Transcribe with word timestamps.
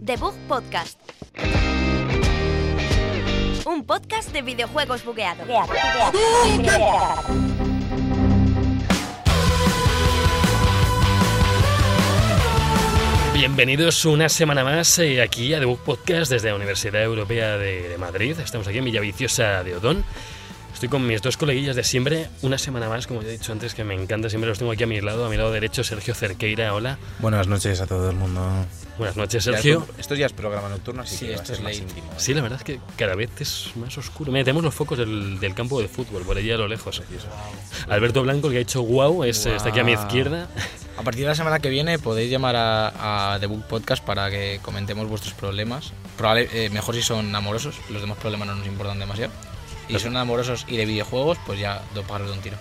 Debug 0.00 0.34
Podcast. 0.48 0.98
Un 3.64 3.84
podcast 3.86 4.32
de 4.32 4.42
videojuegos 4.42 5.04
bugueados. 5.04 5.46
Bienvenidos 13.34 14.04
una 14.04 14.28
semana 14.28 14.64
más 14.64 14.98
eh, 14.98 15.22
aquí 15.22 15.54
a 15.54 15.60
Debug 15.60 15.78
Podcast 15.78 16.32
desde 16.32 16.48
la 16.48 16.56
Universidad 16.56 17.02
Europea 17.02 17.56
de, 17.56 17.88
de 17.88 17.98
Madrid. 17.98 18.36
Estamos 18.40 18.66
aquí 18.66 18.78
en 18.78 18.84
Villaviciosa 18.84 19.62
de 19.62 19.76
Odón. 19.76 20.04
Estoy 20.80 20.88
con 20.88 21.06
mis 21.06 21.20
dos 21.20 21.36
coleguillas 21.36 21.76
de 21.76 21.84
siempre, 21.84 22.30
una 22.40 22.56
semana 22.56 22.88
más, 22.88 23.06
como 23.06 23.20
ya 23.20 23.28
he 23.28 23.32
dicho 23.32 23.52
antes, 23.52 23.74
que 23.74 23.84
me 23.84 23.92
encanta, 23.92 24.30
siempre 24.30 24.48
los 24.48 24.58
tengo 24.58 24.72
aquí 24.72 24.84
a 24.84 24.86
mi 24.86 24.98
lado, 25.02 25.26
a 25.26 25.28
mi 25.28 25.36
lado 25.36 25.52
derecho, 25.52 25.84
Sergio 25.84 26.14
Cerqueira, 26.14 26.72
hola. 26.72 26.96
Buenas 27.18 27.48
noches 27.48 27.82
a 27.82 27.86
todo 27.86 28.08
el 28.08 28.16
mundo. 28.16 28.40
Buenas 28.96 29.14
noches, 29.14 29.44
Ya 29.44 29.52
Sergio. 29.52 29.80
esto, 29.80 29.94
esto 29.98 30.14
ya 30.14 30.24
es 30.24 30.32
programa 30.32 30.70
nocturno, 30.70 31.02
así 31.02 31.16
Sí, 31.18 31.26
que 31.26 31.32
va 31.32 31.36
a 31.36 31.42
esto 31.42 31.46
ser 31.48 31.56
es 31.56 31.62
más 31.64 31.76
íntimo. 31.76 32.10
¿eh? 32.10 32.14
Sí, 32.16 32.32
la 32.32 32.40
verdad 32.40 32.58
es 32.60 32.64
que 32.64 32.80
cada 32.96 33.14
vez 33.14 33.28
es 33.40 33.72
más 33.76 33.98
oscuro. 33.98 34.32
Mira, 34.32 34.42
tenemos 34.42 34.64
los 34.64 34.74
focos 34.74 34.96
del, 34.96 35.38
del 35.38 35.52
campo 35.54 35.82
de 35.82 35.88
fútbol, 35.88 36.22
por 36.22 36.38
allí 36.38 36.50
a 36.50 36.56
lo 36.56 36.66
lejos. 36.66 37.02
Alberto 37.90 38.22
Blanco, 38.22 38.46
el 38.46 38.54
que 38.54 38.58
ha 38.60 38.62
hecho 38.62 38.82
wow, 38.82 39.22
es, 39.24 39.44
está 39.44 39.68
aquí 39.68 39.80
a 39.80 39.84
mi 39.84 39.92
izquierda. 39.92 40.48
A 40.96 41.02
partir 41.02 41.24
de 41.24 41.28
la 41.28 41.34
semana 41.34 41.58
que 41.58 41.68
viene 41.68 41.98
podéis 41.98 42.30
llamar 42.30 42.56
a, 42.56 43.34
a 43.34 43.38
The 43.38 43.44
Book 43.48 43.64
Podcast 43.66 44.02
para 44.02 44.30
que 44.30 44.60
comentemos 44.62 45.06
vuestros 45.10 45.34
problemas. 45.34 45.92
Probable, 46.16 46.48
eh, 46.54 46.70
mejor 46.70 46.94
si 46.94 47.02
son 47.02 47.34
amorosos, 47.36 47.74
los 47.90 48.00
demás 48.00 48.16
problemas 48.16 48.48
no 48.48 48.54
nos 48.54 48.66
importan 48.66 48.98
demasiado. 48.98 49.30
Y 49.90 49.98
son 49.98 50.16
amorosos 50.16 50.66
y 50.68 50.76
de 50.76 50.86
videojuegos, 50.86 51.38
pues 51.46 51.58
ya 51.58 51.82
dos 51.94 52.04
pájaros 52.04 52.28
de 52.28 52.36
un 52.36 52.40
tiro. 52.40 52.56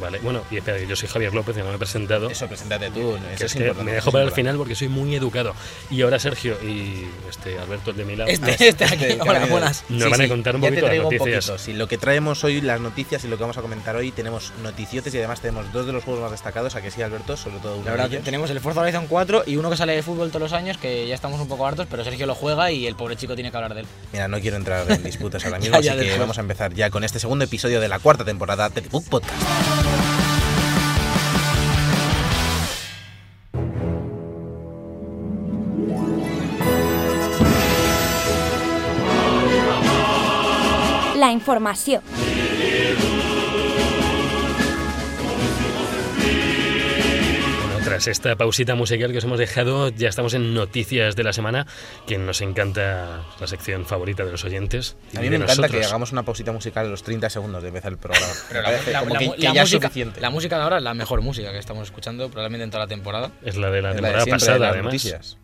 Vale, 0.00 0.18
bueno, 0.20 0.42
y 0.50 0.56
espera, 0.58 0.78
que 0.78 0.86
yo 0.86 0.96
soy 0.96 1.08
Javier 1.08 1.34
López, 1.34 1.54
que 1.56 1.62
no 1.62 1.68
me 1.68 1.74
he 1.76 1.78
presentado. 1.78 2.30
Eso, 2.30 2.46
preséntate 2.48 2.90
tú. 2.90 3.12
que 3.28 3.34
eso 3.34 3.34
es 3.34 3.40
es 3.42 3.52
que 3.52 3.58
importante, 3.60 3.84
me 3.84 3.92
dejo 3.92 4.10
para 4.12 4.24
el 4.24 4.32
final 4.32 4.56
porque 4.56 4.74
soy 4.74 4.88
muy 4.88 5.14
educado. 5.14 5.54
Y 5.90 6.02
ahora 6.02 6.18
Sergio 6.18 6.56
y 6.62 7.06
este 7.28 7.58
Alberto, 7.58 7.90
el 7.90 7.96
de 7.96 8.04
mi 8.04 8.16
lado, 8.16 8.30
Este, 8.30 8.68
este 8.68 8.84
aquí, 8.84 9.04
Este, 9.04 9.20
hola, 9.22 9.44
que- 9.44 9.50
buenas. 9.50 9.84
nos 9.88 10.10
van 10.10 10.20
a 10.20 10.28
contar 10.28 10.56
un 10.56 10.62
ya 10.62 10.68
poquito 10.68 10.86
las 10.86 10.96
un 10.96 11.02
noticias. 11.04 11.46
poquito. 11.46 11.58
Sí, 11.64 11.72
lo 11.72 11.88
que 11.88 11.98
traemos 11.98 12.42
hoy, 12.44 12.60
las 12.60 12.80
noticias 12.80 13.24
y 13.24 13.28
lo 13.28 13.36
que 13.36 13.42
vamos 13.42 13.58
a 13.58 13.62
comentar 13.62 13.96
hoy, 13.96 14.10
tenemos 14.12 14.52
noticiotes 14.62 15.12
y 15.14 15.18
además 15.18 15.40
tenemos 15.40 15.72
dos 15.72 15.86
de 15.86 15.92
los 15.92 16.04
juegos 16.04 16.22
más 16.22 16.30
destacados. 16.32 16.74
A 16.74 16.82
que 16.82 16.90
sí, 16.90 17.02
Alberto, 17.02 17.36
sobre 17.36 17.56
todo 17.58 17.76
uno 17.76 17.84
La 17.84 17.90
verdad, 17.92 18.08
de 18.10 18.16
ellos. 18.16 18.24
tenemos 18.24 18.50
el 18.50 18.60
Forza 18.60 18.80
Horizon 18.80 19.06
4 19.08 19.44
y 19.46 19.56
uno 19.56 19.70
que 19.70 19.76
sale 19.76 19.94
de 19.94 20.02
fútbol 20.02 20.28
todos 20.28 20.42
los 20.42 20.52
años, 20.52 20.76
que 20.78 21.06
ya 21.06 21.14
estamos 21.14 21.40
un 21.40 21.48
poco 21.48 21.66
hartos, 21.66 21.86
pero 21.90 22.04
Sergio 22.04 22.26
lo 22.26 22.34
juega 22.34 22.70
y 22.70 22.86
el 22.86 22.94
pobre 22.96 23.16
chico 23.16 23.34
tiene 23.34 23.50
que 23.50 23.56
hablar 23.56 23.74
de 23.74 23.80
él. 23.80 23.86
Mira, 24.12 24.28
no 24.28 24.40
quiero 24.40 24.56
entrar 24.56 24.90
en 24.90 25.02
disputas 25.02 25.44
ahora 25.44 25.58
mismo, 25.60 25.74
Ya, 25.76 25.80
ya, 25.80 25.90
así 25.92 25.98
que 25.98 26.04
después. 26.04 26.20
vamos 26.20 26.38
a 26.38 26.40
empezar 26.40 26.74
ya 26.74 26.90
con 26.90 27.04
este 27.04 27.18
segundo 27.18 27.44
episodio 27.44 27.80
de 27.80 27.88
la 27.88 27.98
cuarta 27.98 28.24
temporada 28.24 28.68
de 28.68 28.80
Book 28.82 29.04
Podcast. 29.08 29.71
La 41.16 41.30
información. 41.30 42.02
Tras 47.92 48.06
esta 48.06 48.36
pausita 48.36 48.74
musical 48.74 49.12
que 49.12 49.18
os 49.18 49.24
hemos 49.24 49.38
dejado, 49.38 49.90
ya 49.90 50.08
estamos 50.08 50.32
en 50.34 50.54
noticias 50.54 51.14
de 51.14 51.24
la 51.24 51.32
semana, 51.34 51.66
que 52.06 52.16
nos 52.16 52.40
encanta 52.40 53.20
la 53.38 53.46
sección 53.46 53.84
favorita 53.84 54.24
de 54.24 54.30
los 54.32 54.44
oyentes. 54.44 54.96
A 55.14 55.20
mí 55.20 55.28
me 55.28 55.36
encanta 55.36 55.54
nosotros. 55.56 55.80
que 55.80 55.84
hagamos 55.84 56.10
una 56.12 56.22
pausita 56.22 56.52
musical 56.52 56.86
a 56.86 56.88
los 56.88 57.02
30 57.02 57.28
segundos 57.28 57.62
de 57.62 57.68
empezar 57.68 57.92
el 57.92 57.98
programa. 57.98 58.26
Pero 58.48 58.62
la, 58.62 59.00
como 59.00 59.12
la- 59.14 59.18
que, 59.20 59.26
la 59.26 59.34
que 59.36 59.42
ya 59.42 59.50
es 59.50 59.58
música, 59.60 59.88
suficiente. 59.88 60.20
la 60.22 60.30
música 60.30 60.56
de 60.56 60.62
ahora 60.62 60.78
es 60.78 60.82
la 60.82 60.94
mejor 60.94 61.20
música 61.20 61.52
que 61.52 61.58
estamos 61.58 61.84
escuchando 61.84 62.30
probablemente 62.30 62.64
en 62.64 62.70
toda 62.70 62.84
la 62.84 62.88
temporada. 62.88 63.30
Es 63.44 63.56
la 63.56 63.70
de 63.70 63.82
la 63.82 63.90
Es 63.90 64.00
la 64.00 64.00
de 64.00 64.14
temporada 64.14 64.24
siempre, 64.24 64.32
pasada, 64.40 64.54
de 64.54 64.60
las 64.60 64.70
además. 64.72 64.84
noticias. 64.92 65.38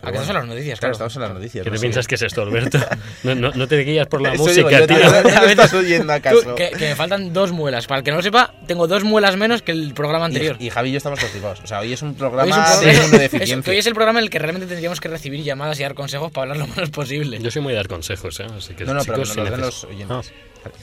¿A 0.00 0.12
qué 0.12 0.18
no 0.18 0.24
son 0.24 0.34
las 0.36 0.46
noticias? 0.46 0.78
Claro, 0.78 0.92
Claro, 0.96 1.06
estamos 1.08 1.16
en 1.16 1.22
las 1.22 1.32
noticias. 1.32 1.64
¿Qué 1.64 1.70
no 1.70 1.76
te 1.76 1.80
piensas 1.80 2.06
que 2.06 2.14
es 2.14 2.22
esto, 2.22 2.42
Alberto? 2.42 2.78
No, 3.24 3.34
no, 3.34 3.50
no 3.52 3.66
te 3.66 3.78
guías 3.80 4.06
por 4.06 4.20
la 4.22 4.32
Eso 4.34 4.44
música, 4.44 4.68
digo 4.68 4.80
yo, 4.80 4.86
tío. 4.86 4.96
tío. 4.96 5.30
¿No 5.34 5.40
me 5.42 5.50
estás 5.50 5.74
oyendo 5.74 6.04
Tú, 6.06 6.12
acaso? 6.12 6.54
que, 6.54 6.70
que 6.70 6.88
me 6.90 6.94
faltan 6.94 7.32
dos 7.32 7.50
muelas. 7.52 7.86
Para 7.88 7.98
el 7.98 8.04
que 8.04 8.10
no 8.12 8.18
lo 8.18 8.22
sepa, 8.22 8.54
tengo 8.66 8.86
dos 8.86 9.02
muelas 9.02 9.36
menos 9.36 9.62
que 9.62 9.72
el 9.72 9.92
programa 9.94 10.26
anterior. 10.26 10.56
Y, 10.60 10.66
y 10.66 10.70
Javi 10.70 10.90
y 10.90 10.92
yo 10.92 10.96
estamos 10.98 11.18
constipados. 11.18 11.60
O 11.64 11.66
sea, 11.66 11.80
hoy 11.80 11.92
es 11.92 12.02
un 12.02 12.14
programa, 12.14 12.44
Hoy 12.54 12.60
es 12.60 12.78
un 12.78 12.84
de, 12.86 12.92
programa- 12.92 13.18
de 13.18 13.24
es- 13.24 13.32
deficiencia. 13.32 13.62
que 13.64 13.70
hoy 13.72 13.78
es 13.78 13.86
el 13.86 13.94
programa 13.94 14.18
en 14.20 14.24
el 14.24 14.30
que 14.30 14.38
realmente 14.38 14.66
tendríamos 14.68 15.00
que 15.00 15.08
recibir 15.08 15.42
llamadas 15.42 15.80
y 15.80 15.82
dar 15.82 15.94
consejos 15.94 16.30
para 16.30 16.52
hablar 16.52 16.68
lo 16.68 16.74
menos 16.74 16.90
posible. 16.90 17.38
Yo 17.40 17.50
soy 17.50 17.62
muy 17.62 17.72
de 17.72 17.78
dar 17.78 17.88
consejos, 17.88 18.38
¿eh? 18.40 18.46
Así 18.56 18.74
que, 18.74 18.84
No, 18.84 18.94
no, 18.94 19.00
pero 19.04 19.18
que 19.18 19.24
chicos, 19.24 19.36
nos 19.50 19.58
los 19.58 19.84
oyentes. 19.84 20.32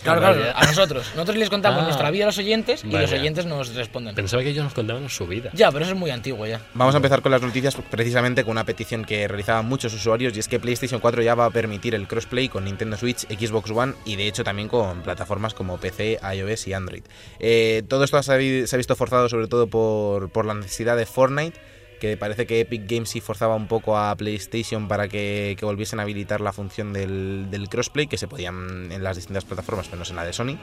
Claro, 0.03 0.19
claro, 0.21 0.43
a 0.55 0.65
nosotros. 0.65 1.07
Nosotros 1.15 1.37
les 1.37 1.49
contamos 1.49 1.81
Ah. 1.81 1.85
nuestra 1.85 2.11
vida 2.11 2.23
a 2.25 2.27
los 2.27 2.37
oyentes 2.37 2.83
y 2.83 2.89
los 2.91 3.11
oyentes 3.11 3.45
nos 3.45 3.73
responden. 3.75 4.15
Pensaba 4.15 4.43
que 4.43 4.49
ellos 4.49 4.63
nos 4.63 4.73
contaban 4.73 5.09
su 5.09 5.27
vida. 5.27 5.49
Ya, 5.53 5.71
pero 5.71 5.85
eso 5.85 5.93
es 5.93 5.99
muy 5.99 6.11
antiguo 6.11 6.45
ya. 6.45 6.61
Vamos 6.73 6.93
a 6.95 6.97
empezar 6.97 7.21
con 7.21 7.31
las 7.31 7.41
noticias 7.41 7.75
precisamente 7.89 8.43
con 8.43 8.51
una 8.51 8.63
petición 8.65 9.05
que 9.05 9.27
realizaban 9.27 9.65
muchos 9.67 9.93
usuarios 9.93 10.35
y 10.35 10.39
es 10.39 10.47
que 10.47 10.59
PlayStation 10.59 10.99
4 10.99 11.21
ya 11.21 11.35
va 11.35 11.45
a 11.45 11.49
permitir 11.51 11.95
el 11.95 12.07
crossplay 12.07 12.49
con 12.49 12.65
Nintendo 12.65 12.97
Switch, 12.97 13.25
Xbox 13.27 13.69
One 13.71 13.93
y 14.05 14.15
de 14.15 14.27
hecho 14.27 14.43
también 14.43 14.67
con 14.67 15.01
plataformas 15.01 15.53
como 15.53 15.77
PC, 15.77 16.19
iOS 16.35 16.67
y 16.67 16.73
Android. 16.73 17.03
Eh, 17.39 17.83
todo 17.87 18.03
esto 18.03 18.21
se 18.23 18.31
ha, 18.33 18.37
vi- 18.37 18.67
se 18.67 18.75
ha 18.75 18.77
visto 18.77 18.95
forzado 18.95 19.29
sobre 19.29 19.47
todo 19.47 19.67
por, 19.67 20.29
por 20.29 20.45
la 20.45 20.53
necesidad 20.53 20.95
de 20.97 21.05
Fortnite, 21.05 21.59
que 21.99 22.17
parece 22.17 22.45
que 22.45 22.59
Epic 22.61 22.83
Games 22.89 23.09
sí 23.09 23.21
forzaba 23.21 23.55
un 23.55 23.67
poco 23.67 23.97
a 23.97 24.15
PlayStation 24.15 24.87
para 24.87 25.07
que, 25.07 25.55
que 25.59 25.65
volviesen 25.65 25.99
a 25.99 26.03
habilitar 26.03 26.41
la 26.41 26.53
función 26.53 26.93
del, 26.93 27.47
del 27.49 27.69
crossplay, 27.69 28.07
que 28.07 28.17
se 28.17 28.27
podían 28.27 28.91
en 28.91 29.03
las 29.03 29.15
distintas 29.15 29.45
plataformas, 29.45 29.89
menos 29.91 30.09
en 30.09 30.15
la 30.15 30.23
de 30.25 30.33
Sony. 30.33 30.57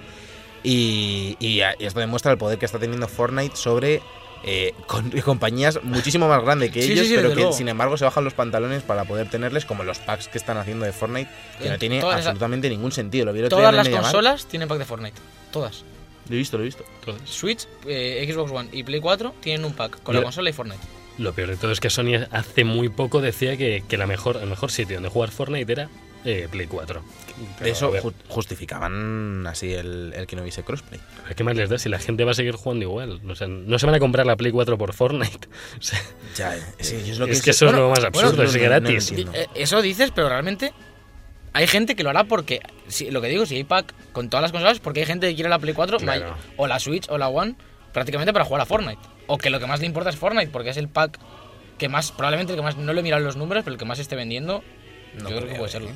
Y, 0.62 1.36
y 1.40 1.60
a- 1.62 1.74
y 1.78 1.86
esto 1.86 2.00
demuestra 2.00 2.30
el 2.32 2.38
poder 2.38 2.58
que 2.58 2.66
está 2.66 2.78
teniendo 2.78 3.08
Fortnite 3.08 3.56
sobre 3.56 4.00
eh, 4.44 4.74
con- 4.86 5.10
compañías 5.24 5.80
muchísimo 5.82 6.28
más 6.28 6.42
grandes 6.42 6.70
que 6.70 6.82
Sí, 6.82 6.92
ellos, 6.92 7.04
sí, 7.06 7.10
sí, 7.10 7.16
pero 7.16 7.30
que 7.30 7.34
luego. 7.36 7.52
sin 7.52 7.68
embargo 7.68 7.96
se 7.96 8.04
bajan 8.04 8.24
los 8.24 8.34
pantalones 8.34 8.82
para 8.82 9.04
poder 9.04 9.28
tenerles, 9.28 9.64
como 9.64 9.82
los 9.84 9.98
packs 9.98 10.28
que 10.28 10.38
están 10.38 10.56
haciendo 10.58 10.84
de 10.84 10.92
Fortnite, 10.92 11.30
que 11.60 11.68
no 11.70 11.78
tiene 11.78 12.00
absolutamente 12.00 12.68
ningún 12.68 12.92
sentido. 12.92 13.24
Lo 13.26 13.32
vi 13.32 13.48
Todas 13.48 13.74
las 13.74 13.88
consolas 13.88 14.46
tienen 14.46 14.68
pack 14.68 14.78
de 14.78 14.84
Fortnite. 14.84 15.20
Todas. 15.50 15.84
Lo 16.28 16.36
he 16.36 16.38
visto, 16.38 16.56
lo 16.56 16.62
he 16.62 16.66
visto. 16.66 16.84
Switch, 17.24 17.66
eh, 17.86 18.24
Xbox 18.32 18.52
One 18.52 18.68
y 18.72 18.84
Play 18.84 19.00
4 19.00 19.34
tienen 19.40 19.64
un 19.64 19.72
pack 19.72 20.00
con 20.02 20.14
Yo- 20.14 20.20
la 20.20 20.24
consola 20.24 20.48
y 20.50 20.52
Fortnite. 20.52 20.82
Lo 21.18 21.32
peor 21.32 21.50
de 21.50 21.56
todo 21.56 21.70
es 21.72 21.80
que 21.80 21.90
Sony 21.90 22.26
hace 22.30 22.64
muy 22.64 22.88
poco 22.88 23.20
decía 23.20 23.56
que, 23.56 23.82
que 23.88 23.96
la 23.96 24.06
mejor, 24.06 24.38
el 24.42 24.48
mejor 24.48 24.70
sitio 24.70 24.96
donde 24.96 25.08
jugar 25.08 25.30
Fortnite 25.30 25.70
era 25.72 25.88
eh, 26.24 26.48
Play 26.50 26.66
4. 26.66 27.02
Pero, 27.58 27.64
De 27.64 27.70
eso 27.70 27.92
justificaban 28.28 29.46
así 29.46 29.72
el, 29.72 30.12
el 30.14 30.26
que 30.26 30.36
no 30.36 30.42
hubiese 30.42 30.62
crossplay. 30.62 31.00
¿a 31.30 31.34
¿Qué 31.34 31.42
más 31.44 31.56
les 31.56 31.68
da 31.70 31.78
si 31.78 31.88
la 31.88 31.98
gente 31.98 32.24
va 32.24 32.32
a 32.32 32.34
seguir 32.34 32.54
jugando 32.54 32.84
igual? 32.84 33.20
O 33.28 33.34
sea, 33.34 33.46
no 33.48 33.78
se 33.78 33.86
van 33.86 33.94
a 33.94 33.98
comprar 33.98 34.26
la 34.26 34.36
Play 34.36 34.52
4 34.52 34.76
por 34.78 34.92
Fortnite. 34.92 35.48
O 35.78 35.82
sea, 35.82 36.00
Ya, 36.36 36.56
eh, 36.56 36.60
yo 36.78 37.12
es 37.12 37.18
lo 37.18 37.26
es 37.26 37.38
que, 37.38 37.44
que 37.46 37.50
eso 37.50 37.66
es 37.66 37.72
lo 37.72 37.88
más 37.90 37.98
bueno, 38.00 38.08
absurdo, 38.08 38.42
no, 38.42 38.48
es 38.48 38.54
no, 38.54 38.58
no, 38.60 38.64
gratis. 38.64 39.12
no. 39.12 39.32
Eh, 39.34 39.46
Eso 39.54 39.82
dices, 39.82 40.10
pero 40.14 40.28
realmente 40.28 40.72
hay 41.52 41.66
gente 41.66 41.96
que 41.96 42.02
lo 42.02 42.10
hará 42.10 42.24
porque, 42.24 42.60
si, 42.88 43.10
lo 43.10 43.20
que 43.20 43.28
digo, 43.28 43.44
si 43.46 43.56
hay 43.56 43.64
pack 43.64 43.92
con 44.12 44.30
todas 44.30 44.42
las 44.42 44.52
consolas, 44.52 44.78
porque 44.78 45.00
hay 45.00 45.06
gente 45.06 45.28
que 45.28 45.34
quiere 45.34 45.50
la 45.50 45.58
Play 45.58 45.74
4 45.74 45.98
Claro. 45.98 46.20
vaya, 46.20 46.36
o 46.56 46.66
la 46.66 46.78
Switch 46.78 47.06
o 47.08 47.18
la 47.18 47.28
One 47.28 47.54
prácticamente 47.92 48.32
para 48.32 48.44
jugar 48.44 48.62
a 48.62 48.66
Fortnite. 48.66 49.00
O 49.26 49.38
que 49.38 49.50
lo 49.50 49.60
que 49.60 49.66
más 49.66 49.80
le 49.80 49.86
importa 49.86 50.10
es 50.10 50.16
Fortnite, 50.16 50.50
porque 50.50 50.70
es 50.70 50.76
el 50.76 50.88
pack 50.88 51.18
que 51.78 51.88
más, 51.88 52.12
probablemente 52.12 52.52
el 52.52 52.58
que 52.58 52.62
más, 52.62 52.76
no 52.76 52.92
le 52.92 53.00
he 53.00 53.02
mirado 53.02 53.22
los 53.22 53.36
números, 53.36 53.64
pero 53.64 53.74
el 53.74 53.78
que 53.78 53.84
más 53.84 53.98
esté 53.98 54.14
vendiendo, 54.16 54.62
No 55.14 55.30
yo 55.30 55.36
creo 55.36 55.48
que 55.48 55.54
puede 55.56 55.68
eh. 55.68 55.72
serlo. 55.72 55.90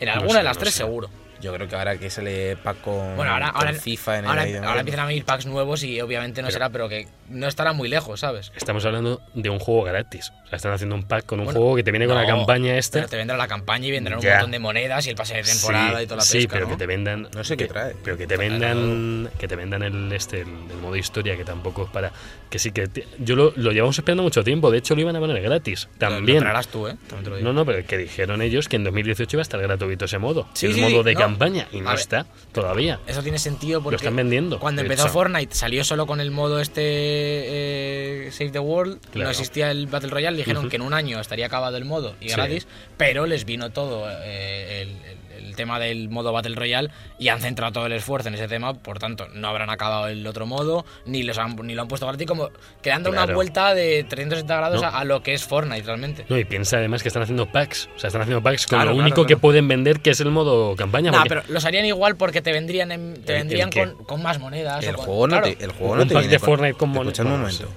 En 0.00 0.06
No 0.06 0.12
alguna 0.14 0.32
sé, 0.32 0.38
de 0.38 0.44
las 0.44 0.56
no 0.56 0.60
tres 0.60 0.74
sé. 0.74 0.78
seguro. 0.78 1.10
Yo 1.40 1.52
creo 1.54 1.66
que 1.68 1.74
ahora 1.74 1.96
que 1.98 2.08
se 2.10 2.22
le 2.22 2.56
pack 2.56 2.80
con, 2.82 3.16
Bueno, 3.16 3.32
ahora, 3.32 3.52
con 3.52 3.66
ahora, 3.66 3.72
FIFA 3.78 4.18
en 4.18 4.24
el 4.24 4.30
ahora, 4.30 4.44
de- 4.44 4.58
ahora 4.58 4.80
empiezan 4.80 5.00
a 5.04 5.06
venir 5.06 5.24
packs 5.24 5.46
nuevos 5.46 5.82
y 5.82 6.00
obviamente 6.00 6.40
no 6.40 6.46
Pero- 6.46 6.52
será, 6.52 6.70
pero 6.70 6.88
que 6.88 7.08
no 7.32 7.48
estará 7.48 7.72
muy 7.72 7.88
lejos, 7.88 8.20
¿sabes? 8.20 8.52
Estamos 8.56 8.84
hablando 8.84 9.20
de 9.34 9.50
un 9.50 9.58
juego 9.58 9.82
gratis. 9.84 10.32
O 10.44 10.48
sea, 10.48 10.56
están 10.56 10.72
haciendo 10.72 10.94
un 10.94 11.04
pack 11.04 11.24
con 11.26 11.40
un 11.40 11.46
Bueno, 11.46 11.60
juego 11.60 11.76
que 11.76 11.82
te 11.82 11.90
viene 11.90 12.06
con 12.06 12.14
la 12.14 12.26
campaña 12.26 12.76
esta. 12.76 12.98
Pero 12.98 13.08
te 13.08 13.16
vendrá 13.16 13.36
la 13.36 13.48
campaña 13.48 13.86
y 13.86 13.90
vendrán 13.90 14.18
un 14.18 14.24
montón 14.24 14.50
de 14.50 14.58
monedas 14.58 15.06
y 15.06 15.10
el 15.10 15.16
pase 15.16 15.34
de 15.34 15.42
temporada 15.42 15.98
sí, 15.98 16.04
y 16.04 16.06
toda 16.06 16.16
la 16.18 16.22
sí, 16.22 16.38
pesca, 16.38 16.52
pero 16.52 16.64
¿no? 16.66 16.70
que 16.72 16.76
te 16.76 16.86
vendan 16.86 17.28
No 17.34 17.42
sé 17.44 17.56
qué 17.56 17.66
trae. 17.66 17.94
pero 18.04 18.16
que 18.18 18.26
te 18.26 18.36
vendan 18.36 19.30
que 19.38 19.48
te 19.48 19.56
vendan 19.56 19.82
el 19.82 20.12
este 20.12 20.42
el, 20.42 20.48
el 20.48 20.76
modo 20.80 20.96
historia 20.96 21.36
que 21.36 21.44
tampoco 21.44 21.84
es 21.84 21.90
para 21.90 22.12
que 22.50 22.58
sí 22.58 22.70
que 22.72 22.86
te- 22.88 23.06
yo 23.18 23.34
lo, 23.34 23.52
lo 23.56 23.72
llevamos 23.72 23.96
esperando 23.98 24.22
mucho 24.22 24.44
tiempo 24.44 24.70
de 24.70 24.78
hecho 24.78 24.94
lo 24.94 25.00
iban 25.00 25.16
a 25.16 25.20
poner 25.20 25.40
gratis 25.42 25.88
Lo- 25.92 25.98
también 25.98 26.36
Lo 26.38 26.42
traerás 26.42 26.68
tú, 26.68 26.86
¿eh? 26.88 26.96
También 27.08 27.24
te 27.24 27.30
lo 27.30 27.36
digo. 27.36 27.48
no 27.48 27.54
no 27.54 27.64
pero 27.64 27.86
que 27.86 27.96
dijeron 27.96 28.42
ellos 28.42 28.68
que 28.68 28.76
en 28.76 28.84
2018 28.84 29.36
iba 29.36 29.40
a 29.40 29.42
estar 29.42 29.60
gratuito 29.60 30.04
ese 30.04 30.18
modo 30.18 30.46
Sí, 30.52 30.66
el 30.66 30.74
sí, 30.74 30.80
modo 30.82 31.02
de 31.02 31.14
no. 31.14 31.20
campaña 31.20 31.66
y 31.72 31.80
no 31.80 31.90
ver. 31.90 31.98
está 31.98 32.26
todavía 32.52 33.00
Eso 33.06 33.22
tiene 33.22 33.38
sentido 33.38 33.80
porque 33.82 33.94
lo 33.94 33.96
están 33.98 34.16
vendiendo 34.16 34.58
cuando 34.58 34.82
empezó 34.82 35.04
hecho. 35.04 35.12
Fortnite 35.14 35.54
salió 35.54 35.82
solo 35.84 36.06
con 36.06 36.20
el 36.20 36.30
modo 36.30 36.60
este 36.60 37.21
eh, 37.24 38.28
Save 38.32 38.50
the 38.50 38.58
World, 38.58 38.98
Claro. 39.10 39.24
no 39.24 39.30
existía 39.30 39.70
el 39.70 39.86
Battle 39.86 40.10
Royale, 40.10 40.36
dijeron 40.36 40.68
que 40.68 40.76
en 40.76 40.82
un 40.82 40.94
año 40.94 41.20
estaría 41.20 41.46
acabado 41.46 41.76
el 41.76 41.84
modo 41.84 42.14
y 42.20 42.28
Sí. 42.28 42.34
gratis, 42.34 42.66
pero 42.96 43.26
les 43.26 43.44
vino 43.44 43.70
todo 43.70 44.06
eh, 44.10 44.82
el, 44.82 44.96
el 45.38 45.56
tema 45.56 45.78
del 45.78 46.08
modo 46.08 46.32
Battle 46.32 46.54
Royale 46.54 46.90
y 47.18 47.28
han 47.28 47.40
centrado 47.40 47.72
todo 47.72 47.86
el 47.86 47.92
esfuerzo 47.92 48.28
en 48.28 48.34
ese 48.34 48.48
tema, 48.48 48.74
por 48.74 48.98
tanto, 48.98 49.26
no 49.34 49.48
habrán 49.48 49.70
acabado 49.70 50.08
el 50.08 50.26
otro 50.26 50.46
modo, 50.46 50.84
ni, 51.06 51.22
los 51.22 51.38
han, 51.38 51.56
ni 51.56 51.74
lo 51.74 51.82
han 51.82 51.88
puesto 51.88 52.06
gratis, 52.06 52.26
como 52.26 52.50
quedando 52.82 53.10
una 53.10 53.22
Claro. 53.22 53.34
vuelta 53.36 53.74
de 53.74 54.04
360 54.04 54.56
grados 54.56 54.80
No. 54.82 54.88
a, 54.88 54.98
a 55.00 55.04
lo 55.04 55.22
que 55.22 55.34
es 55.34 55.44
Fortnite 55.44 55.82
realmente. 55.84 56.24
No, 56.28 56.38
y 56.38 56.44
piensa 56.44 56.76
además 56.78 57.02
que 57.02 57.08
están 57.08 57.22
haciendo 57.22 57.46
packs. 57.50 57.88
O 57.96 57.98
sea, 57.98 58.08
están 58.08 58.22
haciendo 58.22 58.42
packs 58.42 58.66
con 58.66 58.76
Claro, 58.78 58.90
lo 58.90 58.96
claro, 58.96 59.06
único 59.06 59.22
que 59.22 59.34
claro. 59.34 59.40
pueden 59.40 59.68
vender, 59.68 60.00
que 60.00 60.10
es 60.10 60.20
el 60.20 60.30
modo 60.30 60.74
campaña. 60.76 61.10
Nah, 61.10 61.18
porque 61.18 61.28
pero 61.28 61.42
los 61.48 61.64
harían 61.64 61.84
igual 61.86 62.16
porque 62.16 62.42
te 62.42 62.52
vendrían, 62.52 62.92
en- 62.92 63.14
te 63.24 63.32
¿El- 63.34 63.38
vendrían 63.40 63.70
con, 63.70 64.04
con 64.04 64.22
más 64.22 64.38
monedas. 64.38 64.84
El 64.84 64.94
o 64.94 64.96
con- 64.98 65.04
juego 65.06 65.26
no 65.28 65.40
claro. 65.40 65.56
te, 65.56 65.64
el 65.64 65.72
juego 65.72 65.92
Un 65.92 65.98
no 65.98 66.06
te 66.06 66.14
pack 66.14 66.22
viene 66.22 66.32
de 66.34 66.38
con- 66.40 66.46
Fortnite 66.48 66.74
con 66.74 66.88
mon- 66.90 67.06
Escuchad 67.06 67.26
un 67.26 67.32
momento. 67.32 67.68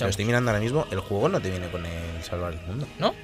Lo 0.00 0.08
estoy 0.08 0.24
mirando 0.24 0.50
ahora 0.50 0.60
mismo. 0.60 0.86
El 0.90 0.98
juego 1.00 1.28
no 1.28 1.40
te 1.40 1.48
viene 1.48 1.68
con 1.68 1.86
el 1.86 2.22
salvar 2.24 2.52
el 2.52 2.60
mundo. 2.66 2.86
¿No? 2.98 3.14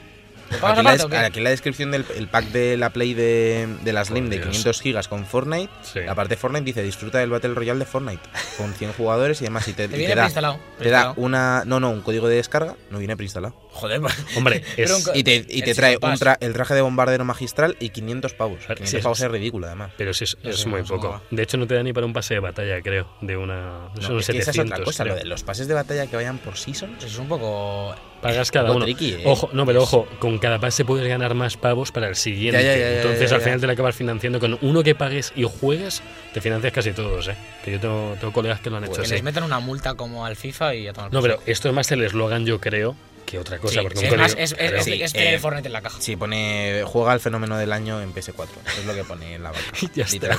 ¿Lo 0.52 0.58
pagas 0.58 0.78
Aquí 0.78 1.04
en, 1.04 1.10
la, 1.10 1.26
aquí 1.26 1.38
en 1.40 1.44
descripción 1.44 1.90
del 1.90 2.04
el 2.16 2.28
pack 2.28 2.46
de 2.46 2.76
la 2.76 2.90
Play 2.90 3.14
de, 3.14 3.68
de 3.82 3.92
la 3.92 4.04
Slim 4.04 4.28
de 4.28 4.36
Dios. 4.36 4.48
500 4.48 4.80
gigas 4.80 5.08
con 5.08 5.24
Fortnite, 5.26 5.72
Sí. 5.82 6.00
la 6.00 6.14
parte 6.14 6.34
de 6.34 6.40
Fortnite 6.40 6.64
dice 6.64 6.82
disfruta 6.82 7.18
del 7.18 7.30
Battle 7.30 7.54
Royale 7.54 7.78
de 7.80 7.86
Fortnite 7.86 8.22
con 8.56 8.72
100 8.74 8.92
jugadores 8.94 9.40
y 9.40 9.44
además 9.44 9.66
y 9.68 9.72
te, 9.72 9.88
Te 9.88 9.94
y 9.96 9.98
viene 9.98 10.12
te 10.14 10.16
da, 10.16 10.22
preinstalado. 10.24 10.58
te 10.78 10.90
da 10.90 11.12
una 11.16 11.64
no 11.66 11.80
no 11.80 11.90
un 11.90 12.00
código 12.02 12.28
de 12.28 12.36
descarga 12.36 12.76
no 12.90 12.98
viene 12.98 13.16
preinstalado 13.16 13.54
Joder, 13.72 14.00
pues. 14.00 14.14
Hombre, 14.36 14.62
es- 14.76 15.10
y 15.14 15.24
te, 15.24 15.46
y 15.48 15.62
te 15.62 15.74
trae 15.74 15.96
un 15.96 16.12
tra- 16.16 16.36
el 16.40 16.52
traje 16.52 16.74
de 16.74 16.82
bombardero 16.82 17.24
magistral 17.24 17.76
y 17.80 17.88
500 17.90 18.34
pavos 18.34 18.58
ver, 18.68 18.76
500 18.78 18.90
sí, 18.90 18.96
es- 18.98 19.02
pavos 19.02 19.20
es 19.20 19.30
ridículo 19.30 19.66
además 19.66 19.92
Pero 19.96 20.12
sí, 20.12 20.24
es, 20.24 20.36
No 20.42 20.50
es 20.50 20.66
muy 20.66 20.82
poco. 20.82 21.22
De 21.30 21.42
hecho, 21.42 21.56
no 21.56 21.66
te 21.66 21.74
da 21.74 21.82
ni 21.82 21.92
para 21.92 22.04
un 22.06 22.12
pase 22.12 22.34
de 22.34 22.40
batalla, 22.40 22.80
creo. 22.82 23.08
De 23.20 23.36
una. 23.36 23.88
No, 23.94 24.00
son 24.02 24.18
es 24.18 24.26
que 24.26 24.38
esa 24.38 24.50
es 24.50 24.56
700. 24.56 24.72
otra 24.74 24.84
cosa 24.84 25.04
creo. 25.04 25.14
lo 25.16 25.20
de 25.22 25.26
los 25.26 25.42
pases 25.42 25.68
de 25.68 25.74
batalla 25.74 26.06
que 26.06 26.16
vayan 26.16 26.38
por 26.38 26.56
seasons 26.56 27.02
Es 27.04 27.16
un 27.18 27.28
poco. 27.28 27.94
Pagas 28.22 28.50
cada 28.52 28.70
uno. 28.72 28.84
tricky, 28.84 29.14
¿eh? 29.14 29.22
Ojo, 29.26 29.50
no, 29.52 29.66
pero 29.66 29.82
ojo, 29.82 30.06
con 30.20 30.38
cada 30.38 30.58
pase 30.60 30.84
puedes 30.84 31.06
ganar 31.08 31.34
más 31.34 31.56
pavos 31.56 31.90
para 31.92 32.08
el 32.08 32.14
siguiente. 32.16 32.62
Ya, 32.62 32.72
ya, 32.74 32.78
ya, 32.78 32.96
Entonces 32.98 33.32
al 33.32 33.40
final 33.40 33.60
te 33.60 33.66
la 33.66 33.72
acabas 33.74 33.96
financiando 33.96 34.38
con 34.40 34.58
uno 34.62 34.82
que 34.82 34.94
pagues 34.94 35.32
y 35.34 35.42
juegues, 35.42 36.02
te 36.32 36.40
financias 36.40 36.72
casi 36.72 36.92
todos, 36.92 37.28
¿eh? 37.28 37.34
Que 37.64 37.72
yo 37.72 37.80
tengo, 37.80 38.16
tengo 38.20 38.32
colegas 38.32 38.60
que 38.60 38.70
lo 38.70 38.76
han 38.76 38.84
hecho 38.84 38.94
Que 38.94 39.02
así. 39.02 39.10
les 39.10 39.22
metan 39.22 39.42
una 39.42 39.58
multa 39.58 39.94
como 39.94 40.24
al 40.24 40.36
FIFA 40.36 40.74
y 40.76 40.86
a 40.88 40.92
tomar 40.92 41.12
No, 41.12 41.20
pero 41.20 41.40
esto 41.46 41.68
es 41.68 41.74
más 41.74 41.90
el 41.90 42.02
eslogan, 42.02 42.46
yo 42.46 42.60
creo, 42.60 42.94
que 43.24 43.38
otra 43.38 43.58
cosa. 43.58 43.74
Sí, 43.74 43.80
porque 43.82 43.98
sí, 44.00 44.06
un 44.12 44.20
es, 44.20 44.32
es, 44.32 44.38
es- 44.38 44.54
claro. 44.54 44.76
es- 44.78 44.84
Sí, 44.84 45.02
es 45.02 45.12
tener 45.12 45.28
eh, 45.28 45.34
el 45.34 45.40
Fortnite 45.40 45.66
en 45.68 45.72
la 45.72 45.80
caja. 45.82 46.00
Sí, 46.00 46.16
pone 46.16 46.82
juega 46.86 47.12
al 47.12 47.20
fenómeno 47.20 47.56
del 47.56 47.72
año 47.72 48.00
en 48.02 48.12
PS4. 48.14 48.46
Es 48.78 48.84
lo 48.86 48.94
que 48.94 49.04
pone 49.04 49.34
en 49.34 49.42
la 49.42 49.50
barra. 49.52 49.62
Ya 49.94 50.04
está. 50.04 50.38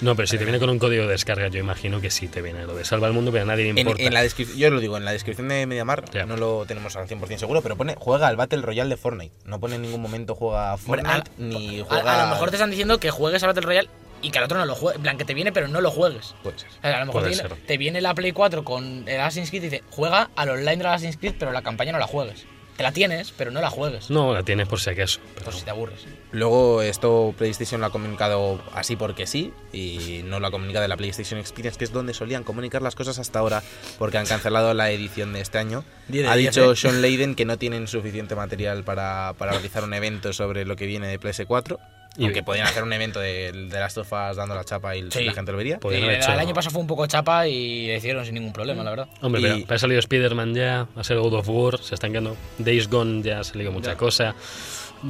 No, 0.00 0.14
pero 0.16 0.26
si 0.26 0.38
te 0.38 0.44
viene 0.44 0.58
con 0.58 0.70
un 0.70 0.78
código 0.78 1.04
de 1.04 1.10
descarga, 1.12 1.48
yo 1.48 1.58
imagino 1.60 2.00
que 2.00 2.10
sí 2.10 2.28
te 2.28 2.42
viene 2.42 2.64
lo 2.66 2.74
de 2.74 2.84
salva 2.84 3.06
el 3.06 3.12
mundo, 3.12 3.30
pero 3.32 3.44
a 3.44 3.46
nadie 3.46 3.64
le 3.64 3.70
En, 3.70 3.78
importa. 3.78 4.02
en 4.02 4.14
la 4.14 4.22
descripción, 4.22 4.58
yo 4.58 4.70
lo 4.70 4.80
digo, 4.80 4.96
en 4.96 5.04
la 5.04 5.12
descripción 5.12 5.48
de 5.48 5.66
Mediamar 5.66 6.04
Ya. 6.12 6.26
no 6.26 6.36
lo 6.36 6.64
tenemos 6.66 6.96
al 6.96 7.06
100% 7.08 7.38
seguro, 7.38 7.62
pero 7.62 7.76
pone 7.76 7.94
juega 7.98 8.28
al 8.28 8.36
Battle 8.36 8.62
Royale 8.62 8.90
de 8.90 8.96
Fortnite. 8.96 9.34
No 9.44 9.60
pone 9.60 9.76
en 9.76 9.82
ningún 9.82 10.00
momento 10.02 10.34
juega 10.34 10.70
a 10.70 10.74
Hombre, 10.74 11.02
Fortnite 11.02 11.30
a- 11.30 11.34
ni 11.38 11.80
A, 11.80 11.84
juega 11.84 12.22
a 12.22 12.26
lo 12.26 12.30
mejor 12.34 12.50
te 12.50 12.56
están 12.56 12.70
diciendo 12.70 12.98
que 12.98 13.10
juegues 13.10 13.42
a 13.42 13.46
Battle 13.46 13.62
Royale 13.62 13.88
y 14.22 14.30
que 14.30 14.38
al 14.38 14.44
otro 14.44 14.58
no 14.58 14.64
lo 14.66 14.74
juegues. 14.74 14.96
En 14.96 15.02
plan, 15.02 15.18
que 15.18 15.24
te 15.24 15.34
viene, 15.34 15.52
pero 15.52 15.68
no 15.68 15.80
lo 15.80 15.90
juegues. 15.90 16.34
Puede 16.42 16.58
ser. 16.58 16.68
O 16.70 16.80
sea, 16.82 16.96
a 16.96 17.00
lo 17.00 17.06
mejor 17.06 17.22
te 17.24 17.28
viene, 17.30 17.48
te 17.66 17.76
viene 17.78 18.00
la 18.00 18.14
Play 18.14 18.32
4 18.32 18.64
con 18.64 19.06
el 19.08 19.20
Assassin's 19.20 19.50
Creed 19.50 19.62
y 19.64 19.68
dice, 19.68 19.82
juega 19.90 20.30
al 20.36 20.50
online 20.50 20.76
del 20.78 20.86
Assassin's 20.86 21.16
Creed, 21.18 21.34
pero 21.38 21.52
la 21.52 21.62
campaña 21.62 21.92
no 21.92 21.98
la 21.98 22.06
juegues. 22.06 22.46
Te 22.76 22.82
la 22.82 22.90
tienes, 22.92 23.32
pero 23.36 23.50
no 23.50 23.60
la 23.60 23.68
juegues. 23.68 24.08
No, 24.08 24.32
la 24.32 24.42
tienes 24.44 24.66
por 24.66 24.80
si 24.80 24.88
acaso. 24.88 25.20
pero- 25.34 25.44
Por 25.44 25.54
si 25.54 25.60
te 25.62 25.70
aburres. 25.70 26.06
Luego 26.30 26.80
esto 26.80 27.34
PlayStation 27.36 27.82
lo 27.82 27.86
ha 27.88 27.90
comunicado 27.90 28.62
así 28.74 28.96
porque 28.96 29.26
sí 29.26 29.52
y 29.74 30.22
no 30.24 30.40
lo 30.40 30.46
ha 30.46 30.50
comunicado 30.50 30.80
de 30.80 30.88
la 30.88 30.96
PlayStation 30.96 31.38
Experience, 31.38 31.76
que 31.78 31.84
es 31.84 31.92
donde 31.92 32.14
solían 32.14 32.44
comunicar 32.44 32.80
las 32.80 32.94
cosas 32.94 33.18
hasta 33.18 33.40
ahora 33.40 33.62
porque 33.98 34.16
han 34.16 34.24
cancelado 34.24 34.72
la 34.72 34.90
edición 34.90 35.34
de 35.34 35.42
este 35.42 35.58
año. 35.58 35.84
De 36.08 36.26
Ha 36.26 36.34
diez, 36.34 36.54
dicho 36.54 36.72
¿eh? 36.72 36.76
Sean 36.76 37.02
Layden 37.02 37.34
que 37.34 37.44
no 37.44 37.58
tienen 37.58 37.86
suficiente 37.88 38.34
material 38.34 38.84
para, 38.84 39.34
para 39.36 39.52
realizar 39.52 39.84
un 39.84 39.92
evento 39.92 40.32
sobre 40.32 40.64
lo 40.64 40.74
que 40.74 40.86
viene 40.86 41.08
de 41.08 41.20
PS4. 41.20 41.78
Y- 42.16 42.24
aunque 42.24 42.42
podían 42.42 42.66
hacer 42.66 42.82
un 42.82 42.92
evento 42.92 43.20
de, 43.20 43.52
de 43.52 43.80
las 43.80 43.94
tofas 43.94 44.36
dando 44.36 44.54
la 44.54 44.64
chapa 44.64 44.94
y 44.96 45.10
Sí. 45.10 45.24
la 45.24 45.32
gente 45.32 45.50
lo 45.50 45.56
vería. 45.58 45.78
Sí, 45.82 45.88
el, 45.96 46.10
hecho- 46.10 46.30
año 46.32 46.52
pasado 46.54 46.72
fue 46.72 46.80
un 46.82 46.86
poco 46.86 47.06
chapa 47.06 47.48
y 47.48 47.86
lo 47.88 47.94
hicieron 47.96 48.24
sin 48.26 48.34
ningún 48.34 48.52
problema, 48.52 48.84
la 48.84 48.90
verdad. 48.90 49.08
Hombre, 49.22 49.40
Y- 49.40 49.44
pero, 49.44 49.56
pero 49.66 49.74
ha 49.74 49.78
salido 49.78 49.98
Spider-Man 50.00 50.54
ya, 50.54 50.86
ha 50.94 51.04
salido 51.04 51.22
God 51.30 51.38
of 51.40 51.48
War, 51.48 51.78
se 51.78 51.94
están 51.94 52.10
quedando. 52.12 52.36
Days 52.58 52.88
Gone 52.90 53.22
ya 53.22 53.40
ha 53.40 53.44
salido 53.44 53.72
mucha 53.72 53.92
Ya. 53.92 53.96
cosa. 53.96 54.34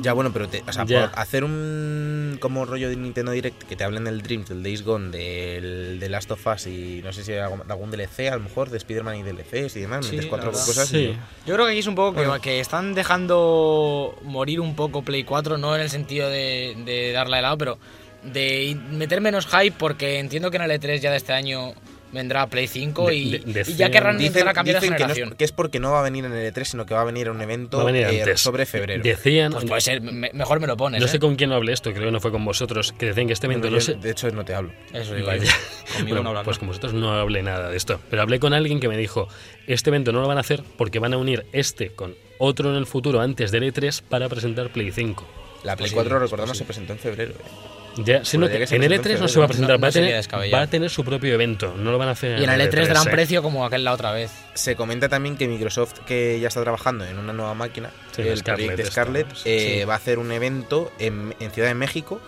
Ya, 0.00 0.14
bueno, 0.14 0.32
pero 0.32 0.48
te- 0.48 0.62
o 0.66 0.72
sea, 0.72 0.86
por 0.86 1.10
hacer 1.18 1.44
un 1.44 2.38
como 2.40 2.64
rollo 2.64 2.88
de 2.88 2.96
Nintendo 2.96 3.32
Direct 3.32 3.62
que 3.64 3.76
te 3.76 3.84
hablen 3.84 4.04
del 4.04 4.22
Dreams, 4.22 4.48
del 4.48 4.62
Days 4.62 4.82
Gone, 4.84 5.10
del 5.10 6.00
de 6.00 6.08
Last 6.08 6.30
of 6.30 6.46
Us 6.46 6.66
y 6.66 7.00
no 7.04 7.12
sé 7.12 7.24
si 7.24 7.32
hay 7.32 7.40
algún, 7.40 7.62
algún 7.70 7.90
DLC 7.90 8.28
a 8.30 8.36
lo 8.36 8.42
mejor 8.42 8.70
de 8.70 8.78
Spider-Man 8.78 9.16
y 9.16 9.22
DLCs 9.22 9.76
y 9.76 9.80
demás, 9.80 10.06
Sí, 10.06 10.12
metes 10.16 10.30
cuatro 10.30 10.50
cosas 10.50 10.88
Sí. 10.88 10.96
y 10.98 11.18
Yo 11.46 11.54
creo 11.54 11.66
que 11.66 11.72
aquí 11.72 11.80
es 11.80 11.86
un 11.86 11.94
poco 11.94 12.14
que, 12.18 12.26
Bueno. 12.26 12.40
que 12.40 12.60
están 12.60 12.94
dejando 12.94 14.18
morir 14.22 14.60
un 14.60 14.74
poco 14.76 15.02
Play 15.02 15.24
4, 15.24 15.58
no 15.58 15.74
en 15.76 15.82
el 15.82 15.90
sentido 15.90 16.28
de, 16.28 16.74
de 16.86 17.12
darla 17.12 17.36
de 17.36 17.42
lado, 17.42 17.58
pero 17.58 17.78
de 18.22 18.76
meter 18.90 19.20
menos 19.20 19.46
hype 19.46 19.74
porque 19.76 20.18
entiendo 20.20 20.50
que 20.50 20.56
en 20.56 20.62
el 20.62 20.70
E3 20.70 21.00
ya 21.00 21.10
de 21.10 21.16
este 21.16 21.32
año 21.32 21.74
vendrá 22.12 22.46
Play 22.46 22.66
5 22.68 23.06
De- 23.08 23.14
y, 23.16 23.30
de- 23.30 23.36
y 23.38 23.52
decían- 23.52 23.78
ya 23.78 23.90
querrán 23.90 24.16
dicen, 24.18 24.28
empezar 24.28 24.48
a 24.48 24.52
cambiar 24.52 24.76
de 24.76 24.80
dicen 24.80 24.96
que, 24.96 25.02
no 25.04 25.08
es, 25.08 25.14
generación. 25.14 25.36
que 25.38 25.44
es 25.44 25.52
porque 25.52 25.80
no 25.80 25.90
va 25.92 26.00
a 26.00 26.02
venir 26.02 26.24
en 26.24 26.32
el 26.32 26.52
E3, 26.54 26.64
sino 26.64 26.86
que 26.86 26.94
va 26.94 27.00
a 27.00 27.04
venir 27.04 27.28
a 27.28 27.32
un 27.32 27.40
evento 27.40 27.80
a 27.80 27.84
venir 27.84 28.06
eh, 28.06 28.36
sobre 28.36 28.66
febrero. 28.66 29.02
Decían. 29.02 29.52
Pues 29.52 29.64
puede 29.64 29.80
ser, 29.80 30.00
me- 30.00 30.30
mejor 30.32 30.60
me 30.60 30.66
lo 30.66 30.76
pones. 30.76 31.00
no 31.00 31.06
¿eh? 31.06 31.08
sé 31.08 31.18
con 31.18 31.36
quién 31.36 31.52
hablé 31.52 31.72
esto, 31.72 31.90
creo 31.92 32.04
que 32.06 32.10
no 32.12 32.20
fue 32.20 32.30
con 32.30 32.44
vosotros, 32.44 32.92
que 32.92 33.06
decían 33.06 33.26
que 33.26 33.32
este 33.32 33.46
evento 33.46 33.68
Bueno, 33.68 33.76
no 33.76 33.80
yo, 33.80 33.92
sé. 33.94 33.98
De 33.98 34.10
hecho, 34.10 34.30
no 34.30 34.44
te 34.44 34.54
hablo. 34.54 34.72
Eso 34.92 35.14
digo 35.14 35.26
Vaya. 35.26 35.44
yo. 35.44 35.50
Conmigo 35.96 36.16
Bueno, 36.16 36.32
no 36.34 36.42
pues 36.44 36.56
¿no? 36.56 36.60
con 36.60 36.68
vosotros 36.68 36.92
no 36.94 37.12
hablé 37.12 37.42
nada 37.42 37.70
de 37.70 37.76
esto. 37.76 38.00
Pero 38.10 38.22
hablé 38.22 38.38
con 38.40 38.52
alguien 38.54 38.78
que 38.80 38.88
me 38.88 38.96
dijo: 38.96 39.28
Este 39.66 39.90
evento 39.90 40.12
no 40.12 40.20
lo 40.20 40.28
van 40.28 40.36
a 40.38 40.40
hacer 40.40 40.62
porque 40.76 40.98
van 40.98 41.14
a 41.14 41.18
unir 41.18 41.46
este 41.52 41.90
con 41.90 42.14
otro 42.38 42.70
en 42.70 42.76
el 42.76 42.86
futuro 42.86 43.20
antes 43.20 43.50
del 43.52 43.62
E3 43.72 44.02
para 44.08 44.28
presentar 44.28 44.70
Play 44.70 44.90
5. 44.90 45.26
La 45.64 45.76
Play 45.76 45.86
Posible, 45.90 45.94
4, 46.10 46.18
recordamos, 46.18 46.50
posible. 46.50 46.58
se 46.58 46.64
presentó 46.64 46.92
en 46.92 46.98
febrero. 46.98 47.32
eh. 47.32 47.81
Ya, 47.96 48.22
Juraría 48.24 48.66
que 48.66 48.74
en 48.76 48.82
el 48.82 48.88
presentó 48.88 49.08
en 49.10 49.16
E3 49.16 49.20
no 49.20 49.28
se 49.28 49.38
va 49.38 49.44
a 49.44 49.48
presentar, 49.48 49.76
No- 49.76 49.82
va, 49.82 49.86
a 49.88 49.90
no 49.90 49.92
tener, 49.92 50.14
descabellado. 50.16 50.56
va 50.60 50.62
a 50.64 50.66
tener 50.66 50.88
su 50.90 51.04
propio 51.04 51.34
evento, 51.34 51.74
no 51.76 51.90
lo 51.92 51.98
van 51.98 52.08
a 52.08 52.12
hacer 52.12 52.38
Y 52.40 52.44
en 52.44 52.50
el 52.50 52.60
E3 52.62 52.86
darán 52.88 53.08
¿eh? 53.08 53.10
precio 53.10 53.42
como 53.42 53.66
aquel 53.66 53.84
la 53.84 53.92
otra 53.92 54.12
vez. 54.12 54.30
Se 54.54 54.76
comenta 54.76 55.08
también 55.10 55.36
que 55.36 55.46
Microsoft, 55.46 55.98
que 56.06 56.40
ya 56.40 56.48
está 56.48 56.62
trabajando 56.62 57.04
en 57.04 57.18
una 57.18 57.32
nueva 57.34 57.52
máquina, 57.54 57.90
Sí, 58.16 58.22
el 58.22 58.38
Scarlett 58.38 58.84
Scarlett, 58.86 59.26
eh, 59.44 59.78
Sí. 59.80 59.84
va 59.84 59.94
a 59.94 59.96
hacer 59.98 60.18
un 60.18 60.32
evento 60.32 60.90
en, 60.98 61.34
en 61.38 61.50
Ciudad 61.50 61.68
de 61.68 61.74
México 61.74 62.20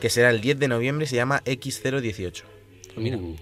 que 0.00 0.08
será 0.10 0.30
el 0.30 0.40
10 0.40 0.58
de 0.58 0.68
noviembre 0.68 1.04
y 1.04 1.08
se 1.08 1.16
llama 1.16 1.42
X018. 1.44 2.42
Mira. 2.96 3.16
Uh, 3.18 3.36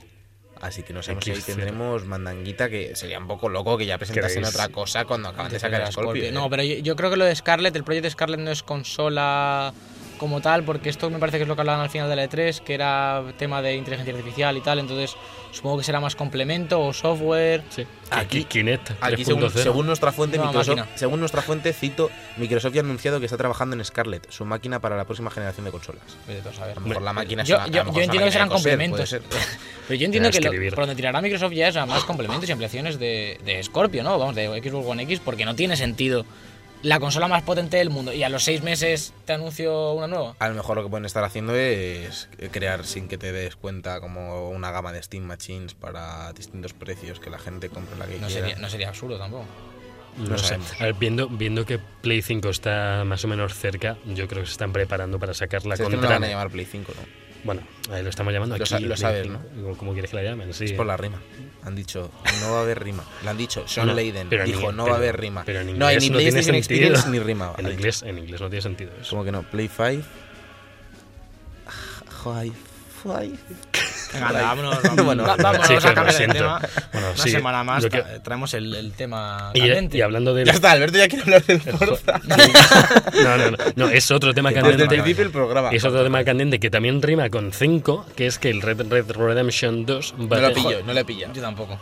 Así 0.60 0.82
que 0.82 0.92
no 0.92 1.02
sabemos 1.02 1.24
si 1.24 1.30
ahí 1.30 1.38
X0. 1.38 1.46
tendremos 1.46 2.04
mandanguita, 2.04 2.68
que 2.68 2.94
sería 2.94 3.18
un 3.18 3.26
poco 3.26 3.48
loco 3.48 3.78
que 3.78 3.86
ya 3.86 3.96
presentasen 3.96 4.44
otra 4.44 4.68
cosa 4.68 5.06
cuando 5.06 5.30
acaban 5.30 5.50
de 5.50 5.58
sacar 5.58 5.80
a 5.80 5.90
Scorpio. 5.90 6.24
¿eh? 6.24 6.32
No, 6.32 6.50
pero 6.50 6.62
yo, 6.62 6.74
yo 6.80 6.96
creo 6.96 7.08
que 7.10 7.16
lo 7.16 7.24
de 7.24 7.34
Scarlett, 7.34 7.74
el 7.76 7.84
proyecto 7.84 8.08
de 8.08 8.10
Scarlett 8.10 8.40
no 8.40 8.50
es 8.50 8.62
consola 8.62 9.72
como 10.20 10.40
tal, 10.40 10.62
porque 10.62 10.88
esto 10.90 11.10
me 11.10 11.18
parece 11.18 11.38
que 11.38 11.42
es 11.42 11.48
lo 11.48 11.56
que 11.56 11.62
hablaban 11.62 11.80
al 11.80 11.90
final 11.90 12.08
de 12.08 12.14
la 12.14 12.24
E3, 12.28 12.60
que 12.60 12.74
era 12.74 13.24
tema 13.38 13.60
de 13.62 13.74
inteligencia 13.74 14.14
artificial 14.14 14.56
y 14.56 14.60
tal, 14.60 14.78
entonces 14.78 15.16
supongo 15.50 15.78
que 15.78 15.84
será 15.84 15.98
más 15.98 16.14
complemento 16.14 16.80
o 16.80 16.92
software. 16.92 17.62
sí. 17.70 17.84
Aquí- 18.12 18.44
Kinect 18.44 18.90
Aquí, 19.00 19.24
según, 19.24 19.42
3.0. 19.44 19.62
según 19.62 19.86
nuestra 19.86 20.10
fuente, 20.12 20.36
Nueva 20.36 20.52
Microsoft, 20.52 20.88
según 20.96 21.20
nuestra 21.20 21.42
fuente, 21.42 21.72
cito, 21.72 22.10
Microsoft 22.38 22.72
ya 22.74 22.80
ha 22.80 22.84
anunciado 22.84 23.18
que 23.20 23.26
está 23.26 23.36
trabajando 23.38 23.74
en 23.76 23.84
Scarlett, 23.84 24.28
su 24.30 24.44
máquina 24.44 24.80
para 24.80 24.96
la 24.96 25.04
próxima 25.04 25.30
generación 25.30 25.64
de 25.64 25.70
consolas. 25.70 26.02
Tú 26.42 26.48
a 26.48 26.52
saber. 26.52 26.76
A 26.76 26.80
lo 26.80 26.86
mejor 26.86 27.02
la 27.02 27.12
máquina 27.12 27.42
es 27.42 27.48
Yo, 27.48 27.56
una- 27.56 27.68
yo- 27.68 27.80
entiendo 27.82 28.24
que 28.24 28.30
serán 28.32 28.48
coser, 28.48 28.72
complementos. 28.72 29.10
Pero 29.88 29.98
yo 29.98 30.04
entiendo 30.06 30.28
Ya, 30.30 30.38
que 30.40 30.44
lo, 30.44 30.70
por 30.70 30.80
donde 30.80 30.94
tirará 30.96 31.20
Microsoft 31.20 31.52
ya 31.52 31.68
es 31.68 31.76
a 31.76 31.86
más 31.86 32.04
complementos 32.04 32.48
y 32.48 32.52
ampliaciones 32.52 32.98
de, 32.98 33.38
de 33.44 33.62
Scorpio, 33.62 34.02
¿no? 34.04 34.18
Vamos, 34.18 34.34
de 34.34 34.46
Xbox 34.62 34.86
One 34.86 35.02
X, 35.04 35.20
porque 35.24 35.44
no 35.44 35.54
tiene 35.54 35.76
sentido 35.76 36.24
la 36.82 36.98
consola 36.98 37.28
más 37.28 37.42
potente 37.42 37.76
del 37.76 37.90
mundo 37.90 38.12
y 38.12 38.22
a 38.22 38.28
los 38.28 38.42
seis 38.44 38.62
meses 38.62 39.12
te 39.26 39.34
anuncio 39.34 39.92
una 39.92 40.06
nueva. 40.06 40.34
A 40.38 40.48
lo 40.48 40.54
mejor 40.54 40.76
lo 40.76 40.82
que 40.84 40.88
pueden 40.88 41.04
estar 41.04 41.22
haciendo 41.24 41.54
es 41.54 42.28
crear 42.50 42.86
sin 42.86 43.06
que 43.08 43.18
te 43.18 43.32
des 43.32 43.56
cuenta 43.56 44.00
como 44.00 44.48
una 44.50 44.70
gama 44.70 44.92
de 44.92 45.02
Steam 45.02 45.24
Machines 45.24 45.74
para 45.74 46.32
distintos 46.32 46.72
precios 46.72 47.20
que 47.20 47.28
la 47.30 47.38
gente 47.38 47.68
compre 47.68 47.96
la 47.98 48.06
que 48.06 48.18
No 48.18 48.26
quiera. 48.28 48.42
sería, 48.46 48.56
no 48.62 48.68
sería 48.70 48.88
absurdo 48.88 49.18
tampoco. 49.18 49.44
No, 50.16 50.30
No 50.30 50.38
sé. 50.38 50.58
A 50.78 50.84
ver, 50.84 50.94
viendo, 50.94 51.28
viendo 51.28 51.64
que 51.66 51.78
Play 51.78 52.22
5 52.22 52.48
está 52.48 53.04
más 53.04 53.24
o 53.24 53.28
menos 53.28 53.54
cerca, 53.54 53.96
yo 54.06 54.26
creo 54.26 54.42
que 54.42 54.46
se 54.46 54.52
están 54.52 54.72
preparando 54.72 55.18
para 55.18 55.34
sacar 55.34 55.64
la 55.66 55.76
Si 55.76 55.82
es 55.82 55.88
que 55.88 55.94
no 55.96 56.00
la 56.02 56.08
contra. 56.08 56.18
van 56.18 56.24
a 56.24 56.28
llamar 56.28 56.50
Play 56.50 56.64
5, 56.64 56.92
¿no? 56.96 57.29
Bueno, 57.42 57.62
ahí 57.90 58.02
lo 58.02 58.10
estamos 58.10 58.32
llamando 58.32 58.56
Lo 58.58 58.62
aquí. 58.64 58.70
sa- 58.70 58.80
lo 58.80 58.96
sabes, 58.96 59.22
5, 59.24 59.40
como- 59.62 59.76
Como 59.76 59.92
quieres 59.92 60.10
que 60.10 60.16
la 60.16 60.22
llamen, 60.22 60.52
sí. 60.52 60.66
Es 60.66 60.72
por 60.72 60.84
la 60.86 60.96
rima. 60.96 61.20
Han 61.64 61.74
dicho, 61.74 62.10
no 62.42 62.52
va 62.52 62.58
a 62.58 62.62
haber 62.62 62.82
rima. 62.82 63.02
Lo 63.24 63.30
han 63.30 63.36
dicho, 63.38 63.66
Sean 63.66 63.86
No, 63.86 63.94
Layden 63.94 64.28
pero 64.28 64.42
en 64.42 64.46
dijo, 64.48 64.60
inglés- 64.60 64.74
no 64.76 64.84
pero- 64.84 64.92
va 64.92 64.96
a 64.98 65.02
haber 65.02 65.20
rima. 65.20 65.42
pero 65.44 65.60
en 65.60 65.78
no 65.78 65.86
hay 65.86 65.94
inglés 65.96 66.02
ni 66.02 66.10
no 66.10 66.18
tiene 66.18 66.42
sentido. 66.42 66.58
Experience 66.58 67.08
ni 67.08 67.18
rima. 67.18 67.52
En 67.58 67.68
inglés, 67.70 68.02
en 68.02 68.18
inglés 68.18 68.40
no 68.40 68.48
tiene 68.50 68.62
sentido 68.62 68.92
eso. 69.00 69.10
Como 69.10 69.24
que 69.24 69.32
no, 69.32 69.42
Play 69.42 69.68
5. 69.68 70.02
High 73.04 73.28
Five. 73.30 73.38
Venga, 74.12 74.28
ahí. 74.28 74.34
vámonos, 74.34 74.82
vámonos, 74.82 75.04
Bueno, 75.06 75.22
Va- 75.24 75.36
vámonos 75.36 75.66
sí, 75.68 75.74
a 75.74 75.80
cambiar 75.80 76.06
de 76.06 76.12
siento. 76.12 76.34
tema. 76.34 76.60
Bueno, 76.92 77.08
Una 77.14 77.22
sí, 77.22 77.30
semana 77.30 77.64
más 77.64 77.86
que- 77.86 78.02
tra- 78.04 78.22
traemos 78.22 78.54
el, 78.54 78.74
el 78.74 78.92
tema 78.92 79.50
Y, 79.54 79.60
caliente. 79.60 79.98
y 79.98 80.00
hablando 80.00 80.34
del. 80.34 80.46
Ya 80.46 80.52
está, 80.52 80.72
Alberto 80.72 80.98
ya 80.98 81.08
quiere 81.08 81.22
hablar 81.24 81.44
del 81.44 81.60
Forza. 81.60 82.20
No, 83.22 83.36
no, 83.36 83.50
no, 83.50 83.56
no, 83.76 83.88
es 83.88 84.10
otro 84.10 84.32
tema 84.34 84.50
Desde 84.50 84.60
el 84.62 84.76
candente. 84.76 84.94
principio 84.96 85.24
el 85.24 85.30
programa. 85.30 85.70
Es 85.70 85.84
otro 85.84 86.02
tema 86.02 86.24
candente 86.24 86.58
que 86.58 86.70
también 86.70 87.00
rima 87.02 87.28
con 87.30 87.52
5, 87.52 88.06
que 88.16 88.26
es 88.26 88.38
que 88.38 88.50
el 88.50 88.62
Red 88.62 88.88
Red 88.88 89.10
Redemption 89.12 89.84
2 89.86 90.14
va 90.30 90.40
No 90.40 90.48
lo 90.48 90.54
pillo, 90.54 90.82
no 90.84 90.92
le 90.92 91.04
pillo. 91.04 91.28
Yo 91.32 91.42
tampoco. 91.42 91.78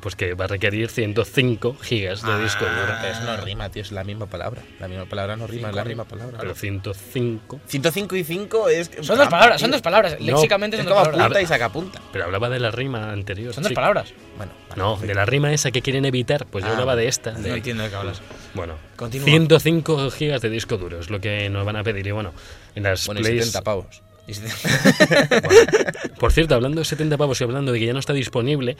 Pues 0.00 0.16
que 0.16 0.34
va 0.34 0.46
a 0.46 0.48
requerir 0.48 0.88
105 0.88 1.76
gigas 1.80 2.22
de 2.22 2.42
disco 2.42 2.64
duro. 2.64 2.94
Pero 3.00 3.12
eso 3.12 3.22
no 3.24 3.36
rima, 3.44 3.68
tío, 3.68 3.82
es 3.82 3.92
la 3.92 4.02
misma 4.04 4.26
palabra. 4.26 4.62
La 4.78 4.88
misma 4.88 5.04
palabra 5.04 5.36
no 5.36 5.46
rima, 5.46 5.68
es 5.70 5.74
la 5.76 5.84
misma 5.84 6.04
palabra. 6.04 6.38
Pero 6.40 6.54
105. 6.54 7.60
105 7.66 8.16
y 8.16 8.24
5 8.24 8.68
es. 8.70 8.90
Son 9.02 9.18
dos 9.18 9.28
palabras, 9.28 9.60
son 9.60 9.70
dos 9.70 9.82
palabras. 9.82 10.16
Léxicamente 10.20 10.76
Es 10.76 10.82
son 10.84 10.90
dos 10.92 10.98
palabras. 11.04 11.26
punta 11.26 11.42
y 11.42 11.46
saca 11.46 11.68
punta. 11.70 12.00
Pero 12.12 12.24
hablaba 12.24 12.48
de 12.48 12.60
la 12.60 12.70
rima 12.70 13.12
anterior. 13.12 13.52
Son 13.52 13.62
dos 13.62 13.68
chico. 13.70 13.76
palabras. 13.80 14.12
Bueno, 14.36 14.52
vale, 14.70 14.80
No, 14.82 14.96
de 14.96 15.14
la 15.14 15.26
rima 15.26 15.52
esa 15.52 15.70
que 15.70 15.82
quieren 15.82 16.04
evitar, 16.04 16.46
pues 16.46 16.64
yo 16.64 16.70
Ah, 16.70 16.72
hablaba 16.74 16.96
de 16.96 17.08
esta. 17.08 17.32
No 17.32 17.40
de- 17.40 17.54
entiendo 17.56 17.82
de 17.82 17.90
qué 17.90 17.96
hablas. 17.96 18.22
Bueno, 18.54 18.74
Continúa. 18.96 19.26
105 19.26 20.10
gigas 20.10 20.40
de 20.40 20.50
disco 20.50 20.76
duro 20.78 20.98
es 21.00 21.10
lo 21.10 21.20
que 21.20 21.48
nos 21.50 21.64
van 21.66 21.76
a 21.76 21.84
pedir. 21.84 22.06
Y 22.06 22.10
bueno, 22.10 22.32
en 22.74 22.84
las 22.84 23.06
Bueno, 23.06 23.20
Plays- 23.20 23.38
70 23.44 23.62
pavos. 23.62 24.02
Por 26.18 26.32
cierto, 26.32 26.54
hablando 26.54 26.80
de 26.80 26.84
70 26.84 27.16
pavos 27.16 27.40
y 27.40 27.44
hablando 27.44 27.72
de 27.72 27.78
que 27.78 27.86
ya 27.86 27.92
no 27.92 27.98
está 27.98 28.12
disponible, 28.12 28.76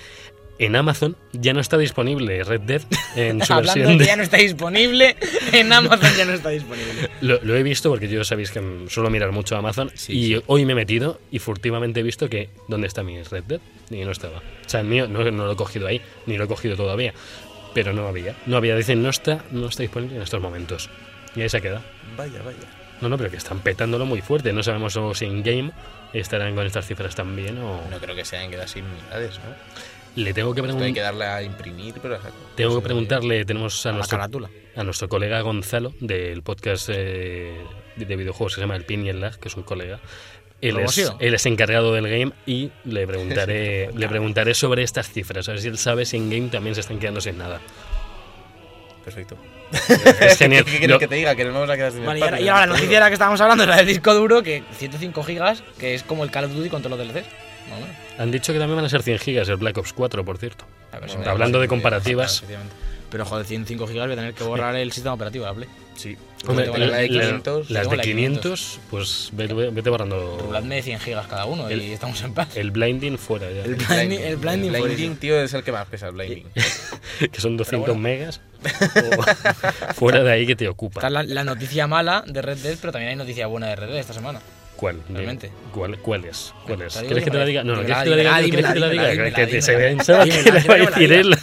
en 0.58 0.76
Amazon 0.76 1.16
ya 1.32 1.54
no 1.54 1.60
está 1.60 1.78
disponible 1.78 2.44
Red 2.44 2.60
Dead 2.62 2.82
en 3.16 3.42
su 3.42 3.52
Hablando 3.52 3.74
versión 3.80 3.98
de... 3.98 4.04
ya 4.04 4.16
no 4.16 4.22
está 4.22 4.36
disponible, 4.36 5.16
en 5.52 5.72
Amazon 5.72 6.10
ya 6.16 6.24
no 6.26 6.34
está 6.34 6.50
disponible. 6.50 7.08
Lo, 7.22 7.40
lo 7.42 7.56
he 7.56 7.62
visto 7.62 7.88
porque 7.90 8.08
yo 8.08 8.24
sabéis 8.24 8.50
que 8.50 8.60
suelo 8.88 9.10
mirar 9.10 9.32
mucho 9.32 9.56
Amazon 9.56 9.90
Sí, 9.94 10.12
y 10.12 10.34
sí. 10.36 10.42
hoy 10.46 10.64
me 10.66 10.72
he 10.72 10.76
metido 10.76 11.20
y 11.30 11.38
furtivamente 11.38 12.00
he 12.00 12.02
visto 12.02 12.28
que 12.28 12.50
¿dónde 12.68 12.86
está 12.86 13.02
mi 13.02 13.22
Red 13.22 13.44
Dead? 13.44 13.60
Y 13.90 14.04
no 14.04 14.10
estaba. 14.12 14.38
O 14.38 14.68
sea, 14.68 14.80
el 14.80 14.86
mío 14.86 15.08
no, 15.08 15.28
no 15.30 15.46
lo 15.46 15.52
he 15.52 15.56
cogido 15.56 15.86
ahí, 15.86 16.00
ni 16.26 16.36
lo 16.36 16.44
he 16.44 16.48
cogido 16.48 16.76
todavía. 16.76 17.12
Pero 17.74 17.92
no 17.92 18.06
había. 18.06 18.34
No 18.46 18.56
había. 18.56 18.76
Dicen, 18.76 19.02
no 19.02 19.10
está, 19.10 19.44
no 19.50 19.68
está 19.68 19.82
disponible 19.82 20.16
en 20.16 20.22
estos 20.22 20.40
momentos. 20.40 20.90
Y 21.34 21.42
ahí 21.42 21.48
se 21.48 21.60
queda. 21.60 21.82
Vaya, 22.16 22.40
vaya. 22.44 22.58
No, 23.00 23.08
no, 23.08 23.16
pero 23.16 23.30
que 23.30 23.36
están 23.36 23.60
petándolo 23.60 24.06
muy 24.06 24.20
fuerte. 24.20 24.52
No 24.52 24.62
sabemos 24.62 24.98
si 25.18 25.24
en 25.24 25.42
game 25.42 25.72
estarán 26.12 26.54
con 26.54 26.66
estas 26.66 26.86
cifras 26.86 27.14
también 27.14 27.58
o... 27.58 27.80
No 27.90 27.98
creo 27.98 28.14
que 28.14 28.24
sean 28.24 28.50
quedar 28.50 28.68
sin 28.68 28.84
unidades, 28.84 29.38
¿no? 29.38 29.54
Le 30.16 30.34
tengo 30.34 30.54
que, 30.54 30.60
Esto 30.60 30.82
hay 30.82 30.92
que 30.92 31.00
darle 31.00 31.24
a 31.24 31.42
imprimir, 31.42 31.94
pero. 32.02 32.18
tengo 32.56 32.76
que 32.76 32.82
preguntarle, 32.82 33.44
tenemos 33.44 33.86
a 33.86 33.90
A 33.90 33.92
nuestro, 33.92 34.18
carátula. 34.18 34.50
a 34.74 34.82
nuestro 34.82 35.08
colega 35.08 35.40
Gonzalo 35.40 35.94
del 36.00 36.42
podcast 36.42 36.88
eh, 36.92 37.56
de 37.94 38.16
videojuegos 38.16 38.54
que 38.54 38.56
se 38.56 38.60
llama 38.62 38.74
El 38.74 38.84
Pin 38.84 39.06
y 39.06 39.08
el 39.08 39.20
Lag, 39.20 39.38
que 39.38 39.46
es 39.46 39.56
un 39.56 39.62
colega. 39.62 40.00
Él 40.60 40.78
es, 40.78 41.12
él 41.20 41.34
es 41.34 41.46
encargado 41.46 41.94
del 41.94 42.08
game 42.08 42.32
y 42.44 42.70
le 42.84 43.06
preguntaré, 43.06 43.90
le 43.96 44.08
preguntaré 44.08 44.54
sobre 44.54 44.82
estas 44.82 45.08
cifras, 45.08 45.48
a 45.48 45.52
ver 45.52 45.60
si 45.60 45.68
él 45.68 45.78
sabe 45.78 46.04
si 46.04 46.16
en 46.16 46.28
game 46.28 46.48
también 46.48 46.74
se 46.74 46.80
están 46.80 46.98
quedando 46.98 47.20
sin 47.20 47.38
nada. 47.38 47.60
Perfecto. 49.04 49.36
Es 50.20 50.36
genial. 50.38 50.64
¿Qué, 50.64 50.72
qué 50.72 50.78
quieres 50.78 50.98
que 50.98 51.08
te 51.08 51.14
diga? 51.14 51.34
Que 51.34 51.44
nos 51.44 51.54
vamos 51.54 51.70
a 51.70 51.76
quedar 51.76 51.92
sin 51.92 52.04
Vale, 52.04 52.18
y 52.20 52.22
espacio. 52.22 52.36
ahora, 52.36 52.44
y 52.44 52.48
ahora 52.48 52.66
la 52.66 52.72
noticia 52.74 52.94
de 52.96 53.00
la 53.00 53.06
que 53.08 53.12
estábamos 53.14 53.40
hablando 53.40 53.64
era 53.64 53.76
del 53.76 53.86
disco 53.86 54.14
duro, 54.14 54.42
que 54.42 54.62
105 54.78 55.22
gigas, 55.22 55.62
que 55.78 55.94
es 55.94 56.02
como 56.02 56.24
el 56.24 56.30
Call 56.30 56.44
of 56.46 56.52
Duty 56.52 56.68
con 56.70 56.82
todos 56.82 56.98
los 56.98 57.06
DLCs. 57.06 57.26
Más 57.68 57.78
o 57.78 57.80
menos. 57.82 57.96
Han 58.18 58.30
dicho 58.30 58.52
que 58.52 58.58
también 58.58 58.76
van 58.76 58.84
a 58.84 58.88
ser 58.88 59.02
100 59.02 59.18
gigas 59.18 59.48
el 59.48 59.56
Black 59.56 59.78
Ops 59.78 59.92
4, 59.92 60.24
por 60.24 60.38
cierto. 60.38 60.64
Ver 60.92 61.02
si 61.08 61.08
Bueno, 61.16 61.24
da 61.24 61.30
Hablando 61.32 61.60
de 61.60 61.68
comparativas, 61.68 62.36
Efectivamente. 62.38 62.74
Pero 63.10 63.24
joder, 63.24 63.44
105 63.46 63.86
gigas 63.88 64.06
voy 64.06 64.12
a 64.12 64.16
tener 64.16 64.34
que 64.34 64.44
borrar 64.44 64.76
el 64.76 64.92
sistema 64.92 65.14
operativo 65.14 65.44
de 65.44 65.50
la 65.50 65.54
Play. 65.56 65.68
Sí. 65.96 66.16
Hombre, 66.46 66.66
la- 66.68 66.78
la 66.78 66.96
de 66.98 67.08
la- 67.08 67.22
500. 67.24 67.70
las 67.70 67.82
tengo 67.82 67.90
de 67.90 67.96
la 67.96 68.02
de 68.04 68.08
500, 68.08 68.78
pues 68.88 69.28
vete, 69.32 69.52
vete 69.54 69.90
borrando 69.90 70.38
Ruladme 70.40 70.76
de 70.76 70.82
100 70.82 71.00
gigas 71.00 71.26
cada 71.26 71.44
uno 71.44 71.68
El- 71.68 71.82
y 71.82 71.92
estamos 71.92 72.22
en 72.22 72.32
paz. 72.34 72.56
el 72.56 72.70
blinding 72.70 73.18
fuera 73.18 73.50
ya. 73.50 73.62
El 73.64 73.74
blinding, 73.74 74.20
el 74.20 74.36
blinding, 74.36 74.74
El 74.74 74.82
blinding, 74.82 75.16
tío, 75.16 75.40
es 75.42 75.52
el 75.54 75.62
que 75.64 75.72
más 75.72 75.86
pesa, 75.88 76.06
el 76.08 76.12
blinding. 76.12 76.46
que 77.32 77.40
son 77.40 77.56
200 77.56 77.88
bueno. 77.88 78.00
megas. 78.00 78.40
O- 79.18 79.92
fuera 79.94 80.22
de 80.22 80.32
ahí 80.32 80.46
que 80.46 80.56
te 80.56 80.64
Está 80.64 80.72
ocupa. 80.72 81.10
la, 81.10 81.22
la 81.22 81.44
noticia 81.44 81.86
mala 81.86 82.24
de 82.26 82.42
Red 82.42 82.58
Dead, 82.58 82.76
pero 82.80 82.92
también 82.92 83.10
hay 83.10 83.16
noticia 83.16 83.46
buena 83.46 83.68
de 83.68 83.76
Red 83.76 83.88
Dead 83.88 83.98
esta 83.98 84.12
semana. 84.14 84.40
¿Cuál? 84.76 85.02
Realmente. 85.10 85.50
¿Cuál, 85.74 85.98
¿Cuál 85.98 86.24
es? 86.24 86.54
¿Cuál 86.66 86.80
es? 86.80 86.96
¿Quieres 86.96 87.22
que 87.22 87.30
te 87.30 87.36
la 87.36 87.44
diga? 87.44 87.62
No, 87.62 87.76
no, 87.76 87.84
¿quieres 87.84 87.98
que 87.98 88.04
te 88.04 88.10
la 88.10 88.16
diga? 88.16 88.40
¿Quieres 88.40 88.66
que 88.66 88.72
te 88.72 88.80
la 88.80 88.88
diga? 88.88 89.30
Que 89.46 89.60
se 89.60 89.76
pensaba 89.76 90.24
que 90.24 90.50
la 90.52 90.60
iba 90.64 90.74
a 90.74 90.78
decir 90.78 91.12
él. 91.12 91.36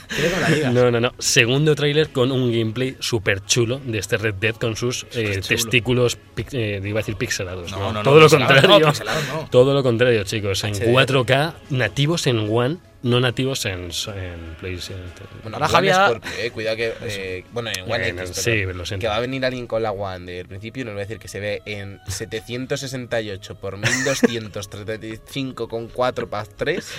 No, 0.73 0.89
no, 0.89 0.99
no. 0.99 1.13
Segundo 1.19 1.75
tráiler 1.75 2.09
con 2.09 2.31
un 2.31 2.51
gameplay 2.51 2.95
súper 2.99 3.45
chulo 3.45 3.79
de 3.85 3.99
este 3.99 4.17
Red 4.17 4.33
Dead 4.39 4.55
con 4.55 4.75
sus 4.75 5.05
eh, 5.13 5.39
testículos, 5.47 6.17
eh, 6.51 6.81
iba 6.83 6.99
a 6.99 7.01
decir 7.03 7.15
pixelados. 7.15 7.69
No, 7.71 7.77
No, 7.77 7.93
no, 7.93 8.01
todo 8.01 8.19
lo 8.21 8.27
contrario. 8.27 8.91
Todo 9.51 9.73
lo 9.75 9.83
contrario, 9.83 10.23
chicos. 10.23 10.63
En 10.63 10.73
HDR. 10.73 10.85
4K, 10.87 11.53
nativos 11.69 12.25
en 12.25 12.49
One, 12.51 12.77
no 13.07 13.19
nativos 13.19 13.65
en, 13.65 13.89
en 14.15 14.55
PlayStation. 14.59 15.01
Bueno, 15.43 15.57
Ahora 15.57 15.67
One 15.67 15.73
Javier- 15.91 15.95
Scorpio, 16.09 16.31
eh, 16.39 16.51
cuidado 16.51 16.77
que. 16.77 16.93
eh, 17.01 17.43
bueno, 17.51 17.69
en 17.75 17.91
One 17.91 18.07
Eh, 18.07 18.09
X, 18.09 18.29
sí, 18.35 18.63
lo 18.63 18.85
siento. 18.85 19.01
Que 19.01 19.07
va 19.07 19.15
a 19.15 19.19
venir 19.19 19.43
alguien 19.45 19.65
con 19.67 19.81
la 19.83 19.91
One 19.91 20.31
del 20.31 20.47
principio 20.47 20.81
y 20.81 20.85
nos 20.85 20.93
va 20.95 20.99
a 20.99 21.01
decir 21.01 21.19
que 21.19 21.27
se 21.27 21.39
ve 21.39 21.61
en 21.65 21.99
768 22.07 23.55
por 23.55 23.77
1235 23.77 25.67
con 25.67 25.87
4 25.87 26.29
para 26.29 26.45
3 26.45 26.91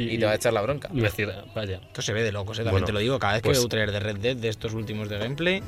y 0.00 0.18
te 0.18 0.24
va 0.26 0.32
a 0.32 0.34
echar 0.34 0.52
la 0.52 0.60
bronca. 0.62 0.88
Y 0.92 1.00
decir, 1.00 1.28
vaya. 1.54 1.80
Esto 1.86 2.02
se 2.02 2.12
ve 2.12 2.22
de 2.22 2.32
locos, 2.32 2.58
eh, 2.58 2.62
también 2.64 2.72
Bueno, 2.72 2.86
te 2.86 2.92
lo 2.92 2.98
digo. 3.00 3.18
Cada 3.18 3.34
vez 3.34 3.42
pues- 3.42 3.56
que 3.56 3.58
veo 3.58 3.64
un 3.64 3.68
trailer 3.68 3.92
de 3.92 4.00
Red 4.00 4.16
Dead 4.18 4.36
de 4.36 4.48
estos 4.48 4.72
últimos 4.74 5.08
de 5.08 5.18
gameplay, 5.18 5.62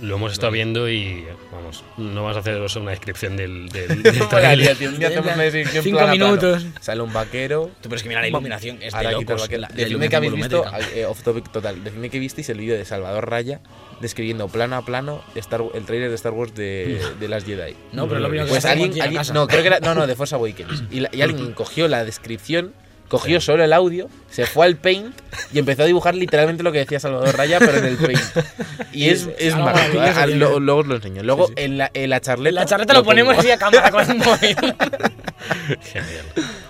Lo 0.00 0.16
hemos 0.16 0.32
estado 0.32 0.52
viendo 0.52 0.88
y, 0.88 1.24
vamos, 1.52 1.84
no 1.96 2.22
vamos 2.22 2.36
a 2.36 2.40
haceros 2.40 2.74
una 2.76 2.90
descripción 2.90 3.36
del, 3.36 3.68
del, 3.68 4.02
del 4.02 4.76
tío, 4.78 4.88
un 4.88 4.98
día 4.98 5.08
hacemos 5.08 5.32
una 5.34 5.42
descripción 5.42 5.84
Cinco 5.84 5.98
plano 5.98 6.12
a 6.12 6.16
plano. 6.16 6.36
minutos. 6.36 6.66
Sale 6.80 7.02
un 7.02 7.12
vaquero. 7.12 7.70
tú, 7.80 7.88
pero 7.88 7.96
es 7.96 8.02
que 8.02 8.08
mira 8.08 8.20
la 8.20 8.28
iluminación, 8.28 8.78
es 8.82 8.92
de 8.94 9.02
locos. 9.12 9.40
vaquero. 9.42 9.60
la- 9.62 9.68
la 9.68 9.74
Decidme 9.74 10.08
que 10.08 10.16
habéis 10.16 10.32
visto, 10.34 10.64
eh, 10.94 11.04
off 11.06 11.22
topic 11.22 11.50
total, 11.52 11.82
decidme 11.84 12.10
que 12.10 12.18
visteis 12.18 12.48
el 12.48 12.58
vídeo 12.58 12.76
de 12.76 12.84
Salvador 12.84 13.28
Raya 13.28 13.60
describiendo 14.00 14.48
plano 14.48 14.76
a 14.76 14.84
plano 14.84 15.22
Star- 15.34 15.62
el 15.74 15.84
trailer 15.84 16.08
de 16.08 16.14
Star 16.14 16.32
Wars 16.32 16.54
de, 16.54 17.00
de 17.20 17.28
las 17.28 17.44
Jedi. 17.44 17.74
No, 17.92 18.08
pero 18.08 18.20
lo 18.20 18.30
vino 18.30 18.44
que 18.44 18.50
Pues 18.50 18.64
alguien, 18.64 18.90
alguien- 19.00 19.22
no, 19.34 19.46
creo 19.46 19.60
que 19.60 19.66
era, 19.68 19.80
no, 19.80 19.94
no, 19.94 20.06
de 20.06 20.14
Force 20.16 20.34
Awakens. 20.34 20.84
Y, 20.90 21.00
la- 21.00 21.10
y 21.12 21.20
alguien 21.22 21.52
cogió 21.54 21.86
la 21.88 22.04
descripción, 22.04 22.72
cogió 23.10 23.40
solo 23.42 23.62
el 23.62 23.74
audio, 23.74 24.08
se 24.30 24.46
fue 24.46 24.64
al 24.64 24.76
Paint 24.78 25.14
y 25.52 25.58
empezó 25.58 25.82
a 25.82 25.86
dibujar 25.86 26.14
literalmente 26.14 26.62
lo 26.62 26.72
que 26.72 26.78
decía 26.78 26.98
Salvador 27.00 27.36
Raya, 27.36 27.58
pero 27.58 27.76
en 27.76 27.84
el 27.84 27.96
Paint. 27.98 28.20
Y 28.92 29.08
es, 29.10 29.28
es 29.38 29.54
mágico, 29.54 29.98
maravilloso, 30.00 30.20
ah, 30.20 30.26
lo- 30.26 30.58
luego 30.60 30.80
os 30.80 30.86
lo 30.86 30.96
enseño. 30.96 31.22
Luego 31.22 31.46
Sí, 31.48 31.52
sí. 31.56 31.62
En, 31.64 31.78
la, 31.78 31.90
en 31.94 32.10
la 32.10 32.20
charleta. 32.20 32.54
La 32.54 32.64
charleta 32.66 32.94
lo 32.94 33.04
ponemos 33.04 33.34
pongo. 33.36 33.40
así 33.42 33.50
a 33.52 33.58
cámara 33.58 33.90
con 33.90 34.10
el 34.10 34.16
móvil. 34.18 34.56
Genial. 35.92 36.24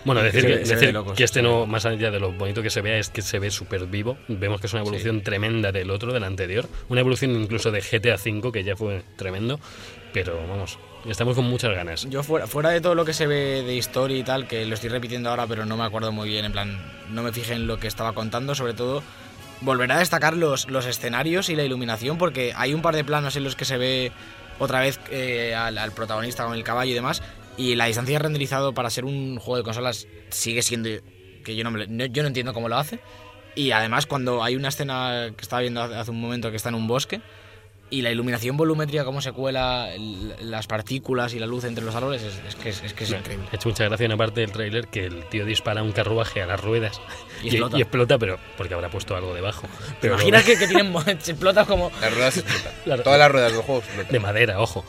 Bueno, 0.05 0.23
decir, 0.23 0.41
Se 0.43 0.47
que, 0.47 0.57
decir 0.59 0.79
de 0.79 0.93
locos, 0.93 1.17
que 1.17 1.25
este 1.25 1.43
no, 1.43 1.67
más 1.67 1.85
allá 1.87 2.11
de 2.11 2.19
lo 2.21 2.33
bonito 2.33 2.63
que 2.63 2.71
se 2.71 2.81
vea, 2.81 2.99
es 2.99 3.11
que 3.11 3.23
se 3.23 3.39
ve 3.39 3.51
súper 3.51 3.87
vivo. 3.87 4.17
Vemos 4.29 4.61
que 4.61 4.67
es 4.67 4.73
una 4.73 4.83
evolución 4.83 5.23
tremenda 5.23 5.73
del 5.73 5.91
otro, 5.91 6.13
del 6.13 6.25
anterior. 6.25 6.67
Una 6.89 7.01
evolución 7.01 7.31
incluso 7.33 7.71
de 7.71 7.81
GTA 7.81 8.15
V, 8.17 8.53
que 8.53 8.65
ya 8.65 8.77
fue 8.77 9.03
tremendo. 9.17 9.61
Pero 10.13 10.37
vamos, 10.49 10.79
estamos 11.07 11.37
con 11.37 11.45
muchas 11.45 11.73
ganas. 11.75 12.07
Yo 12.11 12.23
fuera, 12.23 12.47
fuera 12.47 12.71
de 12.71 12.81
todo 12.81 12.95
lo 12.95 13.05
que 13.05 13.13
se 13.13 13.27
ve 13.27 13.63
de 13.63 13.77
historia 13.77 14.19
y 14.19 14.25
tal, 14.25 14.49
que 14.49 14.67
lo 14.67 14.75
estoy 14.75 14.91
repitiendo 14.91 15.31
ahora, 15.31 15.47
pero 15.47 15.65
no 15.67 15.77
me 15.77 15.85
acuerdo 15.85 16.11
muy 16.13 16.29
bien, 16.29 16.45
en 16.45 16.53
plan, 16.53 16.81
no 17.11 17.23
me 17.23 17.33
fijé 17.33 17.55
en 17.55 17.67
lo 17.67 17.79
que 17.79 17.87
estaba 17.87 18.13
contando, 18.13 18.55
sobre 18.55 18.75
todo 18.75 19.03
volverá 19.61 19.97
a 19.97 19.99
destacar 19.99 20.37
los, 20.37 20.69
los 20.69 20.87
escenarios 20.87 21.49
y 21.49 21.55
la 21.57 21.63
iluminación, 21.65 22.19
porque 22.19 22.53
hay 22.57 22.75
un 22.75 22.83
par 22.83 22.97
de 22.97 23.05
planos 23.05 23.37
en 23.37 23.45
los 23.45 23.55
que 23.57 23.65
se 23.65 23.77
ve 23.77 24.11
otra 24.59 24.81
vez 24.81 24.99
eh, 25.11 25.55
al, 25.55 25.79
al 25.79 25.93
protagonista 25.93 26.45
con 26.45 26.55
el 26.55 26.65
caballo 26.65 26.91
y 26.91 26.95
demás, 26.95 27.23
y 27.57 27.75
la 27.77 27.85
distancia 27.87 28.15
de 28.19 28.23
renderizado 28.25 28.73
para 28.75 28.91
ser 28.91 29.05
un 29.05 29.39
juego 29.39 29.59
de 29.59 29.63
consolas 29.63 30.07
sigue 30.31 30.63
siendo 30.63 30.89
que 31.45 31.55
yo 31.57 31.63
no, 31.65 31.71
me 31.71 31.87
no- 31.87 32.07
yo 32.07 32.23
no 32.23 32.29
entiendo 32.29 32.53
cómo 32.55 32.69
lo 32.69 32.77
hace. 32.77 33.01
Y 33.55 33.73
además 33.73 34.07
cuando 34.07 34.43
hay 34.43 34.57
una 34.57 34.69
escena 34.69 35.29
que 35.37 35.43
estaba 35.43 35.61
viendo 35.61 35.83
hace 35.83 36.11
un 36.11 36.21
momento 36.21 36.51
que 36.51 36.57
está 36.57 36.69
en 36.71 36.77
un 36.77 36.87
bosque, 36.87 37.21
y 37.91 38.03
la 38.03 38.11
iluminación 38.11 38.57
volumétrica, 38.57 39.05
cómo 39.05 39.21
se 39.21 39.33
cuela 39.33 39.93
el- 39.93 40.35
las 40.41 40.67
partículas 40.69 41.35
y 41.35 41.39
la 41.41 41.47
luz 41.47 41.65
entre 41.65 41.85
los 41.85 41.95
árboles, 41.95 42.23
es, 42.23 42.41
es 42.49 42.55
que, 42.55 42.69
es, 42.71 42.83
es 42.85 42.95
que 42.95 43.05
es 43.05 43.11
increíble. 43.11 43.47
ha 43.53 43.57
hecho 43.57 43.69
mucha 43.69 43.85
gracia 43.85 44.07
una 44.07 44.17
parte 44.17 44.41
del 44.41 44.53
tráiler 44.53 44.87
que 44.89 45.07
el 45.07 45.25
tío 45.29 45.45
dispara 45.45 45.83
un 45.83 45.93
carruaje 45.93 46.41
a 46.41 46.47
las 46.47 46.61
ruedas 46.61 47.01
Y 47.43 47.49
explota. 47.49 47.79
explota, 47.79 48.19
pero 48.19 48.39
porque 48.57 48.75
habrá 48.75 48.91
puesto 48.91 49.17
algo 49.17 49.35
debajo. 49.35 49.67
¿Te 49.67 49.95
Pero 50.03 50.15
imaginas 50.15 50.45
que, 50.45 50.57
que 50.59 50.69
tienen, 50.69 50.95
se 51.21 51.33
explota 51.33 51.65
como... 51.65 51.91
Las 52.01 52.15
ruedas 52.15 52.37
explotan. 52.39 53.03
Todas 53.05 53.19
las 53.19 53.31
ruedas 53.33 53.53
del 53.53 53.63
juego 53.63 53.81
explotan. 53.81 54.13
de 54.13 54.21
madera, 54.21 54.61
ojo. 54.61 54.85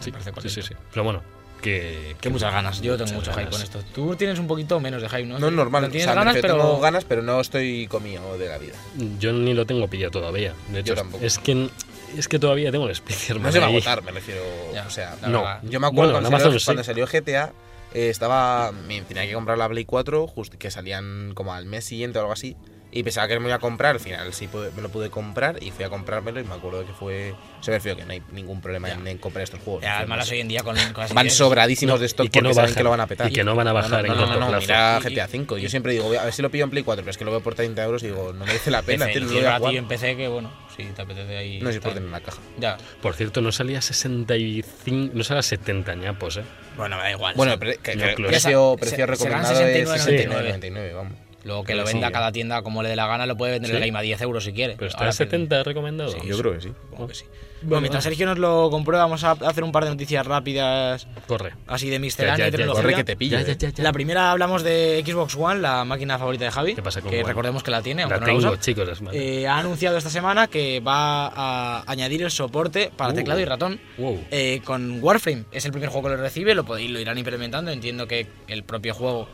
Sí, 0.00 0.10
parece 0.10 0.32
sí, 0.42 0.48
sí, 0.48 0.62
sí. 0.62 0.74
Pero 0.92 1.04
bueno, 1.04 1.22
que, 1.62 2.16
Que 2.20 2.28
muchas 2.28 2.52
ganas, 2.52 2.80
yo 2.82 2.96
tengo 2.96 3.12
muchas 3.12 3.14
mucho 3.14 3.30
hype 3.30 3.50
ganas. 3.52 3.54
con 3.54 3.62
esto. 3.82 3.92
Tú 3.94 4.16
tienes 4.16 4.40
un 4.40 4.48
poquito 4.48 4.80
menos 4.80 5.00
de 5.00 5.08
hype, 5.08 5.26
¿no? 5.26 5.38
No 5.38 5.46
es 5.46 5.52
normal. 5.52 5.82
No 5.82 5.88
tienes 5.90 6.08
o 6.08 6.12
sea, 6.12 6.14
me 6.20 6.24
ganas, 6.24 6.42
pero... 6.42 6.56
Tengo 6.56 6.80
ganas, 6.80 7.04
pero 7.04 7.22
no 7.22 7.40
estoy 7.40 7.86
comido 7.86 8.36
de 8.36 8.48
la 8.48 8.58
vida. 8.58 8.74
Yo 9.20 9.32
ni 9.32 9.54
lo 9.54 9.64
tengo 9.64 9.86
pillado 9.86 10.10
todavía. 10.10 10.54
De 10.70 10.80
hecho, 10.80 10.88
Yo 10.88 10.94
tampoco. 10.96 11.24
es 11.24 11.38
que 11.38 11.68
es 12.16 12.28
que 12.28 12.38
todavía 12.38 12.70
tengo 12.70 12.86
el 12.86 12.92
Spider-Man 12.92 13.42
No 13.42 13.52
se 13.52 13.58
va 13.58 13.66
a 13.66 13.68
agotar, 13.68 14.02
me 14.02 14.10
refiero. 14.12 14.40
Ya, 14.74 14.86
o 14.86 14.90
sea, 14.90 15.16
la 15.22 15.28
No. 15.28 15.44
yo 15.62 15.80
me 15.80 15.86
acuerdo 15.86 16.12
Bueno, 16.12 16.28
cuando, 16.28 16.44
salió, 16.44 16.58
sí. 16.58 16.64
cuando 16.64 16.84
salió 16.84 17.06
GTA, 17.06 17.52
eh, 17.94 18.08
estaba. 18.10 18.72
Me 18.72 19.00
tenía 19.02 19.26
que 19.26 19.32
comprar 19.34 19.58
la 19.58 19.68
Play 19.68 19.84
4, 19.84 20.26
just- 20.26 20.54
que 20.54 20.70
salían 20.70 21.32
como 21.34 21.52
al 21.54 21.66
mes 21.66 21.84
siguiente 21.84 22.18
o 22.18 22.22
algo 22.22 22.32
así. 22.32 22.56
Y 22.94 23.02
pensaba 23.02 23.26
que 23.26 23.40
me 23.40 23.46
iba 23.46 23.56
a 23.56 23.58
comprar, 23.58 23.92
al 23.94 24.00
final 24.00 24.34
sí 24.34 24.48
pude- 24.48 24.70
me 24.76 24.82
lo 24.82 24.90
pude 24.90 25.08
comprar 25.08 25.56
y 25.62 25.70
fui 25.70 25.82
a 25.84 25.88
comprármelo 25.88 26.40
y 26.40 26.44
me 26.44 26.54
acuerdo 26.54 26.84
que 26.86 26.92
fue... 26.92 27.34
Se 27.62 27.70
me 27.70 27.78
refiero 27.78 27.96
que 27.96 28.04
no 28.04 28.12
hay 28.12 28.22
ningún 28.32 28.60
problema 28.60 28.90
en, 28.90 29.06
en 29.06 29.16
comprar 29.16 29.44
estos 29.44 29.60
juegos. 29.60 29.82
Además 29.84 30.30
hoy 30.30 30.40
en 30.40 30.48
día 30.48 30.62
con, 30.62 30.76
con 30.92 31.02
las 31.02 31.14
Van 31.14 31.24
ideas- 31.26 31.36
sobradísimos 31.38 31.94
No, 31.94 31.98
de 31.98 32.06
stock 32.06 32.26
y 32.26 32.28
que 32.28 32.40
porque 32.40 32.48
no 32.48 32.54
saben 32.54 32.74
que 32.74 32.82
lo 32.82 32.90
van 32.90 33.00
a 33.00 33.06
petar. 33.06 33.30
Y 33.30 33.32
que 33.32 33.44
no 33.44 33.54
van 33.54 33.66
a 33.68 33.72
bajar 33.72 33.90
no, 33.90 33.98
en 34.00 34.06
no, 34.08 34.14
corto 34.18 34.34
no, 34.34 34.40
no, 34.40 34.46
plazo. 34.48 34.60
mira 34.60 35.00
GTA 35.02 35.26
5. 35.26 35.56
Yo 35.58 35.68
siempre 35.70 35.92
digo, 35.92 36.04
voy 36.04 36.18
a 36.18 36.24
ver 36.24 36.34
si 36.34 36.42
lo 36.42 36.50
pillo 36.50 36.64
en 36.64 36.70
Play 36.70 36.82
4, 36.82 37.02
pero 37.02 37.10
es 37.10 37.16
que 37.16 37.24
lo 37.24 37.30
veo 37.30 37.40
por 37.40 37.54
30 37.54 37.82
euros 37.82 38.02
y 38.02 38.06
digo, 38.08 38.32
no 38.34 38.44
merece 38.44 38.70
la 38.70 38.82
pena, 38.82 39.06
tío, 39.06 39.22
y 39.22 39.40
lo 39.40 39.50
a 39.50 39.58
ti 39.70 39.76
en 39.78 39.88
PC 39.88 40.16
que, 40.16 40.28
bueno, 40.28 40.52
si 40.76 40.84
te 40.84 41.00
apetece 41.00 41.34
ahí... 41.34 41.60
No 41.60 41.72
se 41.72 41.80
tal. 41.80 41.92
pueden 41.92 42.06
en 42.08 42.12
la 42.12 42.20
caja. 42.20 42.38
Ya. 42.58 42.76
Por 43.00 43.14
cierto, 43.14 43.40
no 43.40 43.52
salía 43.52 43.80
65, 43.80 45.12
no 45.14 45.24
salía 45.24 45.42
70 45.42 45.94
ñapos, 45.94 46.36
¿eh? 46.36 46.42
Bueno, 46.76 46.96
me 46.96 47.02
da 47.04 47.10
igual. 47.10 47.34
Bueno, 47.36 47.58
precio, 47.58 48.76
precio 48.78 49.06
recomendado 49.06 49.60
es 49.66 49.88
69,99. 49.88 50.60
69,99, 50.60 50.94
vamos. 50.94 51.12
Luego 51.44 51.64
que 51.64 51.74
lo 51.74 51.86
sí, 51.86 51.94
venda 51.94 52.08
ya. 52.08 52.12
cada 52.12 52.32
tienda 52.32 52.62
como 52.62 52.82
le 52.82 52.88
dé 52.88 52.96
la 52.96 53.06
gana, 53.06 53.26
lo 53.26 53.36
puede 53.36 53.52
vender 53.52 53.70
¿Sí? 53.70 53.76
el 53.76 53.82
game 53.86 53.98
a 53.98 54.02
10 54.02 54.20
euros 54.22 54.44
si 54.44 54.52
quiere. 54.52 54.74
Pero 54.76 54.88
está 54.88 55.04
a 55.04 55.06
que- 55.08 55.12
70 55.12 55.62
recomendado. 55.64 56.10
Sí, 56.12 56.18
Yo 56.24 56.38
creo 56.38 56.52
que 56.52 56.60
sí. 56.60 56.72
Que 57.08 57.14
sí. 57.14 57.24
Bueno, 57.64 57.82
mientras 57.82 58.02
Sergio 58.02 58.26
nos 58.26 58.38
lo 58.38 58.70
comprueba, 58.70 59.04
vamos 59.04 59.22
a 59.22 59.30
hacer 59.32 59.62
un 59.62 59.70
par 59.70 59.84
de 59.84 59.90
noticias 59.90 60.26
rápidas 60.26 61.06
Corre. 61.28 61.52
así 61.68 61.86
de 61.86 61.92
Ya, 61.94 61.98
miscelánea. 62.00 62.50
Corre 62.72 62.94
que 62.94 63.04
te. 63.04 63.28
Ya, 63.28 63.40
ya, 63.42 63.52
eh. 63.52 63.56
ya, 63.56 63.68
ya. 63.70 63.84
La 63.84 63.92
primera 63.92 64.32
hablamos 64.32 64.64
de 64.64 65.00
Xbox 65.06 65.36
One, 65.36 65.60
la 65.60 65.84
máquina 65.84 66.18
favorita 66.18 66.44
de 66.44 66.50
Javi. 66.50 66.74
¿Qué 66.74 66.82
pasa 66.82 67.00
con 67.00 67.10
Que 67.10 67.18
One? 67.18 67.28
recordemos 67.28 67.62
que 67.62 67.70
la 67.70 67.80
tiene, 67.80 68.02
aunque 68.02 68.14
La 68.16 68.20
no 68.20 68.26
la 68.26 68.32
tengo, 68.38 68.52
usa. 68.52 68.60
chicos. 68.60 69.00
Eh, 69.12 69.46
ha 69.46 69.58
anunciado 69.58 69.96
esta 69.96 70.10
semana 70.10 70.48
que 70.48 70.80
va 70.80 71.28
a 71.28 71.84
añadir 71.86 72.22
el 72.22 72.32
soporte 72.32 72.90
para 72.96 73.12
Uh. 73.12 73.16
teclado 73.16 73.38
y 73.40 73.44
ratón 73.44 73.80
Wow. 73.96 74.24
eh, 74.32 74.60
con 74.64 74.98
Warframe. 75.02 75.44
Es 75.52 75.64
el 75.64 75.70
primer 75.70 75.88
juego 75.90 76.08
que 76.08 76.16
lo 76.16 76.20
recibe, 76.20 76.56
lo, 76.56 76.64
pod- 76.64 76.80
y 76.82 76.88
lo 76.88 76.98
irán 76.98 77.16
implementando. 77.18 77.70
Entiendo 77.70 78.08
que 78.08 78.26
el 78.48 78.64
propio 78.64 78.92
juego 78.94 79.28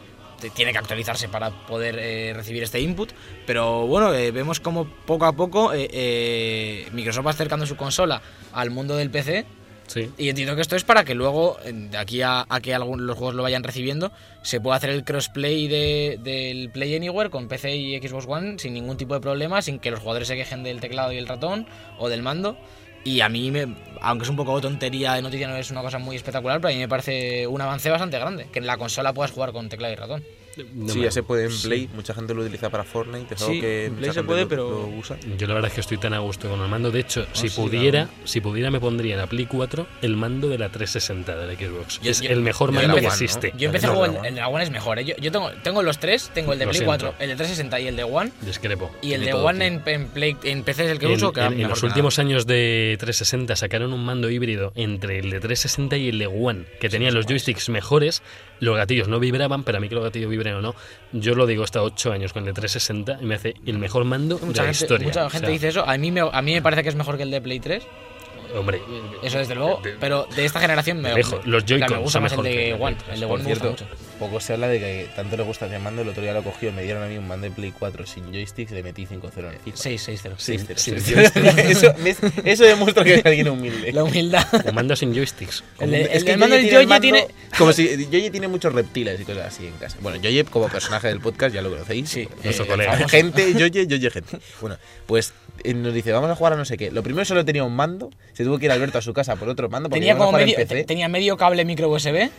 tiene 0.55 0.73
que 0.73 0.79
actualizarse 0.79 1.29
para 1.29 1.51
poder 1.67 1.97
eh, 1.99 2.33
recibir 2.35 2.63
este 2.63 2.81
input. 2.81 3.11
Pero 3.47 3.87
bueno, 3.87 4.13
eh, 4.15 4.31
vemos 4.31 4.61
como 4.61 4.87
poco 4.87 5.25
a 5.27 5.33
poco 5.33 5.73
eh, 5.75 6.87
Microsoft 6.93 7.27
va 7.27 7.31
acercando 7.31 7.67
su 7.67 7.77
consola 7.77 8.21
al 8.53 8.71
mundo 8.71 8.97
del 8.97 9.11
PC. 9.11 9.45
Sí. 9.87 10.11
Y 10.19 10.29
entiendo 10.29 10.55
que 10.55 10.61
esto 10.61 10.77
es 10.77 10.85
para 10.85 11.03
que 11.03 11.15
luego, 11.15 11.57
de 11.65 11.97
aquí 11.97 12.21
a, 12.21 12.45
a 12.47 12.61
que 12.61 12.75
algún, 12.75 13.07
los 13.07 13.17
juegos 13.17 13.35
lo 13.35 13.43
vayan 13.43 13.63
recibiendo, 13.65 14.13
se 14.43 14.61
pueda 14.61 14.77
hacer 14.77 14.91
el 14.91 15.03
crossplay 15.03 15.67
de- 15.67 16.19
del 16.23 16.69
Play 16.71 16.95
Anywhere 16.95 17.31
con 17.31 17.49
PC 17.49 17.75
y 17.75 17.99
Xbox 17.99 18.27
One 18.29 18.59
sin 18.59 18.75
ningún 18.75 18.99
tipo 18.99 19.15
de 19.15 19.21
problema, 19.21 19.63
sin 19.63 19.79
que 19.79 19.91
los 19.91 20.01
jugadores 20.01 20.29
se 20.29 20.37
quejen 20.37 20.63
del 20.63 20.81
teclado 20.81 21.11
y 21.13 21.17
el 21.17 21.27
ratón 21.27 21.67
o 21.99 22.11
del 22.11 22.21
mando. 22.21 22.59
Y 23.09 23.23
a 23.23 23.31
mí, 23.31 23.51
me, 23.51 23.67
aunque 24.03 24.25
es 24.25 24.29
un 24.29 24.37
poco 24.37 24.61
tontería 24.61 25.15
de 25.15 25.23
noticia, 25.23 25.49
no 25.49 25.57
es 25.57 25.71
una 25.71 25.81
cosa 25.81 25.99
muy 25.99 26.15
espectacular, 26.15 26.61
pero 26.61 26.69
a 26.69 26.75
mí 26.75 26.79
me 26.79 26.89
parece 26.89 27.47
un 27.47 27.59
avance 27.59 27.89
bastante 27.89 28.19
grande, 28.19 28.49
que 28.53 28.59
en 28.59 28.67
la 28.67 28.77
consola 28.77 29.15
puedas 29.15 29.31
jugar 29.31 29.53
con 29.53 29.71
teclado 29.71 29.95
y 29.95 29.97
ratón. 29.97 30.25
No 30.75 30.93
sí, 30.93 31.01
ya 31.03 31.11
se 31.11 31.23
puede 31.23 31.45
en 31.45 31.51
sí. 31.51 31.67
Play. 31.69 31.89
Mucha 31.95 32.15
gente 32.15 32.35
lo 32.35 32.43
utiliza 32.43 32.71
para 32.71 32.85
Fortnite. 32.85 33.35
Es 33.35 33.41
algo 33.43 33.55
Sí, 33.55 33.61
que 33.61 33.85
en 33.87 33.95
Play 33.97 34.13
se 34.13 34.23
puede, 34.23 34.43
lo- 34.43 34.49
pero- 34.49 34.71
lo 34.71 34.87
usa. 34.89 35.17
Yo 35.37 35.47
la 35.47 35.55
verdad 35.55 35.69
es 35.69 35.75
que 35.75 35.81
estoy 35.81 35.99
tan 35.99 36.15
a 36.15 36.19
gusto 36.19 36.49
con 36.49 36.61
el 36.61 36.69
mando. 36.69 36.91
De 36.91 37.01
hecho, 37.01 37.27
si 37.33 37.49
sí, 37.49 37.61
pudiera, 37.61 38.09
si 38.25 38.41
pudiera 38.41 38.71
me 38.71 38.81
pondría 38.81 39.15
en 39.15 39.21
la 39.21 39.27
Play 39.27 39.47
4 39.47 39.87
el 40.03 40.17
mando 40.17 40.49
de 40.49 40.59
la 40.59 40.69
360 40.69 41.37
de 41.37 41.47
la 41.47 41.53
Xbox. 41.59 42.01
Yo- 42.03 42.11
es 42.11 42.21
yo- 42.21 42.31
el 42.31 42.41
mejor 42.41 42.73
mando 42.73 42.95
que 42.95 42.99
One, 43.01 43.03
¿no? 43.09 43.13
existe. 43.13 43.53
Yo 43.57 43.67
empecé 43.67 43.87
a 43.87 43.91
jugar, 43.91 44.11
el 44.27 44.35
de 44.35 44.41
la 44.41 44.49
One 44.49 44.65
es 44.65 44.71
mejor, 44.71 44.99
¿eh? 44.99 45.05
yo, 45.05 45.15
yo 45.17 45.33
tengo, 45.33 45.51
tengo 45.63 45.83
los 45.83 45.99
tres, 45.99 46.31
tengo 46.35 46.53
el 46.53 46.59
de 46.59 46.65
Lo 46.67 46.71
Play 46.71 46.81
siento. 46.81 47.07
4, 47.07 47.15
el 47.19 47.29
de 47.31 47.37
360 47.37 47.81
y 47.81 47.87
el 47.89 47.97
de 47.97 48.05
One. 48.05 48.33
Discrepo. 48.43 48.91
Y 49.03 49.13
el 49.13 49.21
De 49.25 49.31
todo, 49.33 49.45
One 49.47 49.67
en, 49.67 49.83
en, 49.87 50.09
Play, 50.09 50.37
en 50.43 50.63
PC 50.63 50.85
es 50.87 50.91
el 50.91 50.99
que 50.99 51.07
En, 51.07 51.13
uso, 51.13 51.33
que 51.33 51.41
en- 51.41 51.61
en 51.61 51.69
los 51.69 51.83
últimos 51.83 52.19
años 52.19 52.47
de 52.47 52.97
360 52.99 53.57
sacaron 53.57 53.93
un 53.93 54.05
mando 54.05 54.31
híbrido 54.31 54.73
entre 54.75 55.19
el 55.19 55.31
de 55.31 55.41
360 55.41 55.97
y 55.97 56.09
el 56.09 56.19
de 56.19 56.27
One, 56.27 56.65
que 56.81 56.89
tenía 56.89 57.11
los 57.11 57.27
joysticks 57.27 57.69
mejores, 57.69 58.23
los 58.61 58.77
gatillos 58.77 59.09
no 59.09 59.21
vibraban, 59.21 59.63
pero 59.65 59.79
a 59.79 59.81
mí 59.81 59.89
que 59.89 59.95
los 59.95 60.05
gatillos 60.05 60.31
o 60.55 60.61
no, 60.61 60.75
yo 61.13 61.35
lo 61.35 61.47
digo 61.47 61.65
hasta 61.65 61.83
8 61.83 62.13
años 62.13 62.33
con 62.33 62.43
el 62.43 62.47
de 62.47 62.53
360 62.55 63.19
y 63.23 63.27
me 63.27 63.35
hace 63.37 63.55
el 63.67 63.79
mejor 63.79 64.05
mando 64.05 64.39
Mucha 64.39 64.63
de 64.63 64.69
la 64.69 64.75
gente, 64.75 64.85
historia. 64.85 65.07
mucha 65.09 65.27
O 65.27 65.31
gente 65.31 65.47
sea, 65.47 65.53
dice 65.53 65.69
eso. 65.69 65.89
A 65.89 65.97
mí, 65.99 66.11
me, 66.11 66.21
a 66.21 66.43
mí 66.43 66.53
me 66.53 66.63
parece 66.63 66.83
que 66.83 66.89
es 66.89 66.95
mejor 66.95 67.17
que 67.17 67.23
el 67.23 67.31
de 67.31 67.41
Play 67.41 67.61
3. 67.61 67.87
Hombre, 68.55 68.81
Eso 69.23 69.39
desde 69.39 69.55
luego. 69.55 69.81
de- 69.83 69.93
Pero 70.01 70.27
de 70.35 70.45
esta 70.45 70.61
generación 70.61 71.01
me, 71.01 71.15
lejos. 71.15 71.45
Los 71.47 71.65
claro, 71.65 71.67
Joy-Con 71.67 71.91
me 71.97 72.03
gusta 72.03 72.13
son 72.13 72.23
más 72.23 72.33
el 72.33 72.39
mejor 72.39 72.45
que 72.53 72.57
de 72.59 72.71
el 72.71 72.79
de 72.79 72.85
One. 72.85 72.97
El 73.13 73.21
de 73.21 73.27
Por 73.27 73.35
One 73.41 73.45
me 73.45 73.51
gusta 73.51 73.65
cierto, 73.69 73.85
mucho. 73.85 73.97
poco 74.19 74.41
se 74.41 74.53
habla 74.55 74.69
de 74.69 74.79
que 74.81 75.09
tanto 75.17 75.37
le 75.37 75.43
gusta 75.43 75.67
ese 75.67 75.79
mando. 75.79 76.03
El 76.03 76.09
otro 76.09 76.23
día 76.23 76.33
lo 76.33 76.43
cogió, 76.43 76.73
me 76.73 76.83
dieron 76.83 77.03
a 77.03 77.07
mí 77.07 77.17
un 77.19 77.27
mando 77.29 77.45
de 77.49 77.51
Play 77.53 77.73
4 77.79 78.07
sin 78.07 78.33
joysticks 78.33 78.73
y 78.73 78.75
le 78.75 78.83
metí 78.83 79.07
5-0 79.07 79.49
en 79.49 79.55
el 79.55 79.61
FIFA. 79.61 79.77
6-6-0. 79.77 80.35
Sí, 80.39 80.57
6-0. 80.59 80.77
sí. 80.77 80.93
eso, 82.45 82.65
demuestra 82.65 83.05
que 83.05 83.15
es 83.17 83.27
alguien 83.27 83.49
humilde. 83.49 83.93
La 83.93 84.05
humildad. 84.05 84.47
un 84.67 84.75
mando 84.75 84.97
sin 84.97 85.15
joysticks. 85.15 85.63
El, 85.79 85.91
de- 85.91 86.03
Es 86.03 86.09
el 86.19 86.25
que 86.25 86.31
del 86.33 86.39
mando 86.41 86.57
del 86.57 86.65
Yoye 86.67 86.85
Yoye 86.87 87.01
tiene 87.01 87.19
el 87.21 87.57
Como 87.59 87.73
si 87.73 88.07
Yoye 88.11 88.31
tiene 88.31 88.49
muchos 88.49 88.73
reptiles 88.73 89.21
y 89.21 89.25
cosas 89.25 89.47
así 89.47 89.67
en 89.67 89.75
casa. 89.75 89.97
Bueno, 90.01 90.19
Yoye 90.21 90.45
como 90.45 90.69
personaje 90.69 91.09
del 91.09 91.21
podcast 91.21 91.55
ya 91.55 91.63
lo 91.63 91.71
conocéis. 91.71 92.09
Sí, 92.09 92.29
Nuestro 92.45 92.65
Eh, 92.65 92.69
colega. 92.69 93.09
Gente, 93.09 93.53
Yoye, 93.55 93.87
Yoye, 93.87 94.11
gente. 94.11 94.39
Bueno, 94.61 94.77
pues 95.07 95.33
nos 95.75 95.93
dice, 95.95 96.13
vamos 96.13 96.31
a 96.31 96.35
jugar 96.35 96.53
a 96.53 96.57
no 96.57 96.65
sé 96.65 96.77
qué. 96.77 96.91
Lo 96.91 97.03
primero 97.03 97.25
solo 97.25 97.45
tenía 97.45 97.65
un 97.65 97.75
mando. 97.75 98.11
Se 98.33 98.45
tuvo 98.45 98.59
que 98.59 98.67
ir 98.67 98.73
Alberto 98.73 98.99
a 98.99 99.03
su 99.03 99.13
casa 99.13 99.37
por 99.37 99.49
otro 99.49 99.69
mando. 99.69 99.89
porque 99.89 100.01
Tenía 100.01 100.17
como 100.17 100.33
medio, 100.33 100.57
PC. 100.57 100.85
tenía 100.85 101.09
medio 101.09 101.37
cable 101.37 101.65
micro 101.65 101.89
USB. 101.91 102.31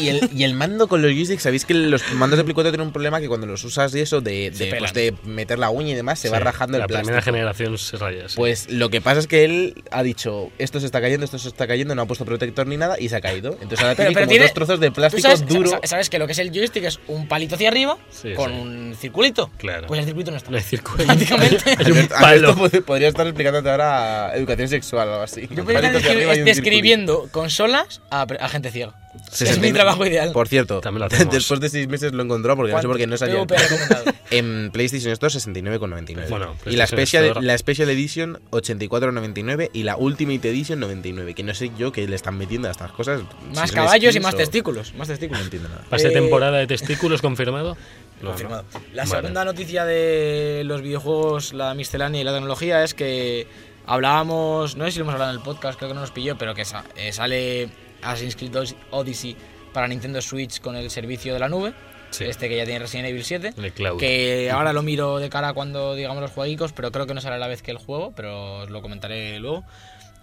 Y 0.00 0.08
el, 0.08 0.30
y 0.34 0.44
el 0.44 0.54
mando 0.54 0.88
con 0.88 1.02
los 1.02 1.10
joysticks, 1.12 1.42
sabéis 1.42 1.64
que 1.64 1.74
los 1.74 2.02
mandos 2.14 2.36
de 2.38 2.44
Play 2.44 2.54
4 2.54 2.70
tienen 2.72 2.86
un 2.86 2.92
problema 2.92 3.20
que 3.20 3.28
cuando 3.28 3.46
los 3.46 3.62
usas 3.64 3.94
y 3.94 4.00
eso, 4.00 4.20
de, 4.20 4.52
pues, 4.78 4.92
de 4.94 5.14
meter 5.24 5.58
la 5.58 5.70
uña 5.70 5.90
y 5.90 5.94
demás, 5.94 6.18
se 6.18 6.28
va 6.30 6.38
rajando 6.38 6.78
La 6.78 6.84
el 6.84 6.88
plástico. 6.88 7.06
primera 7.08 7.22
generación 7.22 7.78
se 7.78 7.96
raya. 7.96 8.28
sí. 8.28 8.34
Pues 8.36 8.70
lo 8.70 8.88
que 8.90 9.00
pasa 9.00 9.20
es 9.20 9.26
que 9.26 9.44
él 9.44 9.82
ha 9.90 10.02
dicho, 10.02 10.50
esto 10.58 10.80
se 10.80 10.86
está 10.86 11.00
cayendo, 11.00 11.24
esto 11.24 11.38
se 11.38 11.48
está 11.48 11.66
cayendo, 11.66 11.94
no 11.94 12.02
ha 12.02 12.06
puesto 12.06 12.24
protector 12.24 12.66
ni 12.66 12.76
nada 12.76 12.96
y 12.98 13.08
se 13.08 13.16
ha 13.16 13.20
caído. 13.20 13.52
Entonces 13.60 13.80
ahora 13.80 13.94
Pero- 13.94 14.08
tiene 14.08 14.14
pero 14.14 14.24
como 14.26 14.30
tiene- 14.30 14.44
dos 14.46 14.54
trozos 14.54 14.80
de 14.80 14.88
¿Tú 14.88 14.94
plástico 14.94 15.22
sabes, 15.22 15.46
duro. 15.46 15.70
sa- 15.70 15.80
sabes 15.84 16.10
que 16.10 16.18
lo 16.18 16.26
que 16.26 16.32
es 16.32 16.38
el 16.38 16.50
joystick 16.50 16.84
es 16.84 17.00
un 17.08 17.28
palito 17.28 17.54
hacia 17.56 17.68
arriba 17.68 17.98
Sí, 18.10 18.32
con 18.34 18.50
sí. 18.50 18.56
un 18.58 18.96
circulito? 18.98 19.50
Claro. 19.58 19.86
Pues 19.86 19.98
el 20.00 20.06
circulito 20.06 20.30
no 20.30 20.36
está. 20.36 20.50
No 20.50 20.56
hay 20.56 20.62
circuito. 20.62 21.04
Prácticamente. 21.04 21.64
Hay 21.78 21.90
un 21.92 22.06
palo. 22.08 22.53
Podría 22.86 23.08
estar 23.08 23.26
explicándote 23.26 23.70
ahora 23.70 24.32
educación 24.34 24.68
sexual 24.68 25.08
o 25.08 25.12
algo 25.12 25.24
así. 25.24 25.48
Yo 25.50 25.64
podría 25.64 25.90
estar 25.90 26.44
describiendo 26.44 27.28
consolas 27.30 28.00
a, 28.10 28.22
a 28.22 28.48
gente 28.48 28.70
ciega. 28.70 28.94
Sí, 29.30 29.44
es 29.44 29.50
sí, 29.54 29.60
mi 29.60 29.68
sí. 29.68 29.72
trabajo 29.74 30.04
ideal. 30.04 30.32
Por 30.32 30.48
cierto, 30.48 30.80
También 30.80 31.00
lo 31.00 31.06
hacemos. 31.06 31.32
después 31.32 31.60
de 31.60 31.68
seis 31.68 31.86
meses 31.86 32.12
lo 32.12 32.22
he 32.22 32.24
encontrado 32.24 32.56
porque 32.56 32.72
no 32.72 32.80
sé 32.80 32.88
por 32.88 32.96
qué 32.96 33.06
no 33.06 33.16
recomendado. 33.16 34.04
En 34.30 34.70
PlayStation 34.72 35.12
Store 35.12 35.32
69,99. 35.32 36.28
Bueno, 36.28 36.56
y 36.66 36.74
la 36.74 36.88
Special, 36.88 37.24
Store- 37.26 37.46
la 37.46 37.56
Special 37.56 37.88
Edition 37.90 38.40
84,99 38.50 39.70
y 39.72 39.84
la 39.84 39.96
Ultimate 39.96 40.48
Edition 40.50 40.80
99. 40.80 41.34
Que 41.34 41.44
no 41.44 41.54
sé 41.54 41.70
yo 41.78 41.92
que 41.92 42.08
le 42.08 42.16
están 42.16 42.36
metiendo 42.36 42.66
a 42.66 42.72
estas 42.72 42.90
cosas. 42.90 43.20
Más 43.54 43.70
caballos 43.70 44.16
y 44.16 44.20
más 44.20 44.34
o- 44.34 44.36
testículos. 44.36 44.92
Más 44.94 45.06
No 45.08 45.12
testículos. 45.14 45.44
entiendo 45.44 45.68
nada. 45.68 45.82
¿Pase 45.88 46.08
Eh, 46.08 46.10
temporada 46.10 46.58
de 46.58 46.66
testículos 46.66 47.20
confirmado? 47.22 47.76
No, 48.20 48.30
Confirmado. 48.30 48.64
no. 48.72 48.80
La 48.92 49.02
Vale. 49.04 49.10
segunda 49.16 49.44
noticia 49.44 49.84
de 49.84 50.62
los 50.64 50.80
videojuegos, 50.82 51.52
la 51.52 51.74
miscelánea 51.74 52.20
y 52.20 52.24
la 52.24 52.32
tecnología 52.32 52.82
es 52.84 52.94
que 52.94 53.46
hablábamos, 53.86 54.76
no 54.76 54.84
sé 54.84 54.92
si 54.92 54.98
lo 54.98 55.04
hemos 55.04 55.14
hablado 55.14 55.32
en 55.32 55.38
el 55.38 55.42
podcast, 55.44 55.78
creo 55.78 55.88
que 55.90 55.94
no 55.94 56.00
nos 56.00 56.10
pilló, 56.10 56.36
pero 56.38 56.54
que 56.54 56.62
eh, 56.96 57.12
sale 57.12 57.68
Assassin's 58.02 58.36
Creed 58.36 58.56
Odyssey 58.90 59.36
para 59.72 59.88
Nintendo 59.88 60.20
Switch 60.22 60.60
con 60.60 60.76
el 60.76 60.90
servicio 60.90 61.32
de 61.34 61.40
la 61.40 61.48
nube, 61.48 61.74
Sí. 62.10 62.24
este 62.24 62.48
que 62.48 62.56
ya 62.56 62.64
tiene 62.64 62.78
Resident 62.78 63.08
Evil 63.08 63.24
7. 63.24 63.54
El 63.56 63.72
cloud. 63.72 63.98
Que 63.98 64.48
ahora 64.52 64.72
lo 64.72 64.82
miro 64.82 65.18
de 65.18 65.28
cara 65.28 65.52
cuando 65.52 65.94
digamos 65.96 66.20
los 66.22 66.30
jueguicos, 66.30 66.72
pero 66.72 66.92
creo 66.92 67.06
que 67.06 67.14
no 67.14 67.20
a 67.20 67.38
la 67.38 67.48
vez 67.48 67.60
que 67.62 67.72
el 67.72 67.78
juego, 67.78 68.12
pero 68.14 68.58
os 68.60 68.70
lo 68.70 68.80
comentaré 68.82 69.40
luego. 69.40 69.64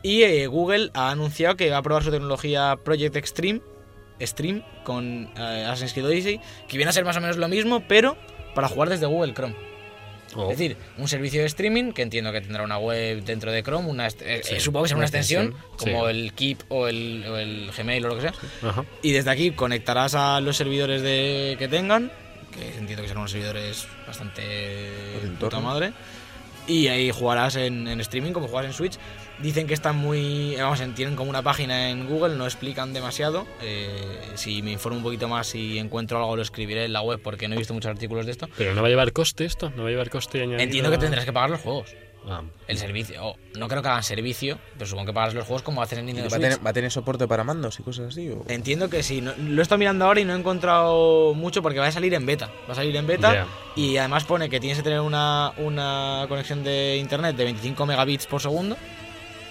Y 0.02 0.24
eh, 0.24 0.48
Google 0.48 0.90
ha 0.94 1.12
anunciado 1.12 1.56
que 1.58 1.70
va 1.70 1.78
a 1.78 1.82
probar 1.82 2.04
su 2.04 2.10
tecnología 2.12 2.78
Project 2.84 3.18
Extreme, 3.18 3.62
Stream, 4.26 4.64
con 4.84 5.30
eh, 5.38 5.66
Assassin's 5.66 5.94
Creed 5.94 6.06
Odyssey, 6.06 6.40
que 6.68 6.78
viene 6.78 6.90
a 6.90 6.94
ser 6.94 7.06
más 7.06 7.18
o 7.18 7.22
menos 7.22 7.38
lo 7.38 7.48
mismo, 7.48 7.82
pero 7.88 8.18
para 8.56 8.68
jugar 8.68 8.90
desde 8.90 9.06
Google 9.06 9.34
Chrome. 9.34 9.56
Oh, 10.34 10.50
Es 10.50 10.58
decir, 10.58 10.78
un 10.98 11.10
servicio 11.10 11.42
de 11.42 11.48
streaming 11.48 11.92
que 11.92 12.02
entiendo 12.04 12.32
que 12.32 12.40
tendrá 12.40 12.64
una 12.64 12.78
web 12.78 13.22
dentro 13.24 13.52
de 13.52 13.64
Chrome, 13.64 13.90
una 13.90 14.08
eh, 14.08 14.42
Sí, 14.44 14.56
eh, 14.56 14.60
supongo 14.62 14.84
que 14.84 14.90
será 14.90 14.98
una, 15.00 15.06
extensión, 15.06 15.48
extensión, 15.48 15.78
como 15.78 16.06
sí. 16.06 16.12
el 16.12 16.34
Keep 16.34 16.58
o 16.70 16.88
el, 16.88 17.26
o 17.28 17.38
el 17.38 17.72
Gmail 17.78 18.06
o 18.06 18.08
lo 18.08 18.16
que 18.16 18.22
sea. 18.22 18.34
ajá. 18.62 18.86
Y 19.02 19.12
desde 19.12 19.30
aquí 19.30 19.52
conectarás 19.52 20.16
a 20.16 20.40
los 20.40 20.56
servidores 20.56 21.02
de, 21.02 21.58
que 21.60 21.68
tengan, 21.68 22.12
que 22.54 22.78
entiendo 22.78 23.02
que 23.02 23.10
serán 23.10 23.24
unos 23.24 23.32
servidores 23.32 23.88
bastante 24.08 24.90
puta 25.40 25.60
madre. 25.60 25.92
Y 26.68 26.88
ahí 26.88 27.12
jugarás 27.12 27.58
en, 27.58 27.88
en 27.88 28.00
streaming 28.00 28.32
como 28.32 28.48
juegas 28.48 28.72
en 28.72 28.74
Switch. 28.74 28.98
Dicen 29.42 29.68
que 29.68 29.74
están 29.74 29.98
muy. 29.98 30.56
Vamos, 30.58 30.80
en- 30.82 30.94
tienen 30.94 31.16
como 31.16 31.30
una 31.30 31.42
página 31.42 31.90
en 31.90 32.08
Google, 32.08 32.36
no 32.36 32.46
explican 32.46 32.94
demasiado. 32.94 33.48
Eh, 33.62 33.88
si 34.36 34.62
me 34.62 34.72
informo 34.72 34.98
un 34.98 35.04
poquito 35.04 35.28
más 35.28 35.56
y 35.56 35.80
encuentro 35.80 36.18
algo, 36.20 36.36
lo 36.36 36.42
escribiré 36.42 36.86
en 36.86 36.94
la 36.94 37.02
web 37.02 37.20
porque 37.24 37.48
no 37.48 37.56
he 37.56 37.58
visto 37.58 37.74
muchos 37.74 37.90
artículos 37.92 38.26
de 38.26 38.32
esto. 38.34 38.48
Pero 38.58 38.74
no 38.76 38.82
va 38.82 38.88
a 38.88 38.90
llevar 38.90 39.12
coste 39.14 39.46
esto, 39.46 39.72
no 39.76 39.84
va 39.84 39.88
a 39.90 39.92
llevar 39.92 40.10
coste 40.10 40.40
añadido. 40.42 40.62
Entiendo 40.62 40.92
que 40.92 40.98
tendrás 40.98 41.26
que 41.26 41.34
pagar 41.34 41.50
los 41.50 41.62
juegos. 41.62 41.96
Ah, 42.28 42.44
El 42.68 42.78
servicio. 42.78 43.20
o 43.26 43.36
no 43.58 43.68
creo 43.68 43.82
que 43.82 43.88
hagan 43.88 44.04
servicio, 44.04 44.60
pero 44.76 44.86
supongo 44.86 45.08
que 45.08 45.14
pagas 45.14 45.34
los 45.34 45.44
juegos 45.44 45.64
como 45.64 45.82
hacen 45.82 45.98
en 45.98 46.04
¿Y 46.10 46.14
Nintendo 46.14 46.30
¿Va 46.30 46.36
a, 46.36 46.40
Switch. 46.40 46.50
tener, 46.52 46.66
¿Va 46.68 46.70
a 46.70 46.74
tener 46.74 46.92
soporte 46.92 47.28
para 47.28 47.44
mandos 47.44 47.80
y 47.80 47.84
cosas 47.84 48.10
así? 48.10 48.30
o? 48.30 48.46
Entiendo 48.48 48.92
que 48.92 49.02
sí. 49.02 49.22
No- 49.22 49.34
lo 49.36 49.60
he 49.60 49.64
estado 49.64 49.80
mirando 49.80 50.06
ahora 50.06 50.20
y 50.20 50.26
no 50.26 50.36
he 50.36 50.38
encontrado 50.38 51.34
mucho 51.34 51.64
porque 51.64 51.80
va 51.80 51.88
a 51.88 51.92
salir 51.92 52.14
en 52.14 52.28
beta. 52.28 52.52
Va 52.70 52.74
a 52.74 52.76
salir 52.76 52.96
en 52.96 53.08
beta 53.08 53.48
y 53.76 53.98
además 53.98 54.24
pone 54.26 54.52
que 54.52 54.60
tienes 54.60 54.78
que 54.78 54.84
tener 54.84 55.00
una, 55.00 55.52
una 55.58 56.26
conexión 56.30 56.64
de 56.64 56.98
internet 56.98 57.36
de 57.36 57.44
25 57.46 57.88
megabits 57.88 58.28
por 58.28 58.40
segundo 58.40 58.78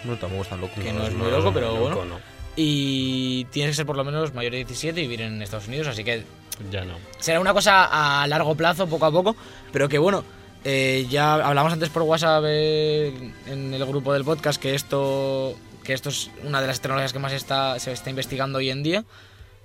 No, 0.04 0.16
tampoco 0.16 0.42
es 0.42 0.48
tan 0.48 0.60
loco. 0.60 0.74
Que 0.80 0.92
no 0.92 1.06
es 1.06 1.14
muy 1.14 1.30
loco, 1.30 1.52
pero 1.52 1.68
loco 1.74 1.96
bueno. 1.96 2.04
no. 2.04 2.20
y 2.56 3.44
tienes 3.46 3.72
que 3.72 3.76
ser 3.76 3.86
por 3.86 3.96
lo 3.96 4.04
menos 4.04 4.34
mayor 4.34 4.52
de 4.52 4.58
17 4.58 4.98
y 5.00 5.02
vivir 5.04 5.22
en 5.22 5.40
Estados 5.42 5.68
Unidos, 5.68 5.86
así 5.88 6.04
que 6.04 6.24
Ya 6.70 6.84
no. 6.84 6.94
será 7.18 7.40
una 7.40 7.52
cosa 7.52 8.22
a 8.22 8.26
largo 8.26 8.54
plazo, 8.54 8.86
poco 8.86 9.06
a 9.06 9.10
poco, 9.12 9.36
pero 9.72 9.88
que 9.88 9.98
bueno, 9.98 10.24
eh, 10.64 11.06
ya 11.08 11.34
hablamos 11.34 11.72
antes 11.72 11.88
por 11.90 12.02
WhatsApp 12.02 12.44
eh, 12.46 13.32
en 13.46 13.72
el 13.74 13.84
grupo 13.86 14.12
del 14.12 14.24
podcast 14.24 14.60
que 14.60 14.74
esto, 14.74 15.54
que 15.84 15.92
esto 15.94 16.08
es 16.10 16.30
una 16.44 16.60
de 16.60 16.66
las 16.66 16.80
tecnologías 16.80 17.12
que 17.12 17.18
más 17.18 17.32
está, 17.32 17.78
se 17.78 17.92
está 17.92 18.10
investigando 18.10 18.58
hoy 18.58 18.70
en 18.70 18.82
día, 18.82 19.04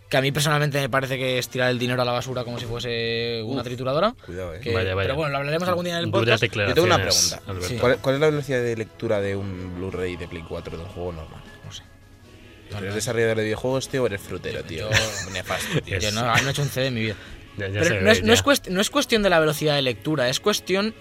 que 0.09 0.17
a 0.17 0.21
mí 0.21 0.31
personalmente 0.31 0.79
me 0.79 0.89
parece 0.89 1.17
que 1.17 1.37
es 1.39 1.49
tirar 1.49 1.71
el 1.71 1.79
dinero 1.79 2.01
a 2.01 2.05
la 2.05 2.11
basura 2.11 2.43
como 2.43 2.59
si 2.59 2.65
fuese 2.65 3.41
una 3.43 3.61
Uf. 3.61 3.67
trituradora. 3.67 4.13
Cuidado, 4.25 4.53
eh. 4.53 4.59
que- 4.59 4.73
Vaya, 4.73 4.93
vaya. 4.95 5.07
Pero 5.07 5.15
bueno, 5.15 5.31
lo 5.31 5.37
hablaremos 5.37 5.67
algún 5.67 5.85
día 5.85 5.97
en 5.97 6.03
el 6.05 6.11
podcast. 6.11 6.43
Yo 6.43 6.73
tengo 6.73 6.83
una 6.87 6.97
pregunta. 7.01 7.41
Sí. 7.67 7.77
¿Cuál, 7.77 7.97
cuál 7.99 8.15
es 8.15 8.21
la 8.21 8.29
velocidad 8.29 8.61
de 8.61 8.75
lectura 8.77 9.19
de 9.19 9.35
un 9.35 9.75
Blu-ray 9.75 10.15
de 10.15 10.27
Play 10.27 10.43
4 10.47 10.77
de 10.77 10.83
un 10.83 10.89
juego 10.89 11.11
normal? 11.13 11.41
No 11.65 11.71
sé. 11.71 11.83
¿Eres 12.77 12.93
desarrollador 12.95 13.37
de 13.37 13.43
videojuegos, 13.43 13.89
tío, 13.89 14.03
o 14.03 14.05
eres 14.07 14.21
frutero, 14.21 14.63
tío? 14.63 14.89
Yo- 14.91 15.29
Nefasto, 15.33 15.81
tío. 15.81 15.97
Es- 15.97 16.03
Yo 16.03 16.11
no, 16.11 16.21
no 16.25 16.47
he 16.47 16.51
hecho 16.51 16.61
un 16.61 16.69
CD 16.69 16.87
en 16.87 16.93
mi 16.93 17.01
vida. 17.01 17.15
Ya- 17.57 17.67
ya 17.67 17.73
Pero 17.81 17.85
se 17.85 18.01
no, 18.01 18.11
es, 18.11 18.23
no 18.23 18.33
es 18.51 18.69
no 18.69 18.81
es 18.81 18.89
cuestión 18.89 19.23
de 19.23 19.29
la 19.29 19.39
velocidad 19.39 19.75
de 19.75 19.81
lectura, 19.81 20.29
es 20.29 20.39
cuestión 20.39 20.93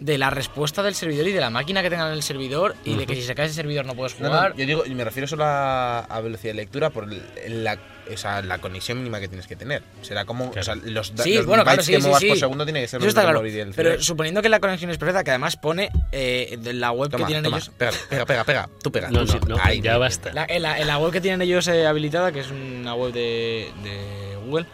de 0.00 0.16
la 0.16 0.30
respuesta 0.30 0.82
del 0.82 0.94
servidor 0.94 1.28
y 1.28 1.32
de 1.32 1.40
la 1.40 1.50
máquina 1.50 1.82
que 1.82 1.90
tenga 1.90 2.06
en 2.06 2.14
el 2.14 2.22
servidor 2.22 2.74
y 2.86 2.94
de 2.96 3.06
que 3.06 3.14
si 3.14 3.20
se 3.22 3.34
cae 3.34 3.44
ese 3.46 3.54
servidor 3.54 3.84
no 3.84 3.94
puedes 3.94 4.14
jugar. 4.14 4.52
no, 4.52 4.56
yo 4.56 4.64
digo, 4.64 4.86
y 4.86 4.94
me 4.94 5.04
refiero 5.04 5.28
solo 5.28 5.44
a, 5.44 5.98
a 6.00 6.20
velocidad 6.22 6.52
de 6.54 6.56
lectura 6.56 6.88
por 6.88 7.04
el- 7.04 7.62
la, 7.64 7.78
o 8.14 8.16
sea, 8.16 8.42
la 8.42 8.58
conexión 8.58 8.98
mínima 8.98 9.20
que 9.20 9.28
tienes 9.28 9.46
que 9.46 9.56
tener. 9.56 9.82
Será 10.02 10.24
como, 10.24 10.50
o 10.50 10.62
sea, 10.62 10.74
los, 10.74 11.12
Sí, 11.22 11.34
los 11.34 11.46
bueno, 11.46 11.62
claro, 11.64 11.76
bytes 11.76 11.86
sí, 11.86 11.92
que 11.92 11.98
sí, 11.98 12.02
muevas 12.02 12.20
sí. 12.20 12.28
por 12.28 12.38
segundo 12.38 12.64
tiene 12.64 12.80
que 12.80 12.88
ser 12.88 13.00
Eso 13.00 13.08
está 13.08 13.22
claro. 13.22 13.42
del 13.42 13.72
Pero 13.74 14.02
suponiendo 14.02 14.42
que 14.42 14.48
la 14.48 14.60
conexión 14.60 14.90
es 14.90 14.98
perfecta, 14.98 15.24
que 15.24 15.30
además 15.30 15.56
pone 15.56 15.90
eh, 16.12 16.58
la 16.74 16.90
web 16.92 17.10
que 17.10 17.24
tienen 17.24 17.44
toma, 17.44 17.56
ellos. 17.58 17.70
pega, 17.76 17.92
pega, 18.08 18.26
pega, 18.26 18.44
pega, 18.44 18.68
tú 18.82 18.90
pega. 18.92 19.10
No, 19.10 19.20
tú 19.20 19.26
no, 19.26 19.32
sí. 19.32 19.38
no, 19.48 19.56
Ahí, 19.62 19.80
ya 19.80 19.98
basta. 19.98 20.32
La- 20.32 20.46
en, 20.48 20.62
la, 20.62 20.78
en 20.80 20.86
la 20.86 20.98
web 20.98 21.12
que 21.12 21.20
tienen 21.20 21.42
ellos 21.42 21.66
eh, 21.68 21.86
habilitada, 21.86 22.32
que 22.32 22.40
es 22.40 22.50
una 22.50 22.94
web 22.94 23.12
de, 23.12 23.70
de 23.82 24.36
Google, 24.44 24.66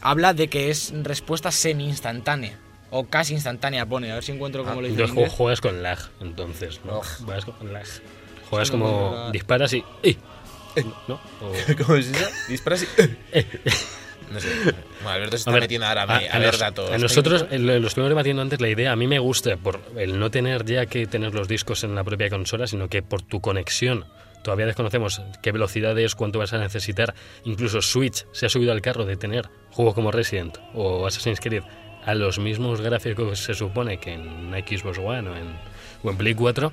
habla 0.00 0.34
de 0.34 0.48
que 0.48 0.70
es 0.70 0.92
respuesta 1.02 1.50
semi-instantánea. 1.50 2.58
O 2.90 3.04
casi 3.04 3.34
instantánea, 3.34 3.84
pone. 3.84 4.10
A 4.10 4.14
ver 4.14 4.24
si 4.24 4.32
encuentro 4.32 4.62
cómo 4.64 4.78
Ah, 4.78 4.82
lo 4.82 4.88
dice. 4.88 4.92
en 5.02 5.06
Yo 5.08 5.12
inglés. 5.12 5.32
juegas 5.32 5.60
con 5.60 5.82
lag, 5.82 5.98
entonces, 6.20 6.80
¿no? 6.84 7.02
Juegas 7.02 7.44
con 7.44 7.72
lag. 7.72 7.84
Juegas 8.48 8.70
como 8.70 9.28
disparas 9.30 9.74
y... 9.74 9.84
¡ey! 10.02 10.16
¿No? 11.08 11.14
O-. 11.40 11.52
¿Cómo 11.84 11.96
es 11.96 12.08
eso? 12.08 12.26
Disparas 12.48 12.82
y... 12.84 12.86
No 14.30 14.40
sé. 14.40 14.48
Bueno, 15.02 15.08
Alberto 15.08 15.38
se 15.38 15.40
está 15.40 15.50
A 15.50 15.54
ver, 15.54 15.62
metiendo 15.62 15.86
ahora 15.86 16.02
a, 16.02 16.16
a- 16.16 16.18
a 16.18 16.38
ver 16.38 16.48
nos- 16.52 16.58
datos. 16.58 16.90
A 16.90 16.98
nosotros, 16.98 17.46
lo, 17.50 17.76
estuvimos 17.76 18.10
debatiendo 18.10 18.42
antes, 18.42 18.60
la 18.60 18.68
idea 18.68 18.92
a 18.92 18.96
mí 18.96 19.06
me 19.06 19.18
gusta 19.18 19.56
por 19.56 19.80
el 19.96 20.18
no 20.18 20.30
tener 20.30 20.66
ya 20.66 20.84
que 20.84 21.06
tener 21.06 21.34
los 21.34 21.48
discos 21.48 21.82
en 21.82 21.94
la 21.94 22.04
propia 22.04 22.28
consola, 22.28 22.66
sino 22.66 22.88
que 22.88 23.00
por 23.02 23.22
tu 23.22 23.40
conexión. 23.40 24.04
Todavía 24.44 24.66
desconocemos 24.66 25.22
qué 25.42 25.50
velocidad 25.50 25.98
es, 25.98 26.14
cuánto 26.14 26.38
vas 26.38 26.52
a 26.52 26.58
necesitar. 26.58 27.14
Incluso 27.44 27.80
Switch 27.80 28.26
se 28.32 28.44
ha 28.44 28.48
subido 28.50 28.72
al 28.72 28.82
carro 28.82 29.06
de 29.06 29.16
tener 29.16 29.48
juegos 29.70 29.94
como 29.94 30.10
Resident 30.10 30.58
o 30.74 31.06
Assassin's 31.06 31.40
Creed 31.40 31.62
a 32.04 32.14
los 32.14 32.38
mismos 32.38 32.80
gráficos 32.82 33.38
se 33.38 33.54
supone 33.54 33.98
que 33.98 34.12
en 34.12 34.52
Xbox 34.66 34.98
One 34.98 35.28
o 35.30 35.36
en, 35.36 35.56
o 36.02 36.10
en 36.10 36.16
Play 36.18 36.34
4. 36.34 36.70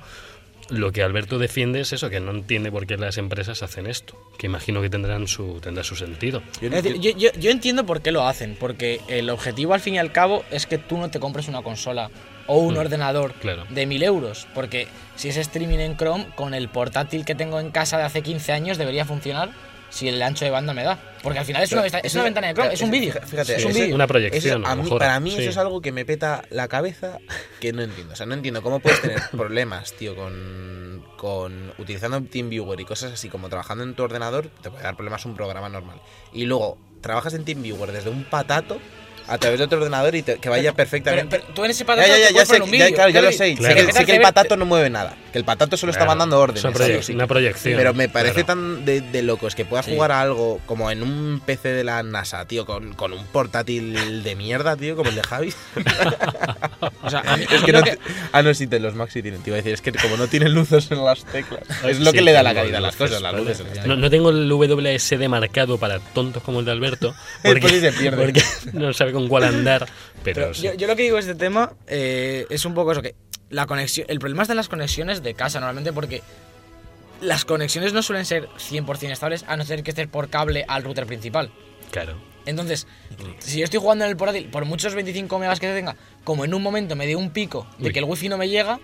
Lo 0.68 0.90
que 0.92 1.02
Alberto 1.02 1.38
defiende 1.38 1.80
es 1.80 1.92
eso, 1.92 2.10
que 2.10 2.18
no 2.20 2.32
entiende 2.32 2.72
por 2.72 2.86
qué 2.86 2.96
las 2.96 3.18
empresas 3.18 3.62
hacen 3.62 3.86
esto. 3.86 4.16
Que 4.36 4.46
imagino 4.46 4.82
que 4.82 4.90
tendrán 4.90 5.28
su, 5.28 5.60
tendrá 5.60 5.84
su 5.84 5.94
sentido. 5.96 6.42
Yo- 6.60 6.68
Es 6.68 6.82
decir, 6.82 7.00
yo, 7.00 7.10
yo- 7.16 7.30
yo 7.38 7.50
entiendo 7.50 7.86
por 7.86 8.02
qué 8.02 8.10
lo 8.12 8.26
hacen, 8.26 8.56
porque 8.58 9.00
el 9.08 9.30
objetivo 9.30 9.74
al 9.74 9.80
fin 9.80 9.94
y 9.94 9.98
al 9.98 10.10
cabo 10.12 10.44
es 10.50 10.66
que 10.66 10.78
tú 10.78 10.96
no 10.98 11.08
te 11.10 11.20
compres 11.20 11.46
una 11.48 11.62
consola 11.62 12.10
o 12.48 12.58
un 12.58 12.74
Mm, 12.74 12.78
ordenador 12.78 13.32
claro. 13.34 13.64
de 13.70 13.86
1000 13.86 14.02
euros, 14.02 14.46
porque 14.54 14.88
si 15.16 15.28
es 15.28 15.36
streaming 15.36 15.78
en 15.78 15.96
Chrome, 15.96 16.26
con 16.34 16.54
el 16.54 16.68
portátil 16.68 17.24
que 17.24 17.34
tengo 17.34 17.58
en 17.60 17.70
casa 17.70 17.98
de 17.98 18.04
hace 18.04 18.22
15 18.22 18.52
años 18.52 18.76
debería 18.78 19.04
funcionar 19.04 19.50
si 19.90 20.08
el 20.08 20.20
ancho 20.22 20.44
de 20.44 20.50
banda 20.50 20.72
me 20.74 20.82
da. 20.84 20.98
Porque 21.22 21.38
al 21.40 21.44
final 21.44 21.62
es 21.62 21.72
una, 21.72 21.86
es 21.86 22.14
una 22.14 22.24
ventana 22.24 22.46
de 22.48 22.54
Chrome, 22.54 22.68
claro, 22.68 22.74
es 22.74 22.80
un 22.82 22.90
vídeo. 22.90 23.14
fíjate, 23.26 23.56
es 23.56 23.64
un 23.64 23.72
vídeo. 23.72 23.94
Una 23.94 24.06
proyección, 24.06 24.64
a 24.64 24.70
a 24.72 24.74
lo 24.74 24.76
mí- 24.76 24.82
mejor. 24.84 24.98
para 25.00 25.18
mí 25.20 25.30
sí. 25.32 25.38
eso 25.40 25.50
es 25.50 25.56
algo 25.56 25.80
que 25.80 25.90
me 25.92 26.04
peta 26.04 26.42
la 26.50 26.68
cabeza 26.68 27.18
que 27.60 27.72
no 27.72 27.82
entiendo. 27.82 28.12
O 28.12 28.16
sea, 28.16 28.26
no 28.26 28.34
entiendo 28.34 28.62
cómo 28.62 28.80
puedes 28.80 29.00
tener 29.02 29.20
problemas, 29.32 29.92
tío, 29.94 30.14
con, 30.14 31.04
con 31.16 31.72
utilizando 31.78 32.20
TeamViewer 32.22 32.78
y 32.80 32.84
cosas 32.84 33.12
así 33.12 33.28
como 33.28 33.48
trabajando 33.48 33.82
en 33.84 33.94
tu 33.94 34.02
ordenador, 34.02 34.48
te 34.62 34.70
puede 34.70 34.84
dar 34.84 34.94
problemas 34.96 35.24
un 35.24 35.34
programa 35.34 35.68
normal. 35.68 36.00
Y 36.32 36.44
luego 36.44 36.78
trabajas 37.00 37.34
en 37.34 37.44
TeamViewer 37.44 37.92
desde 37.92 38.10
un 38.10 38.24
patato 38.24 38.78
a 39.28 39.38
través 39.38 39.58
de 39.58 39.64
otro 39.64 39.78
ordenador 39.78 40.14
y 40.14 40.22
te- 40.22 40.38
que 40.38 40.48
vaya 40.48 40.62
Pero, 40.72 40.74
perfectamente. 40.76 41.38
pero 41.40 41.52
tú 41.54 41.64
en 41.64 41.70
ese 41.72 41.80
Ya, 41.84 41.86
patato 41.86 42.08
ya, 42.08 42.16
ya, 42.18 42.30
ya 42.30 42.46
sé, 42.46 42.60
ya, 42.78 42.90
claro, 42.92 43.10
ya 43.10 43.22
lo 43.22 43.32
sé. 43.32 43.54
Claro. 43.56 43.74
Sé, 43.74 43.80
que, 43.80 43.86
que 43.86 43.92
sé 43.92 44.04
que 44.06 44.16
el 44.16 44.22
patato 44.22 44.56
no 44.56 44.64
mueve 44.66 44.90
nada. 44.90 45.14
Que 45.32 45.38
el 45.38 45.44
patato 45.44 45.76
solo 45.76 45.90
está 45.90 46.00
Claro. 46.04 46.10
mandando 46.18 46.38
órdenes. 46.40 46.64
Es 46.64 46.64
una, 46.64 46.74
sí 46.74 46.82
proye- 46.92 46.98
o 46.98 47.02
sí. 47.02 47.12
una 47.14 47.26
proyección. 47.26 47.76
Pero 47.76 47.94
me 47.94 48.08
parece 48.08 48.44
claro. 48.44 48.60
tan 48.60 48.84
de, 48.84 49.00
de 49.00 49.22
locos 49.22 49.54
que 49.54 49.64
puedas 49.64 49.86
Sí. 49.86 49.94
jugar 49.94 50.12
a 50.12 50.20
algo 50.20 50.60
como 50.66 50.90
en 50.90 51.02
un 51.02 51.40
PC 51.44 51.70
de 51.72 51.84
la 51.84 52.02
NASA, 52.02 52.44
tío, 52.46 52.64
con, 52.66 52.94
con 52.94 53.12
un 53.12 53.24
portátil 53.26 54.22
de 54.22 54.36
mierda, 54.36 54.76
tío, 54.76 54.96
como 54.96 55.10
el 55.10 55.16
de 55.16 55.22
Javi. 55.22 55.52
O 57.02 57.10
sea, 57.10 57.20
a 57.20 57.36
mí, 57.36 57.44
a 57.48 57.54
es 57.54 57.62
que 57.62 57.72
no. 57.72 57.82
que- 57.82 57.98
Ah, 58.32 58.42
no, 58.42 58.52
sí, 58.54 58.66
te- 58.66 58.80
los 58.80 58.94
Maxi 58.94 59.22
tienen. 59.22 59.40
Te 59.42 59.50
iba 59.50 59.56
a 59.56 59.58
decir, 59.58 59.72
es 59.74 59.80
que 59.80 59.92
como 59.92 60.16
no 60.16 60.26
tienen 60.28 60.52
luces 60.54 60.90
en 60.90 61.04
las 61.04 61.24
teclas. 61.24 61.62
Es 61.84 62.00
lo 62.00 62.10
Sí, 62.10 62.18
que 62.18 62.22
le 62.22 62.32
da 62.32 62.42
la 62.42 62.54
calidad 62.54 62.78
a 62.78 62.80
las 62.80 62.96
cosas, 62.96 63.22
las 63.22 63.34
luces 63.34 63.62
No, 63.86 64.10
tengo 64.10 64.30
el 64.30 64.48
WSD 64.50 65.28
marcado 65.28 65.78
para 65.78 65.98
tontos 66.00 66.42
como 66.42 66.60
el 66.60 66.66
de 66.66 66.72
Alberto. 66.72 67.14
Porque 67.42 68.42
no 68.72 68.92
sabe 68.92 69.12
con 69.20 69.28
cuál 69.28 69.44
andar. 69.44 69.86
Pero, 70.24 70.34
Pero 70.42 70.54
sí. 70.54 70.62
yo, 70.62 70.74
yo 70.74 70.86
lo 70.86 70.96
que 70.96 71.02
digo 71.02 71.16
de 71.16 71.20
este 71.22 71.34
tema 71.34 71.72
eh, 71.86 72.46
es 72.50 72.64
un 72.64 72.74
poco 72.74 72.92
eso, 72.92 73.02
que 73.02 73.14
la 73.50 73.66
conexión, 73.66 74.06
el 74.10 74.18
problema 74.18 74.42
está 74.42 74.52
en 74.54 74.56
las 74.58 74.68
conexiones 74.68 75.22
de 75.22 75.34
casa 75.34 75.60
normalmente 75.60 75.92
porque 75.92 76.22
las 77.20 77.44
conexiones 77.44 77.92
no 77.92 78.02
suelen 78.02 78.24
ser 78.26 78.48
100% 78.48 79.10
estables 79.10 79.44
a 79.48 79.56
no 79.56 79.64
ser 79.64 79.82
que 79.82 79.90
estés 79.90 80.06
por 80.08 80.28
cable 80.28 80.64
al 80.68 80.82
router 80.82 81.06
principal. 81.06 81.50
Claro. 81.90 82.14
Entonces, 82.44 82.86
si 83.38 83.58
yo 83.58 83.64
estoy 83.64 83.80
jugando 83.80 84.04
en 84.04 84.10
el 84.10 84.16
portátil, 84.16 84.46
por 84.50 84.64
muchos 84.66 84.94
25 84.94 85.38
megas 85.38 85.58
que 85.58 85.72
tenga, 85.72 85.96
como 86.24 86.44
en 86.44 86.54
un 86.54 86.62
momento 86.62 86.94
me 86.94 87.06
dé 87.06 87.16
un 87.16 87.30
pico 87.30 87.66
de 87.78 87.88
Uy. 87.88 87.92
que 87.92 87.98
el 88.00 88.04
wifi 88.04 88.28
no 88.28 88.36
me 88.38 88.48
llega, 88.48 88.78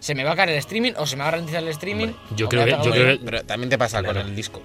se 0.00 0.14
me 0.14 0.24
va 0.24 0.32
a 0.32 0.36
caer 0.36 0.50
el 0.50 0.56
streaming 0.56 0.92
o 0.96 1.06
se 1.06 1.16
me 1.16 1.22
va 1.22 1.28
a 1.28 1.30
ralentizar 1.32 1.62
el 1.62 1.68
streaming. 1.68 2.08
Hombre, 2.08 2.36
yo 2.36 2.48
creo 2.48 2.64
que- 2.64 2.70
yo 2.84 2.90
creo 2.90 3.18
que- 3.18 3.24
Pero 3.24 3.44
también 3.44 3.70
te 3.70 3.78
pasa 3.78 4.00
Claro. 4.00 4.20
con 4.20 4.28
el 4.30 4.34
disco. 4.36 4.62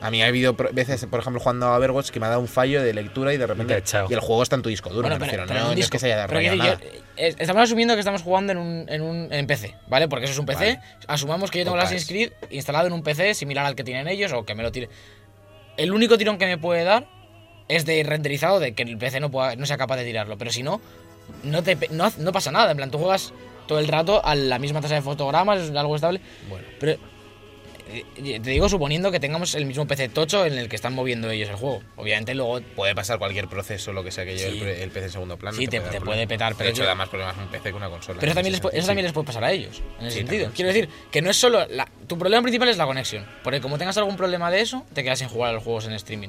A 0.00 0.10
mí 0.10 0.22
ha 0.22 0.26
habido 0.26 0.54
veces, 0.72 1.06
por 1.06 1.20
ejemplo, 1.20 1.40
jugando 1.40 1.66
a 1.66 1.76
Overwatch 1.78 2.10
que 2.10 2.20
me 2.20 2.26
ha 2.26 2.28
dado 2.28 2.40
un 2.42 2.48
fallo 2.48 2.82
de 2.82 2.92
lectura 2.92 3.32
y 3.32 3.38
de 3.38 3.46
repente. 3.46 3.82
Y 4.08 4.12
el 4.12 4.20
juego 4.20 4.42
está 4.42 4.54
en 4.56 4.62
tu 4.62 4.68
decir, 4.68 4.84
duro, 4.84 5.00
Bueno, 5.00 5.18
me 5.18 5.26
pero, 5.26 5.44
refiero. 5.44 5.44
pero 5.46 5.60
no, 5.60 5.64
un 5.64 5.68
no 5.68 5.72
es 5.72 5.76
disco. 5.76 5.92
que 5.92 5.98
se 5.98 6.12
haya 6.12 6.26
Pero 6.26 6.54
nada. 6.56 6.78
yo- 6.80 6.86
eh, 7.16 7.34
estamos 7.38 7.62
asumiendo 7.62 7.94
que 7.94 8.00
estamos 8.00 8.20
jugando 8.22 8.52
en, 8.52 8.58
un, 8.58 8.86
en, 8.90 9.00
un, 9.00 9.32
en 9.32 9.46
PC, 9.46 9.74
¿vale? 9.88 10.06
Porque 10.06 10.26
eso 10.26 10.32
es 10.34 10.38
un 10.38 10.44
PC. 10.46 10.64
Vale. 10.76 10.80
Asumamos 11.08 11.50
que 11.50 11.58
yo 11.60 11.64
tengo 11.64 11.78
Assassin's 11.78 12.06
Creed 12.06 12.32
instalado 12.50 12.86
en 12.88 12.92
un 12.92 13.02
PC 13.02 13.32
similar 13.34 13.64
al 13.64 13.74
que 13.74 13.84
tienen 13.84 14.06
ellos 14.06 14.32
o 14.32 14.44
que 14.44 14.54
me 14.54 14.62
lo 14.62 14.70
tire. 14.70 14.90
El 15.78 15.92
único 15.92 16.18
tirón 16.18 16.36
que 16.36 16.46
me 16.46 16.58
puede 16.58 16.84
dar 16.84 17.06
es 17.68 17.86
de 17.86 18.02
renderizado 18.04 18.60
de 18.60 18.74
que 18.74 18.82
el 18.82 18.98
PC 18.98 19.18
no, 19.20 19.30
pueda, 19.30 19.56
no 19.56 19.64
sea 19.64 19.78
capaz 19.78 19.96
de 19.96 20.04
tirarlo. 20.04 20.36
Pero 20.36 20.50
si 20.50 20.62
no, 20.62 20.80
no, 21.42 21.62
te, 21.62 21.76
no, 21.90 22.12
no 22.18 22.32
pasa 22.32 22.50
nada. 22.50 22.70
En 22.70 22.76
plan, 22.76 22.90
tú 22.90 22.98
juegas 22.98 23.32
todo 23.66 23.78
el 23.78 23.88
rato 23.88 24.24
a 24.24 24.34
la 24.34 24.58
misma 24.58 24.80
tasa 24.82 24.94
de 24.94 25.02
fotogramas, 25.02 25.60
es 25.62 25.74
algo 25.74 25.96
estable. 25.96 26.20
Bueno. 26.50 26.66
Pero 26.78 26.98
te 27.86 28.50
digo 28.50 28.68
suponiendo 28.68 29.10
que 29.12 29.20
tengamos 29.20 29.54
el 29.54 29.64
mismo 29.64 29.86
PC 29.86 30.08
tocho 30.08 30.44
en 30.44 30.54
el 30.58 30.68
que 30.68 30.76
están 30.76 30.92
moviendo 30.94 31.30
ellos 31.30 31.48
el 31.48 31.56
juego. 31.56 31.82
Obviamente 31.96 32.34
luego 32.34 32.60
Puede 32.74 32.94
pasar 32.94 33.18
cualquier 33.18 33.48
proceso, 33.48 33.92
lo 33.92 34.02
que 34.02 34.10
sea 34.10 34.24
que 34.24 34.36
lleve 34.36 34.52
Sí. 34.52 34.60
el, 34.60 34.68
el 34.68 34.90
PC 34.90 35.06
en 35.06 35.12
segundo 35.12 35.36
plano. 35.36 35.56
Sí, 35.56 35.66
te- 35.66 35.72
te 35.78 35.80
problemas. 35.82 36.04
puede 36.04 36.26
petar, 36.26 36.54
pero 36.56 36.64
De 36.66 36.70
hecho, 36.72 36.82
yo- 36.82 36.88
da 36.88 36.94
más 36.94 37.08
problemas 37.08 37.36
un 37.36 37.46
PC 37.48 37.70
que 37.70 37.74
una 37.76 37.88
consola. 37.88 38.18
Pero 38.20 38.30
eso 38.32 38.34
también, 38.36 38.52
les, 38.52 38.62
pu- 38.62 38.70
eso 38.72 38.86
también 38.86 39.04
les 39.04 39.12
puede 39.12 39.26
pasar 39.26 39.44
a 39.44 39.52
ellos, 39.52 39.80
en 40.00 40.06
ese 40.06 40.10
Sí, 40.10 40.18
sentido. 40.18 40.44
también, 40.44 40.52
Quiero 40.56 40.72
sí. 40.72 40.80
decir 40.80 40.94
que 41.10 41.22
no 41.22 41.30
es 41.30 41.36
solo. 41.36 41.66
la- 41.68 41.88
tu 42.06 42.18
problema 42.18 42.42
principal 42.42 42.68
es 42.68 42.76
la 42.76 42.86
conexión. 42.86 43.24
Porque 43.44 43.60
como 43.60 43.78
tengas 43.78 43.96
algún 43.98 44.16
problema 44.16 44.50
de 44.50 44.60
eso, 44.60 44.84
te 44.92 45.02
quedas 45.04 45.18
sin 45.20 45.28
jugar 45.28 45.50
a 45.50 45.52
los 45.54 45.62
juegos 45.62 45.86
en 45.86 45.92
streaming. 45.92 46.28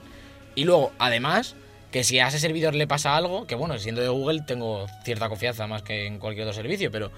Y 0.55 0.63
luego, 0.65 0.91
además, 0.99 1.55
que 1.91 2.03
si 2.03 2.19
a 2.19 2.27
ese 2.27 2.39
servidor 2.39 2.75
le 2.75 2.85
pasa 2.87 3.15
algo, 3.15 3.47
que 3.47 3.55
bueno, 3.55 3.77
siendo 3.79 4.01
de 4.01 4.09
Google 4.09 4.41
tengo 4.45 4.85
cierta 5.05 5.29
confianza 5.29 5.65
más 5.67 5.81
que 5.83 6.05
en 6.05 6.19
cualquier 6.19 6.45
otro 6.47 6.53
servicio, 6.61 6.91
pero. 6.91 7.11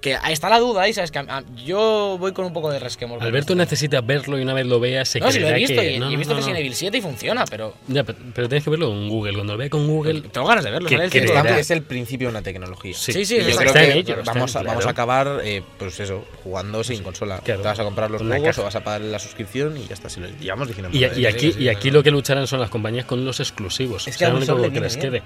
Que 0.00 0.14
ahí 0.16 0.32
está 0.32 0.48
la 0.48 0.58
duda 0.58 0.80
ahí, 0.82 0.94
¿sabes? 0.94 1.10
Que 1.10 1.18
a- 1.18 1.26
a- 1.28 1.44
yo 1.62 2.16
voy 2.18 2.32
con 2.32 2.46
un 2.46 2.54
poco 2.54 2.70
de 2.70 2.78
resquemor. 2.78 3.18
con 3.18 3.26
Alberto 3.26 3.54
necesita 3.54 4.00
verlo 4.00 4.38
y 4.38 4.42
una 4.42 4.54
vez 4.54 4.64
lo 4.64 4.80
vea 4.80 5.04
se 5.04 5.20
No, 5.20 5.30
si 5.30 5.40
lo 5.40 5.48
he 5.48 5.52
visto, 5.52 5.78
que... 5.78 5.92
y, 5.92 5.98
no, 5.98 6.10
y 6.10 6.14
he 6.14 6.16
visto 6.16 6.32
no, 6.32 6.38
Resident 6.38 6.56
no. 6.58 6.60
Evil 6.60 6.74
7 6.74 6.96
y 6.96 7.00
funciona, 7.02 7.44
pero. 7.44 7.74
Ya, 7.86 8.02
pero, 8.02 8.18
pero 8.34 8.48
tienes 8.48 8.64
que 8.64 8.70
verlo 8.70 8.90
en 8.92 9.10
Google. 9.10 9.34
Cuando 9.34 9.52
lo 9.52 9.58
vea 9.58 9.68
con 9.68 9.86
Google... 9.86 10.22
Tengo 10.22 10.46
ganas 10.46 10.64
de 10.64 10.70
verlo, 10.70 10.88
Que- 10.88 10.94
el 10.94 11.10
que 11.10 11.18
Es, 11.18 11.24
5 11.24 11.26
de 11.26 11.30
era- 11.32 11.34
la- 11.34 11.40
octubre. 11.42 11.60
es 11.60 11.70
el 11.70 11.82
principio 11.82 12.28
de 12.28 12.30
una 12.30 12.40
tecnología. 12.42 12.94
Sí, 12.96 13.12
Sí, 13.12 13.24
sí, 13.26 13.36
Y 13.36 13.50
yo 13.50 13.56
creo 13.58 13.72
que 13.74 13.92
ello, 13.98 14.16
vamos, 14.24 14.56
a, 14.56 14.62
vamos 14.62 14.86
acabar, 14.86 15.40
eh, 15.44 15.62
pues 15.78 16.00
eso, 16.00 16.24
jugando 16.42 16.82
sin 16.82 17.02
consola. 17.02 17.38
Claro. 17.44 17.60
Te 17.60 17.68
vas 17.68 17.78
a 17.80 17.84
comprar 17.84 18.10
los 18.10 18.22
Con 18.22 18.30
juegos 18.30 18.58
o 18.58 18.62
vas 18.64 18.76
a 18.76 18.82
pagar 18.82 19.02
la 19.02 19.18
suscripción 19.18 19.76
y 19.76 19.86
ya 19.86 19.92
está. 19.92 20.08
Si 20.08 20.18
lo 20.20 20.28
llevamos 20.28 20.66
diciendo. 20.68 20.88
Y, 20.96 21.04
y 21.20 21.26
aquí, 21.26 21.52
sí, 21.52 21.62
y 21.64 21.68
aquí 21.68 21.90
lo 21.90 22.02
que 22.02 22.10
lucharán 22.10 22.46
son 22.46 22.58
las 22.60 22.70
compañías 22.70 23.04
con 23.04 23.22
los 23.26 23.38
exclusivos. 23.38 24.08
Es 24.08 24.16
que 24.16 24.24
a 24.24 24.30
lo 24.30 24.38
único 24.38 24.72
que 24.72 24.80
les 24.80 24.96
quede. 24.96 25.22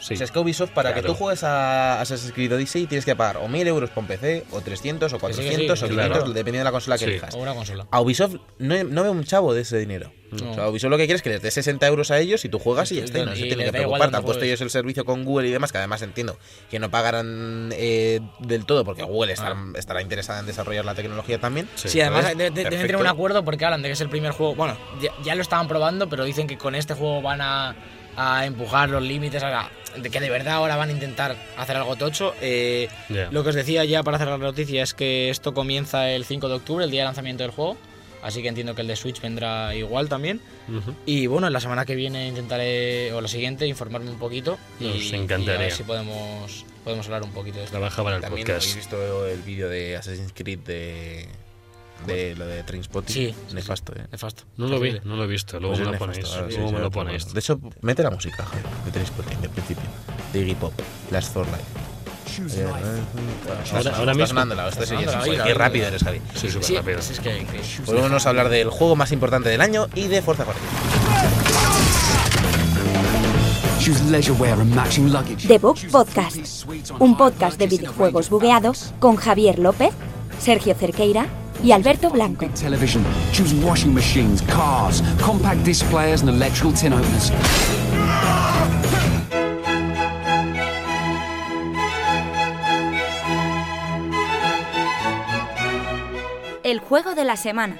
Sí. 0.00 0.14
O 0.14 0.16
sea, 0.18 0.24
es 0.26 0.30
que 0.30 0.38
Ubisoft, 0.38 0.70
para 0.70 0.92
que 0.94 1.02
tú 1.02 1.14
juegues 1.14 1.42
a 1.44 2.00
Assassin's 2.00 2.32
Creed 2.32 2.52
Odyssey, 2.54 2.86
tienes 2.86 3.04
que 3.04 3.16
pagar 3.16 3.38
o 3.38 3.48
1000 3.48 3.66
euros 3.66 3.90
por 3.90 4.02
un 4.02 4.08
PC, 4.08 4.44
o 4.50 4.60
300, 4.60 5.12
o 5.12 5.18
Que 5.18 5.32
sí, 5.32 5.40
que 5.40 5.56
sí, 5.56 5.66
400, 5.66 5.82
o 5.82 5.84
que 5.86 5.88
sí, 5.88 5.94
500, 5.96 6.18
claro. 6.18 6.32
dependiendo 6.32 6.58
de 6.60 6.64
la 6.64 6.72
consola 6.72 6.96
que 6.98 7.04
Sí. 7.04 7.10
elijas. 7.12 7.34
O 7.34 7.38
una 7.38 7.54
consola. 7.54 7.86
A 7.90 8.00
Ubisoft 8.00 8.36
no, 8.58 8.84
no 8.84 9.02
ve 9.02 9.08
un 9.10 9.24
chavo 9.24 9.54
de 9.54 9.62
ese 9.62 9.78
dinero. 9.78 10.12
No. 10.32 10.50
O 10.50 10.54
sea, 10.54 10.68
Ubisoft 10.68 10.90
lo 10.90 10.96
que 10.98 11.04
quiere 11.06 11.16
es 11.16 11.22
que 11.22 11.30
les 11.30 11.40
dé 11.40 11.50
60 11.50 11.86
euros 11.86 12.10
a 12.10 12.18
ellos 12.18 12.44
y 12.44 12.48
tú 12.48 12.58
juegas 12.58 12.90
y 12.92 12.96
ya 12.96 13.04
está. 13.04 13.20
y 13.20 13.24
no 13.24 13.32
Y 13.32 13.36
se 13.36 13.42
tiene 13.46 13.64
que 13.64 13.72
preocupar. 13.72 14.10
Te 14.10 14.16
han 14.16 14.24
puesto 14.24 14.44
ellos 14.44 14.60
el 14.60 14.70
servicio 14.70 15.04
con 15.04 15.24
Google 15.24 15.48
y 15.48 15.52
demás, 15.52 15.72
que 15.72 15.78
además 15.78 16.02
entiendo 16.02 16.36
que 16.68 16.78
no 16.78 16.90
pagarán 16.90 17.70
eh, 17.72 18.20
del 18.40 18.66
todo 18.66 18.84
porque 18.84 19.02
Google 19.04 19.32
estará, 19.32 19.54
Ah. 19.56 19.72
estará 19.76 20.02
interesada 20.02 20.40
en 20.40 20.46
desarrollar 20.46 20.84
la 20.84 20.94
tecnología 20.94 21.38
también. 21.40 21.68
Sí. 21.76 21.88
Sí, 21.88 22.00
además 22.00 22.22
¿sabes? 22.22 22.38
de- 22.38 22.50
de- 22.50 22.64
deben 22.64 22.80
tener 22.82 22.96
un 22.96 23.06
acuerdo 23.06 23.44
porque 23.44 23.64
hablan 23.64 23.82
de 23.82 23.88
que 23.88 23.92
es 23.92 24.00
el 24.00 24.08
primer 24.10 24.32
juego. 24.32 24.54
Bueno, 24.56 24.76
ya, 25.00 25.10
ya 25.24 25.34
lo 25.36 25.42
estaban 25.42 25.68
probando, 25.68 26.08
pero 26.08 26.24
dicen 26.24 26.46
que 26.48 26.58
con 26.58 26.74
este 26.74 26.94
juego 26.94 27.22
van 27.22 27.40
a, 27.40 27.76
a 28.16 28.46
empujar 28.46 28.88
los 28.90 29.02
límites, 29.02 29.42
ahora, 29.42 29.70
de 29.96 30.10
que 30.10 30.20
de 30.20 30.30
verdad 30.30 30.54
ahora 30.54 30.76
van 30.76 30.88
a 30.88 30.92
intentar 30.92 31.36
hacer 31.56 31.76
algo 31.76 31.96
tocho. 31.96 32.34
Eh. 32.40 32.88
Lo 33.30 33.42
que 33.42 33.50
os 33.50 33.54
decía 33.54 33.84
ya 33.84 34.02
para 34.02 34.18
cerrar 34.18 34.38
la 34.38 34.46
noticia 34.46 34.82
es 34.82 34.94
que 34.94 35.30
esto 35.30 35.54
comienza 35.54 36.10
el 36.10 36.24
5 36.24 36.48
de 36.48 36.54
octubre, 36.54 36.84
el 36.84 36.90
día 36.90 37.02
de 37.02 37.06
lanzamiento 37.06 37.42
del 37.42 37.52
juego. 37.52 37.76
Así 38.22 38.42
que 38.42 38.48
entiendo 38.48 38.74
que 38.74 38.80
el 38.80 38.88
de 38.88 38.96
Switch 38.96 39.20
vendrá 39.20 39.72
igual 39.74 40.08
también. 40.08 40.40
Y 41.04 41.28
bueno, 41.28 41.48
la 41.48 41.60
semana 41.60 41.84
que 41.84 41.94
viene 41.94 42.26
intentaré, 42.26 43.12
o 43.12 43.20
la 43.20 43.28
siguiente, 43.28 43.66
informarme 43.68 44.10
un 44.10 44.18
poquito. 44.18 44.58
y, 44.80 44.84
Nos 44.88 44.96
y 45.02 45.14
a 45.14 45.18
encantaría. 45.18 45.60
ver 45.60 45.72
si 45.72 45.84
podemos, 45.84 46.64
podemos 46.82 47.06
hablar 47.06 47.22
un 47.22 47.30
poquito 47.30 47.58
de 47.58 47.64
esto. 47.64 47.76
Trabaja 47.76 48.02
para 48.02 48.16
el 48.16 48.22
También 48.22 48.44
podcast. 48.46 48.64
habéis 48.66 48.76
visto 48.76 49.26
el 49.28 49.42
vídeo 49.42 49.68
de 49.68 49.96
Assassin's 49.96 50.32
Creed 50.34 50.58
de, 50.60 51.28
de 52.06 52.34
lo 52.36 52.46
de 52.46 52.62
Trainspotting. 52.62 53.14
Sí, 53.14 53.34
sí, 53.48 53.54
nefasto, 53.54 53.92
eh. 53.96 54.06
Nefasto. 54.12 54.44
No 54.56 54.68
lo 54.68 54.78
vi, 54.80 55.00
no 55.04 55.16
lo 55.16 55.24
he 55.24 55.26
visto. 55.26 55.58
Luego 55.58 55.74
Pues 55.76 55.80
me 55.80 55.84
lo 55.86 55.92
nefasto, 55.92 56.12
ponéis. 56.12 56.34
ahora 56.34 56.48
sí, 56.50 56.54
Luego 56.56 56.68
sí, 56.68 56.74
me 56.74 56.80
lo 56.80 56.90
ponéis. 56.90 57.32
De 57.32 57.40
hecho, 57.40 57.60
mete 57.80 58.02
la 58.02 58.10
música, 58.10 58.44
de 58.84 58.90
Trainspotting, 58.90 59.40
de 59.40 59.48
principio. 59.48 59.84
De 60.32 60.40
Iggy 60.40 60.54
Pop, 60.54 60.72
Last 61.10 61.32
for 61.32 61.46
Life. 61.46 61.62
Eh. 62.38 62.66
Ahora- 63.72 63.96
ahora 63.96 64.14
mismo. 64.14 64.40
Qué 65.44 65.54
rápido 65.54 65.86
eres, 65.86 66.02
Javi. 66.02 66.20
Sí, 66.34 66.50
súper 66.50 66.64
Sí, 66.64 66.76
rápido. 66.76 66.98
es 66.98 67.20
que. 67.20 67.46
Pues 67.86 68.26
a 68.26 68.28
hablar 68.28 68.48
del 68.50 68.68
juego 68.70 68.94
más 68.96 69.10
importante 69.12 69.48
del 69.48 69.60
año 69.60 69.86
y 69.94 70.08
de 70.08 70.20
Forza 70.22 70.42
Horizon. 70.44 70.66
Choose 73.80 74.04
leisurewear 74.10 74.60
and 74.60 74.74
matching 74.74 75.12
luggage. 75.12 75.46
The 75.46 75.58
Book 75.58 75.78
Podcast, 75.92 76.64
un 76.98 77.16
podcast 77.16 77.56
de 77.58 77.68
videojuegos 77.68 78.28
bugueado 78.30 78.72
con 78.98 79.16
Javier 79.16 79.58
López, 79.60 79.94
Sergio 80.40 80.74
Cerqueira 80.74 81.26
y 81.62 81.72
Alberto 81.72 82.10
Blanco. 82.10 82.46
Big 82.46 82.54
television. 82.54 83.04
Choose 83.32 83.54
washing 83.64 83.94
machines, 83.94 84.42
cars, 84.42 85.02
compact 85.20 85.64
disc 85.64 85.84
players, 85.90 86.22
and 86.22 86.30
electrical 86.30 86.72
tin 86.72 86.92
openers. 86.92 87.32
El 96.62 96.80
juego 96.80 97.14
de 97.14 97.24
la 97.24 97.36
semana. 97.36 97.76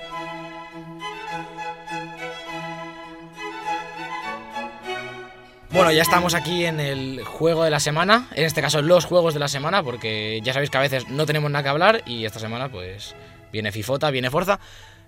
Bueno, 5.77 5.93
ya 5.93 6.01
estamos 6.01 6.35
aquí 6.35 6.65
en 6.65 6.81
el 6.81 7.23
juego 7.23 7.65
de 7.65 7.71
la 7.71 7.81
semana, 7.81 8.29
en 8.35 8.47
este 8.47 8.63
caso 8.63 8.81
los 8.81 9.05
juegos 9.05 9.35
de 9.35 9.41
la 9.41 9.49
semana, 9.49 9.83
porque 9.83 10.41
ya 10.43 10.55
sabéis 10.55 10.71
que 10.71 10.79
a 10.79 10.81
veces 10.81 11.09
no 11.09 11.27
tenemos 11.27 11.51
nada 11.51 11.63
que 11.63 11.69
hablar 11.69 12.03
y 12.07 12.25
esta 12.25 12.39
semana 12.39 12.71
pues 12.71 13.15
viene 13.53 13.73
Fifota, 13.73 14.11
viene 14.11 14.31
Forza. 14.31 14.59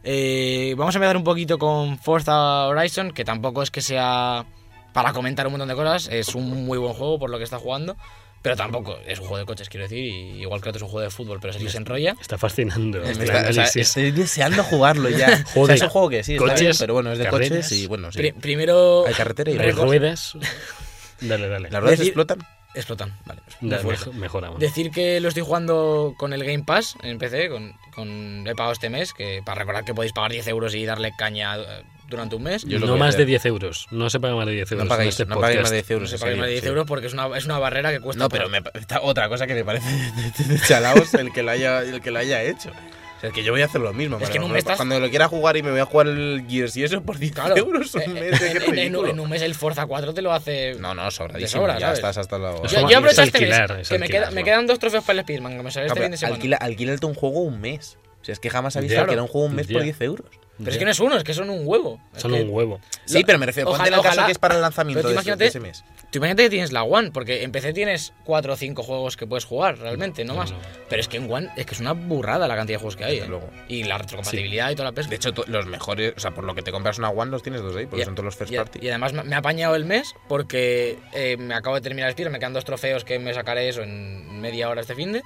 Eh, 0.04 0.74
vamos 0.76 0.94
a 0.94 0.98
empezar 0.98 1.16
un 1.16 1.24
poquito 1.24 1.58
con 1.58 1.98
Forza 1.98 2.66
Horizon, 2.66 3.10
que 3.12 3.24
tampoco 3.24 3.62
es 3.62 3.70
que 3.70 3.80
sea 3.80 4.46
para 4.92 5.12
comentar 5.12 5.46
un 5.46 5.52
montón 5.52 5.68
de 5.68 5.74
cosas, 5.74 6.08
es 6.10 6.34
un 6.34 6.64
muy 6.66 6.78
buen 6.78 6.94
juego 6.94 7.18
por 7.18 7.30
lo 7.30 7.38
que 7.38 7.44
está 7.44 7.58
jugando, 7.58 7.96
pero 8.42 8.56
tampoco 8.56 8.96
es 9.06 9.18
un 9.18 9.26
juego 9.26 9.38
de 9.38 9.44
coches, 9.44 9.68
quiero 9.68 9.84
decir, 9.84 9.98
y 10.04 10.40
igual 10.40 10.60
que 10.60 10.68
otro 10.70 10.78
es 10.78 10.82
un 10.84 10.88
juego 10.88 11.04
de 11.04 11.10
fútbol, 11.10 11.38
pero 11.40 11.52
si 11.52 11.68
se 11.68 11.76
enrolla. 11.76 12.14
Está 12.20 12.38
fascinando. 12.38 13.00
Me 13.00 13.10
está- 13.10 13.22
o 13.22 13.26
sea, 13.26 13.38
análisis. 13.40 13.76
estoy 13.76 14.10
deseando 14.12 14.62
jugarlo 14.64 15.08
ya. 15.10 15.44
O 15.56 15.66
sea, 15.66 15.74
es 15.74 15.82
un 15.82 15.88
juego 15.88 16.08
que 16.08 16.22
sí, 16.24 16.34
está 16.34 16.44
Coches, 16.44 16.60
bien, 16.60 16.74
pero 16.78 16.94
bueno, 16.94 17.12
es 17.12 17.18
de 17.18 17.24
carreras. 17.24 17.48
coches 17.50 17.72
y 17.72 17.86
bueno, 17.86 18.10
sí. 18.12 18.18
Pri- 18.18 18.32
primero... 18.32 19.04
Hay 19.06 19.14
carretera 19.14 19.50
y 19.50 19.58
ruedas. 19.72 20.36
Dale, 21.20 21.48
dale. 21.48 21.68
¿Las 21.70 21.80
ruedas 21.82 21.98
Decir- 21.98 22.08
explotan? 22.10 22.38
Explotan, 22.78 23.12
vale. 23.26 23.40
De 23.60 23.76
mejor- 23.82 24.14
mejoramos. 24.14 24.60
Decir 24.60 24.90
que 24.92 25.20
lo 25.20 25.28
estoy 25.28 25.42
jugando 25.42 26.14
con 26.16 26.32
el 26.32 26.44
Game 26.44 26.62
Pass 26.64 26.94
en 27.02 27.18
PC, 27.18 27.48
con, 27.50 27.74
con 27.94 28.46
he 28.46 28.54
pagado 28.54 28.72
este 28.72 28.88
mes, 28.88 29.12
que 29.12 29.42
para 29.44 29.58
recordar 29.60 29.84
que 29.84 29.94
podéis 29.94 30.12
pagar 30.12 30.30
10 30.30 30.46
euros 30.48 30.74
y 30.74 30.84
darle 30.84 31.10
caña 31.18 31.56
eh, 31.56 31.82
durante 32.08 32.36
un 32.36 32.44
mes. 32.44 32.64
Yo 32.64 32.78
no 32.78 32.96
más 32.96 33.16
de 33.16 33.22
hacer. 33.22 33.26
10 33.26 33.46
euros. 33.46 33.86
No 33.90 34.08
se 34.10 34.20
paga 34.20 34.36
más 34.36 34.46
de 34.46 34.52
10 34.52 34.72
euros. 34.72 34.84
No 34.84 34.88
pagáis, 34.88 35.06
en 35.06 35.08
este 35.10 35.24
no 35.26 35.34
pagáis 35.40 35.56
podcast. 35.56 35.62
más 35.64 35.70
de 35.70 35.76
10 35.76 35.88
No 35.90 35.94
euros. 35.96 36.10
se 36.10 36.16
en 36.16 36.20
pague 36.20 36.30
serio, 36.32 36.40
más 36.42 36.46
de 36.46 36.52
10 36.52 36.62
sí. 36.62 36.68
euros 36.68 36.86
porque 36.86 37.06
es 37.08 37.12
una, 37.12 37.36
es 37.36 37.44
una 37.46 37.58
barrera 37.58 37.90
que 37.90 38.00
cuesta. 38.00 38.22
No, 38.22 38.28
pero 38.28 38.48
me, 38.48 38.62
está 38.74 39.00
otra 39.02 39.28
cosa 39.28 39.46
que 39.48 39.54
me 39.54 39.64
parece 39.64 39.88
de 40.44 40.60
chalaos 40.60 41.12
el 41.14 41.32
que 41.32 41.42
lo 41.42 41.50
haya, 41.50 41.82
el 41.82 42.00
que 42.00 42.10
lo 42.12 42.20
haya 42.20 42.42
hecho. 42.44 42.70
O 43.18 43.20
sea, 43.20 43.30
es 43.30 43.34
que 43.34 43.42
yo 43.42 43.52
voy 43.52 43.62
a 43.62 43.64
hacer 43.64 43.80
lo 43.80 43.92
mismo. 43.92 44.16
Es 44.16 44.20
pero 44.22 44.32
que 44.32 44.38
en 44.38 44.44
un 44.44 44.52
mes 44.52 44.60
estás- 44.60 44.76
Cuando 44.76 44.98
lo 45.00 45.10
quiera 45.10 45.26
jugar 45.28 45.56
y 45.56 45.62
me 45.64 45.72
voy 45.72 45.80
a 45.80 45.84
jugar 45.84 46.06
el 46.06 46.44
Gears 46.48 46.76
y 46.76 46.84
eso 46.84 47.02
por 47.02 47.18
10 47.18 47.32
Claro, 47.32 47.56
euros 47.56 47.92
un 47.96 48.02
eh, 48.02 48.08
mes, 48.08 48.40
en, 48.40 48.58
qué 48.58 48.64
en- 48.64 48.78
en 48.94 48.94
en 49.08 49.20
un 49.20 49.28
mes 49.28 49.42
el 49.42 49.54
Forza 49.56 49.86
4 49.86 50.14
te 50.14 50.22
lo 50.22 50.32
hace. 50.32 50.74
No, 50.78 50.94
no, 50.94 51.10
sobradísimo. 51.10 51.62
Sobra, 51.62 51.74
ya 51.74 51.80
¿sabes? 51.86 51.98
estás 51.98 52.16
hasta 52.18 52.38
la... 52.38 52.54
Yo, 52.62 52.88
yo 52.88 52.98
aprovecho 52.98 53.22
es 53.22 53.26
este 53.34 53.40
mes, 53.46 53.58
es 53.80 53.88
que 53.88 53.98
me, 53.98 54.04
alquilar, 54.06 54.22
queda- 54.28 54.30
me 54.30 54.44
quedan 54.44 54.66
dos 54.68 54.78
trofeos 54.78 55.02
para 55.04 55.18
el 55.18 55.24
Speedman, 55.24 55.56
que 55.56 55.62
me 55.64 55.70
sale 55.72 55.86
No, 55.86 55.92
este 55.92 55.94
pero 55.94 56.04
fin 56.06 56.10
de 56.12 56.16
semana. 56.16 56.34
alquila, 56.36 56.56
alquílate 56.58 57.06
un 57.06 57.14
juego 57.14 57.40
un 57.40 57.60
mes. 57.60 57.98
O 58.20 58.24
sea, 58.24 58.32
es 58.32 58.40
que 58.40 58.50
jamás 58.50 58.76
había 58.76 58.88
Ya. 58.90 59.06
que 59.06 59.12
era 59.14 59.22
un 59.22 59.28
juego 59.28 59.46
un 59.48 59.54
mes 59.56 59.66
Ya. 59.66 59.74
por 59.74 59.82
10 59.82 60.00
euros. 60.00 60.26
Pero 60.58 60.70
es 60.70 60.78
que 60.78 60.84
no 60.84 60.90
es 60.90 61.00
uno, 61.00 61.16
es 61.16 61.24
que 61.24 61.34
son 61.34 61.48
un 61.50 61.60
huevo. 61.66 62.00
Es 62.14 62.22
Son 62.22 62.32
que- 62.32 62.42
un 62.42 62.50
huevo. 62.50 62.80
Sí, 63.04 63.22
pero 63.24 63.38
me 63.38 63.46
refiero, 63.46 63.70
ojalá- 63.70 63.84
ponte 63.84 63.88
en 63.88 63.94
el 63.94 64.02
caso 64.02 64.12
ojalá- 64.14 64.26
que 64.26 64.32
es 64.32 64.38
para 64.38 64.54
el 64.56 64.60
lanzamiento 64.60 65.02
tú 65.02 65.08
de, 65.08 65.14
imagínate- 65.14 65.44
de 65.44 65.48
ese 65.48 65.60
mes. 65.60 65.84
Tú 66.10 66.18
imagínate 66.18 66.44
que 66.44 66.50
tienes 66.50 66.72
la 66.72 66.82
One, 66.84 67.10
porque 67.12 67.42
en 67.44 67.52
PC 67.52 67.72
tienes 67.74 68.14
4 68.24 68.54
o 68.54 68.56
5 68.56 68.82
juegos 68.82 69.16
que 69.16 69.26
puedes 69.26 69.44
jugar 69.44 69.78
realmente, 69.78 70.24
no, 70.24 70.32
no, 70.32 70.38
más. 70.40 70.52
no. 70.52 70.58
Pero 70.88 71.00
es 71.00 71.06
que 71.08 71.18
en 71.18 71.30
One 71.30 71.50
es 71.56 71.66
que 71.66 71.74
es 71.74 71.80
una 71.80 71.92
burrada 71.92 72.48
la 72.48 72.56
cantidad 72.56 72.76
de 72.78 72.80
juegos 72.80 72.96
que 72.96 73.04
hay. 73.04 73.14
Desde 73.16 73.26
¿eh? 73.26 73.28
luego. 73.28 73.50
Y 73.68 73.84
la 73.84 73.98
retrocompatibilidad 73.98 74.70
y 74.70 74.74
toda 74.74 74.88
la 74.88 74.92
pesca. 74.94 75.10
De 75.10 75.16
hecho, 75.16 75.32
los 75.46 75.66
mejores, 75.66 76.14
o 76.16 76.20
sea, 76.20 76.30
por 76.32 76.44
lo 76.44 76.54
que 76.54 76.62
te 76.62 76.72
compras 76.72 76.98
una 76.98 77.10
One, 77.10 77.30
los 77.30 77.42
tienes 77.42 77.60
dos 77.60 77.76
ahí, 77.76 77.84
porque 77.86 78.02
Y- 78.02 78.04
son 78.06 78.14
todos 78.14 78.24
los 78.24 78.36
first 78.36 78.52
y, 78.52 78.56
party. 78.56 78.78
y 78.82 78.88
además 78.88 79.12
me 79.12 79.34
ha 79.34 79.38
apañado 79.38 79.74
el 79.76 79.84
mes 79.84 80.14
porque 80.28 80.98
eh, 81.12 81.36
me 81.38 81.54
acabo 81.54 81.74
de 81.76 81.82
terminar 81.82 82.08
el 82.08 82.12
Speedrun, 82.14 82.32
me 82.32 82.38
quedan 82.38 82.54
dos 82.54 82.64
trofeos 82.64 83.04
que 83.04 83.18
me 83.18 83.34
sacaré 83.34 83.68
eso 83.68 83.82
en 83.82 84.40
media 84.40 84.70
hora 84.70 84.80
este 84.80 84.94
fin 84.94 85.12
de. 85.12 85.22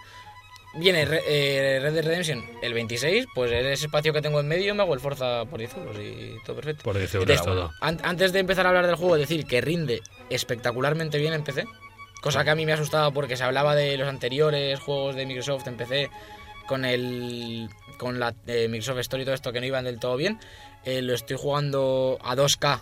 Viene 0.75 1.05
Re- 1.05 1.23
eh, 1.27 1.81
Red 1.81 1.93
Dead 1.93 2.05
Redemption 2.05 2.43
el 2.63 2.73
26, 2.73 3.27
pues 3.35 3.53
en 3.53 3.67
ese 3.67 3.87
espacio 3.87 4.13
que 4.15 4.23
tengo 4.23 4.41
en 4.41 4.49
medio 4.49 4.75
me 4.75 4.83
hago 4.83 4.95
el 4.95 5.01
Forza 5.01 5.45
por 5.45 5.59
10 5.59 5.77
euros 5.77 5.97
y 5.99 6.35
todo 6.47 6.57
perfecto. 6.57 6.83
Por 6.83 6.97
10 6.97 7.15
euros 7.15 7.43
todo. 7.43 7.71
an- 7.83 8.01
antes 8.03 8.33
de 8.33 8.39
empezar 8.39 8.65
a 8.65 8.71
hablar 8.71 8.87
del 8.87 8.97
juego, 8.97 9.17
decir 9.17 9.47
que 9.47 9.61
rinde 9.61 10.01
espectacularmente 10.31 11.19
bien 11.19 11.35
en 11.35 11.45
PC. 11.45 11.65
Cosa 12.23 12.45
que 12.45 12.51
a 12.51 12.55
mí 12.55 12.65
me 12.65 12.73
asustaba 12.73 13.11
porque 13.11 13.37
se 13.37 13.45
hablaba 13.45 13.75
de 13.75 13.97
los 13.99 14.09
anteriores 14.09 14.81
juegos 14.81 15.15
de 15.17 15.27
Microsoft 15.27 15.67
en 15.67 15.77
PC 15.77 16.09
con 16.67 16.85
el 16.85 17.69
con 17.99 18.19
la 18.19 18.35
eh, 18.47 18.69
Microsoft 18.69 18.99
Store 19.01 19.23
y 19.23 19.27
todo 19.27 19.35
esto 19.35 19.53
que 19.53 19.61
no 19.61 19.67
iban 19.67 19.85
del 19.85 19.99
todo 20.01 20.17
bien. 20.17 20.39
Eh, 20.85 21.03
lo 21.03 21.13
estoy 21.15 21.37
jugando 21.37 22.19
a 22.25 22.35
2K 22.35 22.81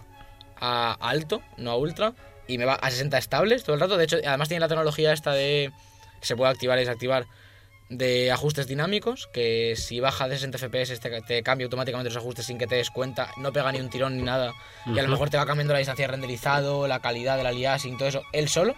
a 0.61 0.93
alto, 1.01 1.43
no 1.57 1.71
a 1.73 1.77
ultra, 1.77 2.13
y 2.47 2.57
me 2.59 2.67
va 2.67 2.75
a 2.75 2.91
60 2.91 3.19
estables 3.19 3.65
todo 3.65 3.75
el 3.75 3.81
rato. 3.81 3.97
De 3.97 4.05
hecho, 4.05 4.19
además 4.25 4.49
tiene 4.49 4.61
la 4.61 4.69
tecnología 4.69 5.13
esta 5.13 5.33
de 5.33 5.73
que 6.21 6.27
se 6.27 6.37
puede 6.37 6.51
activar 6.53 6.77
y 6.79 6.83
desactivar 6.83 7.25
de 7.91 8.31
ajustes 8.31 8.67
dinámicos, 8.67 9.27
que 9.33 9.75
si 9.77 10.01
baja 10.01 10.29
de 10.29 10.37
60 10.37 10.59
FPS 10.59 11.01
te, 11.01 11.21
te 11.23 11.43
cambia 11.43 11.67
automáticamente 11.67 12.09
los 12.09 12.17
ajustes 12.17 12.47
sin 12.47 12.57
que 12.57 12.67
te 12.67 12.77
des 12.77 12.91
cuenta, 12.91 13.31
no 13.37 13.53
pega 13.53 13.71
ni 13.73 13.81
un 13.81 13.91
tirón 13.91 14.17
ni 14.17 14.23
nada, 14.23 14.53
y 14.87 14.99
a 14.99 15.03
lo 15.03 15.09
mejor 15.09 15.29
te 15.29 15.37
va 15.37 15.45
cambiando 15.45 15.73
la 15.75 15.81
distancia 15.81 16.05
de 16.07 16.13
renderizado, 16.13 16.87
la 16.89 17.01
calidad 17.01 17.37
del 17.37 17.47
aliasing, 17.47 17.99
todo 17.99 18.09
eso, 18.09 18.23
él 18.33 18.49
solo, 18.49 18.75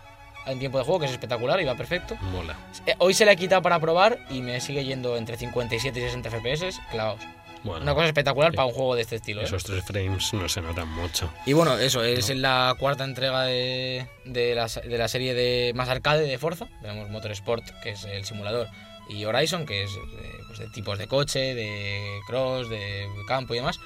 en 0.46 0.58
tiempo 0.58 0.78
de 0.78 0.84
juego, 0.84 0.98
que 1.00 1.06
es 1.06 1.12
espectacular 1.12 1.60
y 1.60 1.64
va 1.64 1.76
perfecto. 1.76 2.16
Mola. 2.16 2.56
Eh, 2.86 2.94
Hoy 2.98 3.14
se 3.14 3.24
le 3.24 3.32
he 3.32 3.36
quitado 3.36 3.62
para 3.62 3.78
probar 3.78 4.18
y 4.30 4.40
me 4.42 4.60
sigue 4.60 4.84
yendo 4.84 5.16
entre 5.16 5.36
57 5.36 5.98
y 6.00 6.02
60 6.02 6.30
FPS 6.30 6.80
clavados. 6.90 7.20
Bueno, 7.62 7.82
Una 7.82 7.94
cosa 7.94 8.06
espectacular 8.08 8.50
sí. 8.50 8.56
para 8.56 8.66
un 8.66 8.72
juego 8.74 8.96
de 8.96 9.02
este 9.02 9.16
estilo. 9.16 9.40
¿eh? 9.40 9.44
esos 9.44 9.62
tres 9.62 9.84
frames 9.84 10.32
no 10.32 10.48
se 10.48 10.60
notan 10.60 10.88
mucho. 10.88 11.32
Y 11.46 11.52
bueno, 11.52 11.78
eso, 11.78 12.02
es 12.02 12.28
en 12.28 12.42
la 12.42 12.74
cuarta 12.76 13.04
entrega 13.04 13.44
de, 13.44 14.08
de, 14.24 14.56
la, 14.56 14.66
de 14.66 14.98
la 14.98 15.06
serie 15.06 15.32
de 15.34 15.70
más 15.76 15.88
arcade 15.88 16.26
de 16.26 16.38
Forza. 16.38 16.66
Tenemos 16.80 17.08
Motorsport, 17.10 17.64
que 17.84 17.90
es 17.90 18.02
el 18.02 18.24
simulador, 18.24 18.66
y 19.12 19.24
Horizon, 19.24 19.66
que 19.66 19.84
es 19.84 19.90
eh, 19.94 20.40
pues, 20.46 20.58
de 20.58 20.66
tipos 20.68 20.98
de 20.98 21.06
coche, 21.06 21.54
de 21.54 22.18
cross, 22.26 22.68
de 22.68 23.06
campo 23.28 23.54
y 23.54 23.58
demás. 23.58 23.78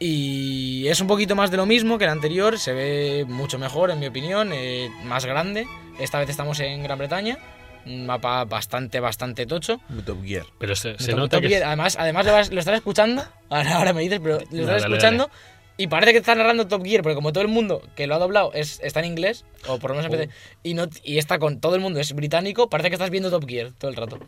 Y 0.00 0.86
es 0.86 1.00
un 1.00 1.08
poquito 1.08 1.34
más 1.34 1.50
de 1.50 1.56
lo 1.56 1.66
mismo 1.66 1.98
que 1.98 2.04
el 2.04 2.10
anterior, 2.10 2.58
se 2.58 2.72
ve 2.72 3.24
mucho 3.26 3.58
mejor 3.58 3.90
en 3.90 3.98
mi 3.98 4.06
opinión, 4.06 4.52
eh, 4.52 4.90
más 5.04 5.24
grande. 5.24 5.66
Esta 5.98 6.20
vez 6.20 6.28
estamos 6.30 6.60
en 6.60 6.84
Gran 6.84 6.98
Bretaña, 6.98 7.36
un 7.84 8.06
mapa 8.06 8.44
bastante, 8.44 9.00
bastante 9.00 9.44
tocho. 9.46 9.80
Muy 9.88 10.02
Top 10.04 10.22
Gear. 10.24 10.46
Pero 10.60 10.76
se, 10.76 10.96
se 10.98 11.10
Top- 11.10 11.18
nota 11.18 11.36
Top 11.38 11.42
que... 11.42 11.48
Gear, 11.48 11.64
Además, 11.64 11.96
además 11.98 12.26
lo, 12.26 12.32
vas- 12.32 12.52
lo 12.52 12.60
estás 12.60 12.76
escuchando, 12.76 13.24
ahora, 13.50 13.76
ahora 13.76 13.92
me 13.92 14.02
dices, 14.02 14.20
pero 14.22 14.38
lo 14.38 14.44
No, 14.52 14.60
estás 14.62 14.82
dale, 14.82 14.94
escuchando 14.94 15.30
y 15.78 15.86
parece 15.86 16.12
que 16.12 16.18
está 16.18 16.34
narrando 16.34 16.66
Top 16.68 16.84
Gear, 16.84 17.02
porque 17.02 17.14
como 17.14 17.32
todo 17.32 17.40
el 17.42 17.48
mundo 17.48 17.80
que 17.96 18.06
lo 18.06 18.14
ha 18.14 18.18
doblado 18.18 18.52
es, 18.52 18.80
está 18.82 19.00
en 19.00 19.06
inglés, 19.06 19.46
o 19.66 19.78
por 19.78 19.90
lo 19.92 19.96
menos 19.96 20.12
en 20.12 20.18
PC, 20.20 20.30
y, 20.62 20.74
no, 20.74 20.86
y 21.02 21.16
está 21.16 21.38
con 21.38 21.60
todo 21.60 21.74
el 21.76 21.80
mundo 21.80 21.98
es 22.00 22.12
británico, 22.12 22.68
parece 22.68 22.90
que 22.90 22.96
estás 22.96 23.08
viendo 23.10 23.30
Top 23.30 23.48
Gear 23.48 23.72
todo 23.78 23.90
el 23.90 23.96
rato. 23.96 24.18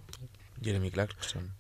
Jeremy 0.62 0.90
Clarkson. 0.90 1.52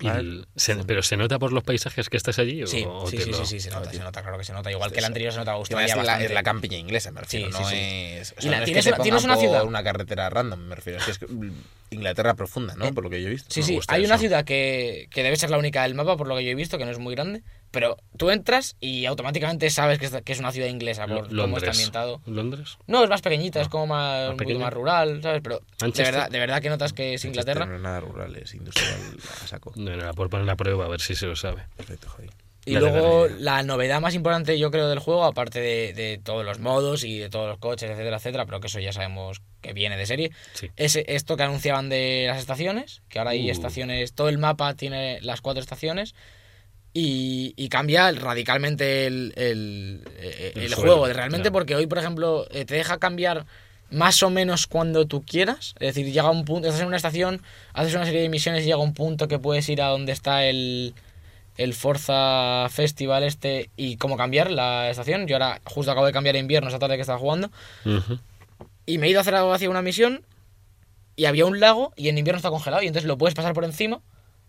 y 0.00 0.06
el- 0.06 0.46
se- 0.54 0.76
pero 0.84 1.02
se 1.02 1.16
nota 1.16 1.40
por 1.40 1.52
los 1.52 1.64
paisajes 1.64 2.08
que 2.08 2.16
estás 2.16 2.38
allí. 2.38 2.64
Sí, 2.68 2.84
o, 2.86 3.04
sí, 3.08 3.18
sí, 3.18 3.30
lo- 3.32 3.36
sí, 3.38 3.46
sí, 3.46 3.58
se 3.60 3.70
nota, 3.70 3.90
se 3.90 3.98
nota, 3.98 4.22
claro 4.22 4.38
que 4.38 4.44
se 4.44 4.52
nota. 4.52 4.70
Igual 4.70 4.92
que 4.92 5.00
el 5.00 5.04
anterior 5.04 5.32
se 5.32 5.38
nota 5.40 5.50
Que 5.50 5.56
Australia 5.56 5.86
es, 5.96 6.06
la, 6.06 6.22
es 6.22 6.30
la 6.30 6.42
campiña 6.44 6.76
inglesa, 6.78 7.10
me 7.10 7.20
refiero. 7.22 7.46
Sí, 7.50 7.52
sí, 7.56 7.62
no 7.64 7.68
sí. 7.68 7.76
es. 7.76 8.30
O 8.30 8.34
Y 8.38 8.42
sea, 8.42 8.50
la- 8.52 8.56
no 8.58 8.62
es 8.62 8.66
tienes 8.66 8.84
que 8.84 8.90
te 8.92 8.94
una- 8.94 9.02
tienes 9.02 9.24
una 9.24 9.36
ciudad. 9.36 9.64
una 9.64 9.82
carretera 9.82 10.30
random, 10.30 10.60
me 10.60 10.76
refiero. 10.76 11.00
Es 11.00 11.04
que 11.18 11.24
es 11.24 11.30
Inglaterra 11.90 12.34
profunda, 12.34 12.74
¿no? 12.76 12.92
Por 12.92 13.04
lo 13.04 13.10
que 13.10 13.20
yo 13.22 13.28
he 13.28 13.30
visto. 13.30 13.48
Sí, 13.50 13.60
Me 13.60 13.66
sí, 13.66 13.80
hay 13.88 14.04
una 14.04 14.18
ciudad 14.18 14.44
que, 14.44 15.08
que 15.10 15.22
debe 15.22 15.36
ser 15.36 15.50
la 15.50 15.58
única 15.58 15.82
del 15.82 15.94
mapa, 15.94 16.16
por 16.16 16.26
lo 16.28 16.36
que 16.36 16.44
yo 16.44 16.50
he 16.50 16.54
visto, 16.54 16.78
que 16.78 16.84
no 16.84 16.90
es 16.90 16.98
muy 16.98 17.14
grande, 17.14 17.42
pero 17.70 17.96
tú 18.16 18.30
entras 18.30 18.76
y 18.80 19.06
automáticamente 19.06 19.70
sabes 19.70 19.98
que 19.98 20.06
es, 20.06 20.12
que 20.24 20.32
es 20.32 20.38
una 20.40 20.52
ciudad 20.52 20.68
inglesa 20.68 21.06
por 21.06 21.28
cómo 21.28 21.28
está 21.28 21.34
Londres. 21.36 21.68
ambientado. 21.70 22.20
¿Londres? 22.26 22.78
No, 22.86 23.04
es 23.04 23.10
más 23.10 23.22
pequeñita, 23.22 23.60
es 23.60 23.68
como 23.68 23.86
más, 23.86 24.22
¿Más 24.22 24.30
un 24.32 24.36
poquito 24.36 24.58
más 24.58 24.72
rural, 24.72 25.22
¿sabes? 25.22 25.40
Pero 25.42 25.60
de 25.80 26.02
verdad, 26.02 26.30
de 26.30 26.38
verdad 26.38 26.62
que 26.62 26.68
notas 26.68 26.92
que 26.92 27.14
es 27.14 27.24
Manchester 27.24 27.56
Inglaterra. 27.56 27.66
No 27.66 27.76
es 27.76 27.82
nada 27.82 28.00
rural, 28.00 28.36
es 28.36 28.54
industrial 28.54 29.00
a 29.42 29.46
saco. 29.46 29.72
No, 29.76 29.96
no, 29.96 30.12
por 30.14 30.28
poner 30.28 30.46
la 30.46 30.56
prueba, 30.56 30.84
a 30.84 30.88
ver 30.88 31.00
si 31.00 31.14
se 31.14 31.26
lo 31.26 31.36
sabe. 31.36 31.62
Perfecto, 31.76 32.08
Javi. 32.08 32.28
Y 32.68 32.74
luego 32.76 33.26
la 33.38 33.62
novedad 33.62 34.00
más 34.00 34.14
importante 34.14 34.58
yo 34.58 34.70
creo 34.70 34.88
del 34.88 34.98
juego, 34.98 35.24
aparte 35.24 35.60
de, 35.60 35.92
de 35.92 36.18
todos 36.22 36.44
los 36.44 36.58
modos 36.58 37.04
y 37.04 37.18
de 37.18 37.28
todos 37.28 37.48
los 37.48 37.58
coches, 37.58 37.90
etcétera, 37.90 38.16
etcétera, 38.16 38.46
pero 38.46 38.60
que 38.60 38.66
eso 38.68 38.80
ya 38.80 38.92
sabemos 38.92 39.40
que 39.60 39.72
viene 39.72 39.96
de 39.96 40.06
serie, 40.06 40.30
Sí. 40.54 40.70
es 40.76 40.96
esto 40.96 41.36
que 41.36 41.42
anunciaban 41.42 41.88
de 41.88 42.24
las 42.28 42.38
estaciones, 42.38 43.02
que 43.08 43.18
ahora 43.18 43.32
hay 43.32 43.48
Uh. 43.48 43.52
estaciones, 43.52 44.12
todo 44.12 44.28
el 44.28 44.38
mapa 44.38 44.74
tiene 44.74 45.20
las 45.22 45.40
cuatro 45.40 45.60
estaciones 45.60 46.14
y, 46.94 47.54
y 47.56 47.68
cambia 47.68 48.10
radicalmente 48.12 49.06
el, 49.06 49.32
el, 49.36 50.02
eh, 50.18 50.52
El 50.56 50.74
juego, 50.74 51.06
realmente 51.06 51.44
claro. 51.50 51.52
porque 51.52 51.74
hoy, 51.76 51.86
por 51.86 51.98
ejemplo, 51.98 52.46
eh, 52.50 52.64
te 52.64 52.74
deja 52.74 52.98
cambiar 52.98 53.44
más 53.90 54.22
o 54.22 54.30
menos 54.30 54.66
cuando 54.66 55.06
tú 55.06 55.22
quieras. 55.24 55.74
Es 55.80 55.94
decir, 55.94 56.06
llega 56.12 56.30
un 56.30 56.44
punto, 56.44 56.68
estás 56.68 56.80
en 56.82 56.88
una 56.88 56.96
estación, 56.96 57.42
haces 57.72 57.94
una 57.94 58.04
serie 58.04 58.20
de 58.22 58.28
misiones 58.28 58.62
y 58.62 58.66
llega 58.66 58.78
un 58.78 58.94
punto 58.94 59.28
que 59.28 59.38
puedes 59.38 59.68
ir 59.68 59.80
a 59.82 59.86
donde 59.88 60.12
está 60.12 60.44
el, 60.44 60.94
el 61.58 61.74
Forza 61.74 62.68
Festival 62.70 63.24
este 63.24 63.70
y 63.76 63.96
cómo 63.96 64.16
cambiar 64.16 64.50
la 64.50 64.88
estación. 64.88 65.26
Yo 65.26 65.36
ahora 65.36 65.60
justo 65.64 65.90
acabo 65.90 66.06
de 66.06 66.12
cambiar 66.12 66.36
a 66.36 66.38
invierno 66.38 66.68
esa 66.68 66.78
tarde 66.78 66.94
que 66.94 67.02
estaba 67.02 67.18
jugando. 67.18 67.50
Y 68.86 68.98
me 68.98 69.06
he 69.06 69.10
ido 69.10 69.18
a 69.18 69.22
hacer 69.22 69.34
algo 69.34 69.52
hacia 69.52 69.68
una 69.68 69.82
misión 69.82 70.24
y 71.16 71.26
había 71.26 71.44
un 71.44 71.60
lago 71.60 71.92
y 71.96 72.08
en 72.08 72.16
invierno 72.16 72.38
está 72.38 72.48
congelado 72.48 72.82
y 72.82 72.86
entonces 72.86 73.06
lo 73.06 73.18
puedes 73.18 73.34
pasar 73.34 73.52
por 73.52 73.64
encima 73.64 74.00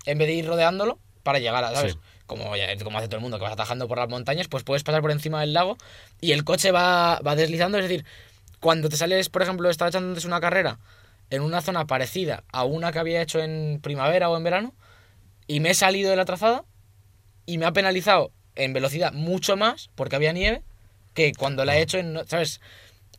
en 0.06 0.18
vez 0.20 0.28
de 0.28 0.36
ir 0.36 0.46
rodeándolo 0.46 1.00
para 1.24 1.40
llegar 1.40 1.64
a, 1.64 1.74
¿sabes? 1.74 1.94
Sí. 1.94 2.00
Como, 2.28 2.46
como 2.84 2.98
hace 3.00 3.08
todo 3.08 3.18
el 3.18 3.24
mundo 3.24 3.40
que 3.40 3.44
vas 3.44 3.54
atajando 3.54 3.88
por 3.88 3.98
las 3.98 4.08
montañas, 4.08 4.48
pues 4.48 4.64
puedes 4.64 4.84
pasar 4.84 5.02
por 5.02 5.10
encima 5.10 5.42
del 5.42 5.54
lago 5.54 5.78
y 6.22 6.32
el 6.32 6.44
coche 6.44 6.72
va, 6.72 7.20
va 7.26 7.36
deslizando. 7.36 7.80
Es 7.80 7.86
decir, 7.86 8.06
cuando 8.60 8.88
te 8.88 8.98
sales, 8.98 9.30
por 9.30 9.42
ejemplo, 9.42 9.68
estaba 9.68 9.90
echando 9.90 10.10
antes 10.10 10.26
una 10.26 10.40
carrera 10.40 10.78
en 11.32 11.42
una 11.42 11.62
zona 11.62 11.88
parecida 11.88 12.44
a 12.52 12.66
una 12.66 12.92
que 12.92 13.00
había 13.00 13.22
hecho 13.22 13.40
en 13.40 13.80
primavera 13.82 14.30
o 14.30 14.38
en 14.38 14.44
verano 14.44 14.76
y 15.48 15.60
me 15.60 15.72
he 15.72 15.74
salido 15.74 16.12
de 16.12 16.16
la 16.16 16.26
trazada 16.26 16.64
y 17.50 17.58
me 17.58 17.66
ha 17.66 17.74
penalizado 17.74 18.32
en 18.56 18.74
velocidad 18.74 19.12
mucho 19.12 19.58
más 19.58 19.90
porque 19.96 20.16
había 20.16 20.34
nieve 20.34 20.62
que 21.16 21.34
cuando 21.34 21.66
la 21.66 21.78
he 21.78 21.82
hecho 21.82 21.98
en, 21.98 22.20
¿sabes? 22.28 22.62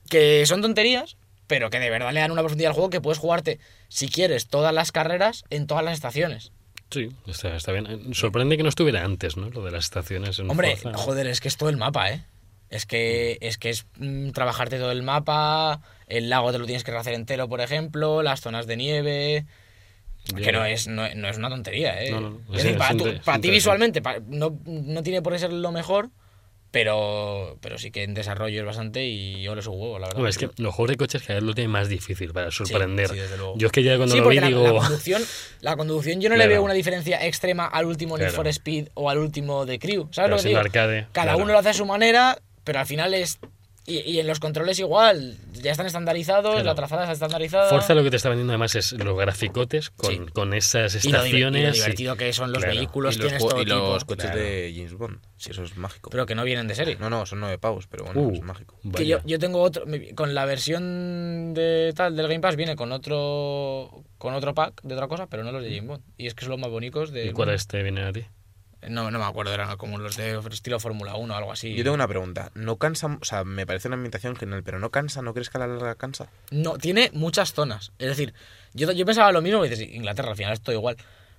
Que 0.09 0.47
son 0.47 0.63
tonterías, 0.63 1.17
pero 1.49 1.69
que 1.69 1.81
de 1.81 1.91
verdad 1.91 2.13
le 2.13 2.21
dan 2.21 2.31
una 2.31 2.43
profundidad 2.43 2.71
al 2.71 2.75
juego 2.75 2.91
que 2.91 3.01
puedes 3.01 3.19
jugarte, 3.19 3.59
si 3.89 4.09
quieres, 4.09 4.47
todas 4.47 4.73
las 4.73 4.93
carreras 4.93 5.43
en 5.51 5.67
todas 5.67 5.85
las 5.85 5.95
estaciones. 5.95 6.53
Sí, 6.91 7.09
está, 7.27 7.57
está 7.57 7.73
bien. 7.73 8.15
Sorprende 8.15 8.57
que 8.57 8.63
no 8.63 8.69
estuviera 8.69 9.05
antes, 9.05 9.37
¿no? 9.37 9.51
Lo 9.51 9.65
de 9.65 9.73
las 9.73 9.85
estaciones 9.85 10.39
en 10.39 10.49
Hombre, 10.49 10.77
Forza. 10.77 10.97
joder, 10.97 11.27
es 11.27 11.41
que 11.41 11.49
es 11.49 11.57
todo 11.57 11.69
el 11.69 11.77
mapa, 11.77 12.11
¿eh? 12.11 12.25
Es 12.69 12.87
que 12.87 13.37
es, 13.41 13.59
que 13.59 13.71
es 13.71 13.87
mm, 13.97 14.31
trabajarte 14.31 14.79
todo 14.79 14.93
el 14.93 15.03
mapa, 15.03 15.81
el 16.07 16.31
lago 16.31 16.53
te 16.53 16.59
lo 16.59 16.67
tienes 16.67 16.85
que 16.85 16.93
hacer 16.93 17.15
entero, 17.15 17.49
por 17.49 17.61
ejemplo, 17.61 18.23
las 18.23 18.41
zonas 18.41 18.69
de 18.69 18.77
nieve... 18.77 19.47
Que 20.37 20.53
no 20.53 20.65
es, 20.65 20.87
no, 20.87 21.13
no 21.15 21.29
es 21.29 21.37
una 21.39 21.49
tontería, 21.49 22.03
¿eh? 22.05 22.11
No, 22.11 22.21
no. 22.21 22.29
Es 22.53 22.59
Es- 22.59 22.63
decir, 22.65 22.79
para, 22.79 23.11
es 23.11 23.21
para 23.21 23.41
ti 23.41 23.51
visualmente 23.51 24.01
pa- 24.03 24.19
no, 24.29 24.59
no 24.65 25.03
tiene 25.03 25.23
por 25.23 25.33
qué 25.33 25.39
ser 25.41 25.53
lo 25.53 25.73
mejor, 25.73 26.11
pero, 26.71 27.59
pero 27.61 27.79
sí 27.79 27.91
que 27.91 28.05
en 28.05 28.15
desarrollo 28.15 28.61
es 28.61 28.65
bastante 28.67 29.05
y 29.05 29.43
yo 29.43 29.57
le 29.57 29.63
su 29.63 29.73
huevo, 29.73 29.99
la 29.99 30.07
verdad. 30.07 30.29
Es 30.29 30.39
que 30.39 30.51
los 30.59 30.73
juegos 30.73 30.91
de 30.91 30.97
coches 30.99 31.23
cada 31.23 31.35
vez 31.41 31.43
lo 31.43 31.53
tienen 31.55 31.73
más 31.73 31.89
difícil 31.89 32.33
para 32.33 32.51
sorprender. 32.53 33.09
sí, 33.09 33.17
desde 33.17 33.37
luego. 33.37 33.55
Yo 33.59 33.67
es 33.67 33.73
que 33.73 33.83
ya 33.83 33.97
cuando 33.97 34.15
Sí, 34.15 34.21
lo 34.21 34.29
vi 34.29 34.39
la, 34.39 34.47
digo... 34.47 34.63
la 34.63 34.81
conducción, 34.81 35.23
la 35.63 35.77
conducción 35.77 36.21
yo 36.21 36.29
no 36.29 36.37
Claro. 36.37 36.49
le 36.49 36.55
veo 36.55 36.63
una 36.63 36.75
diferencia 36.75 37.27
extrema 37.27 37.67
al 37.67 37.87
último 37.87 38.17
Need 38.17 38.29
Claro. 38.29 38.37
for 38.37 38.47
Speed 38.49 38.89
o 38.95 39.11
al 39.11 39.19
último 39.19 39.67
de 39.67 39.81
Crew. 39.81 40.03
¿Sabes 40.13 40.15
Claro, 40.15 40.37
lo 40.37 40.43
que 40.43 40.49
digo? 40.49 40.61
arcade, 40.61 41.07
Cada 41.13 41.25
claro. 41.33 41.39
uno 41.43 41.53
lo 41.53 41.59
hace 41.59 41.71
a 41.71 41.75
su 41.75 41.87
manera, 41.87 42.39
pero 42.63 42.79
al 42.79 42.87
final 42.87 43.15
es... 43.15 43.41
Y, 43.91 43.99
y 44.11 44.21
en 44.21 44.27
los 44.27 44.39
controles 44.41 44.79
igual, 44.79 45.37
ya 45.53 45.73
están 45.73 45.87
estandarizados, 45.87 46.53
Claro. 46.53 46.65
la 46.65 46.75
trazada 46.75 47.03
está 47.03 47.13
estandarizada. 47.13 47.69
Forza 47.71 47.95
lo 47.95 48.03
que 48.05 48.11
te 48.11 48.17
está 48.17 48.29
vendiendo 48.29 48.53
además 48.53 48.75
es 48.77 48.93
los 48.93 49.19
graficotes 49.19 49.91
con, 49.91 50.11
Sí. 50.13 50.21
con 50.33 50.55
esas 50.55 51.05
y 51.05 51.11
lo, 51.11 51.17
y 51.19 51.21
estaciones. 51.27 51.63
lo 51.63 51.69
y- 51.71 51.73
divertido 51.73 52.17
que 52.17 52.33
son 52.33 52.53
los 52.53 52.63
Claro. 52.63 52.77
vehículos, 52.79 53.17
y 53.17 53.19
los, 53.19 53.27
tienes 53.27 53.43
todo 53.49 53.61
y 53.63 53.65
los 53.65 53.99
tipo. 53.99 54.07
coches 54.07 54.25
Claro. 54.31 54.41
de 54.41 54.73
James 54.77 54.95
Bond. 54.95 55.19
Sí, 55.37 55.51
eso 55.51 55.63
es 55.65 55.77
mágico. 55.77 56.11
Pero 56.11 56.27
que 56.27 56.35
no 56.35 56.45
vienen 56.45 56.69
de 56.69 56.75
serie. 56.75 56.97
No, 57.01 57.11
no, 57.11 57.27
son 57.27 57.41
nueve 57.41 57.59
pavos, 57.59 57.87
pero 57.89 58.05
bueno, 58.05 58.21
Uh, 58.21 58.33
es 58.35 58.43
mágico. 58.43 58.79
Que 58.95 59.07
yo, 59.07 59.19
yo 59.25 59.39
tengo 59.39 59.61
otro, 59.63 59.87
me- 59.87 60.15
con 60.15 60.35
la 60.35 60.45
versión 60.45 61.55
de 61.55 61.93
tal 61.97 62.15
del 62.17 62.29
Game 62.29 62.41
Pass 62.41 62.57
viene 62.57 62.77
con 62.77 62.93
otro 62.93 64.05
con 64.19 64.35
otro 64.35 64.55
pack 64.55 64.83
de 64.83 64.95
otra 64.95 65.09
cosa, 65.09 65.27
pero 65.29 65.43
no 65.45 65.51
los 65.53 65.63
de 65.63 65.71
James 65.71 65.87
Bond. 65.89 66.03
Y 66.19 66.27
es 66.27 66.35
que 66.35 66.45
son 66.45 66.51
los 66.53 66.61
más 66.61 66.71
bonitos 66.71 67.11
de 67.11 67.27
¿Y 67.27 67.33
cuáles 67.33 67.67
te 67.67 67.83
vienen 67.83 68.05
a 68.05 68.13
ti? 68.13 68.25
No, 68.89 69.11
no 69.11 69.19
me 69.19 69.25
acuerdo, 69.25 69.53
eran 69.53 69.77
como 69.77 69.99
los 69.99 70.17
de 70.17 70.41
estilo 70.51 70.81
Fórmula 70.81 71.15
1 71.15 71.35
o 71.35 71.37
algo 71.37 71.53
así. 71.53 71.75
Yo 71.75 71.83
tengo 71.83 71.95
una 71.95 72.09
pregunta. 72.09 72.51
¿No 72.55 72.77
cansa? 72.77 73.19
O 73.21 73.25
sea, 73.25 73.45
me 73.45 73.67
parece 73.67 73.89
una 73.89 73.97
ambientación 73.97 74.37
genial, 74.37 74.63
pero 74.63 74.79
¿no 74.79 74.91
cansa? 74.91 75.21
¿No 75.23 75.35
crees 75.35 75.51
que 75.51 75.59
a 75.59 75.61
la 75.61 75.67
larga 75.67 75.95
cansa? 75.97 76.29
No, 76.51 76.79
tiene 76.79 77.11
muchas 77.13 77.53
zonas. 77.53 77.93
Es 77.99 78.09
decir, 78.09 78.33
yo, 78.73 78.91
yo 78.93 79.05
pensaba 79.05 79.33
lo 79.33 79.43
mismo, 79.43 79.65
y 79.65 79.69
dices, 79.69 79.89
Inglaterra 79.93 80.31
al 80.31 80.37
final 80.37 80.53
es 80.55 80.61
todo 80.61 80.75
igual. 80.75 80.97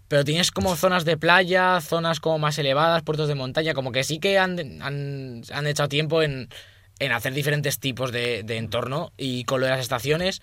Pero 0.08 0.26
tienes 0.26 0.52
como 0.52 0.76
zonas 0.76 1.06
de 1.06 1.18
playa, 1.18 1.80
zonas 1.82 2.20
como 2.20 2.38
más 2.38 2.58
elevadas, 2.60 3.02
puertos 3.02 3.28
de 3.28 3.36
montaña, 3.36 3.74
como 3.74 3.92
que 3.92 4.04
sí 4.04 4.20
que 4.20 4.38
han, 4.38 4.82
han, 4.82 5.42
han 5.52 5.68
echado 5.68 5.90
tiempo 5.90 6.22
en, 6.22 6.50
en 7.00 7.12
hacer 7.14 7.34
diferentes 7.34 7.80
tipos 7.80 8.12
de, 8.12 8.44
de 8.44 8.58
entorno 8.58 9.14
y 9.18 9.46
con 9.46 9.62
lo 9.62 9.66
de 9.66 9.72
las 9.72 9.80
estaciones. 9.80 10.42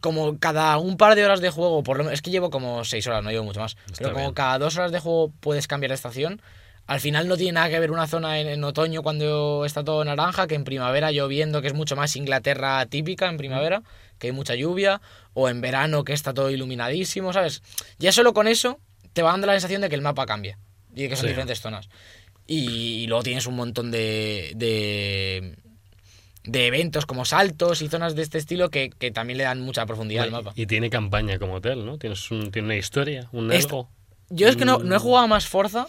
Como 0.00 0.38
cada 0.38 0.76
un 0.78 0.96
par 0.96 1.14
de 1.14 1.24
horas 1.24 1.40
de 1.40 1.50
juego, 1.50 1.82
por 1.82 1.96
lo 1.98 2.04
menos, 2.04 2.14
es 2.14 2.22
que 2.22 2.30
llevo 2.30 2.50
como 2.50 2.84
seis 2.84 3.06
horas, 3.06 3.22
no 3.24 3.30
llevo 3.30 3.44
mucho 3.44 3.60
más. 3.60 3.76
pero 3.98 4.10
como 4.12 4.24
bien. 4.26 4.34
cada 4.34 4.58
dos 4.58 4.76
horas 4.76 4.92
de 4.92 5.00
juego 5.00 5.32
puedes 5.40 5.66
cambiar 5.66 5.90
de 5.90 5.94
estación, 5.96 6.40
al 6.86 7.00
final 7.00 7.26
no 7.26 7.36
tiene 7.36 7.52
nada 7.52 7.68
que 7.68 7.80
ver 7.80 7.90
una 7.90 8.06
zona 8.06 8.38
en, 8.38 8.46
en 8.46 8.62
otoño 8.62 9.02
cuando 9.02 9.64
está 9.64 9.82
todo 9.82 10.04
naranja 10.04 10.46
que 10.46 10.54
en 10.54 10.62
primavera 10.64 11.10
lloviendo, 11.10 11.60
que 11.60 11.66
es 11.68 11.74
mucho 11.74 11.96
más 11.96 12.14
Inglaterra 12.14 12.86
típica 12.86 13.28
en 13.28 13.36
primavera, 13.38 13.82
que 14.18 14.28
hay 14.28 14.32
mucha 14.32 14.54
lluvia, 14.54 15.00
o 15.34 15.48
en 15.48 15.60
verano 15.60 16.04
que 16.04 16.12
está 16.12 16.32
todo 16.32 16.48
iluminadísimo, 16.50 17.32
¿sabes? 17.32 17.62
Ya 17.98 18.12
solo 18.12 18.32
con 18.32 18.46
eso 18.46 18.78
te 19.12 19.22
va 19.22 19.32
dando 19.32 19.46
la 19.48 19.54
sensación 19.54 19.82
de 19.82 19.88
que 19.88 19.94
el 19.96 20.02
mapa 20.02 20.26
cambia 20.26 20.58
y 20.94 21.02
de 21.02 21.08
que 21.08 21.16
son 21.16 21.24
Sí. 21.24 21.28
diferentes 21.30 21.60
zonas. 21.60 21.88
Y, 22.46 23.02
y 23.02 23.06
luego 23.08 23.24
tienes 23.24 23.46
un 23.48 23.56
montón 23.56 23.90
de, 23.90 24.52
de, 24.54 25.56
de 26.46 26.66
eventos 26.66 27.06
como 27.06 27.24
saltos 27.24 27.82
y 27.82 27.88
zonas 27.88 28.14
de 28.14 28.22
este 28.22 28.38
estilo 28.38 28.70
que, 28.70 28.90
que 28.90 29.10
también 29.10 29.36
le 29.38 29.44
dan 29.44 29.60
mucha 29.60 29.84
profundidad 29.86 30.24
al 30.24 30.30
mapa. 30.30 30.52
Y 30.56 30.66
tiene 30.66 30.90
campaña 30.90 31.38
como 31.38 31.60
tal, 31.60 31.84
¿no? 31.84 31.98
Tienes 31.98 32.30
un, 32.30 32.50
tiene 32.50 32.66
una 32.66 32.76
historia, 32.76 33.28
un 33.32 33.50
algo. 33.52 33.88
Yo 34.30 34.48
es 34.48 34.56
que 34.56 34.64
no, 34.64 34.78
no 34.78 34.96
he 34.96 34.98
jugado 34.98 35.28
más 35.28 35.46
Forza 35.46 35.86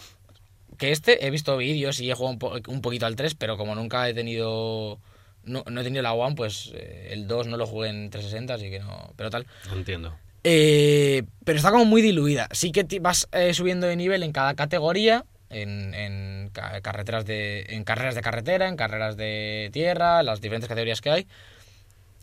que 0.76 0.92
este. 0.92 1.26
He 1.26 1.30
visto 1.30 1.56
vídeos 1.56 1.98
y 2.00 2.10
he 2.10 2.14
jugado 2.14 2.32
un, 2.32 2.38
po- 2.38 2.56
un 2.68 2.80
poquito 2.80 3.06
al 3.06 3.16
3, 3.16 3.34
pero 3.34 3.56
como 3.56 3.74
nunca 3.74 4.08
he 4.08 4.14
tenido. 4.14 4.98
No, 5.44 5.64
no 5.70 5.80
he 5.80 5.84
tenido 5.84 6.02
la 6.02 6.12
One, 6.12 6.34
pues 6.36 6.72
eh, 6.74 7.08
el 7.12 7.26
2 7.26 7.46
no 7.46 7.56
lo 7.56 7.66
jugué 7.66 7.88
en 7.88 8.10
360, 8.10 8.54
así 8.54 8.70
que 8.70 8.80
no. 8.80 9.12
Pero 9.16 9.30
tal. 9.30 9.46
No 9.70 9.76
entiendo. 9.76 10.14
Eh, 10.44 11.24
pero 11.44 11.56
está 11.56 11.70
como 11.70 11.84
muy 11.84 12.00
diluida. 12.02 12.48
Sí 12.52 12.70
que 12.70 12.86
vas 13.00 13.28
eh, 13.32 13.54
subiendo 13.54 13.86
de 13.86 13.96
nivel 13.96 14.22
en 14.22 14.32
cada 14.32 14.54
categoría. 14.54 15.24
En, 15.50 15.94
en 15.94 16.50
ca- 16.52 16.80
carreteras 16.82 17.24
de. 17.24 17.66
En 17.70 17.84
carreras 17.84 18.14
de 18.14 18.20
carretera, 18.20 18.68
en 18.68 18.76
carreras 18.76 19.16
de 19.16 19.70
tierra, 19.72 20.22
las 20.22 20.40
diferentes 20.40 20.68
categorías 20.68 21.00
que 21.00 21.10
hay. 21.10 21.26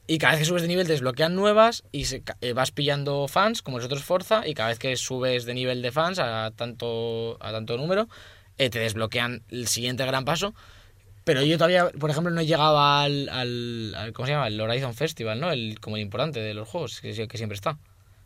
Y 0.07 0.19
cada 0.19 0.33
vez 0.33 0.41
que 0.41 0.45
subes 0.45 0.61
de 0.61 0.67
nivel 0.67 0.85
desbloquean 0.85 1.33
nuevas 1.35 1.83
y 1.91 2.05
se 2.05 2.21
eh, 2.41 2.53
vas 2.53 2.69
pillando 2.71 3.27
fans, 3.27 3.63
como 3.63 3.77
los 3.77 3.85
otros 3.87 4.03
Forza, 4.03 4.47
y 4.47 4.53
cada 4.53 4.69
vez 4.69 4.77
que 4.77 4.95
subes 4.97 5.45
de 5.45 5.55
nivel 5.55 5.81
de 5.81 5.91
fans 5.91 6.19
a 6.19 6.51
tanto, 6.55 7.37
a 7.41 7.51
tanto 7.51 7.75
número, 7.77 8.07
eh, 8.59 8.69
te 8.69 8.77
desbloquean 8.77 9.41
el 9.49 9.67
siguiente 9.67 10.05
gran 10.05 10.23
paso. 10.23 10.53
Pero 11.23 11.41
yo 11.41 11.57
todavía, 11.57 11.89
por 11.99 12.11
ejemplo, 12.11 12.31
no 12.31 12.39
he 12.41 12.45
llegado 12.45 12.79
al, 12.79 13.29
al, 13.29 13.95
al- 13.97 14.13
¿cómo 14.13 14.27
se 14.27 14.33
llama? 14.33 14.47
El 14.47 14.61
Horizon 14.61 14.93
Festival, 14.93 15.39
¿no? 15.39 15.51
El, 15.51 15.79
como 15.79 15.95
el 15.95 16.03
importante 16.03 16.39
de 16.39 16.53
los 16.53 16.69
juegos, 16.69 17.01
que, 17.01 17.27
que 17.27 17.37
siempre 17.39 17.55
está. 17.55 17.79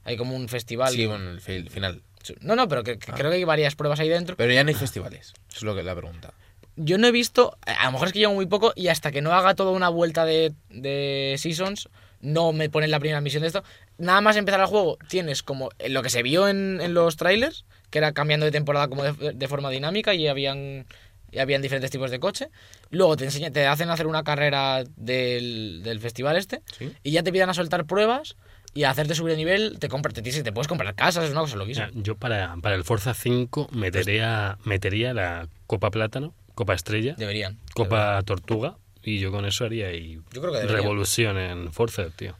Hay 0.04 0.18
como 0.18 0.36
un 0.36 0.50
festival. 0.50 0.92
Sí, 0.94 1.06
bueno, 1.06 1.30
el 1.32 1.40
final. 1.70 2.02
No, 2.42 2.56
no, 2.56 2.68
pero 2.68 2.84
que, 2.84 3.00
que 3.00 3.12
creo 3.12 3.30
que 3.32 3.38
hay 3.38 3.44
varias 3.44 3.76
pruebas 3.76 4.00
ahí 4.00 4.10
dentro. 4.10 4.36
Pero 4.36 4.52
ya 4.54 4.64
no 4.64 4.70
hay 4.70 4.76
festivales. 4.76 5.34
Es 5.56 5.62
lo 5.64 5.76
que 5.76 5.84
la 5.84 5.96
pregunta. 5.96 6.34
Yo 6.76 6.98
no 6.98 7.08
he 7.08 7.12
visto, 7.12 7.58
a 7.66 7.86
lo 7.86 7.92
mejor 7.94 8.08
es 8.08 8.14
que 8.14 8.20
llevo 8.20 8.34
muy 8.36 8.46
poco 8.46 8.72
y 8.76 8.88
hasta 8.88 9.12
que 9.12 9.22
no 9.22 9.34
haga 9.34 9.54
toda 9.56 9.72
una 9.72 9.90
vuelta 9.90 10.24
de, 10.26 10.54
de 10.70 11.36
Seasons, 11.38 11.90
no 12.22 12.54
me 12.54 12.70
ponen 12.70 12.92
la 12.92 13.00
primera 13.00 13.20
misión 13.22 13.42
de 13.42 13.48
esto. 13.48 13.64
Nada 13.98 14.22
más 14.22 14.38
empezar 14.38 14.62
el 14.62 14.66
juego, 14.68 14.98
tienes 15.10 15.44
como 15.44 15.70
lo 15.88 16.02
que 16.04 16.10
se 16.10 16.24
vio 16.24 16.48
en, 16.48 16.80
en 16.82 16.94
los 16.94 17.18
trailers, 17.18 17.66
que 17.90 17.98
era 17.98 18.14
cambiando 18.14 18.46
de 18.46 18.52
temporada 18.54 18.88
como 18.88 19.04
de, 19.04 19.34
de 19.34 19.48
forma 19.50 19.70
dinámica 19.70 20.14
y 20.14 20.28
habían, 20.30 20.86
y 21.32 21.40
habían 21.40 21.62
diferentes 21.62 21.92
tipos 21.92 22.12
de 22.12 22.20
coche. 22.20 22.50
Luego 22.92 23.18
te, 23.18 23.26
enseñan, 23.26 23.52
te 23.52 23.66
hacen 23.68 23.90
hacer 23.90 24.08
una 24.08 24.24
carrera 24.24 24.84
del, 24.96 25.82
del 25.84 26.00
festival 26.00 26.38
este 26.38 26.62
Sí. 26.78 26.94
y 27.04 27.12
ya 27.12 27.24
te 27.24 27.32
piden 27.34 27.50
a 27.50 27.54
soltar 27.54 27.86
pruebas 27.86 28.36
y 28.74 28.84
a 28.84 28.92
hacerte 28.92 29.16
subir 29.16 29.32
de 29.32 29.38
nivel, 29.38 29.78
te, 29.80 29.90
compras, 29.90 30.14
te, 30.14 30.22
te 30.22 30.52
puedes 30.52 30.68
comprar 30.68 30.94
casas, 30.96 31.26
es 31.26 31.32
una 31.32 31.42
cosa 31.42 31.56
loquísima. 31.56 31.90
Yo 31.94 32.16
para, 32.16 32.56
para 32.62 32.76
el 32.76 32.84
Forza 32.84 33.14
5 33.14 33.70
metería, 33.72 34.58
metería 34.64 35.14
la 35.14 35.48
Copa 35.68 35.90
Plátano, 35.90 36.34
Copa 36.56 36.74
Estrella, 36.74 37.16
Deberían. 37.18 37.58
Copa 37.74 38.22
Tortuga 38.24 38.78
y 39.04 39.20
yo 39.20 39.32
con 39.32 39.46
eso 39.46 39.66
haría 39.66 39.88
ahí 39.88 40.20
Yo 40.34 40.42
creo 40.42 40.54
que 40.54 40.68
revolución 40.68 41.38
en 41.38 41.72
Forza, 41.72 42.10
tío. 42.10 42.36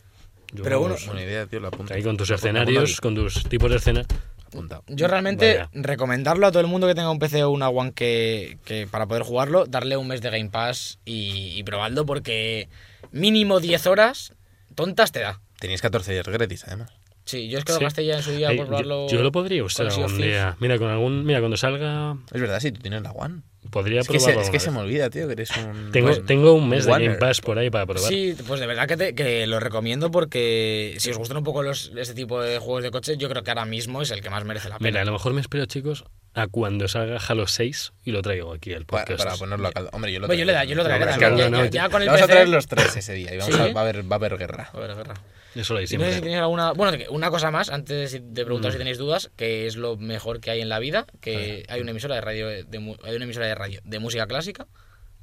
Yo, 0.52 0.64
Pero 0.64 0.80
bueno, 0.80 0.96
Buena 1.06 1.22
idea, 1.24 1.46
tío, 1.46 1.60
la 1.60 1.68
apunta. 1.70 1.94
ahí 1.94 2.04
con 2.04 2.18
tus 2.18 2.30
escenarios, 2.32 3.00
con 3.02 3.16
tus 3.16 3.44
tipos 3.44 3.70
de 3.70 3.78
escena. 3.78 4.02
aquí. 4.02 4.16
Apunta. 4.48 4.82
Yo 4.88 5.08
realmente 5.08 5.58
Vaya. 5.58 5.70
recomendarlo 5.74 6.48
a 6.48 6.52
todo 6.52 6.62
el 6.62 6.68
mundo 6.68 6.88
que 6.88 6.96
tenga 6.96 7.12
un 7.12 7.20
PC 7.20 7.44
o 7.44 7.52
una 7.52 7.70
One 7.70 7.94
que, 7.94 8.58
que 8.66 8.88
para 8.88 9.06
poder 9.06 9.22
jugarlo, 9.22 9.66
darle 9.68 9.96
un 9.96 10.08
mes 10.08 10.22
de 10.22 10.32
Game 10.32 10.50
Pass 10.50 10.98
y, 11.06 11.54
y 11.56 11.64
probarlo 11.64 12.06
porque 12.08 12.68
mínimo 13.12 13.60
10 13.60 13.86
horas 13.86 14.34
tontas 14.74 15.12
te 15.12 15.20
da. 15.20 15.40
Tenéis 15.60 15.82
14 15.82 16.12
días 16.14 16.26
gratis, 16.28 16.64
además. 16.68 16.92
Sí, 17.26 17.48
yo 17.50 17.60
es 17.60 17.66
que 17.66 17.74
lo 17.74 17.78
Sí. 17.80 17.84
gasté 17.84 18.06
ya 18.06 18.16
en 18.18 18.24
su 18.24 18.32
día 18.32 18.50
Ay, 18.50 18.58
por 18.58 18.68
probarlo. 18.68 19.08
yo, 19.08 19.22
lo 19.22 19.32
podría 19.32 19.64
usar 19.64 19.88
algún 19.88 20.18
día. 20.18 20.56
Mira, 20.60 20.80
con 20.80 20.90
algún, 20.90 21.26
mira, 21.26 21.40
cuando 21.40 21.58
salga, 21.58 22.18
Es 22.34 22.42
verdad, 22.42 22.60
si 22.60 22.72
tú 22.72 22.80
tienes 22.82 23.04
la 23.04 23.12
One. 23.12 23.42
podría 23.70 24.00
Es 24.02 24.08
que, 24.08 24.14
se, 24.20 24.26
probarlo. 24.28 24.42
es 24.42 24.50
que 24.50 24.60
se 24.60 24.72
me 24.72 24.80
olvida, 24.80 25.10
tío, 25.12 25.28
que 25.28 25.34
eres 25.34 25.52
un... 25.58 25.92
tengo, 25.92 26.16
tengo 26.22 26.54
un 26.54 26.68
mes 26.70 26.86
de. 26.86 26.92
Game 26.92 27.16
Pass 27.16 27.42
por 27.42 27.60
ahí 27.60 27.70
para 27.70 27.86
probar. 27.86 28.10
Sí, 28.10 28.36
pues 28.48 28.60
de 28.62 28.66
verdad 28.66 28.88
que, 28.88 28.98
te- 28.98 29.14
que 29.14 29.46
lo 29.46 29.60
recomiendo 29.60 30.10
porque 30.10 30.96
si 30.98 31.12
os 31.12 31.18
gustan 31.20 31.38
un 31.38 31.44
poco 31.44 31.62
los, 31.62 31.92
este 31.96 32.16
tipo 32.16 32.42
de 32.42 32.58
juegos 32.58 32.82
de 32.84 32.90
coche, 32.92 33.18
yo 33.18 33.30
creo 33.30 33.44
que 33.44 33.52
ahora 33.52 33.66
mismo 33.66 34.02
es 34.02 34.10
el 34.12 34.22
que 34.22 34.30
más 34.32 34.44
merece 34.46 34.70
la 34.70 34.80
pena. 34.80 34.90
Mira, 34.90 35.02
a 35.02 35.06
lo 35.06 35.12
mejor 35.12 35.34
me 35.34 35.42
espero, 35.42 35.66
chicos, 35.66 36.06
a 36.40 36.48
cuando 36.48 36.88
salga 36.88 37.20
Halo 37.28 37.48
6 37.48 37.94
y 38.06 38.12
lo 38.12 38.22
traigo 38.22 38.54
aquí 38.54 38.74
al 38.74 38.86
Para, 38.86 39.06
podcast. 39.06 39.24
para 39.26 39.38
ponerlo 39.38 39.68
a 39.68 39.72
caldo. 39.72 39.90
Hombre, 39.94 40.12
yo 40.12 40.20
lo 40.20 40.26
Hombre, 40.26 40.38
yo 40.38 40.46
le 40.46 40.54
da- 40.54 40.64
yo 40.64 40.76
lo 40.76 40.84
traeré 40.84 41.06
No, 41.06 41.12
también. 41.12 41.32
no, 41.32 41.38
Ya- 41.38 41.50
no, 41.50 41.64
ya, 41.66 41.70
ya 41.72 41.90
con 41.90 42.02
el 42.02 42.08
Vamos 42.08 42.22
a 42.24 42.28
traer 42.28 42.50
los 42.50 42.68
tres 42.68 42.96
ese 42.96 43.14
día 43.14 43.34
y 43.34 43.38
vamos 43.38 43.56
Sí. 43.56 43.62
a, 43.62 43.74
va, 43.74 43.80
a 43.82 43.84
haber, 43.84 44.04
va 44.12 44.16
a 44.16 44.20
haber 44.20 44.38
guerra. 44.38 44.70
A 44.74 44.80
ver, 44.80 44.96
guerra. 44.96 45.14
Eso 45.56 45.74
lo 45.74 45.80
hay 45.80 45.86
Y 45.90 45.98
no 45.98 46.04
sé 46.04 46.06
si 46.06 46.12
siempre. 46.12 46.20
tenéis 46.22 46.40
alguna. 46.40 46.72
Bueno, 46.74 46.98
una 47.10 47.30
cosa 47.32 47.50
más, 47.52 47.70
antes 47.70 48.14
de 48.14 48.46
preguntar 48.46 48.70
Mm. 48.70 48.74
si 48.74 48.78
tenéis 48.78 48.98
dudas, 49.00 49.32
que 49.36 49.66
es 49.68 49.76
lo 49.78 49.98
mejor 49.98 50.40
que 50.42 50.52
hay 50.52 50.62
en 50.62 50.70
la 50.70 50.80
vida, 50.80 51.06
que 51.22 51.66
hay 51.70 51.82
una 51.82 51.92
emisora 51.92 52.16
de 52.16 52.22
radio 52.22 52.48
de, 52.48 52.80
mu- 52.80 52.98
hay 53.04 53.16
una 53.16 53.26
emisora 53.26 53.48
de 53.48 53.56
radio 53.56 53.80
de 53.84 54.00
música 54.00 54.28
clásica, 54.28 54.68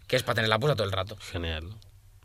que 0.09 0.17
es 0.17 0.23
para 0.23 0.35
tenerla 0.37 0.59
puesta 0.59 0.75
todo 0.77 0.87
el 0.87 0.93
rato. 0.93 1.17
Genial. 1.33 1.65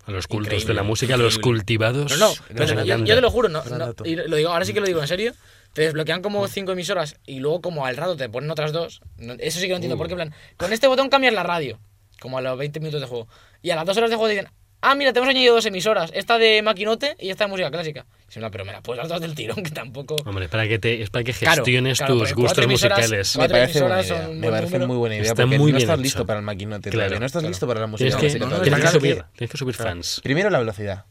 A 0.08 0.12
los 0.12 0.26
cultos 0.26 0.48
Increíble, 0.48 0.68
de 0.70 0.74
la 0.74 0.84
música, 0.84 1.14
a 1.14 1.18
los 1.18 1.38
cultivados. 1.38 2.18
No, 2.18 2.34
no, 2.50 2.84
yo, 2.84 2.98
yo 3.06 3.16
te 3.16 3.22
lo 3.22 3.30
juro, 3.30 3.50
no, 3.50 3.64
lo 3.64 4.36
digo, 4.36 4.50
ahora 4.50 4.66
sí 4.66 4.74
que 4.74 4.80
lo 4.80 4.88
digo 4.88 5.00
en 5.00 5.08
serio. 5.08 5.34
Te 5.74 5.84
desbloquean 5.84 6.22
como 6.22 6.48
cinco 6.48 6.74
emisoras 6.74 7.16
y 7.26 7.40
luego 7.40 7.62
como 7.62 7.86
al 7.86 7.96
rato 7.96 8.18
te 8.18 8.28
ponen 8.30 8.52
otras 8.52 8.72
dos. 8.74 9.02
Eso 9.40 9.60
sí 9.60 9.66
que 9.68 9.70
no 9.72 9.76
entiendo 9.78 9.98
por 9.98 10.08
qué, 10.08 10.14
en 10.14 10.18
plan, 10.18 10.34
con 10.58 10.74
este 10.74 10.88
botón 10.88 11.10
cambias 11.10 11.34
la 11.34 11.44
radio, 11.44 11.80
como 12.20 12.38
a 12.38 12.42
los 12.42 12.58
20 12.58 12.80
minutos 12.82 13.00
de 13.02 13.08
juego. 13.08 13.28
Y 13.62 13.70
a 13.70 13.76
las 13.76 13.86
dos 13.86 13.96
horas 13.98 14.10
de 14.10 14.18
juego 14.18 14.28
te 14.28 14.34
dicen, 14.36 14.52
ah, 14.82 14.96
mira, 14.96 15.14
te 15.14 15.20
hemos 15.20 15.30
añadido 15.30 15.56
dos 15.56 15.66
emisoras, 15.66 16.12
esta 16.14 16.38
de 16.38 16.62
maquinote 16.62 17.16
y 17.20 17.30
esta 17.30 17.46
de 17.46 17.52
música 17.52 17.72
clásica. 17.72 18.06
Pero 18.34 18.66
me 18.66 18.72
la 18.74 18.82
puedes 18.82 18.98
dar 18.98 19.08
todas 19.08 19.22
del 19.22 19.34
tirón, 19.34 19.58
que 19.64 19.70
tampoco... 19.72 20.18
Hombre, 20.26 20.46
es 20.46 20.52
para 20.52 20.68
que, 20.68 20.78
te, 20.78 21.02
es 21.02 21.10
para 21.10 21.24
que 21.24 21.32
Claro, 21.34 21.64
gestiones 21.64 21.98
claro, 22.00 22.14
tus 22.16 22.30
porque 22.30 22.42
gustos 22.42 22.68
musicales. 22.68 23.38
Me 23.38 23.48
parece 23.48 23.80
buena 23.82 24.02
idea. 24.02 24.28
Me 24.28 24.50
parece 24.50 24.80
muy 24.80 24.98
buena 24.98 25.16
idea 25.16 25.24
Está 25.32 25.44
porque 25.44 25.58
muy 25.58 25.72
no 25.72 25.78
bien 25.78 25.78
estás 25.78 25.94
hecho. 25.96 26.04
listo 26.04 26.26
para 26.26 26.40
el 26.40 26.46
maquinote 26.46 26.90
Claro, 26.90 26.98
todavía. 27.08 27.20
No 27.20 27.26
estás 27.28 27.42
claro. 27.42 27.50
listo 27.50 27.68
para 27.68 27.80
la 27.80 27.88
música 27.88 28.10
Tienes 28.10 28.16
que, 28.16 28.40
clásica 28.40 28.46
no, 28.46 28.50
no, 28.52 28.56
todavía. 28.58 28.64
tienes 28.64 28.78
que 28.78 28.82
claro, 28.82 29.00
subir, 29.00 29.14
tío. 29.16 29.26
tienes 29.38 29.52
que 29.52 29.58
subir 29.58 29.76
fans. 29.76 30.20
Primero 30.22 30.50
la 30.50 30.60
velocidad, 30.60 31.06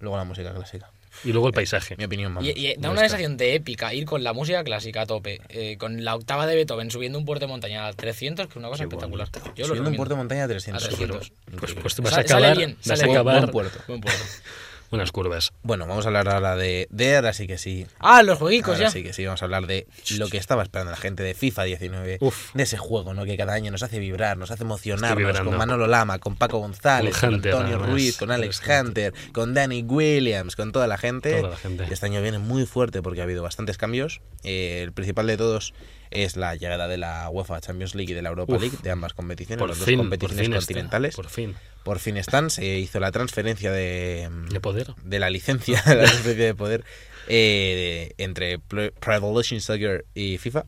luego 0.00 0.16
la 0.16 0.24
música 0.24 0.52
clásica. 0.52 0.90
Y 1.24 1.32
luego 1.32 1.48
el 1.48 1.52
paisaje. 1.54 1.96
Mi 1.96 2.04
opinión, 2.04 2.34
vamos. 2.34 2.48
Y, 2.48 2.58
y 2.58 2.74
da 2.76 2.88
No 2.88 2.92
una 2.92 3.00
sensación 3.02 3.36
de 3.36 3.54
épica 3.54 3.92
ir 3.94 4.04
con 4.06 4.22
la 4.24 4.32
música 4.32 4.62
clásica 4.64 5.02
a 5.02 5.06
tope, 5.06 5.40
eh, 5.48 5.76
con 5.78 6.02
la 6.04 6.14
octava 6.14 6.46
de 6.46 6.54
Beethoven 6.56 6.90
subiendo 6.90 7.18
un 7.18 7.24
puerto 7.24 7.46
de 7.46 7.50
montaña 7.52 7.86
a 7.86 7.92
300, 7.92 8.46
que 8.46 8.50
es 8.52 8.56
una 8.56 8.68
cosa 8.68 8.84
Qué 8.84 8.88
espectacular. 8.88 9.28
Yo 9.28 9.38
lo 9.40 9.44
Subiendo 9.44 9.62
un 9.66 9.68
recomiendo. 9.68 9.96
puerto 9.96 10.14
de 10.14 10.18
montaña 10.18 10.44
a 10.44 10.48
300. 10.48 10.82
A 10.84 10.86
300. 10.88 11.16
Pues, 11.18 11.32
Increíble. 11.52 11.82
pues 11.82 11.94
te 11.94 12.02
vas 12.02 12.12
a 12.12 12.14
sale 12.16 12.26
acabar, 12.46 12.56
bien, 12.56 12.76
vas 12.86 13.02
a 13.02 13.04
acabar 13.04 13.38
Buen 13.40 13.50
puerto. 13.50 13.78
Buen 13.86 14.00
puerto. 14.00 14.20
unas 14.90 15.12
curvas. 15.12 15.52
Bueno, 15.62 15.86
vamos 15.86 16.04
a 16.04 16.08
hablar 16.08 16.28
ahora 16.28 16.56
de, 16.56 16.88
de 16.90 17.16
ahora 17.16 17.32
sí 17.32 17.46
que 17.46 17.58
sí. 17.58 17.86
Ah, 17.98 18.22
los 18.22 18.38
jueguicos 18.38 18.74
Ahora 18.74 18.86
ya. 18.86 18.90
sí 18.90 19.02
que 19.02 19.12
sí, 19.12 19.24
vamos 19.24 19.42
a 19.42 19.44
hablar 19.44 19.66
de 19.66 19.86
lo 20.16 20.28
que 20.28 20.36
estaba 20.38 20.62
esperando 20.62 20.90
la 20.90 20.96
gente 20.96 21.22
de 21.22 21.34
FIFA 21.34 21.64
19, 21.64 22.18
Uf. 22.20 22.52
de 22.54 22.62
ese 22.62 22.76
juego, 22.76 23.14
¿no? 23.14 23.24
Que 23.24 23.36
cada 23.36 23.52
año 23.52 23.70
nos 23.70 23.82
hace 23.82 23.98
vibrar, 23.98 24.36
nos 24.36 24.50
hace 24.50 24.64
emocionarnos 24.64 25.40
con 25.40 25.56
Manolo 25.56 25.86
Lama, 25.86 26.18
con 26.18 26.36
Paco 26.36 26.58
González, 26.58 27.16
Con 27.18 27.34
Antonio. 27.34 27.78
Ruiz, 27.78 28.16
con 28.16 28.30
Alex 28.30 28.60
Hunter, 28.66 29.14
con 29.32 29.54
Danny 29.54 29.82
Williams, 29.82 30.56
con 30.56 30.72
toda 30.72 30.86
la 30.86 30.98
gente. 30.98 31.36
Toda 31.38 31.50
la 31.50 31.56
gente. 31.56 31.86
Este 31.90 32.06
año 32.06 32.20
viene 32.22 32.38
muy 32.38 32.66
fuerte 32.66 33.02
porque 33.02 33.20
ha 33.20 33.24
habido 33.24 33.42
bastantes 33.42 33.78
cambios. 33.78 34.20
Eh, 34.42 34.82
el 34.82 34.92
principal 34.92 35.26
de 35.26 35.36
todos 35.36 35.72
es 36.10 36.36
la 36.36 36.54
llegada 36.56 36.88
de 36.88 36.96
la 36.98 37.28
UEFA 37.30 37.60
Champions 37.60 37.94
League 37.94 38.12
y 38.12 38.14
de 38.14 38.22
la 38.22 38.30
Europa 38.30 38.54
Uf. 38.54 38.60
League, 38.62 38.76
de 38.82 38.90
ambas 38.90 39.14
competiciones, 39.14 39.58
Por 39.60 39.68
las 39.70 39.78
fin, 39.78 39.98
dos 39.98 40.06
por 40.06 40.18
competiciones 40.18 40.46
está, 40.46 40.56
continentales. 40.58 41.16
por 41.16 41.28
fin. 41.28 41.54
Por 41.82 41.98
fin 41.98 42.16
están, 42.16 42.50
se 42.50 42.78
hizo 42.78 43.00
la 43.00 43.10
transferencia 43.12 43.72
de, 43.72 44.28
De 44.50 44.60
poder. 44.60 44.94
de 45.02 45.18
la 45.18 45.30
licencia, 45.30 45.82
de 45.86 45.94
la 45.96 46.02
licencia 46.02 46.34
de 46.34 46.54
poder 46.54 46.84
eh, 47.28 48.12
de- 48.18 48.24
entre 48.24 48.58
Pro 48.58 48.92
Pro 48.92 49.14
Evolution 49.14 49.60
Soccer 49.60 50.04
y 50.14 50.38
FIFA. 50.38 50.64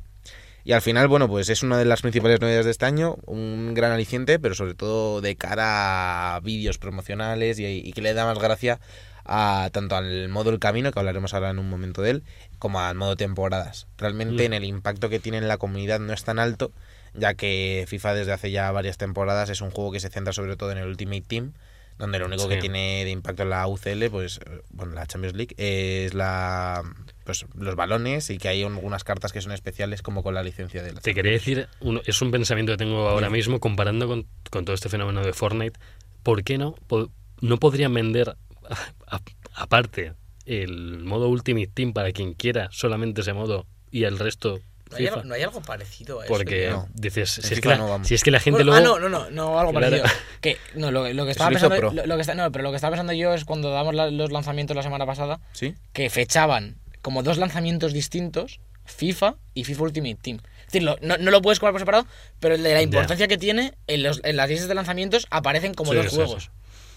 Y 0.65 0.73
al 0.73 0.81
final, 0.81 1.09
bueno, 1.09 1.27
pues 1.29 1.49
es 1.49 1.65
una 1.65 1.77
de 1.77 1.85
las 1.85 2.03
principales 2.03 2.41
novedades 2.41 2.65
de 2.67 2.71
este 2.71 2.87
año, 2.87 3.17
un 3.27 3.75
gran 3.75 3.91
aliciente, 3.91 4.39
pero 4.39 4.55
sobre 4.55 4.75
todo 4.75 5.21
de 5.21 5.35
cara 5.35 6.37
a 6.37 6.41
vídeos 6.41 6.79
promocionales 6.79 7.59
y, 7.59 7.65
y 7.67 7.93
que 7.93 8.01
le 8.01 8.15
da 8.15 8.25
más 8.27 8.39
gracia 8.39 8.79
a 9.25 9.71
tanto 9.73 9.97
al 9.97 10.29
modo 10.29 10.51
El 10.51 10.61
Camino, 10.61 10.93
que 10.93 10.99
hablaremos 11.01 11.35
ahora 11.35 11.51
en 11.51 11.59
un 11.59 11.69
momento 11.69 12.01
de 12.01 12.11
él, 12.11 12.23
como 12.63 12.79
al 12.81 12.95
modo 12.95 13.17
temporadas. 13.17 13.89
Realmente 13.99 14.45
Mm. 14.45 14.47
en 14.47 14.53
el 14.53 14.63
impacto 14.65 15.09
que 15.09 15.19
tiene 15.19 15.39
en 15.39 15.49
la 15.49 15.59
comunidad 15.59 15.99
no 15.99 16.13
es 16.13 16.23
tan 16.23 16.39
alto, 16.39 16.71
ya 17.13 17.35
que 17.35 17.85
FIFA 17.89 18.15
desde 18.15 18.33
hace 18.33 18.53
ya 18.53 18.71
varias 18.71 18.99
temporadas 18.99 19.51
es 19.51 19.61
un 19.63 19.73
juego 19.73 19.91
que 19.91 19.99
se 19.99 20.11
centra 20.11 20.33
sobre 20.33 20.55
todo 20.57 20.71
en 20.71 20.79
el 20.79 20.87
Ultimate 20.87 21.23
Team, 21.23 21.55
donde 21.99 22.21
lo 22.21 22.27
único 22.27 22.45
Sí. 22.45 22.49
que 22.51 22.57
tiene 22.59 23.05
de 23.05 23.11
impacto 23.11 23.43
en 23.43 23.51
la 23.51 23.67
UCL, 23.67 24.09
pues, 24.11 24.39
bueno, 24.71 24.93
la 24.93 25.07
Champions 25.07 25.35
League, 25.37 25.55
es 25.59 26.15
la 26.15 26.83
pues 27.25 27.47
los 27.57 27.75
balones 27.75 28.31
y 28.31 28.39
que 28.39 28.47
hay 28.49 28.63
algunas 28.63 29.03
cartas 29.03 29.33
que 29.33 29.41
son 29.41 29.51
especiales 29.53 30.01
como 30.03 30.23
con 30.23 30.35
la 30.35 30.43
licencia 30.45 30.85
de 30.85 30.93
la 30.93 31.01
Te 31.01 31.15
quería 31.15 31.33
decir, 31.33 31.69
uno- 31.81 32.01
es 32.07 32.23
un 32.23 32.31
pensamiento 32.31 32.73
que 32.75 32.79
tengo 32.79 33.09
ahora 33.09 33.29
mismo 33.29 33.59
comparando 33.59 34.07
con, 34.07 34.27
con 34.51 34.65
todo 34.65 34.75
este 34.75 34.89
fenómeno 34.89 35.25
de 35.25 35.33
Fortnite. 35.33 35.79
¿Por 36.23 36.45
qué 36.45 36.59
no? 36.59 36.77
Po- 36.87 37.11
¿No 37.41 37.59
podrían 37.59 37.93
vender 37.93 38.37
a- 38.71 39.17
a- 39.17 39.21
aparte 39.55 40.13
el 40.47 40.99
modo 41.05 41.29
Ultimate 41.29 41.69
Team 41.73 41.93
para 41.93 42.13
quien 42.13 42.35
quiera 42.35 42.69
solamente 42.73 43.21
ese 43.23 43.33
modo 43.33 43.67
y 43.91 44.05
el 44.05 44.19
resto 44.19 44.61
¿No 44.91 44.97
hay, 44.99 45.05
FIFA? 45.05 45.15
algo, 45.17 45.29
no 45.29 45.35
hay 45.35 45.43
algo 45.43 45.61
parecido 45.63 46.21
a 46.21 46.25
eso. 46.25 46.33
Porque 46.33 46.69
No. 46.71 46.87
dices, 46.95 47.31
si 47.31 47.55
es, 47.55 47.61
que 47.61 47.69
la, 47.69 47.77
no 47.79 47.89
vamos. 47.89 48.07
si 48.09 48.15
es 48.15 48.23
que 48.23 48.31
la 48.31 48.41
gente 48.41 48.63
Bueno, 48.65 48.73
luego... 48.81 48.97
Ah, 48.97 48.99
no, 49.01 49.09
no, 49.09 49.25
no, 49.25 49.31
no, 49.31 49.59
algo 49.59 49.73
Claro. 49.73 49.87
parecido. 49.97 50.05
Que, 50.43 50.59
no, 50.75 50.91
lo, 50.91 51.11
lo 51.13 51.25
que 51.25 51.31
estaba 51.31 51.51
pensando, 51.51 51.93
lo, 51.93 52.07
lo 52.07 52.15
que 52.17 52.21
está, 52.21 52.35
no, 52.35 52.51
pero 52.53 52.63
lo 52.65 52.71
que 52.71 52.77
estaba 52.77 52.91
pensando 52.91 53.13
yo 53.13 53.33
es 53.33 53.45
cuando 53.45 53.71
damos 53.71 53.95
la- 53.95 54.11
los 54.11 54.33
lanzamientos 54.33 54.77
la 54.77 54.83
semana 54.83 55.07
pasada, 55.07 55.41
¿Sí? 55.53 55.75
que 55.93 56.11
fechaban 56.11 56.77
como 57.01 57.23
dos 57.23 57.39
lanzamientos 57.39 57.93
distintos, 57.93 58.61
FIFA 58.85 59.37
y 59.55 59.65
FIFA 59.65 59.83
Ultimate 59.85 60.19
Team. 60.21 60.39
Es 60.61 60.67
decir, 60.67 60.83
lo- 60.83 60.97
no, 61.01 61.17
no 61.17 61.31
lo 61.31 61.41
puedes 61.43 61.59
comprar 61.61 61.73
por 61.75 61.81
separado, 61.81 62.07
pero 62.41 62.59
de 62.59 62.75
la 62.75 62.83
importancia 62.83 63.29
que 63.29 63.39
tiene, 63.39 63.75
en, 63.87 64.03
los, 64.03 64.21
en 64.25 64.37
las 64.37 64.49
listas 64.51 64.69
de 64.69 64.75
lanzamientos 64.75 65.27
aparecen 65.31 65.75
como 65.75 65.93
Sí, 65.93 65.97
dos 65.99 66.11
sí, 66.11 66.17
juegos. 66.17 66.51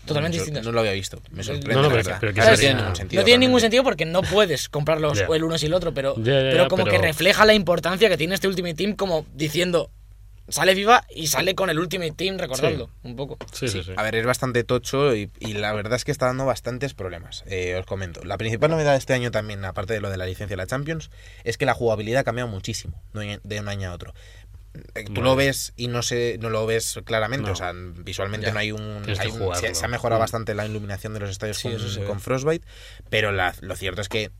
Sí. 0.06 0.08
Totalmente 0.08 0.38
Yo 0.38 0.44
distintos. 0.44 0.66
No 0.66 0.72
lo 0.72 0.80
había 0.80 0.94
visto. 0.94 1.22
Me 1.32 1.44
sorprende. 1.44 1.74
No, 1.76 1.82
no, 1.82 1.90
pero- 1.90 2.18
pero 2.20 2.34
Claro, 2.34 2.52
no 2.52 2.58
tiene 2.58 2.76
ningún 2.76 2.96
sentido. 2.96 3.22
no 3.22 3.26
tiene 3.26 3.46
ningún 3.46 3.62
sentido 3.62 3.84
porque 3.84 4.06
no 4.06 4.22
puedes 4.22 4.70
comprarlos 4.70 5.18
Ya. 5.20 5.26
el 5.34 5.44
uno 5.44 5.56
y 5.62 5.66
el 5.66 5.74
otro, 5.74 5.94
pero, 5.94 6.16
Ya, 6.18 6.34
ya, 6.42 6.50
pero 6.52 6.68
como 6.68 6.84
pero- 6.86 6.96
que 7.02 7.02
refleja 7.08 7.46
la 7.46 7.54
importancia 7.54 8.08
que 8.10 8.18
tiene 8.18 8.36
este 8.36 8.48
Ultimate 8.48 8.76
Team 8.76 8.94
como 8.96 9.26
diciendo, 9.34 9.90
sale 10.48 10.76
viva 10.76 11.04
y 11.10 11.26
sale 11.26 11.56
con 11.56 11.72
el 11.72 11.80
Ultimate 11.80 12.12
Team, 12.12 12.38
recordadlo, 12.38 12.92
un 13.02 13.16
poco. 13.16 13.38
Sí, 13.52 13.68
sí, 13.68 13.82
sí. 13.84 13.94
A 13.98 14.04
ver, 14.04 14.14
es 14.16 14.28
bastante 14.28 14.64
tocho 14.64 15.16
y, 15.16 15.32
y 15.40 15.54
la 15.54 15.74
verdad 15.74 15.96
es 15.96 16.06
que 16.06 16.12
está 16.12 16.28
dando 16.28 16.46
bastantes 16.46 16.94
problemas. 16.94 17.44
Eh, 17.48 17.76
os 17.80 17.86
comento. 17.88 18.24
La 18.24 18.38
principal 18.38 18.70
novedad 18.70 18.92
de 18.92 19.00
este 19.00 19.14
año 19.14 19.32
también, 19.32 19.66
aparte 19.66 19.94
de 19.94 20.02
lo 20.02 20.12
de 20.12 20.18
la 20.18 20.28
licencia 20.28 20.56
de 20.56 20.58
la 20.62 20.68
Champions, 20.68 21.10
es 21.46 21.58
que 21.58 21.66
la 21.66 21.74
jugabilidad 21.74 22.20
ha 22.20 22.24
cambiado 22.24 22.48
muchísimo 22.48 23.02
de 23.16 23.40
de 23.44 23.60
un 23.60 23.68
año 23.68 23.90
a 23.90 23.94
otro. 23.96 24.14
Eh, 24.96 25.06
Tú 25.06 25.22
lo 25.22 25.36
ves 25.36 25.74
y 25.76 25.88
no 25.88 26.02
se, 26.02 26.38
no 26.40 26.50
lo 26.50 26.66
ves 26.66 27.00
claramente, 27.06 27.48
No. 27.48 27.54
o 27.54 27.56
sea, 27.56 27.72
visualmente 27.74 28.48
Ya. 28.48 28.54
no 28.54 28.60
hay 28.60 28.72
un... 28.72 29.04
Hay 29.20 29.32
se, 29.76 29.86
ha 29.86 29.88
mejorado 29.88 30.20
Mm. 30.20 30.24
bastante 30.24 30.54
la 30.56 30.66
iluminación 30.66 31.14
de 31.14 31.20
los 31.22 31.30
estadios 31.30 31.58
Sí, 31.58 31.70
con, 32.08 32.20
Frostbite, 32.20 32.66
pero 33.10 33.32
la- 33.32 33.56
lo 33.62 33.76
cierto 33.76 34.02
es 34.02 34.10
que, 34.10 34.32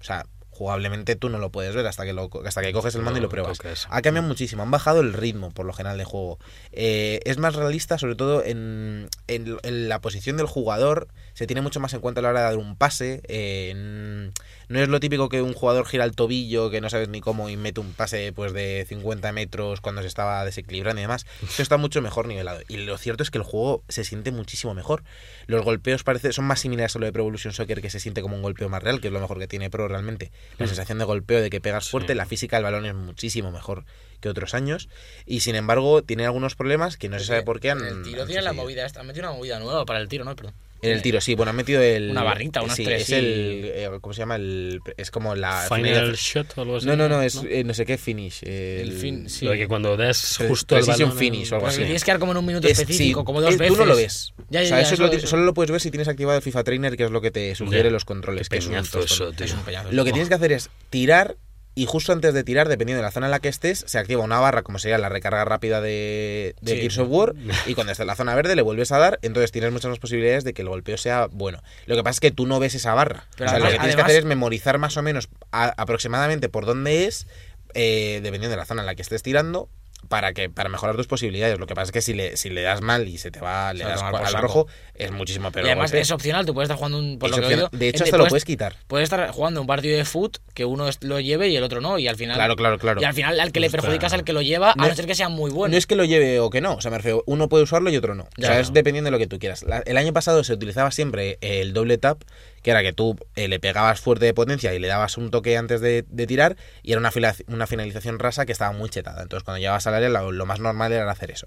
o 0.00 0.04
sea, 0.04 0.26
jugablemente 0.50 1.16
tú 1.16 1.30
no 1.30 1.38
lo 1.38 1.50
puedes 1.50 1.74
ver 1.74 1.84
hasta 1.84 2.04
que, 2.04 2.12
lo, 2.12 2.30
hasta 2.46 2.62
que 2.62 2.72
coges 2.72 2.94
el 2.94 3.02
mando 3.02 3.18
y 3.18 3.22
lo 3.22 3.28
pruebas. 3.28 3.58
Ha 3.90 4.02
cambiado 4.02 4.28
muchísimo, 4.28 4.62
han 4.62 4.70
bajado 4.70 5.00
el 5.00 5.12
ritmo 5.12 5.50
por 5.50 5.66
lo 5.66 5.72
general 5.72 5.98
de 5.98 6.04
juego. 6.04 6.38
Eh, 6.70 7.18
es 7.24 7.38
más 7.38 7.56
realista, 7.56 7.98
sobre 7.98 8.14
todo 8.14 8.44
en, 8.44 9.08
en- 9.26 9.56
en 9.64 9.88
la 9.88 10.00
posición 10.00 10.36
del 10.36 10.46
jugador. 10.46 11.08
Se 11.32 11.48
tiene 11.48 11.60
mucho 11.60 11.80
más 11.80 11.92
en 11.94 11.98
cuenta 12.00 12.20
a 12.20 12.22
la 12.22 12.28
hora 12.28 12.40
de 12.40 12.46
dar 12.46 12.56
un 12.58 12.76
pase. 12.76 13.20
eh, 13.26 13.70
en- 13.70 14.32
no 14.68 14.80
es 14.80 14.88
lo 14.88 15.00
típico 15.00 15.28
que 15.28 15.42
un 15.42 15.52
jugador 15.54 15.86
gira 15.86 16.04
el 16.04 16.14
tobillo, 16.14 16.70
que 16.70 16.80
no 16.80 16.90
sabes 16.90 17.08
ni 17.08 17.20
cómo, 17.20 17.48
y 17.48 17.56
mete 17.56 17.80
un 17.80 17.92
pase 17.92 18.32
pues 18.32 18.52
de 18.52 18.84
50 18.88 19.32
metros 19.32 19.80
cuando 19.80 20.02
se 20.02 20.08
estaba 20.08 20.44
desequilibrando 20.44 21.00
y 21.00 21.04
demás. 21.04 21.26
Esto 21.42 21.62
está 21.62 21.76
mucho 21.76 22.00
mejor 22.02 22.26
nivelado. 22.26 22.60
Y 22.68 22.78
lo 22.78 22.96
cierto 22.98 23.22
es 23.22 23.30
que 23.30 23.38
el 23.38 23.44
juego 23.44 23.82
se 23.88 24.04
siente 24.04 24.30
muchísimo 24.32 24.74
mejor. 24.74 25.02
Los 25.46 25.64
golpeos 25.64 26.04
parece, 26.04 26.32
son 26.32 26.44
más 26.46 26.60
similares 26.60 26.96
a 26.96 26.98
lo 26.98 27.06
de 27.06 27.12
Pro 27.12 27.22
Evolution 27.22 27.52
Soccer, 27.52 27.80
que 27.80 27.90
se 27.90 28.00
siente 28.00 28.22
como 28.22 28.36
un 28.36 28.42
golpeo 28.42 28.68
más 28.68 28.82
real, 28.82 29.00
que 29.00 29.08
es 29.08 29.12
lo 29.12 29.20
mejor 29.20 29.38
que 29.38 29.46
tiene 29.48 29.70
Pro 29.70 29.88
realmente. 29.88 30.30
La 30.58 30.66
Mm. 30.66 30.68
sensación 30.68 30.98
de 30.98 31.04
golpeo, 31.04 31.40
de 31.40 31.50
que 31.50 31.60
pegas 31.60 31.84
Sí. 31.84 31.90
fuerte, 31.90 32.14
la 32.14 32.26
física 32.26 32.56
del 32.56 32.64
balón 32.64 32.86
es 32.86 32.94
muchísimo 32.94 33.50
mejor 33.50 33.84
que 34.20 34.28
otros 34.28 34.54
años. 34.54 34.88
Y 35.26 35.40
sin 35.40 35.54
embargo, 35.54 36.02
tiene 36.02 36.24
algunos 36.24 36.54
problemas 36.54 36.96
que 36.96 37.08
no 37.08 37.18
se 37.18 37.26
sabe 37.26 37.42
por 37.42 37.60
qué 37.60 37.70
han. 37.70 37.84
El 37.84 38.02
tiro 38.02 38.22
han 38.22 38.26
tiene 38.28 38.42
la 38.42 38.52
movida 38.52 38.86
han 38.94 39.06
metido 39.06 39.28
una 39.28 39.36
movida 39.36 39.58
nueva 39.58 39.84
para 39.84 40.00
el 40.00 40.08
tiro, 40.08 40.24
¿no? 40.24 40.34
Perdón. 40.34 40.54
En 40.84 40.92
el 40.92 41.02
tiro, 41.02 41.20
sí, 41.20 41.34
bueno, 41.34 41.50
han 41.50 41.56
metido 41.56 41.80
el. 41.82 42.10
Una 42.10 42.22
barrita, 42.22 42.62
unos 42.62 42.76
sí, 42.76 42.84
tres, 42.84 43.02
Es 43.02 43.10
el. 43.10 43.62
eh, 43.74 43.90
¿Cómo 44.00 44.12
se 44.12 44.18
llama? 44.20 44.36
El, 44.36 44.80
es 44.96 45.10
como 45.10 45.34
la. 45.34 45.66
Final 45.68 46.14
shot 46.14 46.56
o 46.56 46.62
algo 46.62 46.76
así. 46.76 46.86
No, 46.86 46.96
no, 46.96 47.08
no, 47.08 47.22
es 47.22 47.40
eh, 47.48 47.64
no 47.64 47.74
sé 47.74 47.84
qué 47.86 47.98
finish. 47.98 48.42
El, 48.42 48.90
El 48.90 48.92
fin, 48.92 49.28
sí. 49.28 49.44
Lo 49.44 49.52
que 49.52 49.66
cuando 49.68 49.96
das 49.96 50.38
justo 50.48 50.74
precision 50.74 51.10
balón... 51.10 51.18
finish 51.18 51.52
o 51.52 51.56
algo 51.56 51.66
así. 51.68 51.82
tienes 51.82 52.04
que 52.04 52.10
dar 52.10 52.20
como 52.20 52.32
en 52.32 52.38
un 52.38 52.46
minuto 52.46 52.66
Es- 52.68 52.78
específico, 52.78 53.20
sí, 53.20 53.24
como 53.24 53.40
dos 53.40 53.54
eh, 53.54 53.56
veces. 53.58 53.74
Tú 53.76 53.80
no 53.80 53.86
lo 53.86 53.96
ves. 53.96 54.32
Ya, 54.50 54.60
ya, 54.62 54.66
o 54.66 54.68
sea, 54.68 54.76
ya, 54.78 54.82
eso, 54.82 54.94
es 54.94 55.00
lo 55.00 55.12
eso- 55.12 55.26
solo 55.26 55.44
lo 55.44 55.54
puedes 55.54 55.70
ver 55.70 55.80
si 55.80 55.90
tienes 55.90 56.08
activado 56.08 56.36
el 56.36 56.42
FIFA 56.42 56.64
Trainer, 56.64 56.96
que 56.96 57.04
es 57.04 57.10
lo 57.10 57.20
que 57.20 57.30
te 57.30 57.54
sugiere 57.54 57.90
los 57.90 58.04
controles. 58.04 58.48
Qué 58.48 58.56
que 58.56 58.58
es 58.58 58.66
un 58.66 58.74
eso, 58.76 59.32
tío. 59.32 59.46
Es 59.46 59.52
un 59.52 59.60
peñazo. 59.60 59.90
Lo 59.92 60.04
que 60.04 60.12
tienes 60.12 60.28
que 60.28 60.34
hacer 60.34 60.52
es 60.52 60.70
tirar 60.90 61.36
y 61.76 61.86
justo 61.86 62.12
antes 62.12 62.32
de 62.34 62.44
tirar, 62.44 62.68
dependiendo 62.68 62.98
de 63.00 63.06
la 63.06 63.10
zona 63.10 63.26
en 63.26 63.30
la 63.32 63.40
que 63.40 63.48
estés, 63.48 63.84
se 63.86 63.98
activa 63.98 64.22
una 64.22 64.38
barra 64.40 64.62
como 64.62 64.78
sería 64.78 64.96
la 64.98 65.08
recarga 65.08 65.44
rápida 65.44 65.80
de, 65.80 66.54
de 66.60 66.72
Sí. 66.72 66.78
Gears 66.80 66.98
of 66.98 67.08
War 67.10 67.34
y 67.66 67.74
cuando 67.74 67.90
esté 67.92 68.04
en 68.04 68.06
la 68.08 68.16
zona 68.16 68.34
verde 68.34 68.54
le 68.56 68.62
vuelves 68.62 68.92
a 68.92 68.98
dar, 68.98 69.18
entonces 69.22 69.50
tienes 69.52 69.72
muchas 69.72 69.88
más 69.90 69.98
posibilidades 69.98 70.44
de 70.44 70.54
que 70.54 70.62
el 70.62 70.68
golpeo 70.68 70.96
sea 70.96 71.26
bueno. 71.32 71.62
Lo 71.86 71.96
que 71.96 72.02
pasa 72.02 72.16
es 72.16 72.20
que 72.20 72.30
tú 72.30 72.46
no 72.46 72.60
ves 72.60 72.74
esa 72.74 72.94
barra. 72.94 73.26
Pero 73.36 73.48
o 73.48 73.50
sea, 73.50 73.58
lo 73.58 73.66
que 73.70 73.78
tienes 73.78 73.96
que 73.96 74.02
hacer 74.02 74.16
es 74.16 74.24
memorizar 74.24 74.78
más 74.78 74.96
o 74.96 75.02
menos 75.02 75.28
a- 75.52 75.74
aproximadamente 75.76 76.48
por 76.48 76.64
dónde 76.66 77.06
es, 77.06 77.26
eh, 77.74 78.20
dependiendo 78.22 78.50
de 78.50 78.56
la 78.56 78.66
zona 78.66 78.82
en 78.82 78.86
la 78.86 78.94
que 78.94 79.02
estés 79.02 79.22
tirando. 79.22 79.68
Para 80.08 80.32
que 80.32 80.48
para 80.50 80.68
mejorar 80.68 80.96
tus 80.96 81.06
posibilidades. 81.06 81.58
Lo 81.58 81.66
que 81.66 81.74
pasa 81.74 81.86
es 81.86 81.92
que 81.92 82.02
si 82.02 82.14
le, 82.14 82.36
si 82.36 82.50
le 82.50 82.62
das 82.62 82.80
mal 82.80 83.08
y 83.08 83.18
se 83.18 83.30
te 83.30 83.40
va, 83.40 83.72
le 83.72 83.84
das 83.84 84.02
al 84.02 84.26
saco. 84.28 84.42
rojo, 84.42 84.66
es 84.94 85.10
muchísimo 85.10 85.50
peor. 85.52 85.66
y 85.66 85.68
además 85.70 85.90
golpe. 85.90 86.00
es 86.02 86.10
opcional, 86.10 86.46
tú 86.46 86.54
puedes 86.54 86.66
estar 86.66 86.76
jugando 86.76 86.98
un. 86.98 87.18
Por 87.18 87.30
Es 87.30 87.36
lo 87.36 87.36
que 87.36 87.42
he 87.42 87.46
opcional. 87.46 87.68
oído, 87.72 87.78
de 87.78 87.88
hecho, 87.88 88.04
hasta 88.04 88.16
lo 88.16 88.26
puedes- 88.26 88.44
quitar. 88.44 88.76
Puedes 88.86 89.04
estar 89.04 89.30
jugando 89.30 89.60
un 89.60 89.66
partido 89.66 89.96
de 89.96 90.04
foot 90.04 90.38
que 90.54 90.64
uno 90.64 90.88
lo 91.00 91.20
lleve 91.20 91.48
y 91.48 91.56
el 91.56 91.62
otro 91.62 91.80
no, 91.80 91.98
y 91.98 92.08
al 92.08 92.16
final. 92.16 92.36
Claro, 92.36 92.56
claro, 92.56 92.78
claro. 92.78 93.00
Y 93.00 93.04
al 93.04 93.14
final 93.14 93.40
al 93.40 93.52
que 93.52 93.60
le 93.60 93.70
perjudicas 93.70 94.12
al 94.12 94.24
que 94.24 94.32
lo 94.32 94.42
lleva, 94.42 94.72
a 94.72 94.74
No 94.88 94.94
ser 94.94 95.06
que 95.06 95.14
sea 95.14 95.28
muy 95.28 95.50
bueno. 95.50 95.72
No 95.72 95.78
es 95.78 95.86
que 95.86 95.96
lo 95.96 96.04
lleve 96.04 96.40
o 96.40 96.50
que 96.50 96.60
no, 96.60 96.74
o 96.74 96.80
sea, 96.80 96.90
me 96.90 96.98
refiero, 96.98 97.22
uno 97.26 97.48
puede 97.48 97.64
usarlo 97.64 97.90
y 97.90 97.96
otro 97.96 98.14
no. 98.14 98.28
Ya, 98.36 98.48
o 98.48 98.50
sea, 98.52 98.60
es 98.60 98.72
dependiendo 98.72 99.08
de 99.08 99.12
lo 99.12 99.18
que 99.18 99.26
tú 99.26 99.38
quieras. 99.38 99.62
La- 99.62 99.78
el 99.86 99.96
año 99.96 100.12
pasado 100.12 100.44
se 100.44 100.52
utilizaba 100.52 100.90
siempre 100.90 101.38
el 101.40 101.72
doble 101.72 101.98
tap, 101.98 102.22
que 102.64 102.70
era 102.72 102.82
que 102.82 102.92
tú 102.92 103.16
eh, 103.36 103.46
le 103.46 103.60
pegabas 103.60 104.00
fuerte 104.00 104.24
de 104.24 104.34
potencia 104.34 104.74
y 104.74 104.80
le 104.80 104.88
dabas 104.88 105.16
un 105.18 105.30
toque 105.30 105.56
antes 105.56 105.80
de, 105.80 106.04
de 106.08 106.26
tirar, 106.26 106.56
y 106.82 106.90
era 106.92 106.98
una, 106.98 107.12
fila- 107.12 107.36
una 107.46 107.68
finalización 107.68 108.18
rasa 108.18 108.46
que 108.46 108.52
estaba 108.52 108.72
muy 108.72 108.88
chetada. 108.88 109.22
Entonces, 109.22 109.44
cuando 109.44 109.58
llegabas 109.60 109.86
al 109.86 109.94
área, 109.94 110.08
lo, 110.08 110.32
lo 110.32 110.46
más 110.46 110.58
normal 110.58 110.90
era 110.92 111.08
hacer 111.10 111.30
eso. 111.30 111.46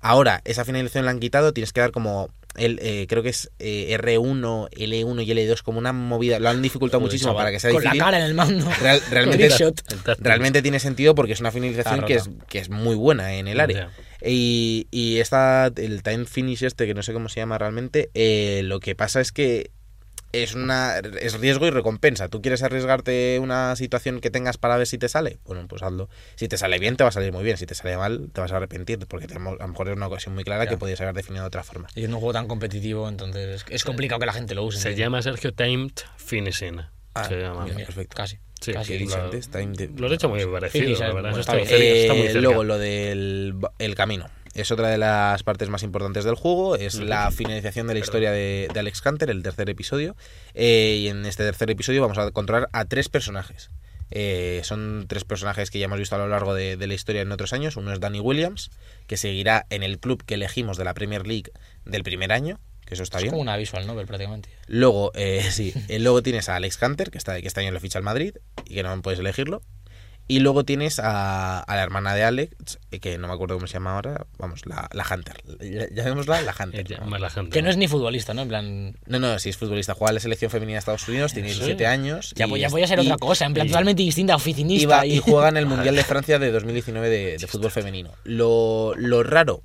Ahora, 0.00 0.40
esa 0.44 0.64
finalización 0.64 1.04
la 1.06 1.10
han 1.10 1.18
quitado, 1.18 1.52
tienes 1.52 1.72
que 1.72 1.80
dar 1.80 1.90
como. 1.90 2.28
El, 2.56 2.80
eh, 2.82 3.06
creo 3.08 3.22
que 3.22 3.28
es 3.28 3.48
eh, 3.60 3.96
R1, 4.00 4.70
L1 4.70 5.24
y 5.24 5.30
L2, 5.30 5.62
como 5.62 5.78
una 5.78 5.92
movida. 5.92 6.40
Lo 6.40 6.48
han 6.48 6.60
dificultado 6.62 6.98
Joder, 6.98 7.08
muchísimo 7.10 7.30
chaval. 7.30 7.42
para 7.44 7.52
que 7.52 7.60
sea 7.60 7.70
con 7.70 7.82
la 7.84 7.90
difícil. 7.90 8.04
cara 8.04 8.18
en 8.18 8.24
el 8.24 8.34
mando. 8.34 8.68
Real- 8.80 9.00
realmente, 9.10 9.48
realmente 10.18 10.60
tiene 10.62 10.80
sentido 10.80 11.14
porque 11.14 11.32
es 11.34 11.40
una 11.40 11.52
finalización 11.52 12.04
que 12.04 12.14
es, 12.14 12.28
que 12.48 12.58
es 12.58 12.68
muy 12.68 12.96
buena 12.96 13.34
en 13.34 13.46
el 13.48 13.60
área. 13.60 13.90
Y, 14.22 14.88
y 14.90 15.18
esta, 15.18 15.66
el 15.76 16.02
time 16.02 16.24
finish 16.26 16.64
este, 16.64 16.86
que 16.86 16.94
no 16.94 17.02
sé 17.02 17.12
cómo 17.12 17.28
se 17.28 17.40
llama 17.40 17.56
realmente, 17.56 18.10
eh, 18.14 18.62
lo 18.64 18.80
que 18.80 18.94
pasa 18.94 19.20
es 19.20 19.32
que 19.32 19.70
es 20.32 20.54
una 20.54 20.98
es 20.98 21.38
riesgo 21.40 21.66
y 21.66 21.70
recompensa. 21.70 22.28
¿Tú 22.28 22.40
quieres 22.42 22.62
arriesgarte 22.62 23.38
una 23.40 23.74
situación 23.76 24.20
que 24.20 24.30
tengas 24.30 24.58
para 24.58 24.76
ver 24.76 24.86
si 24.86 24.98
te 24.98 25.08
sale? 25.08 25.38
Bueno, 25.44 25.66
pues 25.68 25.82
hazlo. 25.82 26.08
Si 26.36 26.48
te 26.48 26.56
sale 26.56 26.78
bien, 26.78 26.96
te 26.96 27.04
va 27.04 27.08
a 27.08 27.12
salir 27.12 27.32
muy 27.32 27.42
bien. 27.44 27.56
Si 27.56 27.66
te 27.66 27.74
sale 27.74 27.96
mal, 27.96 28.30
te 28.32 28.40
vas 28.40 28.52
a 28.52 28.56
arrepentir, 28.56 28.98
porque 29.08 29.26
tenemos, 29.26 29.58
a 29.60 29.62
lo 29.64 29.68
mejor 29.68 29.88
es 29.88 29.96
una 29.96 30.06
ocasión 30.06 30.34
muy 30.34 30.44
clara 30.44 30.66
que 30.66 30.76
podías 30.76 31.00
haber 31.00 31.14
definido 31.14 31.42
de 31.44 31.48
otra 31.48 31.62
forma. 31.64 31.88
Y 31.94 32.02
es 32.04 32.08
un 32.08 32.14
juego 32.16 32.32
tan 32.32 32.46
competitivo, 32.48 33.08
entonces 33.08 33.62
es- 33.62 33.64
es 33.70 33.84
complicado 33.84 34.20
que 34.20 34.26
la 34.26 34.32
gente 34.32 34.54
lo 34.54 34.64
use. 34.64 34.78
Se 34.80 34.94
llama 34.94 35.20
Sergio 35.22 35.52
Timed 35.52 35.92
Finishing. 36.16 36.80
Ah, 37.14 37.24
se 37.24 37.40
llama. 37.40 37.64
mira, 37.64 37.74
Mira, 37.74 37.86
perfecto. 37.86 38.16
Casi. 38.16 38.38
Sí, 38.60 38.72
casi. 38.72 38.98
¿Qué 38.98 39.04
he 39.04 39.06
lo- 39.08 39.14
antes? 39.24 39.48
Time 39.50 39.72
de- 39.74 39.88
Lo 39.96 40.06
has 40.06 40.12
hecho 40.12 40.28
muy 40.28 40.44
parecido, 40.46 40.84
Finish, 40.84 41.00
la 41.00 41.06
verdad. 41.06 41.20
bueno, 41.22 41.30
Eso 41.30 41.40
está 41.40 41.56
está, 41.58 41.74
bien. 41.76 41.80
cerca, 41.80 42.00
está 42.02 42.14
muy 42.14 42.22
Eh, 42.22 42.26
cerca. 42.26 42.40
luego 42.40 42.64
lo 42.64 42.78
del 42.78 43.54
el 43.78 43.94
camino. 43.96 44.26
Es 44.54 44.70
otra 44.72 44.88
de 44.88 44.98
las 44.98 45.42
partes 45.42 45.68
más 45.68 45.82
importantes 45.82 46.24
del 46.24 46.34
juego. 46.34 46.74
Es 46.76 46.96
la 46.96 47.30
finalización 47.30 47.86
de 47.86 47.94
la 47.94 48.00
historia 48.00 48.32
de, 48.32 48.68
de 48.72 48.80
Alex 48.80 49.00
Hunter, 49.06 49.30
el 49.30 49.42
tercer 49.42 49.70
episodio. 49.70 50.16
Eh, 50.54 50.98
y 51.02 51.08
en 51.08 51.24
este 51.24 51.44
tercer 51.44 51.70
episodio 51.70 52.00
vamos 52.02 52.18
a 52.18 52.30
controlar 52.32 52.68
a 52.72 52.84
tres 52.84 53.08
personajes. 53.08 53.70
Eh, 54.10 54.60
son 54.64 55.04
tres 55.08 55.22
personajes 55.24 55.70
que 55.70 55.78
ya 55.78 55.84
hemos 55.84 55.98
visto 56.00 56.16
a 56.16 56.18
lo 56.18 56.26
largo 56.28 56.52
de, 56.52 56.76
de 56.76 56.86
la 56.88 56.94
historia 56.94 57.22
en 57.22 57.30
otros 57.30 57.52
años. 57.52 57.76
Uno 57.76 57.92
es 57.92 58.00
Danny 58.00 58.18
Williams, 58.18 58.70
que 59.06 59.16
seguirá 59.16 59.66
en 59.70 59.84
el 59.84 60.00
club 60.00 60.24
que 60.24 60.34
elegimos 60.34 60.76
de 60.76 60.84
la 60.84 60.94
Premier 60.94 61.26
League 61.26 61.52
del 61.84 62.02
primer 62.02 62.32
año, 62.32 62.58
que 62.86 62.94
eso 62.94 63.04
está 63.04 63.18
Es 63.18 63.22
bien. 63.24 63.30
como 63.30 63.42
una 63.42 63.56
visual 63.56 63.86
novel 63.86 64.06
prácticamente. 64.06 64.48
Luego, 64.66 65.12
eh, 65.14 65.46
sí, 65.52 65.72
eh, 65.86 66.00
luego 66.00 66.22
tienes 66.24 66.48
a 66.48 66.56
Alex 66.56 66.82
Hunter, 66.82 67.12
que, 67.12 67.18
está, 67.18 67.40
que 67.40 67.46
este 67.46 67.60
año 67.60 67.70
lo 67.70 67.78
ficha 67.78 67.98
al 67.98 68.04
Madrid 68.04 68.34
y 68.64 68.74
que 68.74 68.82
no 68.82 69.00
puedes 69.00 69.20
elegirlo. 69.20 69.62
Y 70.30 70.38
luego 70.38 70.64
tienes 70.64 71.00
a, 71.00 71.58
a 71.58 71.74
la 71.76 71.82
hermana 71.82 72.14
de 72.14 72.22
Alex, 72.22 72.78
eh, 72.92 73.00
que 73.00 73.18
no 73.18 73.26
me 73.26 73.34
acuerdo 73.34 73.56
cómo 73.56 73.66
se 73.66 73.72
llama 73.74 73.94
ahora, 73.94 74.26
vamos, 74.38 74.64
la, 74.64 74.88
la 74.92 75.04
Hunter. 75.10 75.42
Ya- 75.60 75.88
Llamémosla 75.90 76.40
la 76.42 76.54
Hunter. 76.58 77.00
¿no? 77.00 77.06
más 77.06 77.20
la 77.20 77.30
gente. 77.30 77.50
Que 77.50 77.62
no 77.62 77.68
es 77.70 77.76
ni 77.76 77.88
futbolista, 77.88 78.32
¿no? 78.32 78.42
En 78.42 78.48
plan. 78.48 78.96
No, 79.06 79.18
no, 79.18 79.38
si 79.40 79.48
es 79.48 79.56
futbolista, 79.56 79.94
juega 79.94 80.10
en 80.10 80.14
la 80.14 80.20
selección 80.20 80.50
femenina 80.50 80.76
de 80.76 80.78
Estados 80.78 81.08
Unidos, 81.08 81.32
tiene 81.32 81.48
Sí. 81.48 81.54
17 81.56 81.86
años. 81.88 82.32
Ya, 82.36 82.46
y 82.46 82.50
voy- 82.50 82.60
ya 82.60 82.66
es- 82.68 82.72
voy 82.72 82.82
a 82.82 82.86
ser 82.86 83.00
y- 83.00 83.06
otra 83.06 83.16
cosa, 83.18 83.44
en 83.44 83.54
plan 83.54 83.66
y- 83.66 83.70
totalmente 83.70 84.02
distinta, 84.04 84.34
y, 84.34 84.36
oficinista. 84.36 84.88
va- 84.98 85.06
y 85.06 85.18
juega 85.18 85.48
en 85.48 85.56
el 85.56 85.66
Mundial 85.66 85.96
de 85.96 86.04
Francia 86.04 86.38
de 86.38 86.52
2019 86.52 87.08
de, 87.08 87.36
de 87.38 87.46
fútbol 87.48 87.72
femenino. 87.72 88.12
Lo, 88.22 88.94
lo 88.96 89.24
raro, 89.24 89.62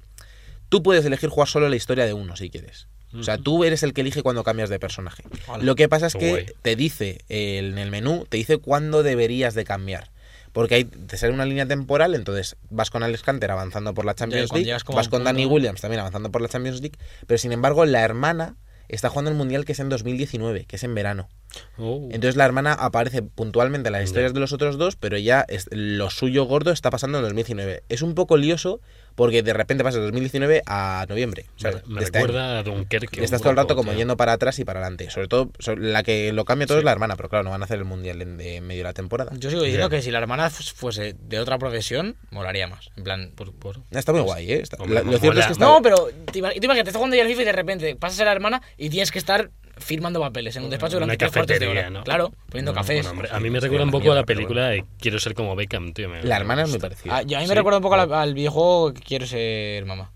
tú 0.69 0.81
puedes 0.81 1.05
elegir 1.05 1.29
jugar 1.29 1.47
solo 1.47 1.69
la 1.69 1.75
historia 1.75 2.05
de 2.07 2.13
uno 2.13 2.35
si 2.35 2.49
quieres. 2.49 2.87
O 3.13 3.21
sea, 3.23 3.37
tú 3.37 3.63
eres 3.63 3.83
el 3.83 3.93
que 3.93 4.01
elige 4.01 4.23
cuando 4.23 4.43
cambias 4.43 4.69
de 4.69 4.77
personaje. 4.79 5.23
Hola. 5.47 5.63
Lo 5.63 5.75
que 5.75 5.87
pasa 5.87 6.07
es 6.07 6.15
que 6.15 6.29
guay. 6.31 6.45
te 6.63 6.75
dice 6.75 7.19
eh, 7.29 7.59
en 7.59 7.77
el 7.77 7.89
menú, 7.89 8.25
te 8.27 8.35
dice 8.35 8.57
cuándo 8.57 9.03
deberías 9.03 9.53
de 9.53 9.63
cambiar. 9.63 10.09
Porque 10.55 10.73
hay, 10.75 10.83
te 10.85 11.17
sale 11.17 11.31
una 11.33 11.45
línea 11.45 11.67
temporal, 11.67 12.15
entonces 12.15 12.55
vas 12.71 12.89
con 12.89 13.03
Alex 13.03 13.21
Hunter 13.27 13.51
avanzando 13.51 13.93
por 13.93 14.05
la 14.05 14.15
Champions 14.15 14.49
League, 14.55 14.65
vas 14.95 15.09
con 15.09 15.23
Danny 15.25 15.45
Williams 15.53 15.81
también 15.81 15.99
avanzando 15.99 16.31
por 16.31 16.41
la 16.41 16.47
Champions 16.47 16.81
League, 16.81 16.97
pero 17.27 17.37
sin 17.37 17.51
embargo 17.51 17.85
la 17.85 18.01
hermana 18.01 18.55
está 18.87 19.09
jugando 19.09 19.31
el 19.31 19.37
Mundial 19.37 19.65
que 19.65 19.73
es 19.73 19.79
en 19.79 19.89
2019, 19.89 20.65
que 20.65 20.75
es 20.77 20.83
en 20.83 20.95
verano. 20.95 21.27
Oh. 21.77 22.07
Entonces 22.11 22.35
la 22.35 22.45
hermana 22.45 22.73
aparece 22.73 23.21
puntualmente 23.21 23.89
en 23.89 23.93
las 23.93 24.03
historias 24.03 24.33
de 24.33 24.39
los 24.39 24.53
otros 24.53 24.77
dos, 24.77 24.95
pero 24.95 25.17
ya 25.17 25.45
es- 25.47 25.67
lo 25.71 26.09
suyo 26.09 26.45
gordo 26.45 26.71
está 26.71 26.89
pasando 26.89 27.17
en 27.17 27.23
2019. 27.25 27.83
Es 27.89 28.01
un 28.01 28.15
poco 28.15 28.37
lioso 28.37 28.79
porque 29.15 29.41
de 29.43 29.53
repente 29.53 29.83
pasa 29.83 29.97
de 29.97 30.03
2019 30.05 30.61
a 30.65 31.05
noviembre. 31.09 31.45
me, 31.55 31.59
¿sabes? 31.61 31.87
me 31.87 31.99
de 31.99 32.05
este 32.05 32.17
año. 32.17 32.27
recuerda 32.27 32.59
a 32.59 32.63
Dunkerque. 32.63 33.21
Y 33.21 33.23
estás 33.23 33.41
todo 33.41 33.51
el 33.51 33.57
rato 33.57 33.75
como 33.75 33.91
tío. 33.91 33.99
yendo 33.99 34.17
para 34.17 34.33
atrás 34.33 34.59
y 34.59 34.65
para 34.65 34.79
adelante. 34.81 35.09
Sobre 35.09 35.27
todo, 35.27 35.49
la 35.77 36.03
que 36.03 36.31
lo 36.33 36.45
cambia 36.45 36.67
todo 36.67 36.77
es 36.77 36.83
la 36.83 36.91
hermana, 36.91 37.15
pero 37.15 37.29
claro, 37.29 37.43
no 37.45 37.49
van 37.51 37.61
a 37.61 37.65
hacer 37.65 37.77
el 37.79 37.85
mundial 37.85 38.21
en, 38.21 38.37
de- 38.37 38.61
medio 38.61 38.79
de 38.81 38.89
la 38.89 38.93
temporada. 38.93 39.31
Yo 39.37 39.49
sigo 39.49 39.61
diciendo 39.63 39.89
que 39.89 40.01
si 40.01 40.11
la 40.11 40.19
hermana 40.19 40.49
fu- 40.49 40.63
fuese 40.75 41.15
de 41.19 41.39
otra 41.39 41.57
profesión, 41.57 42.15
molaría 42.31 42.67
más. 42.67 42.89
En 42.97 43.03
plan. 43.03 43.31
Por- 43.35 43.53
por- 43.53 43.79
Está 43.91 44.11
muy 44.11 44.21
guay, 44.21 44.51
¿eh? 44.51 44.59
Está- 44.61 44.77
Hombre, 44.77 44.95
la- 44.95 45.01
no 45.03 45.11
lo 45.13 45.17
cierto 45.19 45.27
mola. 45.35 45.39
es 45.41 45.45
que 45.47 45.53
está... 45.53 45.65
No, 45.65 45.81
pero 45.81 46.09
te 46.31 46.39
imagínate, 46.39 46.79
estás 46.79 46.95
jugando 46.95 47.15
ya 47.15 47.21
al 47.23 47.27
FIFA 47.29 47.41
y 47.41 47.45
de 47.45 47.51
repente 47.53 47.95
pasas 47.95 48.19
a 48.19 48.25
la 48.25 48.31
hermana 48.33 48.61
y 48.77 48.89
tienes 48.89 49.11
que 49.11 49.19
estar 49.19 49.49
firmando 49.77 50.19
papeles 50.19 50.55
en 50.55 50.63
un 50.63 50.69
despacho 50.69 50.95
durante 50.95 51.17
tres 51.17 51.31
cuartos 51.31 51.47
de 51.47 51.53
cafetería, 51.59 51.81
hora. 51.81 51.89
¿no? 51.89 52.03
Claro, 52.03 52.31
poniendo 52.49 52.71
Bueno, 52.71 52.81
cafés. 52.81 52.97
bueno, 52.97 53.09
hombre, 53.11 53.29
a 53.31 53.39
mí 53.39 53.49
me 53.49 53.59
Sí, 53.59 53.63
recuerda 53.65 53.85
un 53.85 53.91
poco 53.91 54.11
a 54.11 54.15
la 54.15 54.23
película 54.23 54.67
de 54.69 54.85
Quiero 54.99 55.19
ser 55.19 55.33
como 55.33 55.55
Beckham, 55.55 55.93
tío. 55.93 56.09
me- 56.09 56.23
La 56.23 56.35
me 56.35 56.41
hermana 56.41 56.63
es 56.63 56.69
muy 56.69 56.79
parecida. 56.79 57.17
Ah, 57.17 57.21
yo- 57.23 57.37
a 57.37 57.39
mí 57.41 57.45
Sí. 57.45 57.49
me 57.49 57.55
recuerda 57.55 57.77
un 57.77 57.83
poco 57.83 57.95
al, 57.95 58.13
al 58.13 58.33
videojuego 58.33 58.93
que 58.93 59.01
quiero 59.01 59.25
ser 59.25 59.85
mamá. 59.85 60.11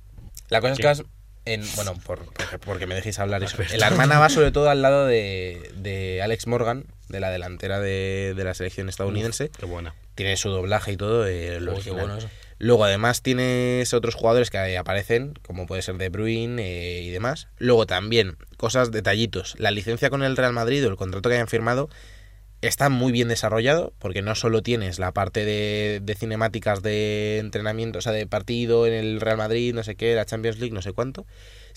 La 0.49 0.61
cosa 0.61 0.73
es 0.73 0.79
que 0.79 0.85
vas 0.87 1.03
en, 1.45 1.63
bueno, 1.75 1.93
por, 2.05 2.25
porque, 2.25 2.59
porque 2.59 2.87
me 2.87 2.95
dejéis 2.95 3.17
hablar 3.19 3.43
eso. 3.43 3.57
La 3.77 3.87
hermana 3.87 4.19
va 4.19 4.29
sobre 4.29 4.51
todo 4.51 4.69
al 4.69 4.81
lado 4.81 5.05
de, 5.07 5.71
de 5.75 6.21
Alex 6.21 6.47
Morgan, 6.47 6.85
de 7.07 7.19
la 7.19 7.29
delantera 7.31 7.79
de, 7.79 8.33
de 8.35 8.43
la 8.43 8.53
selección 8.53 8.87
estadounidense. 8.89 9.49
Qué 9.57 9.65
buena. 9.65 9.95
Tiene 10.15 10.37
su 10.37 10.49
doblaje 10.49 10.91
y 10.93 10.97
todo. 10.97 11.25
eh, 11.27 11.59
qué 11.83 11.91
bueno 11.91 12.17
eso. 12.17 12.29
Luego 12.59 12.83
además 12.83 13.21
tienes 13.21 13.93
otros 13.93 14.15
jugadores 14.15 14.49
que 14.49 14.77
aparecen, 14.77 15.33
como 15.41 15.65
puede 15.65 15.81
ser 15.81 15.95
De 15.95 16.09
Bruyne 16.09 16.61
eh, 16.61 17.01
y 17.01 17.09
demás. 17.09 17.47
Luego 17.57 17.85
también, 17.85 18.37
cosas, 18.57 18.91
detallitos. 18.91 19.55
La 19.57 19.71
licencia 19.71 20.09
con 20.09 20.23
el 20.23 20.35
Real 20.35 20.51
Madrid 20.51 20.85
o 20.85 20.89
el 20.89 20.97
contrato 20.97 21.29
que 21.29 21.35
hayan 21.35 21.47
firmado 21.47 21.89
está 22.61 22.89
muy 22.89 23.13
bien 23.13 23.29
desarrollado, 23.29 23.93
porque 23.97 24.21
no 24.21 24.35
solo 24.35 24.61
tienes 24.61 24.99
la 24.99 25.13
parte 25.13 25.45
de, 25.45 26.01
de 26.03 26.15
cinemáticas 26.15 26.81
de 26.81 27.37
entrenamiento, 27.37 27.99
o 27.99 28.01
sea, 28.01 28.11
de 28.11 28.27
partido 28.27 28.85
en 28.85 28.93
el 28.93 29.21
Real 29.21 29.37
Madrid, 29.37 29.73
no 29.73 29.83
sé 29.83 29.95
qué, 29.95 30.13
la 30.13 30.25
Champions 30.25 30.59
League, 30.59 30.73
no 30.73 30.81
sé 30.81 30.91
cuánto, 30.91 31.25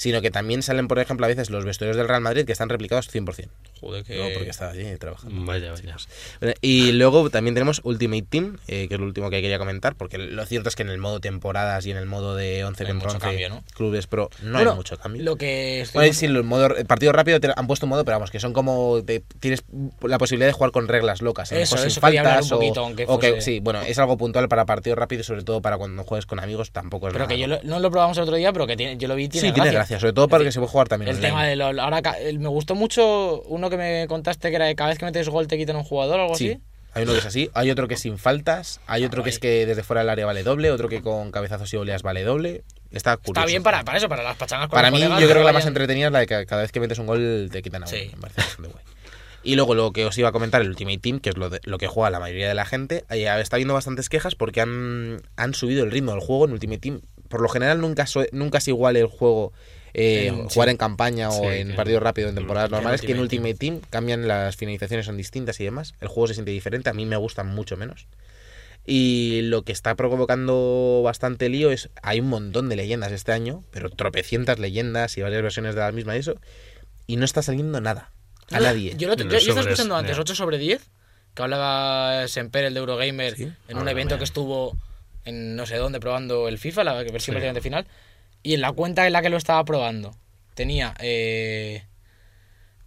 sino 0.02 0.20
que 0.20 0.32
también 0.32 0.62
salen, 0.62 0.88
por 0.88 0.98
ejemplo, 0.98 1.26
a 1.26 1.28
veces 1.28 1.48
los 1.48 1.64
vestuarios 1.64 1.96
del 1.96 2.08
Real 2.08 2.20
Madrid 2.20 2.44
que 2.44 2.50
están 2.50 2.68
replicados 2.68 3.08
100%. 3.08 3.48
Joder, 3.80 4.02
que. 4.04 4.16
No, 4.16 4.24
porque 4.34 4.50
estaba 4.50 4.72
allí 4.72 4.84
trabajando. 4.98 5.44
Vaya, 5.44 5.70
vaya. 5.70 5.96
Bueno, 6.40 6.54
Y 6.60 6.90
luego 6.92 7.30
también 7.30 7.54
tenemos 7.54 7.80
Ultimate 7.84 8.22
Team, 8.28 8.58
eh, 8.66 8.88
que 8.88 8.94
es 8.94 9.00
lo 9.00 9.06
último 9.06 9.30
que 9.30 9.40
quería 9.40 9.58
comentar, 9.58 9.94
porque 9.94 10.18
lo 10.18 10.44
cierto 10.46 10.68
es 10.68 10.74
que 10.76 10.82
en 10.82 10.88
el 10.90 10.98
modo 10.98 11.20
temporadas 11.20 11.86
y 11.86 11.92
en 11.92 11.96
el 11.98 12.06
modo 12.06 12.34
de 12.34 12.64
11 12.64 12.82
No 12.82 12.88
hay 12.88 12.92
contra 12.94 13.06
mucho 13.08 13.16
11 13.16 13.26
cambio, 13.28 13.48
¿no? 13.48 13.64
clubes 13.74 14.06
pro 14.08 14.28
no 14.42 14.52
Bueno, 14.54 14.70
hay 14.70 14.76
mucho 14.76 14.98
cambio. 14.98 15.22
Lo 15.22 15.36
que. 15.36 15.82
estoy- 15.82 16.00
Bueno, 16.00 16.14
sí, 16.14 16.26
el 16.26 16.42
modo 16.42 16.76
el 16.76 16.86
partido 16.86 17.12
rápido 17.12 17.38
te 17.38 17.48
han 17.54 17.66
puesto 17.68 17.86
un 17.86 17.90
modo, 17.90 18.04
pero 18.04 18.16
vamos, 18.16 18.30
que 18.32 18.40
son 18.40 18.52
como 18.52 19.02
tienes 19.40 19.62
la 20.02 20.18
posibilidad 20.18 20.48
de 20.48 20.52
jugar 20.52 20.72
con 20.72 20.88
reglas 20.88 21.22
locas, 21.22 21.52
Eso, 21.52 21.76
eso 21.76 21.90
sin 21.90 22.00
faltas 22.00 22.46
un 22.46 22.52
o- 22.54 22.56
poquito, 22.58 22.80
aunque 22.80 23.04
o 23.06 23.18
que- 23.18 23.30
fuese- 23.34 23.40
sí, 23.42 23.60
bueno, 23.60 23.82
es 23.82 23.98
algo 23.98 24.16
puntual 24.16 24.48
para 24.48 24.64
partidos 24.66 24.98
rápidos, 24.98 25.26
sobre 25.26 25.42
todo 25.44 25.60
para 25.62 25.76
cuando 25.78 26.02
juegues 26.04 26.26
con 26.26 26.40
amigos, 26.40 26.70
tampoco 26.72 27.08
es 27.08 27.12
Pero 27.12 27.24
nada 27.26 27.34
que 27.34 27.40
yo 27.40 27.46
lo- 27.46 27.62
no 27.62 27.78
lo 27.78 27.90
probamos 27.90 28.16
el 28.16 28.24
otro 28.24 28.36
día, 28.36 28.52
pero 28.52 28.66
que 28.66 28.76
tiene, 28.76 28.96
yo 28.96 29.06
lo 29.08 29.14
vi. 29.14 29.28
Tiene 29.28 29.48
Sí, 29.48 29.52
tiene 29.54 29.70
gracia, 29.70 29.91
sobre 30.00 30.12
todo 30.12 30.28
para 30.28 30.44
que 30.44 30.52
se 30.52 30.58
pueda 30.60 30.70
jugar 30.70 30.88
también 30.88 31.08
El 31.10 31.16
online. 31.16 31.28
tema 31.28 31.46
de 31.46 31.56
LOL. 31.56 31.78
Ahora, 31.80 32.02
me 32.38 32.48
gustó 32.48 32.74
mucho 32.74 33.42
uno 33.42 33.70
que 33.70 33.76
me 33.76 34.06
contaste 34.08 34.50
que 34.50 34.56
era 34.56 34.66
de 34.66 34.74
cada 34.74 34.90
vez 34.90 34.98
que 34.98 35.04
metes 35.04 35.28
gol 35.28 35.46
te 35.48 35.56
quitan 35.58 35.76
un 35.76 35.84
jugador 35.84 36.20
o 36.20 36.22
algo 36.24 36.34
Sí. 36.36 36.50
así. 36.50 36.60
Hay 36.94 37.04
uno 37.04 37.12
que 37.12 37.18
es 37.20 37.26
así, 37.26 37.50
hay 37.54 37.70
otro 37.70 37.88
que 37.88 37.94
es 37.94 38.00
sin 38.00 38.18
faltas, 38.18 38.80
hay 38.86 39.04
otro 39.06 39.22
que 39.22 39.30
es 39.30 39.38
que 39.38 39.64
desde 39.64 39.82
fuera 39.82 40.00
del 40.02 40.10
área 40.10 40.26
vale 40.26 40.42
doble, 40.42 40.70
otro 40.70 40.90
que 40.90 41.00
con 41.00 41.30
cabezazos 41.32 41.72
y 41.72 41.76
oleas 41.78 42.02
vale 42.02 42.22
doble. 42.22 42.64
Está 42.90 43.16
curioso. 43.16 43.40
Está 43.40 43.46
bien 43.46 43.62
para, 43.62 43.82
para 43.82 43.96
eso, 43.96 44.10
para 44.10 44.22
las 44.22 44.36
pachangas 44.36 44.68
con 44.68 44.76
Para 44.76 44.90
mí, 44.90 44.98
colegas, 44.98 45.20
yo 45.20 45.26
creo 45.26 45.40
que 45.40 45.46
la 45.46 45.52
más 45.54 45.64
entretenida 45.64 46.06
es 46.08 46.12
la 46.12 46.18
de 46.18 46.26
que 46.26 46.44
cada 46.44 46.60
vez 46.60 46.70
que 46.70 46.80
metes 46.80 46.98
un 46.98 47.06
gol 47.06 47.48
te 47.50 47.62
quitan 47.62 47.84
a 47.84 47.86
uno. 47.86 47.96
Sí. 47.96 48.10
Me 48.14 48.20
parece 48.20 48.42
bastante 48.42 48.70
guay. 48.70 48.84
Y 49.44 49.54
luego 49.56 49.74
lo 49.74 49.90
que 49.92 50.04
os 50.04 50.16
iba 50.18 50.28
a 50.28 50.32
comentar, 50.32 50.60
el 50.60 50.68
Ultimate 50.68 50.98
Team, 50.98 51.18
que 51.18 51.30
es 51.30 51.36
lo, 51.38 51.48
de- 51.48 51.60
lo 51.64 51.78
que 51.78 51.86
juega 51.86 52.10
la 52.10 52.20
mayoría 52.20 52.46
de 52.46 52.54
la 52.54 52.66
gente, 52.66 53.04
está 53.08 53.56
habiendo 53.56 53.72
bastantes 53.74 54.10
quejas 54.10 54.34
porque 54.34 54.60
han, 54.60 55.22
han 55.36 55.54
subido 55.54 55.82
el 55.84 55.90
ritmo 55.90 56.12
del 56.12 56.20
juego 56.20 56.44
en 56.44 56.52
Ultimate 56.52 56.78
Team. 56.78 57.00
Por 57.28 57.40
lo 57.40 57.48
general 57.48 57.80
nunca, 57.80 58.06
so- 58.06 58.26
nunca 58.32 58.58
es 58.58 58.68
igual 58.68 58.96
el 58.98 59.06
juego 59.06 59.52
eh, 59.94 60.28
En- 60.28 60.48
jugar 60.48 60.68
sí. 60.68 60.70
en 60.72 60.76
campaña 60.76 61.28
o 61.28 61.32
Sí, 61.32 61.46
en 61.58 61.68
que- 61.68 61.74
partido 61.74 62.00
rápido 62.00 62.28
en 62.28 62.34
temporadas 62.34 62.70
normales 62.70 63.00
que 63.02 63.12
en 63.12 63.18
Ultimate 63.20 63.54
Team 63.54 63.80
cambian 63.90 64.26
las 64.26 64.56
finalizaciones 64.56 65.06
son 65.06 65.16
distintas 65.16 65.60
y 65.60 65.64
demás. 65.64 65.94
El 66.00 66.08
juego 66.08 66.28
se 66.28 66.34
siente 66.34 66.50
diferente, 66.50 66.88
a 66.90 66.94
mí 66.94 67.04
me 67.06 67.16
gustan 67.16 67.46
mucho 67.48 67.76
menos. 67.76 68.06
Y 68.84 69.42
lo 69.42 69.62
que 69.62 69.70
está 69.72 69.94
provocando 69.94 71.02
bastante 71.04 71.48
lío 71.48 71.70
es, 71.70 71.88
hay 72.02 72.18
un 72.20 72.28
montón 72.28 72.68
de 72.68 72.74
leyendas 72.76 73.12
este 73.12 73.30
año, 73.32 73.62
pero 73.70 73.90
tropecientas 73.90 74.58
leyendas 74.58 75.16
y 75.18 75.22
varias 75.22 75.42
versiones 75.42 75.74
de 75.76 75.80
la 75.82 75.92
misma 75.92 76.16
y 76.16 76.20
eso, 76.20 76.34
y 77.06 77.16
no 77.16 77.24
está 77.24 77.42
saliendo 77.42 77.80
nada. 77.80 78.10
A 78.50 78.58
No, 78.58 78.64
nadie. 78.64 78.94
Yo, 78.96 79.08
lo, 79.08 79.14
yo, 79.14 79.28
yo 79.28 79.36
estaba 79.36 79.60
escuchando 79.60 79.94
antes 79.96 80.16
ya. 80.16 80.22
8 80.22 80.34
sobre 80.34 80.58
10, 80.58 80.90
que 81.34 81.42
hablaba 81.42 82.26
Semper, 82.26 82.64
el 82.64 82.74
de 82.74 82.80
Eurogamer, 82.80 83.36
Sí. 83.36 83.52
en 83.68 83.78
un 83.78 83.88
evento 83.88 84.18
que 84.18 84.24
estuvo 84.24 84.76
en 85.24 85.54
no 85.54 85.64
sé 85.66 85.76
dónde 85.76 86.00
probando 86.00 86.48
el 86.48 86.58
FIFA, 86.58 86.82
la 86.82 86.94
versión 86.94 87.20
Sí. 87.20 87.30
prácticamente 87.30 87.60
final, 87.60 87.86
y 88.42 88.54
en 88.54 88.60
la 88.60 88.72
cuenta 88.72 89.06
en 89.06 89.12
la 89.12 89.22
que 89.22 89.28
lo 89.30 89.36
estaba 89.36 89.64
probando 89.64 90.14
tenía 90.54 90.94
eh, 91.00 91.84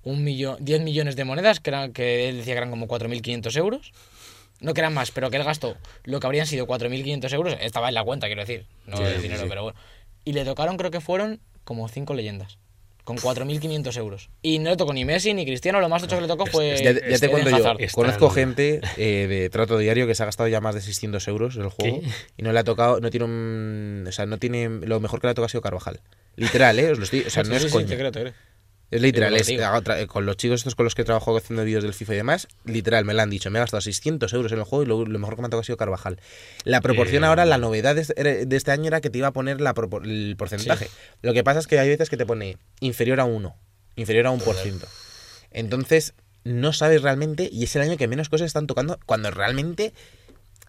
un 0.04 0.24
millón, 0.24 0.58
10 0.60 0.82
millones 0.82 1.16
de 1.16 1.26
monedas, 1.26 1.60
que, 1.60 1.70
eran, 1.72 1.94
que 1.94 2.30
él 2.30 2.38
decía 2.38 2.54
que 2.54 2.58
eran 2.60 2.70
como 2.70 2.88
4.500 2.88 3.58
euros. 3.58 3.92
No 4.62 4.74
que 4.74 4.82
eran 4.82 4.94
más, 4.94 5.12
pero 5.12 5.30
que 5.30 5.38
él 5.38 5.44
gastó 5.44 5.76
lo 6.06 6.20
que 6.20 6.28
habrían 6.28 6.48
sido 6.48 6.66
4.500 6.66 7.34
euros, 7.34 7.58
estaba 7.60 7.90
en 7.90 7.94
la 7.96 8.04
cuenta, 8.04 8.28
quiero 8.28 8.42
decir, 8.42 8.66
no 8.86 8.98
Sí, 8.98 9.04
el 9.04 9.22
dinero, 9.22 9.42
sí. 9.42 9.48
pero 9.50 9.64
bueno. 9.64 9.78
Y 10.24 10.32
le 10.34 10.46
tocaron, 10.46 10.78
creo 10.78 10.92
que 10.92 11.02
fueron 11.02 11.42
como 11.66 11.90
5 11.90 12.14
leyendas, 12.14 12.58
con 13.06 13.18
4.500 13.18 13.98
euros. 13.98 14.30
Y 14.42 14.60
no 14.60 14.72
le 14.72 14.76
tocó 14.76 14.92
ni 14.92 15.06
Messi 15.06 15.34
ni 15.34 15.46
Cristiano, 15.46 15.80
lo 15.80 15.88
más 15.88 16.02
tocho 16.02 16.16
que 16.16 16.24
le 16.24 16.28
tocó 16.28 16.46
fue. 16.48 16.76
Ya, 16.84 16.92
ya 16.92 17.00
te 17.02 17.14
Eden 17.14 17.30
cuento 17.30 17.50
yo, 17.58 17.76
conozco 17.94 18.30
gente 18.32 18.82
eh, 18.98 19.28
de 19.28 19.50
trato 19.50 19.78
diario 19.78 20.08
que 20.08 20.16
se 20.16 20.24
ha 20.24 20.26
gastado 20.26 20.50
ya 20.50 20.60
más 20.60 20.76
de 20.76 20.82
600 20.82 21.26
euros 21.30 21.56
en 21.56 21.62
el 21.62 21.70
juego 21.70 22.02
¿Qué? 22.02 22.08
y 22.36 22.42
no 22.42 22.52
le 22.52 22.60
ha 22.60 22.64
tocado, 22.64 23.00
no 23.00 23.10
tiene 23.12 23.26
un, 23.26 24.06
o 24.08 24.12
sea, 24.12 24.26
no 24.26 24.38
tiene, 24.40 24.68
lo 24.68 25.00
mejor 25.00 25.22
que 25.22 25.28
le 25.28 25.32
ha 25.32 25.34
tocado 25.36 25.46
ha 25.46 25.50
sido 25.50 25.62
Carvajal. 25.62 26.02
Literal, 26.36 26.78
¿eh? 26.80 26.92
Os 26.92 26.98
lo 26.98 27.06
estoy, 27.06 27.22
o 27.22 27.30
sea, 27.30 27.44
no 27.44 27.52
Sí, 27.52 27.56
es 27.56 27.62
sí, 27.62 27.68
sí, 27.70 27.74
coña. 27.74 27.88
te 27.88 27.98
creo, 27.98 28.12
te 28.12 28.22
creo. 28.22 28.34
Es 28.96 29.02
literal, 29.02 29.36
es, 29.36 29.48
tra- 29.84 30.08
con 30.08 30.26
los 30.26 30.38
chicos 30.38 30.62
estos 30.62 30.76
con 30.76 30.84
los 30.86 30.96
que 30.96 31.04
trabajo 31.04 31.36
haciendo 31.36 31.64
vídeos 31.64 31.84
del 31.84 31.94
FIFA 31.94 32.14
y 32.14 32.18
demás, 32.18 32.48
literal, 32.66 33.04
me 33.06 33.14
lo 33.14 33.22
han 33.22 33.30
dicho, 33.30 33.50
me 33.52 33.60
he 33.60 33.62
gastado 33.62 33.82
600 33.82 34.32
euros 34.34 34.52
en 34.52 34.60
el 34.60 34.64
juego 34.64 34.84
y 34.84 34.88
lo, 34.88 35.06
lo 35.06 35.20
mejor 35.20 35.36
que 35.36 35.42
me 35.42 35.48
ha 35.48 35.50
tocado 35.50 35.62
ha 35.62 35.64
sido 35.66 35.78
Carvajal. 35.78 36.20
La 36.64 36.82
proporción 36.82 37.24
Eh, 37.24 37.28
ahora, 37.28 37.46
la 37.46 37.58
novedad 37.58 37.96
de 37.96 38.02
este, 38.02 38.46
de 38.46 38.56
este 38.56 38.72
año 38.72 38.88
era 38.88 39.02
que 39.02 39.10
te 39.10 39.18
iba 39.18 39.28
a 39.28 39.34
poner 39.34 39.62
la 39.62 39.74
propor- 39.74 40.06
el 40.06 40.36
porcentaje. 40.38 40.90
Lo 41.22 41.34
que 41.34 41.44
pasa 41.44 41.60
es 41.60 41.68
que 41.68 41.78
hay 41.80 41.90
veces 41.90 42.10
que 42.10 42.18
te 42.18 42.26
pone 42.26 42.58
inferior 42.80 43.20
a 43.20 43.26
1, 43.26 43.56
inferior 43.98 44.28
a 44.28 44.32
1%. 44.32 44.86
Entonces, 45.52 46.14
no 46.44 46.74
sabes 46.74 47.02
realmente 47.02 47.50
y 47.52 47.64
es 47.64 47.76
el 47.76 47.82
año 47.82 47.98
que 47.98 48.08
menos 48.08 48.30
cosas 48.30 48.48
están 48.48 48.68
tocando 48.68 49.00
cuando 49.06 49.32
realmente... 49.32 49.94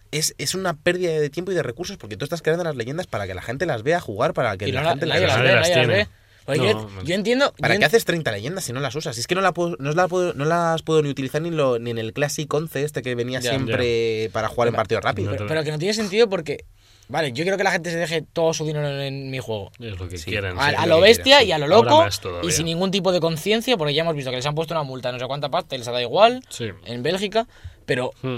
Es, 0.09 0.35
es 0.37 0.55
una 0.55 0.73
pérdida 0.73 1.11
de 1.19 1.29
tiempo 1.29 1.51
y 1.51 1.55
de 1.55 1.63
recursos 1.63 1.97
porque 1.97 2.15
tú 2.15 2.23
estás 2.23 2.41
creando 2.41 2.63
las 2.63 2.77
leyendas 2.77 3.07
para 3.07 3.27
que 3.27 3.33
la 3.33 3.41
gente 3.41 3.65
las 3.65 3.83
vea 3.83 3.99
jugar, 3.99 4.33
para 4.33 4.55
que 4.55 4.65
Y 4.69 4.71
la 4.71 4.81
gente 4.91 5.05
las 5.05 5.17
las 5.27 5.41
ve, 5.43 5.55
las 5.55 5.67
ve. 5.87 6.07
Porque 6.47 6.73
No, 6.73 6.89
yo, 6.89 7.03
yo 7.03 7.13
entiendo. 7.13 7.53
¿Para 7.59 7.73
yo 7.75 7.79
qué 7.81 7.85
haces 7.85 8.05
30 8.05 8.31
leyendas 8.31 8.63
si 8.63 8.71
no 8.73 8.79
las 8.79 8.95
usas? 8.95 9.15
Si 9.15 9.19
es 9.19 9.27
que 9.27 9.35
no, 9.35 9.41
la 9.41 9.51
puedo, 9.53 9.75
no, 9.79 9.91
la 9.91 10.07
puedo- 10.07 10.33
no 10.33 10.45
las 10.45 10.81
puedo 10.81 11.01
ni 11.03 11.09
utilizar 11.09 11.41
ni, 11.41 11.51
lo- 11.51 11.77
ni 11.77 11.91
en 11.91 11.97
el 11.97 12.13
Classic 12.13 12.51
11 12.51 12.83
este 12.83 13.01
que 13.01 13.13
venía 13.15 13.41
Ya. 13.41 13.49
siempre 13.51 14.29
para 14.31 14.47
jugar 14.47 14.69
en 14.69 14.73
rápidos. 14.75 15.31
no 15.31 15.37
pero, 15.37 15.47
pero 15.47 15.63
que 15.65 15.71
no 15.71 15.77
tiene 15.77 15.93
sentido 15.93 16.29
porque. 16.29 16.63
Vale, 17.09 17.31
yo 17.33 17.43
quiero 17.43 17.57
que 17.57 17.63
la 17.63 17.71
gente 17.71 17.89
se 17.91 17.97
deje 17.97 18.21
todo 18.21 18.53
su 18.53 18.65
dinero 18.65 18.89
en, 19.01 19.29
mi 19.29 19.39
juego. 19.39 19.71
Es 19.79 19.97
lo 19.99 20.07
que 20.09 20.17
Sí. 20.17 20.25
quieran. 20.31 20.57
A, 20.59 20.69
sí. 20.69 20.75
a 20.77 20.85
lo 20.87 20.99
bestia 21.01 21.39
quieran, 21.39 21.47
y 21.47 21.51
a 21.51 21.57
lo 21.57 21.67
loco. 21.67 22.05
Y 22.43 22.51
sin 22.51 22.65
ningún 22.65 22.91
tipo 22.91 23.11
de 23.11 23.19
conciencia, 23.19 23.75
porque 23.77 23.93
ya 23.93 24.01
hemos 24.03 24.15
visto 24.15 24.29
que 24.29 24.37
les 24.37 24.45
han 24.45 24.55
puesto 24.55 24.73
una 24.73 24.83
multa 24.83 25.11
no 25.11 25.19
sé 25.19 25.25
cuánta 25.25 25.49
pasta 25.49 25.75
y 25.75 25.79
les 25.79 25.87
ha 25.87 25.91
dado 25.91 26.03
igual 26.03 26.41
Sí. 26.49 26.69
en 26.85 27.03
Bélgica. 27.03 27.47
Pero 27.85 28.11
Mm. 28.23 28.37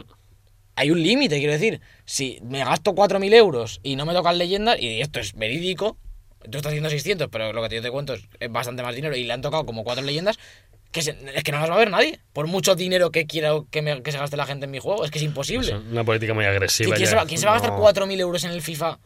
hay 0.75 0.91
un 0.91 1.01
límite, 1.01 1.37
quiero 1.37 1.53
decir. 1.53 1.79
Si 2.05 2.39
me 2.43 2.63
gasto 2.63 2.93
4.000 2.93 3.33
euros 3.33 3.79
y 3.83 3.95
no 3.95 4.05
me 4.05 4.13
tocan 4.13 4.37
leyendas, 4.37 4.79
y 4.81 5.01
esto 5.01 5.19
es 5.19 5.33
verídico, 5.33 5.97
tú 6.49 6.57
estás 6.57 6.71
haciendo 6.71 6.89
600, 6.89 7.27
pero 7.31 7.51
lo 7.53 7.67
que 7.67 7.75
yo 7.75 7.81
te 7.81 7.91
cuento 7.91 8.13
es, 8.13 8.21
es 8.39 8.51
bastante 8.51 8.83
más 8.83 8.95
dinero 8.95 9.15
y 9.15 9.23
le 9.23 9.33
han 9.33 9.41
tocado 9.41 9.65
como 9.65 9.83
cuatro 9.83 10.03
leyendas, 10.03 10.37
que 10.91 11.01
se- 11.01 11.15
es 11.35 11.43
que 11.43 11.51
no 11.51 11.59
las 11.59 11.69
va 11.69 11.75
a 11.75 11.79
ver 11.79 11.91
nadie. 11.91 12.19
Por 12.33 12.47
mucho 12.47 12.75
dinero 12.75 13.11
que 13.11 13.25
quiera 13.27 13.51
que, 13.71 13.81
me- 13.81 14.01
que 14.01 14.11
se 14.11 14.17
gaste 14.17 14.37
la 14.37 14.45
gente 14.45 14.65
en 14.65 14.71
mi 14.71 14.79
juego, 14.79 15.03
es 15.05 15.11
que 15.11 15.19
es 15.19 15.23
imposible. 15.23 15.71
Es 15.73 15.79
una 15.91 16.03
política 16.03 16.33
muy 16.33 16.45
agresiva. 16.45 16.95
¿Quién, 16.95 17.05
ya. 17.05 17.09
se 17.11 17.15
va, 17.15 17.25
quién 17.25 17.39
se 17.39 17.45
va 17.45 17.51
a 17.51 17.55
gastar 17.55 17.71
No. 17.73 17.79
4.000 17.79 18.19
euros 18.19 18.43
en 18.43 18.51
el 18.51 18.61
FIFA? 18.61 18.97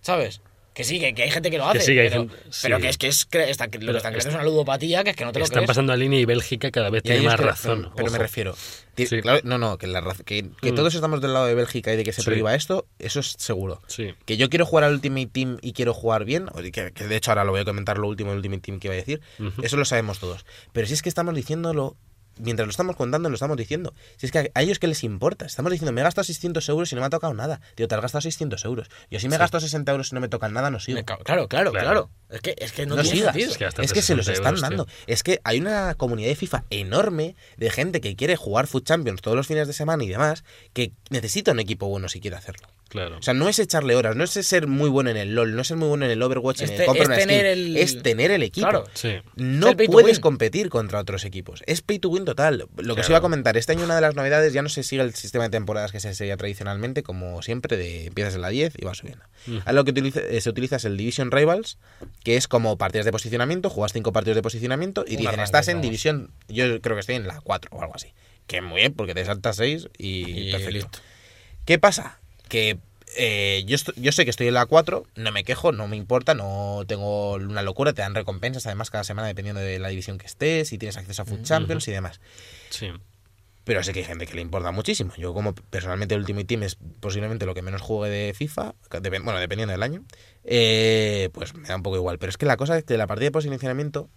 ¿Sabes? 0.00 0.40
Que 0.74 0.84
sí, 0.84 0.98
que, 0.98 1.14
que 1.14 1.24
hay 1.24 1.30
gente 1.30 1.50
que 1.50 1.58
lo 1.58 1.66
hace. 1.66 1.78
Que 1.80 1.84
sí, 1.84 1.92
que 1.94 2.00
hay 2.00 2.08
pero, 2.08 2.20
gente- 2.22 2.36
sí. 2.50 2.60
pero 2.62 2.78
que 2.80 2.88
es 2.88 2.96
que 2.96 3.06
es, 3.08 3.28
está- 3.30 3.66
lo 3.66 3.70
que 3.70 3.76
están 3.78 3.94
es- 3.94 4.00
creando 4.02 4.18
es 4.30 4.34
una 4.34 4.42
ludopatía 4.44 5.04
que 5.04 5.10
es 5.10 5.16
que 5.16 5.24
no 5.26 5.32
te 5.32 5.38
lo 5.38 5.44
Están 5.44 5.56
crees. 5.58 5.66
pasando 5.68 5.92
a 5.92 5.96
línea 5.96 6.18
y 6.18 6.24
Bélgica 6.24 6.70
cada 6.70 6.88
vez 6.88 7.02
Y 7.04 7.08
tiene 7.08 7.22
más 7.26 7.36
que- 7.36 7.42
razón. 7.42 7.82
Pero, 7.82 7.94
pero 7.94 8.10
me 8.12 8.18
refiero. 8.18 8.56
ti- 8.94 9.06
Sí. 9.06 9.20
claro, 9.20 9.40
no, 9.44 9.58
no, 9.58 9.76
que, 9.78 9.86
la 9.86 10.02
que, 10.24 10.48
que 10.62 10.72
Mm. 10.72 10.74
todos 10.74 10.94
estamos 10.94 11.20
del 11.20 11.34
lado 11.34 11.44
de 11.46 11.54
Bélgica 11.54 11.92
y 11.92 11.96
de 11.96 12.04
que 12.04 12.12
se 12.12 12.22
Sí. 12.22 12.26
prohíba 12.26 12.54
esto, 12.54 12.86
eso 12.98 13.20
es 13.20 13.34
seguro. 13.38 13.82
Sí. 13.86 14.14
Que 14.24 14.36
yo 14.38 14.48
quiero 14.48 14.64
jugar 14.64 14.84
al 14.84 14.94
Ultimate 14.94 15.26
Team 15.26 15.58
y 15.60 15.72
quiero 15.74 15.92
jugar 15.92 16.24
bien, 16.24 16.48
o 16.48 16.54
que, 16.56 16.70
que 16.92 17.06
de 17.06 17.16
hecho 17.16 17.30
ahora 17.32 17.44
lo 17.44 17.52
voy 17.52 17.60
a 17.60 17.64
comentar 17.66 17.98
lo 17.98 18.08
último 18.08 18.30
del 18.30 18.38
Ultimate 18.38 18.62
Team 18.62 18.80
que 18.80 18.88
iba 18.88 18.94
a 18.94 18.96
decir, 18.96 19.20
eso 19.62 19.76
lo 19.76 19.84
sabemos 19.84 20.20
todos. 20.20 20.44
Pero 20.72 20.86
si 20.86 20.94
es 20.94 21.02
que 21.02 21.08
estamos 21.10 21.34
diciéndolo, 21.34 21.96
mientras 22.38 22.66
lo 22.66 22.70
estamos 22.70 22.96
contando, 22.96 23.28
lo 23.28 23.34
estamos 23.34 23.56
diciendo. 23.56 23.94
Si 24.16 24.26
es 24.26 24.32
que 24.32 24.50
a, 24.54 24.62
ellos 24.62 24.78
qué 24.78 24.86
les 24.86 25.04
importa, 25.04 25.46
estamos 25.46 25.70
diciendo, 25.72 25.92
me 25.92 26.00
he 26.00 26.04
gastado 26.04 26.24
600 26.24 26.68
euros 26.68 26.90
y 26.92 26.94
no 26.94 27.00
me 27.00 27.06
ha 27.06 27.10
tocado 27.10 27.34
nada. 27.34 27.60
Tío, 27.74 27.88
te 27.88 27.94
has 27.94 28.00
gastado 28.00 28.22
600 28.22 28.64
euros. 28.64 28.88
Yo 29.10 29.18
si 29.20 29.28
me 29.28 29.34
he 29.34 29.38
Sí. 29.38 29.40
gastado 29.40 29.60
60 29.60 29.90
euros 29.92 30.10
y 30.12 30.14
no 30.14 30.20
me 30.20 30.28
tocan 30.28 30.52
nada, 30.52 30.70
no 30.70 30.80
sigo. 30.80 31.02
Claro, 31.04 31.22
claro, 31.24 31.48
Claro. 31.48 31.70
claro, 31.72 32.10
Es 32.28 32.40
que, 32.40 32.54
es 32.58 32.72
que 32.72 32.86
no, 32.86 32.96
No 32.96 33.02
tiene 33.02 33.18
sigas. 33.18 33.32
sentido. 33.34 33.50
Es 33.52 33.58
que 33.74 33.82
Es 33.84 33.92
que 33.92 34.02
se 34.02 34.14
los 34.14 34.26
60 34.26 34.32
están 34.50 34.54
euros, 34.54 34.60
dando. 34.62 34.84
tío. 34.86 34.94
Es 35.06 35.22
que 35.22 35.40
hay 35.44 35.60
una 35.60 35.94
comunidad 35.94 36.28
de 36.28 36.36
FIFA 36.36 36.64
enorme 36.70 37.36
de 37.56 37.70
gente 37.70 38.00
que 38.00 38.16
quiere 38.16 38.36
jugar 38.36 38.66
Food 38.66 38.84
Champions 38.84 39.20
todos 39.22 39.36
los 39.36 39.46
fines 39.46 39.66
de 39.66 39.72
semana 39.74 40.02
y 40.04 40.08
demás, 40.08 40.44
que 40.72 40.92
necesita 41.10 41.52
un 41.52 41.60
equipo 41.60 41.86
bueno 41.88 42.08
si 42.08 42.20
quiere 42.20 42.36
hacerlo. 42.36 42.68
Claro. 42.92 43.16
O 43.16 43.22
sea, 43.22 43.32
no 43.32 43.48
es 43.48 43.58
echarle 43.58 43.96
horas, 43.96 44.16
no 44.16 44.22
es 44.24 44.30
ser 44.32 44.66
muy 44.66 44.90
bueno 44.90 45.08
en 45.08 45.16
el 45.16 45.34
LOL, 45.34 45.56
no 45.56 45.62
es 45.62 45.68
ser 45.68 45.78
muy 45.78 45.88
bueno 45.88 46.04
en 46.04 46.10
el 46.10 46.22
Overwatch, 46.22 46.60
Es 46.60 46.70
en 46.70 46.80
el 46.80 46.84
compra 46.86 47.02
es 47.04 47.08
una 47.08 47.16
tener 47.16 47.52
skin, 47.56 47.66
el- 47.68 47.76
es 47.78 48.02
tener 48.02 48.30
el 48.30 48.42
equipo. 48.42 48.68
Claro. 48.68 48.84
sí. 48.92 49.14
No 49.34 49.74
puedes 49.74 50.20
competir 50.20 50.68
contra 50.68 51.00
otros 51.00 51.24
equipos. 51.24 51.62
Es 51.66 51.80
pay 51.80 51.98
to 51.98 52.10
win 52.10 52.26
total. 52.26 52.66
Lo 52.76 52.94
que 52.94 53.00
os 53.00 53.08
iba 53.08 53.16
a 53.16 53.22
comentar, 53.22 53.56
este 53.56 53.72
año 53.72 53.84
una 53.84 53.94
de 53.94 54.02
las 54.02 54.14
novedades 54.14 54.52
ya 54.52 54.60
no 54.60 54.68
se 54.68 54.82
sigue 54.82 55.00
el 55.02 55.14
sistema 55.14 55.44
de 55.44 55.50
temporadas 55.50 55.90
que 55.90 56.00
se 56.00 56.14
seguía 56.14 56.36
tradicionalmente, 56.36 57.02
como 57.02 57.40
siempre, 57.40 57.78
de 57.78 58.06
empiezas 58.08 58.34
en 58.34 58.42
la 58.42 58.50
10 58.50 58.74
y 58.78 58.84
vas 58.84 58.98
subiendo. 58.98 59.24
Mm. 59.46 59.58
Ahora 59.60 59.72
lo 59.72 59.84
que 59.84 59.92
utiliza- 59.92 60.20
eh, 60.20 60.40
se 60.42 60.50
utiliza 60.50 60.76
es 60.76 60.84
el 60.84 60.98
Division 60.98 61.30
Rivals, 61.30 61.78
que 62.24 62.36
es 62.36 62.46
como 62.46 62.76
partidas 62.76 63.06
de 63.06 63.12
posicionamiento, 63.12 63.70
juegas 63.70 63.94
cinco 63.94 64.12
partidos 64.12 64.36
de 64.36 64.42
posicionamiento 64.42 65.04
y 65.08 65.16
Un 65.16 65.22
dicen, 65.22 65.40
estás 65.40 65.68
en 65.68 65.76
vamos. 65.76 65.84
división, 65.84 66.30
yo 66.48 66.80
creo 66.82 66.94
que 66.96 67.00
estoy 67.00 67.14
en 67.16 67.26
la 67.26 67.40
4 67.40 67.70
o 67.72 67.80
algo 67.80 67.94
así. 67.96 68.12
Que 68.46 68.60
muy 68.60 68.80
bien, 68.80 68.92
porque 68.92 69.14
te 69.14 69.24
saltas 69.24 69.56
6 69.56 69.88
y, 69.96 70.48
Y 70.48 70.52
perfecto. 70.52 70.72
listo. 70.74 70.98
¿Qué 71.64 71.78
pasa? 71.78 72.18
Que 72.52 72.78
eh, 73.16 73.64
yo, 73.66 73.78
yo 73.96 74.12
sé 74.12 74.24
que 74.24 74.30
estoy 74.30 74.48
en 74.48 74.54
la 74.54 74.66
4, 74.66 75.06
no 75.16 75.32
me 75.32 75.42
quejo, 75.42 75.72
no 75.72 75.88
me 75.88 75.96
importa, 75.96 76.34
no 76.34 76.82
tengo 76.86 77.32
una 77.32 77.62
locura, 77.62 77.94
te 77.94 78.02
dan 78.02 78.14
recompensas 78.14 78.66
además 78.66 78.90
cada 78.90 79.04
semana 79.04 79.26
dependiendo 79.26 79.62
de 79.62 79.78
la 79.78 79.88
división 79.88 80.18
que 80.18 80.26
estés 80.26 80.70
y 80.74 80.76
tienes 80.76 80.98
acceso 80.98 81.22
a 81.22 81.24
Food 81.24 81.44
Champions 81.44 81.88
y 81.88 81.92
demás. 81.92 82.20
Sí. 82.68 82.90
Pero 83.64 83.82
sé 83.82 83.94
que 83.94 84.00
hay 84.00 84.04
gente 84.04 84.26
que 84.26 84.34
le 84.34 84.42
importa 84.42 84.70
muchísimo. 84.70 85.14
Yo 85.16 85.32
como 85.32 85.54
personalmente 85.54 86.14
Ultimate 86.14 86.44
Team 86.44 86.64
es 86.64 86.76
posiblemente 87.00 87.46
lo 87.46 87.54
que 87.54 87.62
menos 87.62 87.80
juegue 87.80 88.12
de 88.14 88.34
FIFA, 88.34 88.74
bueno, 89.22 89.38
dependiendo 89.38 89.72
del 89.72 89.82
año, 89.82 90.04
eh, 90.44 91.30
pues 91.32 91.54
me 91.54 91.66
da 91.66 91.76
un 91.76 91.82
poco 91.82 91.96
igual. 91.96 92.18
Pero 92.18 92.28
es 92.28 92.36
que 92.36 92.44
la 92.44 92.58
cosa 92.58 92.76
es 92.76 92.84
que 92.84 92.98
la 92.98 93.06
partida 93.06 93.28
de 93.28 93.32
posicionamiento 93.32 94.10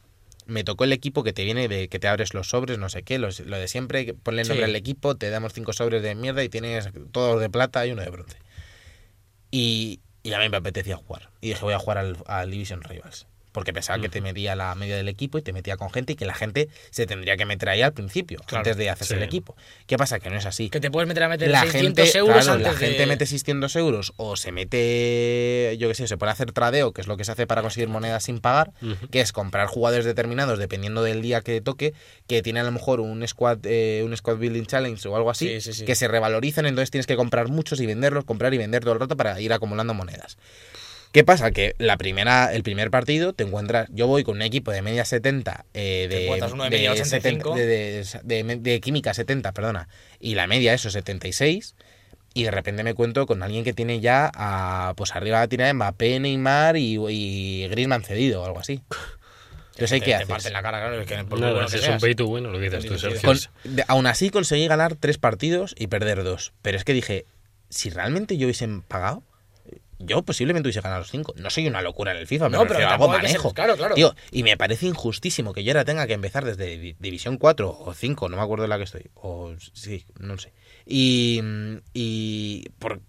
me 0.46 0.64
tocó 0.64 0.84
el 0.84 0.94
equipo 0.94 1.24
que 1.24 1.34
te 1.34 1.44
viene 1.44 1.68
de 1.68 1.88
que 1.90 2.00
te 2.00 2.08
abres 2.08 2.34
los 2.34 2.50
sobres, 2.50 2.78
no 2.78 2.90
sé 2.90 3.04
qué, 3.04 3.18
los- 3.20 3.40
lo 3.40 3.58
de 3.58 3.68
siempre, 3.68 4.14
ponle 4.14 4.42
el 4.44 4.48
nombre 4.48 4.66
Sí. 4.66 4.70
al 4.72 4.76
equipo, 4.76 5.16
te 5.16 5.30
damos 5.30 5.54
cinco 5.54 5.74
sobres 5.74 6.02
de 6.04 6.16
mierda 6.16 6.44
y 6.44 6.50
tienes 6.50 6.90
todos 7.12 7.40
de 7.42 7.50
plata 7.50 7.86
y 7.86 7.92
uno 7.92 8.02
de 8.04 8.10
bronce. 8.10 8.38
Y, 9.52 10.02
y 10.24 10.34
a 10.34 10.40
mí 10.40 10.50
me 10.50 10.58
apetecía 10.58 10.98
jugar. 10.98 11.30
Y 11.42 11.50
dije, 11.50 11.62
voy 11.62 11.74
a 11.74 11.80
jugar 11.80 11.98
al, 12.00 12.18
al 12.28 12.52
Division 12.52 12.82
Rivals. 12.82 13.28
Porque 13.56 13.74
pensaba 13.74 14.00
que 14.00 14.10
te 14.10 14.22
metía 14.22 14.54
la 14.56 14.76
media 14.76 14.96
del 14.98 15.08
equipo 15.08 15.38
y 15.40 15.42
te 15.42 15.52
metía 15.54 15.78
con 15.78 15.90
gente 15.90 16.14
y 16.14 16.16
que 16.18 16.26
la 16.26 16.36
gente 16.36 16.68
se 16.92 17.08
tendría 17.08 17.38
que 17.38 17.46
meter 17.46 17.70
ahí 17.70 17.82
al 17.82 17.94
principio, 17.94 18.40
Claro. 18.46 18.58
antes 18.60 18.78
de 18.78 18.90
hacerse 18.92 19.14
Sí. 19.14 19.18
el 19.18 19.24
equipo. 19.24 19.56
¿Qué 19.88 19.98
pasa? 19.98 20.20
Que 20.20 20.30
no 20.30 20.38
es 20.38 20.46
así. 20.46 20.70
Que 20.70 20.80
te 20.82 20.92
puedes 20.92 21.08
meter 21.08 21.24
a 21.24 21.30
meter 21.30 21.50
La 21.50 21.62
600 21.62 22.04
gente, 22.06 22.18
euros 22.20 22.36
claro, 22.44 22.52
antes 22.60 22.68
la 22.74 22.78
gente 22.78 23.00
de... 23.00 23.06
mete 23.08 23.26
600 23.26 23.76
euros 23.78 24.14
o 24.18 24.36
se 24.36 24.52
mete, 24.52 25.76
yo 25.80 25.88
qué 25.88 25.96
sé, 25.96 26.08
se 26.08 26.18
puede 26.18 26.32
hacer 26.32 26.52
tradeo, 26.52 26.92
que 26.92 27.02
es 27.02 27.08
lo 27.08 27.18
que 27.18 27.24
se 27.24 27.32
hace 27.32 27.48
para 27.48 27.62
conseguir 27.62 27.90
monedas 27.90 28.24
sin 28.26 28.40
pagar, 28.40 28.72
que 29.10 29.22
es 29.22 29.32
comprar 29.32 29.68
jugadores 29.68 30.06
determinados 30.06 30.60
dependiendo 30.60 31.02
del 31.02 31.22
día 31.22 31.42
que 31.42 31.62
toque, 31.62 31.94
que 32.28 32.42
tienen 32.42 32.64
a 32.64 32.66
lo 32.66 32.72
mejor 32.74 33.00
un 33.00 33.26
squad, 33.28 33.60
eh, 33.64 34.02
un 34.06 34.16
squad 34.18 34.38
building 34.38 34.66
challenge 34.66 35.08
o 35.08 35.16
algo 35.16 35.30
así, 35.30 35.48
Sí, 35.48 35.62
sí, 35.62 35.74
sí. 35.80 35.86
que 35.86 35.96
se 35.96 36.08
revalorizan, 36.08 36.66
entonces 36.66 36.92
tienes 36.92 37.08
que 37.08 37.16
comprar 37.16 37.48
muchos 37.48 37.80
y 37.80 37.86
venderlos, 37.86 38.26
comprar 38.26 38.54
y 38.54 38.58
vender 38.58 38.84
todo 38.84 38.94
el 38.94 39.00
rato 39.00 39.16
para 39.16 39.40
ir 39.40 39.54
acumulando 39.54 39.94
monedas. 39.94 40.38
¿Qué 41.16 41.24
pasa? 41.24 41.52
Que 41.52 41.76
la 41.78 41.96
primera, 41.96 42.54
el 42.54 42.62
primer 42.62 42.92
partido 42.92 43.32
te 43.32 43.46
encuentras. 43.46 43.88
Yo 43.90 44.06
voy 44.06 44.26
con 44.26 44.36
un 44.36 44.42
equipo 44.42 44.72
de 44.72 44.82
media 44.82 45.06
70, 45.06 45.64
eh, 45.74 46.08
Te 46.10 46.16
de, 46.18 46.24
encuentras 46.26 46.52
uno 46.52 46.66
de 46.66 46.70
media 46.72 46.92
85. 46.92 47.56
de, 47.56 47.66
de- 47.66 48.44
de- 48.44 48.56
de 48.58 48.82
química 48.82 49.14
70, 49.14 49.54
perdona, 49.54 49.88
y 50.20 50.36
la 50.36 50.46
media 50.46 50.74
eso 50.74 50.90
76. 50.90 51.76
Y 52.34 52.44
de 52.44 52.52
repente 52.52 52.84
me 52.84 52.94
cuento 52.96 53.26
con 53.28 53.44
alguien 53.44 53.64
que 53.64 53.72
tiene 53.72 54.02
ya 54.02 54.30
a, 54.36 54.94
pues 54.98 55.16
arriba 55.16 55.40
la 55.40 55.48
tira 55.48 55.68
de 55.68 55.74
Mbappé, 55.74 56.20
Neymar 56.20 56.76
y, 56.76 56.98
y 57.10 57.66
Griezmann 57.70 58.04
cedido 58.04 58.42
o 58.42 58.46
algo 58.46 58.60
así. 58.60 58.82
Entonces 59.70 59.94
hay 59.94 60.02
que 60.02 60.16
hacer. 60.16 60.52
la 60.52 60.62
cara, 60.62 60.80
claro, 60.82 61.00
es 61.00 61.08
que 61.08 61.16
por 61.24 61.40
bueno 61.40 61.66
si 61.70 61.76
que 61.76 61.78
es 61.78 61.84
un 61.84 61.88
seas. 61.92 62.02
pay 62.02 62.16
to 62.16 62.26
win, 62.28 62.44
lo 62.44 62.60
que 62.60 62.70
dices 62.70 62.84
No 62.84 62.92
tú, 62.92 63.00
Sergio. 63.00 63.22
Con- 63.24 63.76
de- 63.76 63.86
aún 63.88 64.06
así 64.06 64.32
conseguí 64.32 64.68
ganar 64.68 64.96
tres 64.96 65.18
partidos 65.18 65.76
y 65.80 65.88
perder 65.88 66.26
dos. 66.26 66.52
Pero 66.62 66.78
es 66.78 66.84
que 66.84 66.92
dije, 66.92 67.26
si 67.70 67.90
realmente 67.90 68.36
yo 68.38 68.48
hubiesen 68.48 68.82
pagado, 68.82 69.24
yo 70.00 70.22
posiblemente 70.24 70.68
hubiese 70.68 70.82
ganado 70.82 71.00
los 71.02 71.12
cinco. 71.12 71.34
No 71.38 71.50
soy 71.50 71.68
una 71.68 71.82
locura 71.82 72.12
en 72.12 72.18
el 72.18 72.28
FIFA, 72.28 72.50
No, 72.50 72.64
pero, 72.64 72.76
pero 72.76 72.90
algo 72.90 73.12
ser- 73.14 73.24
manejo. 73.24 73.54
claro, 73.54 73.76
claro. 73.78 73.96
Tío, 73.96 74.16
y 74.32 74.44
me 74.44 74.58
parece 74.58 74.86
injustísimo 74.88 75.54
que 75.54 75.64
yo 75.64 75.72
ahora 75.72 75.86
tenga 75.86 76.06
que 76.08 76.14
empezar 76.14 76.44
desde 76.46 76.78
Di- 76.78 76.96
División 77.00 77.38
4 77.38 77.78
o 77.80 77.94
5, 77.94 78.30
no 78.30 78.38
me 78.38 78.44
acuerdo 78.44 78.66
en 78.66 78.70
la 78.72 78.78
que 78.78 78.84
estoy. 78.84 79.10
O 79.16 79.54
sí, 79.74 80.06
no 80.20 80.38
sé. 80.38 80.54
Y, 80.86 81.42
y 81.94 82.70
por, 82.80 83.02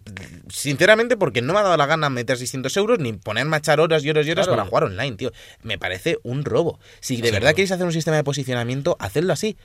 sinceramente 0.48 1.16
porque 1.16 1.42
no 1.42 1.52
me 1.52 1.58
ha 1.60 1.62
dado 1.62 1.76
la 1.76 1.86
gana 1.86 2.08
meter 2.10 2.38
600 2.38 2.76
euros 2.76 2.98
ni 2.98 3.12
ponerme 3.12 3.56
a 3.56 3.58
echar 3.58 3.80
horas 3.80 4.04
y 4.04 4.10
horas 4.10 4.26
y 4.26 4.30
horas 4.30 4.46
Claro. 4.46 4.58
para 4.62 4.68
jugar 4.68 4.84
online, 4.84 5.16
tío. 5.16 5.32
Me 5.62 5.78
parece 5.78 6.18
un 6.22 6.44
robo. 6.44 6.78
Si 7.00 7.16
de 7.20 7.28
Sí, 7.28 7.34
verdad 7.34 7.50
queréis 7.50 7.72
hacer 7.72 7.86
un 7.86 7.92
sistema 7.92 8.16
de 8.16 8.24
posicionamiento, 8.24 8.96
hacedlo 9.00 9.32
así. 9.32 9.56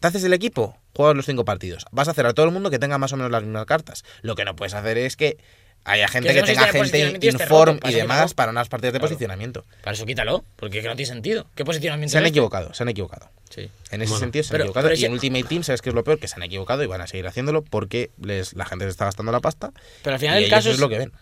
Te 0.00 0.08
haces 0.08 0.24
el 0.24 0.32
equipo, 0.34 0.76
juegas 0.94 1.16
los 1.16 1.24
cinco 1.26 1.44
partidos. 1.44 1.86
Vas 1.90 2.08
a 2.08 2.10
hacer 2.10 2.26
a 2.26 2.34
todo 2.34 2.44
el 2.46 2.52
mundo 2.52 2.70
que 2.70 2.78
tenga 2.78 2.98
más 2.98 3.12
o 3.12 3.16
menos 3.16 3.30
las 3.32 3.42
mismas 3.42 3.64
cartas. 3.66 4.04
Lo 4.22 4.34
que 4.34 4.44
no 4.44 4.54
puedes 4.56 4.74
hacer 4.74 4.98
es 4.98 5.16
que 5.16 5.38
haya 5.86 6.08
gente 6.08 6.34
Que 6.34 6.42
tenga 6.42 6.66
gente 6.66 7.18
y 7.20 7.28
inform 7.28 7.78
y 7.84 7.92
demás 7.94 8.34
para 8.34 8.50
unas 8.50 8.68
partidas 8.68 8.92
de 8.92 8.98
Claro. 8.98 9.08
posicionamiento. 9.08 9.64
Para 9.82 9.94
eso 9.94 10.04
quítalo, 10.04 10.44
porque 10.56 10.78
es 10.78 10.82
que 10.82 10.88
no 10.88 10.96
tiene 10.96 11.06
sentido. 11.12 11.46
¿Qué 11.54 11.64
posicionamiento 11.64 12.10
Se 12.12 12.18
han 12.18 12.24
es 12.24 12.28
este? 12.28 12.34
equivocado, 12.38 12.74
se 12.74 12.82
han 12.82 12.88
equivocado. 12.88 13.30
Sí. 13.48 13.70
En 13.90 14.02
ese 14.02 14.10
Bueno. 14.10 14.18
sentido 14.18 14.42
se 14.44 14.54
han 14.54 14.60
equivocado. 14.62 14.88
pero 14.88 15.00
y 15.00 15.04
en 15.04 15.12
Ultimate 15.12 15.44
Team, 15.44 15.62
¿sabes 15.62 15.80
qué 15.82 15.88
es 15.90 15.94
lo 15.94 16.04
peor? 16.04 16.18
Que 16.18 16.28
se 16.28 16.34
han 16.36 16.42
equivocado 16.42 16.82
y 16.82 16.86
van 16.86 17.00
a 17.00 17.06
seguir 17.06 17.26
haciéndolo 17.26 17.62
porque 17.62 18.10
les, 18.20 18.54
la 18.54 18.64
gente 18.66 18.84
se 18.84 18.90
está 18.90 19.04
gastando 19.06 19.32
la 19.32 19.40
pasta. 19.40 19.72
Pero 20.02 20.14
al 20.16 20.20
y 20.20 20.24
final 20.24 20.36
el 20.38 20.44
ellos 20.44 20.50
caso 20.56 20.68
es 20.70 20.74
es, 20.74 20.80
lo 20.80 20.88
que 20.88 20.98
ven. 20.98 21.12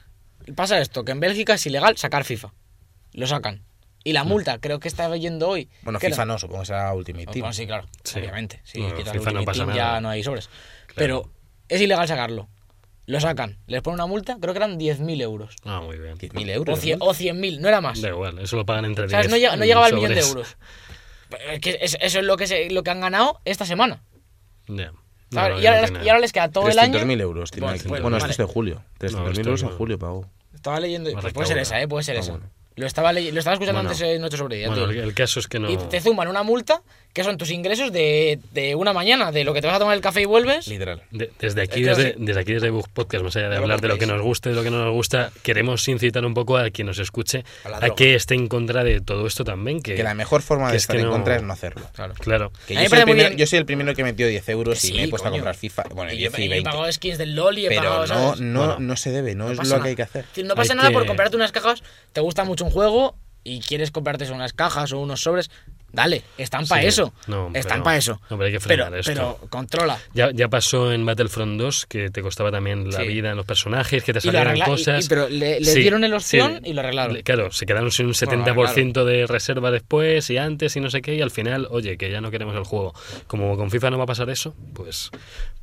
pasa 0.56 0.80
esto, 0.80 1.04
que 1.04 1.12
en 1.12 1.20
Bélgica 1.20 1.54
es 1.54 1.66
ilegal 1.66 1.96
sacar 1.98 2.24
FIFA. 2.24 2.52
Lo 3.12 3.26
sacan. 3.26 3.62
Y 4.06 4.12
la 4.12 4.24
multa, 4.24 4.58
creo 4.58 4.80
que 4.80 4.88
estaba 4.88 5.16
yendo 5.16 5.48
hoy. 5.48 5.66
Mm. 5.66 5.84
Bueno, 5.84 5.98
¿qué 5.98 6.06
FIFA 6.08 6.22
era? 6.22 6.24
no, 6.32 6.38
supongo 6.38 6.60
que 6.60 6.66
será 6.66 6.92
Ultimate 6.92 7.26
Oh, 7.28 7.32
Team. 7.32 7.40
Bueno, 7.42 7.52
sí, 7.54 7.66
claro, 7.66 7.86
Sí. 8.02 8.18
obviamente. 8.18 8.60
El 8.74 9.06
FIFA 9.06 9.30
no 9.32 9.44
pasa 9.44 9.58
Team 9.64 9.68
nada. 9.76 9.94
ya 9.94 10.00
no 10.00 10.08
hay 10.10 10.22
sobres. 10.22 10.48
Pero 10.94 11.30
es 11.68 11.80
ilegal 11.80 12.06
sacarlo. 12.08 12.48
Lo 13.06 13.20
sacan, 13.20 13.58
les 13.66 13.82
ponen 13.82 13.96
una 13.96 14.06
multa, 14.06 14.38
creo 14.40 14.54
que 14.54 14.58
eran 14.58 14.78
10.000 14.78 15.20
euros. 15.22 15.56
Ah, 15.64 15.80
muy 15.82 15.98
bien. 15.98 16.16
10.000 16.16 16.48
O 16.48 16.52
euros. 16.52 16.80
100 16.80 16.98
¿no? 16.98 17.04
o 17.04 17.14
100.000, 17.14 17.60
no 17.60 17.68
era 17.68 17.80
más. 17.82 18.00
Da 18.00 18.08
igual, 18.08 18.38
eso 18.38 18.56
lo 18.56 18.64
pagan 18.64 18.86
entre 18.86 19.04
10. 19.04 19.10
¿Sabes? 19.12 19.28
No, 19.30 19.36
llega- 19.36 19.56
no 19.56 19.64
llegaba 19.64 19.86
al 19.86 19.94
millón 19.94 20.14
de 20.14 20.20
euros. 20.20 20.56
Es 21.50 21.60
que 21.60 21.78
eso 21.80 21.98
es 22.00 22.14
lo 22.24 22.36
que, 22.36 22.46
se- 22.46 22.70
lo 22.70 22.82
que 22.82 22.90
han 22.90 23.00
ganado 23.00 23.40
esta 23.44 23.66
semana. 23.66 24.02
Ya. 24.68 24.92
¿sabes? 25.32 25.56
No, 25.56 25.60
y, 25.62 25.66
ahora 25.66 25.80
no 25.86 25.92
les, 25.98 26.06
y 26.06 26.08
ahora 26.08 26.20
les 26.20 26.32
queda 26.32 26.48
todo 26.50 26.68
el 26.68 26.78
año. 26.78 26.98
300.000 26.98 27.20
euros. 27.20 27.50
tiene 27.50 27.66
bueno, 27.88 28.04
vale. 28.04 28.16
esto 28.18 28.30
es 28.30 28.36
de 28.38 28.44
julio. 28.44 28.82
300.000 29.00 29.30
esto 29.30 29.40
euros 29.40 29.62
en 29.62 29.68
no. 29.70 29.76
julio 29.76 29.98
pagó. 29.98 30.26
Estaba 30.54 30.80
leyendo. 30.80 31.10
Pues 31.12 31.32
puede 31.34 31.48
ser 31.48 31.58
esa, 31.58 31.80
¿eh? 31.82 31.88
Puede 31.88 32.04
ser 32.04 32.16
Ah, 32.16 32.20
esa. 32.20 32.30
bueno. 32.32 32.46
Lo 32.76 32.86
estaba, 32.86 33.12
lo 33.12 33.20
estaba 33.20 33.54
escuchando 33.54 33.78
Bueno. 33.80 33.90
antes 33.90 34.00
en 34.02 34.20
Noche 34.20 34.36
sobre 34.36 34.56
Día. 34.56 34.66
Bueno, 34.68 34.86
el, 34.90 34.98
el 34.98 35.14
caso 35.14 35.38
es 35.38 35.46
que 35.46 35.60
no. 35.60 35.70
Y 35.70 35.76
te 35.76 36.00
zumban 36.00 36.26
una 36.28 36.42
multa 36.42 36.82
que 37.12 37.22
son 37.22 37.38
tus 37.38 37.50
ingresos 37.52 37.92
de, 37.92 38.40
de 38.50 38.74
una 38.74 38.92
mañana, 38.92 39.30
de 39.30 39.44
lo 39.44 39.54
que 39.54 39.60
te 39.60 39.68
vas 39.68 39.76
a 39.76 39.78
tomar 39.78 39.94
el 39.94 40.00
café 40.00 40.22
y 40.22 40.24
vuelves. 40.24 40.66
Literal. 40.66 41.00
De- 41.12 41.30
desde 41.38 41.62
aquí, 41.62 41.82
Es 41.84 41.96
que 41.96 42.02
desde, 42.02 42.10
sí. 42.14 42.16
desde 42.18 42.40
aquí, 42.40 42.52
desde 42.54 42.70
Book 42.70 42.88
Podcast, 42.92 43.22
más 43.22 43.36
allá 43.36 43.50
de 43.50 43.54
No 43.54 43.62
hablar 43.62 43.80
de 43.80 43.86
lo 43.86 43.96
que 43.98 44.06
nos 44.06 44.20
guste, 44.20 44.48
de 44.48 44.56
lo 44.56 44.64
que 44.64 44.72
no 44.72 44.84
nos 44.84 44.92
gusta, 44.92 45.30
queremos 45.44 45.86
incitar 45.86 46.24
un 46.24 46.34
poco 46.34 46.56
a 46.58 46.68
quien 46.70 46.88
nos 46.88 46.98
escuche 46.98 47.44
A 47.64 47.90
que 47.90 48.16
esté 48.16 48.34
en 48.34 48.48
contra 48.48 48.82
de 48.82 49.00
todo 49.00 49.28
esto 49.28 49.44
también. 49.44 49.80
Que, 49.80 49.94
Que 49.94 50.02
la 50.02 50.14
mejor 50.14 50.42
forma 50.42 50.68
de 50.72 50.76
es 50.78 50.82
estar 50.82 50.96
en 50.96 51.04
no- 51.04 51.10
contra 51.12 51.36
es 51.36 51.42
no 51.44 51.52
hacerlo. 51.52 51.86
Claro. 51.94 52.14
Claro. 52.18 52.52
Que 52.66 52.74
yo, 52.74 52.80
soy 52.88 52.98
el 52.98 53.04
primero, 53.04 53.28
bien- 53.28 53.38
yo 53.38 53.46
soy 53.46 53.58
el 53.60 53.66
primero 53.66 53.94
que 53.94 54.02
metió 54.02 54.26
10 54.26 54.48
euros 54.48 54.84
y 54.84 54.94
me 54.94 55.04
he 55.04 55.08
puesto 55.08 55.28
coño. 55.28 55.36
a 55.36 55.38
comprar 55.38 55.54
FIFA. 55.54 55.84
Bueno, 55.94 56.12
Y 56.12 56.16
10 56.16 56.32
yo, 56.32 56.38
y 56.38 56.42
y 56.42 56.46
he 56.46 56.48
20. 56.48 56.70
pagado 56.70 56.90
skins 56.92 57.18
del 57.18 57.36
LOL 57.36 57.56
y 57.58 57.66
he 57.66 57.68
Pero 57.68 57.82
pagado, 57.82 58.06
no, 58.08 58.34
no, 58.44 58.58
Bueno. 58.66 58.80
no 58.80 58.96
se 58.96 59.12
debe, 59.12 59.36
no, 59.36 59.52
es 59.52 59.68
lo 59.68 59.80
que 59.80 59.88
hay 59.90 59.94
que 59.94 60.02
hacer. 60.02 60.24
No 60.44 60.56
pasa 60.56 60.74
nada 60.74 60.90
por 60.90 61.06
comprarte 61.06 61.36
unas 61.36 61.52
cajas, 61.52 61.84
te 62.12 62.20
gusta 62.20 62.42
mucho 62.42 62.63
un 62.64 62.70
juego 62.70 63.16
y 63.44 63.60
quieres 63.60 63.90
comprarte 63.90 64.30
unas 64.30 64.52
cajas 64.52 64.92
o 64.92 64.98
unos 65.00 65.20
sobres. 65.20 65.50
Dale, 65.92 66.24
están 66.38 66.66
para 66.66 66.82
Sí. 66.82 66.88
eso. 66.88 67.12
No, 67.28 67.50
están 67.54 67.74
pero- 67.74 67.84
para 67.84 67.96
eso. 67.98 68.20
no, 68.28 68.36
pero 68.36 68.46
hay 68.46 68.52
que 68.52 68.58
pero, 68.58 68.82
frenar 68.84 68.98
esto. 68.98 69.12
pero 69.12 69.48
controla. 69.48 69.96
Ya, 70.12 70.30
ya 70.32 70.48
pasó 70.48 70.90
en 70.92 71.06
Battlefront 71.06 71.56
2 71.60 71.86
que 71.86 72.10
te 72.10 72.20
costaba 72.20 72.50
también 72.50 72.90
la 72.90 73.02
Sí. 73.02 73.06
vida 73.06 73.30
en 73.30 73.36
los 73.36 73.46
personajes, 73.46 74.02
que 74.02 74.12
te 74.12 74.20
salieran 74.20 74.48
arregla- 74.48 74.64
y- 74.64 74.70
cosas. 74.70 75.04
y- 75.04 75.08
pero 75.08 75.28
le- 75.28 75.60
le 75.60 75.66
Sí, 75.66 75.78
dieron 75.82 76.02
el 76.02 76.12
opción 76.12 76.62
y 76.64 76.72
lo 76.72 76.80
arreglaron. 76.80 77.22
Claro, 77.22 77.52
se 77.52 77.64
quedaron 77.64 77.92
sin 77.92 78.06
un 78.06 78.12
Bueno, 78.12 78.18
70% 78.18 79.04
de 79.04 79.28
reserva 79.28 79.70
después 79.70 80.28
y 80.30 80.36
antes 80.36 80.74
y 80.74 80.80
no 80.80 80.90
sé 80.90 81.00
qué, 81.00 81.14
y 81.14 81.20
al 81.22 81.30
final, 81.30 81.68
oye, 81.70 81.96
que 81.96 82.10
ya 82.10 82.20
no 82.20 82.32
queremos 82.32 82.56
el 82.56 82.64
juego. 82.64 82.92
Como 83.28 83.56
con 83.56 83.70
FIFA 83.70 83.90
no 83.90 83.98
va 83.98 84.02
a 84.04 84.08
pasar 84.08 84.28
eso, 84.30 84.52
pues. 84.74 85.12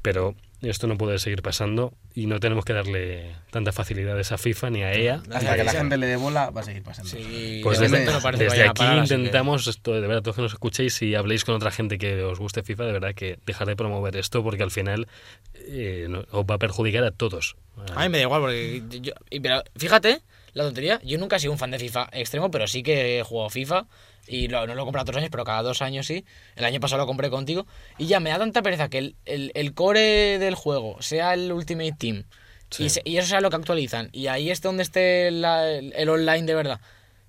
Pero 0.02 0.36
esto 0.70 0.86
no 0.88 0.97
puede 0.97 1.18
seguir 1.20 1.41
pasando 1.41 1.93
y 2.14 2.28
no 2.28 2.39
tenemos 2.39 2.66
que 2.66 2.74
darle 2.74 3.32
tantas 3.49 3.74
facilidades 3.74 4.32
a 4.32 4.38
FIFA 4.38 4.70
ni 4.70 4.84
a 4.84 4.93
EA. 4.93 5.22
Hasta 5.32 5.55
que 5.55 5.64
la 5.64 5.72
gente 5.72 5.97
le 5.97 6.05
dé 6.07 6.16
bola, 6.18 6.49
va 6.51 6.62
a 6.62 6.64
seguir 6.64 6.84
pasando. 6.84 7.09
Sí, 7.09 7.62
Pues 7.64 7.80
de 7.80 7.89
desde, 7.89 8.05
no 8.05 8.32
desde 8.38 8.64
aquí 8.64 8.80
parar, 8.84 8.97
intentamos, 8.99 9.66
esto, 9.68 9.93
de 9.93 10.01
verdad, 10.01 10.22
todos 10.22 10.36
que 10.36 10.41
nos 10.43 10.53
escuchéis 10.53 11.01
y 11.01 11.16
habléis 11.16 11.45
con 11.45 11.55
otra 11.55 11.72
gente 11.72 11.97
que 11.97 12.22
os 12.24 12.38
guste 12.39 12.62
FIFA, 12.64 12.86
de 12.86 12.91
verdad 12.91 13.16
que 13.16 13.39
dejar 13.45 13.68
de 13.68 13.76
promover 13.76 14.16
esto 14.18 14.43
porque 14.43 14.62
al 14.64 14.72
final 14.72 15.07
eh, 15.55 16.05
no- 16.09 16.24
os 16.32 16.45
va 16.45 16.55
a 16.55 16.59
perjudicar 16.59 17.03
a 17.03 17.12
todos. 17.12 17.55
A 17.95 18.03
mí 18.03 18.09
me 18.09 18.18
da 18.20 18.24
igual, 18.24 18.41
porque 18.41 18.84
yo, 19.01 19.14
pero 19.41 19.64
fíjate, 19.76 20.22
la 20.53 20.64
tontería, 20.66 20.99
yo 21.03 21.18
nunca 21.18 21.38
he 21.38 21.39
sido 21.39 21.53
un 21.53 21.57
fan 21.59 21.72
de 21.72 21.80
FIFA 21.80 22.09
extremo, 22.12 22.51
pero 22.51 22.68
sí 22.68 22.84
que 22.84 23.20
he 23.20 23.24
jugado 23.24 23.49
FIFA 23.49 23.86
y 24.32 24.47
lo- 24.47 24.65
no 24.67 24.75
lo 24.75 24.82
he 24.82 24.86
comprado 24.86 25.05
todos 25.05 25.15
los 25.15 25.21
años, 25.21 25.32
pero 25.32 25.43
cada 25.43 25.61
dos 25.63 25.82
años 25.82 26.07
sí. 26.07 26.25
El 26.55 26.65
año 26.65 26.79
pasado 26.79 27.01
lo 27.01 27.07
compré 27.07 27.29
contigo 27.29 27.65
y 27.97 28.05
ya 28.07 28.19
me 28.19 28.29
da 28.29 28.39
tanta 28.39 28.61
pereza 28.61 28.89
que 28.89 28.97
el, 28.99 29.15
el- 29.25 29.51
el 29.55 29.73
core 29.73 30.39
del 30.39 30.55
juego 30.55 31.01
sea 31.01 31.34
el 31.34 31.51
Ultimate 31.51 31.93
Team 31.97 32.23
Sí. 32.69 32.84
y, 32.86 32.89
se- 32.89 33.01
y 33.03 33.17
eso 33.17 33.27
sea 33.27 33.41
lo 33.41 33.49
que 33.49 33.57
actualizan 33.57 34.09
y 34.13 34.27
ahí 34.27 34.49
esté 34.49 34.67
donde 34.69 34.84
esté 34.84 35.29
la- 35.32 35.69
el, 35.69 35.93
el 35.95 36.09
online 36.09 36.43
de 36.43 36.55
verdad. 36.55 36.79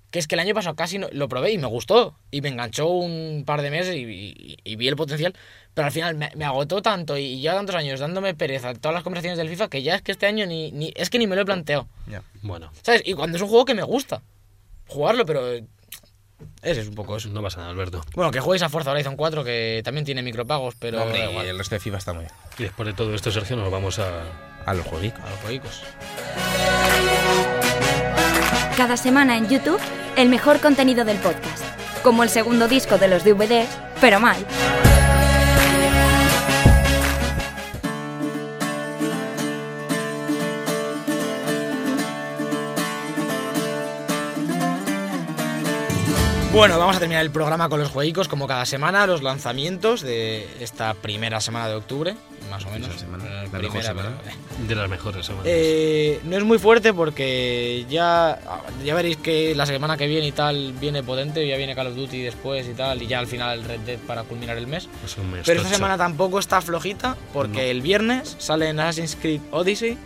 Que 0.09 0.19
es 0.19 0.27
que 0.27 0.35
el 0.35 0.39
año 0.41 0.53
pasado 0.53 0.75
casi 0.75 0.99
no- 0.99 1.07
lo 1.11 1.27
probé 1.27 1.51
y 1.53 1.57
me 1.57 1.65
gustó. 1.65 2.15
Y 2.29 2.41
me 2.41 2.49
enganchó 2.49 2.87
un 2.87 3.43
par 3.47 3.63
de 3.63 3.71
meses 3.71 3.95
y, 3.95 4.01
y- 4.03 4.57
y 4.63 4.75
vi 4.75 4.87
el 4.87 4.95
potencial. 4.95 5.33
Pero 5.73 5.87
al 5.87 5.91
final 5.91 6.13
me, 6.15 6.29
me 6.35 6.45
agotó 6.45 6.83
tanto 6.83 7.17
y, 7.17 7.39
lleva 7.41 7.55
tantos 7.55 7.75
años 7.75 7.99
dándome 7.99 8.35
pereza 8.35 8.75
todas 8.75 8.93
las 8.93 9.03
conversaciones 9.03 9.39
del 9.39 9.49
FIFA 9.49 9.69
que 9.69 9.81
ya 9.81 9.95
es 9.95 10.03
que 10.03 10.11
este 10.11 10.27
año 10.27 10.45
ni, 10.45 10.71
ni 10.71 10.93
es 10.95 11.09
que 11.09 11.17
ni 11.17 11.25
me 11.25 11.35
lo 11.35 11.41
he 11.41 11.45
planteado. 11.45 11.87
Ya. 12.07 12.21
Bueno, 12.43 12.71
¿Sabes? 12.83 13.01
Y 13.05 13.13
cuando 13.15 13.37
es 13.37 13.41
un 13.41 13.49
juego 13.49 13.65
que 13.65 13.73
me 13.73 13.81
gusta 13.81 14.21
jugarlo, 14.87 15.25
pero 15.25 15.47
ese 16.61 16.81
es 16.81 16.87
un 16.87 16.95
poco 16.95 17.17
eso. 17.17 17.29
no 17.29 17.41
pasa 17.41 17.59
nada, 17.59 17.71
Alberto. 17.71 18.01
Bueno, 18.15 18.31
que 18.31 18.39
juegues 18.39 18.61
a 18.61 18.69
Forza 18.69 18.91
Horizon 18.91 19.15
4 19.15 19.43
que 19.43 19.81
también 19.83 20.05
tiene 20.05 20.21
micropagos, 20.21 20.75
pero 20.77 21.01
Hombre, 21.03 21.19
da 21.19 21.25
y 21.25 21.29
igual. 21.29 21.45
el 21.47 21.57
resto 21.57 21.75
de 21.75 21.79
FIFA 21.79 21.97
está 21.97 22.13
muy 22.13 22.21
bien. 22.23 22.33
Y 22.57 22.63
después 22.63 22.85
de 22.87 22.93
todo 22.93 23.13
esto, 23.13 23.31
Sergio, 23.31 23.55
nos 23.55 23.71
vamos 23.71 23.99
a... 23.99 24.23
A 24.65 24.73
los 24.73 24.85
jueguitos. 24.85 25.19
A 25.21 25.29
los 25.29 25.39
jueguicos. 25.39 25.83
Cada 28.77 28.97
semana 28.97 29.37
en 29.37 29.49
YouTube, 29.49 29.79
el 30.15 30.29
mejor 30.29 30.59
contenido 30.59 31.05
del 31.05 31.17
podcast. 31.17 31.63
Como 32.01 32.23
el 32.23 32.29
segundo 32.29 32.67
disco 32.67 32.97
de 32.97 33.07
los 33.07 33.23
DVDs, 33.23 33.67
pero 34.01 34.19
mal. 34.19 34.37
Bueno, 46.53 46.77
vamos 46.77 46.95
a 46.95 46.99
terminar 46.99 47.23
el 47.23 47.31
programa 47.31 47.67
con 47.67 47.79
los 47.79 47.89
jueguicos, 47.89 48.27
como 48.27 48.45
cada 48.47 48.65
semana, 48.67 49.07
los 49.07 49.23
lanzamientos 49.23 50.01
de 50.01 50.47
esta 50.59 50.93
primera 50.93 51.41
semana 51.41 51.67
de 51.67 51.73
octubre, 51.73 52.15
más 52.51 52.63
o 52.65 52.69
menos. 52.69 52.93
Semana, 52.95 53.25
Eh, 53.43 53.49
la 53.51 53.59
mejor 53.59 53.81
semana. 53.81 54.11
pero, 54.23 54.31
eh. 54.31 54.37
de 54.67 54.75
las 54.75 54.87
mejores 54.87 55.25
semanas. 55.25 55.47
Eh, 55.49 56.19
no 56.25 56.37
es 56.37 56.43
muy 56.43 56.59
fuerte 56.59 56.93
porque 56.93 57.87
ya, 57.89 58.39
ya 58.85 58.93
veréis 58.93 59.17
que 59.17 59.55
la 59.55 59.65
semana 59.65 59.97
que 59.97 60.05
viene 60.05 60.27
y 60.27 60.31
tal 60.31 60.73
viene 60.73 61.01
potente, 61.01 61.45
ya 61.47 61.57
viene 61.57 61.73
Call 61.73 61.87
of 61.87 61.95
Duty 61.95 62.21
después 62.21 62.67
y 62.67 62.73
tal, 62.73 63.01
y 63.01 63.07
ya 63.07 63.17
al 63.17 63.25
final 63.27 63.57
el 63.59 63.65
Red 63.65 63.79
Dead 63.79 63.97
para 63.99 64.21
culminar 64.21 64.55
el 64.57 64.67
mes. 64.67 64.87
Es 65.03 65.17
un 65.17 65.31
mes 65.31 65.41
Pero 65.47 65.59
esta 65.61 65.73
semana 65.73 65.97
tampoco 65.97 66.37
está 66.37 66.61
flojita 66.61 67.17
porque 67.33 67.53
No. 67.63 67.71
el 67.71 67.81
viernes 67.81 68.35
sale 68.37 68.69
en 68.69 68.79
Assassin's 68.79 69.17
Creed 69.19 69.41
Odyssey, 69.49 69.97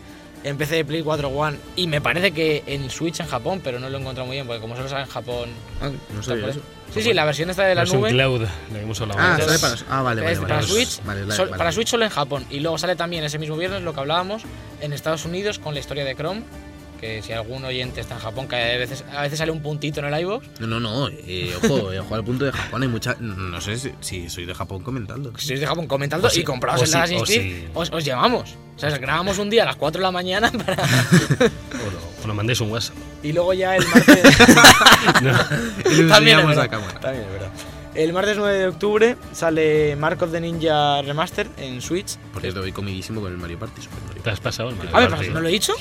en 0.48 0.58
PC 0.58 0.76
de 0.76 0.86
Play 0.86 1.02
4 1.04 1.28
One 1.30 1.58
y 1.76 1.88
me 1.88 2.02
parece 2.02 2.32
que 2.32 2.64
en 2.68 2.90
Switch 2.90 3.20
en 3.20 3.28
Japón, 3.28 3.62
pero 3.64 3.80
no 3.80 3.90
lo 3.90 3.98
he 3.98 4.02
encontrado 4.02 4.26
muy 4.28 4.36
bien 4.38 4.48
porque 4.48 4.62
como 4.62 4.76
solo 4.76 4.88
sale 4.90 5.02
en 5.04 5.10
Japón... 5.10 5.50
Ah, 5.82 5.90
no 5.90 6.20
está 6.20 6.24
sabía 6.32 6.42
por 6.44 6.50
eso. 6.52 6.60
ahí. 6.60 6.94
Sí, 6.94 7.02
sí, 7.02 7.14
la 7.14 7.26
versión 7.26 7.50
esta 7.50 7.64
de 7.66 7.76
la 7.76 7.84
nube... 7.84 8.10
cloud, 8.12 8.48
lo 9.06 9.14
hablado 9.14 9.20
Ah, 9.22 9.38
sale 9.46 9.60
para, 9.60 9.76
ah, 9.90 10.02
vale, 10.02 10.22
vale, 10.22 10.38
para 10.38 10.56
vale. 10.56 10.68
Switch, 10.68 11.04
Vale, 11.04 11.22
vale, 11.24 11.36
sol- 11.36 11.48
vale. 11.50 11.58
para 11.58 11.72
Switch 11.74 11.90
solo 11.90 12.06
en 12.06 12.10
Japón. 12.12 12.46
Y 12.50 12.62
luego 12.62 12.78
sale 12.78 12.96
también 12.96 13.24
ese 13.26 13.38
mismo 13.40 13.58
viernes 13.58 13.82
lo 13.84 13.94
que 13.94 14.00
hablábamos 14.00 14.44
en 14.80 14.94
Estados 14.94 15.26
Unidos 15.26 15.60
con 15.60 15.74
la 15.74 15.82
historia 15.82 16.06
de 16.06 16.16
Chrome. 16.16 16.44
Que 17.00 17.22
si 17.22 17.32
algún 17.34 17.64
oyente 17.64 18.02
está 18.02 18.16
en 18.16 18.22
Japón, 18.22 18.48
que 18.48 18.56
a 18.56 18.78
veces, 18.78 19.04
a 19.16 19.22
veces 19.22 19.38
sale 19.38 19.52
un 19.52 19.62
puntito 19.62 20.00
en 20.00 20.12
el 20.14 20.22
iVoox. 20.22 20.44
No, 20.60 20.68
no, 20.68 20.80
no. 20.80 21.08
Eh, 21.10 21.54
ojo, 21.64 21.92
eh, 21.94 22.00
ojo 22.00 22.16
al 22.16 22.24
punto 22.24 22.46
de 22.46 22.52
Japón. 22.52 22.82
Hay 22.82 22.88
mucha. 22.88 23.16
No 23.20 23.62
sé 23.62 23.78
si, 23.78 23.92
si 24.00 24.30
soy 24.30 24.46
de 24.46 24.54
Japón 24.56 24.82
comentando. 24.82 25.32
Si 25.38 25.48
sois 25.48 25.60
de 25.60 25.68
Japón, 25.68 25.86
comentando 25.88 26.28
O 26.28 26.30
si- 26.32 26.42
y 26.42 26.44
compraos 26.44 26.82
el 26.82 26.88
si- 27.08 27.26
si- 27.26 27.68
os, 27.74 27.92
os 27.92 28.04
llevamos. 28.04 28.56
O 28.76 28.80
sea, 28.80 28.96
grabamos 28.98 29.38
un 29.40 29.50
día 29.50 29.64
a 29.64 29.66
las 29.68 29.76
4 29.76 30.00
de 30.00 30.04
la 30.04 30.12
mañana 30.12 30.52
para... 30.52 30.84
O, 30.84 31.92
lo- 31.92 32.24
o 32.24 32.28
nos 32.28 32.36
mandéis 32.36 32.60
un 32.62 32.72
WhatsApp. 32.72 32.96
y 33.24 33.32
luego 33.32 33.54
ya 33.54 33.76
el 33.76 33.86
martes... 33.88 34.24
No. 35.22 35.32
Y 35.92 36.02
lo 36.02 36.10
También 36.10 36.40
es 36.40 36.46
enseñamos 36.46 36.48
verdad. 36.50 36.64
a 36.64 36.68
cámara. 36.70 37.00
También 37.00 37.24
es 37.26 37.32
verdad. 37.32 37.50
El 37.98 38.14
martes 38.14 38.38
9 38.38 38.60
de 38.60 38.68
octubre 38.68 39.18
sale 39.34 39.96
Mark 39.96 40.22
of 40.22 40.32
the 40.32 40.40
Ninja 40.40 41.02
Remaster 41.02 41.48
en 41.58 41.82
Switch. 41.82 42.16
Por 42.32 42.44
cierto, 42.44 42.62
voy 42.62 42.72
comidísimo 42.72 43.22
con 43.22 43.32
el 43.32 43.40
Mario 43.40 43.58
Party. 43.58 43.82
Super 43.82 44.00
Mario 44.06 44.22
¿Te 44.22 44.30
has 44.30 44.40
pasado 44.40 44.70
el 44.70 44.76
Mario 44.76 44.96
A 44.96 45.00
ver, 45.00 45.10
Party? 45.10 45.30
¿no 45.30 45.42
lo 45.42 45.48
he 45.48 45.52
dicho? 45.52 45.74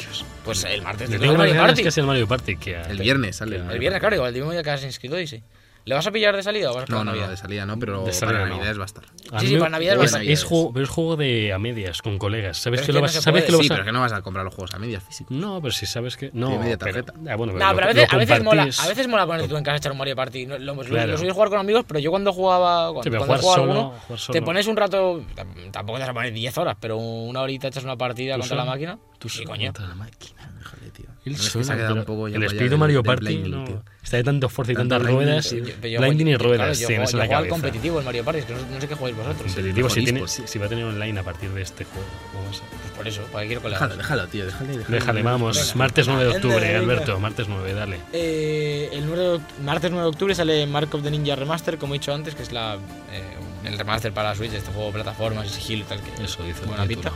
Pues 0.43 0.65
el 0.65 0.81
martes 0.81 1.11
de 1.11 1.19
tengo 1.19 1.35
Mario 1.35 1.53
que 1.75 2.01
el 2.01 2.07
Mario 2.07 2.27
Party 2.27 2.57
que 2.57 2.81
El 2.81 3.01
viernes 3.01 3.37
sale. 3.37 3.57
El 3.57 3.63
Mario 3.65 3.75
El 3.75 3.81
viernes, 3.81 4.01
claro, 4.01 4.17
igual 4.17 4.31
el 4.31 4.41
mismo 4.41 4.53
día 4.53 4.63
que 4.63 4.71
Assassin's 4.71 4.99
Creed 4.99 5.13
Odyssey. 5.13 5.43
¿Le 5.87 5.95
vas 5.95 6.05
a 6.05 6.11
pillar 6.11 6.35
de 6.35 6.43
salida 6.43 6.73
o 6.73 6.75
vas 6.75 6.83
a 6.83 6.87
No, 6.93 6.99
no, 6.99 7.05
no, 7.05 7.11
Navidad? 7.13 7.31
de 7.31 7.37
salida 7.37 7.65
no, 7.65 7.79
pero 7.79 8.05
De 8.05 8.13
salida 8.13 8.39
para 8.39 8.49
no. 8.49 8.55
Navidades 8.57 8.79
va 8.79 8.83
a 8.83 8.87
estar. 8.87 9.05
A 9.31 9.39
Sí, 9.41 9.47
sí, 9.47 9.57
para 9.57 9.71
Navidad 9.71 9.97
va 9.97 10.01
a 10.03 10.05
es, 10.05 10.11
estar. 10.11 10.25
es 10.25 10.43
juego, 10.45 10.73
pero 10.73 10.85
es 10.85 10.91
juego 10.91 11.17
de 11.17 11.53
a 11.53 11.59
medias 11.61 12.03
con 12.03 12.19
colegas. 12.19 12.59
¿Sabes 12.59 12.81
Pero 12.81 12.81
es 12.81 12.81
que 12.81 12.87
que 12.87 12.93
lo 12.95 12.99
no 12.99 13.03
vas, 13.03 13.13
se 13.13 13.23
sabes 13.23 13.43
puede. 13.43 13.47
que 13.47 13.53
lo 13.53 13.59
Sí, 13.59 13.69
vas 13.69 13.71
a- 13.71 13.75
pero 13.77 13.85
que 13.87 13.93
no 13.93 14.01
vas 14.01 14.13
a 14.13 14.23
comprar 14.23 14.45
los 14.45 14.53
juegos 14.55 14.75
a 14.75 14.79
medias 14.81 15.05
físicos. 15.05 15.37
No, 15.37 15.61
pero 15.63 15.71
si 15.73 15.87
sabes 15.87 16.17
que. 16.17 16.31
No, 16.33 16.49
Tiene 16.49 16.63
media 16.65 16.77
pero- 16.77 16.93
tarjeta. 17.05 17.13
ah, 17.33 17.37
bueno, 17.37 17.53
No, 17.53 17.59
lo- 17.61 17.77
pero 17.77 17.87
a 17.87 17.93
lo 17.93 17.95
veces, 17.95 18.13
a 18.13 18.17
veces 18.17 18.39
mola, 18.43 18.63
compartís. 18.63 18.81
a 18.81 18.89
veces 18.89 19.09
mola 19.09 19.27
ponerte 19.27 19.49
tú 19.49 19.57
en 19.57 19.63
casa 19.65 19.75
a 19.75 19.79
echar 19.79 19.93
un 19.93 19.99
Mario 19.99 20.17
Party. 20.17 20.47
No, 20.47 20.59
Lo, 20.59 20.75
lo, 20.75 20.83
Claro. 20.83 21.13
lo 21.13 21.19
suelo 21.19 21.35
jugar 21.35 21.49
con 21.51 21.59
amigos, 21.61 21.85
pero 21.87 22.01
yo 22.01 22.11
cuando 22.11 22.33
jugaba, 22.33 22.87
cuando, 22.87 23.03
Sí, 23.05 23.11
pero 23.11 23.25
cuando 23.25 23.35
jugar 23.37 23.41
jugaba 23.43 23.57
solo- 23.63 23.73
alguno, 23.73 24.01
jugar 24.09 24.19
solo- 24.19 24.33
te 24.33 24.43
pones 24.43 24.67
un 24.67 24.77
rato, 24.77 25.21
tam- 25.37 25.71
tampoco 25.71 25.99
te 25.99 26.03
vas 26.03 26.11
a 26.11 26.15
poner 26.15 26.33
10 26.33 26.59
horas, 26.59 26.77
pero 26.81 26.97
una 26.97 27.43
horita 27.43 27.69
echas 27.69 27.85
una 27.85 27.97
partida 27.97 28.35
¿Tú 28.35 28.41
contra 28.41 28.57
la 28.57 28.63
solo? 28.65 28.73
máquina. 28.73 28.99
Tú 29.21 29.29
sí, 29.29 29.45
coño. 29.45 29.67
contra 29.69 29.87
la 29.87 29.95
máquina. 29.95 30.53
Déjale. 30.59 30.86
Él 31.27 31.33
Es 31.35 31.41
que 31.41 31.47
suena, 31.49 31.67
se 31.67 31.73
ha 31.73 31.77
quedado 31.77 31.95
pero 31.95 32.01
un 32.03 32.07
poco 32.07 32.29
ya 32.29 32.37
el 32.37 32.43
espíritu 32.45 32.79
Mario 32.79 32.99
del 33.03 33.05
Party 33.05 33.25
blinding, 33.27 33.51
no- 33.51 33.83
está 34.03 34.17
de 34.17 34.23
tanto 34.25 34.49
fuerza 34.49 34.73
y 34.73 34.77
tantas 34.77 35.03
ruedas. 35.03 35.53
Blinding 35.53 36.29
y 36.29 36.37
ruedas, 36.37 36.57
claro, 36.59 36.75
sí, 36.77 36.83
yo 36.83 36.89
yo 36.89 37.19
la 37.19 37.27
juego 37.27 37.37
al 37.43 37.49
competitivo 37.49 37.99
el 37.99 38.05
Mario 38.05 38.25
Party, 38.25 38.39
es 38.41 38.45
que 38.47 38.53
no, 38.55 38.61
no 38.61 38.81
sé 38.81 38.87
qué 38.89 38.95
jugáis 38.95 39.17
vosotros. 39.17 39.43
Competitivo, 39.53 39.91
si, 39.91 40.05
tiene, 40.05 40.29
si, 40.29 40.43
si 40.47 40.59
va 40.61 40.67
a 40.67 40.69
tener 40.69 40.85
online 40.85 41.19
a 41.19 41.23
partir 41.25 41.51
de 41.51 41.63
este 41.63 41.85
juego. 41.85 42.07
vamos 42.33 42.63
a- 42.63 42.71
Pues 42.71 42.93
por 42.97 43.09
eso, 43.09 43.23
para 43.33 43.43
que 43.43 43.49
quiero 43.49 43.63
colar. 43.63 43.81
Déjalo, 43.81 43.97
déjalo, 43.97 44.27
tío, 44.29 44.47
déjale. 44.47 44.79
Déjale, 44.79 44.95
Déjale, 44.99 45.23
vamos. 45.23 45.57
Venga. 45.59 45.75
martes 45.75 46.07
9 46.07 46.25
de 46.25 46.31
octubre. 46.31 46.77
Alberto. 46.77 47.19
Martes 47.21 47.47
9, 47.49 47.73
dale. 47.75 47.99
Eh, 48.13 48.91
el 48.93 49.05
9 49.07 49.23
de 49.23 49.31
oct- 49.39 49.59
martes 49.65 49.91
9 49.91 50.05
de 50.05 50.09
octubre 50.09 50.35
sale 50.35 50.65
Mark 50.69 50.95
of 50.95 51.03
the 51.03 51.11
Ninja 51.11 51.35
Remaster, 51.35 51.77
como 51.77 51.95
he 51.95 51.99
dicho 51.99 52.15
antes, 52.15 52.37
que 52.37 52.45
es 52.45 52.53
la, 52.53 52.77
eh, 53.13 53.23
el 53.65 53.77
remaster 53.77 54.13
para 54.13 54.29
la 54.31 54.35
Switch 54.37 54.53
de 54.53 54.59
este 54.59 54.71
juego 54.71 54.87
de 54.89 54.95
plataformas 54.95 55.47
y 55.47 55.49
sigilo 55.51 55.83
y 55.83 55.87
tal. 55.89 56.01
Que 56.01 56.23
Eso 56.23 56.45
dice 56.45 56.61
el 56.63 56.69
buena 56.69 56.87
título. 56.87 57.11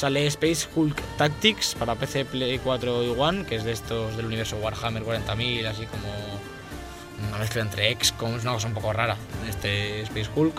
Sale 0.00 0.26
Space 0.28 0.66
Hulk 0.74 0.98
Tactics 1.18 1.74
para 1.74 1.94
PC, 1.94 2.24
Play 2.24 2.58
4 2.58 3.04
y 3.04 3.08
One, 3.18 3.44
que 3.44 3.56
es 3.56 3.64
de 3.64 3.72
estos 3.72 4.16
del 4.16 4.24
universo 4.24 4.56
Warhammer 4.56 5.02
40.000, 5.04 5.66
así 5.66 5.84
como 5.84 6.08
una 7.28 7.36
mezcla 7.36 7.60
entre 7.60 7.94
XCOM, 7.94 8.36
es 8.36 8.42
una 8.44 8.54
cosa 8.54 8.68
un 8.68 8.72
poco 8.72 8.94
rara, 8.94 9.18
este 9.46 10.00
Space 10.00 10.30
Hulk. 10.34 10.54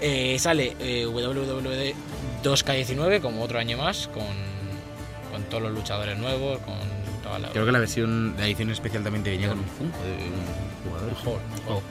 Eh, 0.00 0.38
sale 0.38 0.76
eh, 0.78 1.04
WWD 1.06 2.44
2K19, 2.44 3.20
como 3.20 3.42
otro 3.42 3.58
año 3.58 3.78
más, 3.78 4.06
con, 4.06 4.22
con 5.32 5.42
todos 5.50 5.64
los 5.64 5.72
luchadores 5.72 6.16
nuevos, 6.16 6.60
con 6.60 6.76
toda 7.20 7.40
la... 7.40 7.48
Creo 7.48 7.66
que 7.66 7.72
la 7.72 7.80
versión, 7.80 8.36
la 8.38 8.46
edición 8.46 8.70
especial 8.70 9.02
también 9.02 9.24
te 9.24 9.30
venía 9.30 9.48
con 9.48 9.58
un 9.58 9.64
Funko 9.64 9.98
de 10.04 10.12
un 10.12 11.14
jugador. 11.16 11.40
Oh, 11.68 11.82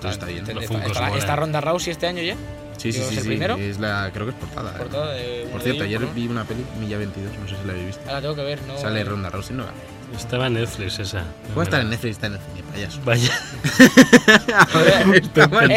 Todo 0.00 0.12
está 0.12 0.26
bien. 0.26 0.46
Los 0.46 0.62
¿Está, 0.62 0.68
Funkos 0.68 0.90
está, 0.92 1.00
molan. 1.02 1.18
está 1.18 1.34
Ronda 1.34 1.60
Rousey 1.60 1.90
este 1.90 2.06
año 2.06 2.22
ya? 2.22 2.36
Sí, 2.80 2.92
sí, 2.92 2.98
¿Digo, 2.98 3.10
sí. 3.10 3.14
es 3.14 3.18
el 3.18 3.22
sí, 3.24 3.28
primero? 3.28 3.56
Es 3.56 3.78
la, 3.78 4.10
creo 4.12 4.26
que 4.26 4.32
es 4.32 4.38
portada. 4.38 4.70
eh. 4.70 4.78
Portada 4.78 5.12
de 5.12 5.48
Por 5.52 5.60
cierto, 5.60 5.80
de 5.82 5.88
ayer 5.88 6.00
¿no? 6.00 6.12
vi 6.14 6.26
una 6.28 6.44
peli, 6.44 6.64
Milla 6.80 6.96
22, 6.98 7.30
no 7.38 7.48
sé 7.48 7.56
si 7.60 7.66
la 7.66 7.72
habéis 7.72 7.86
visto. 7.88 8.02
Ahora 8.08 8.20
tengo 8.22 8.34
que 8.36 8.42
ver, 8.44 8.62
¿no? 8.62 8.78
Sale 8.78 9.04
Ronda 9.04 9.28
Rousey, 9.30 9.54
no 9.56 9.64
la 9.64 9.72
estaba 10.18 10.48
en 10.48 10.54
Netflix 10.54 10.98
esa. 10.98 11.22
Puede 11.54 11.64
estar 11.66 11.80
en 11.82 11.90
Netflix, 11.90 12.12
está 12.16 12.26
en 12.26 12.32
Netflix, 12.32 12.64
payaso. 12.72 13.00
Vaya. 13.04 13.30
En 15.04 15.10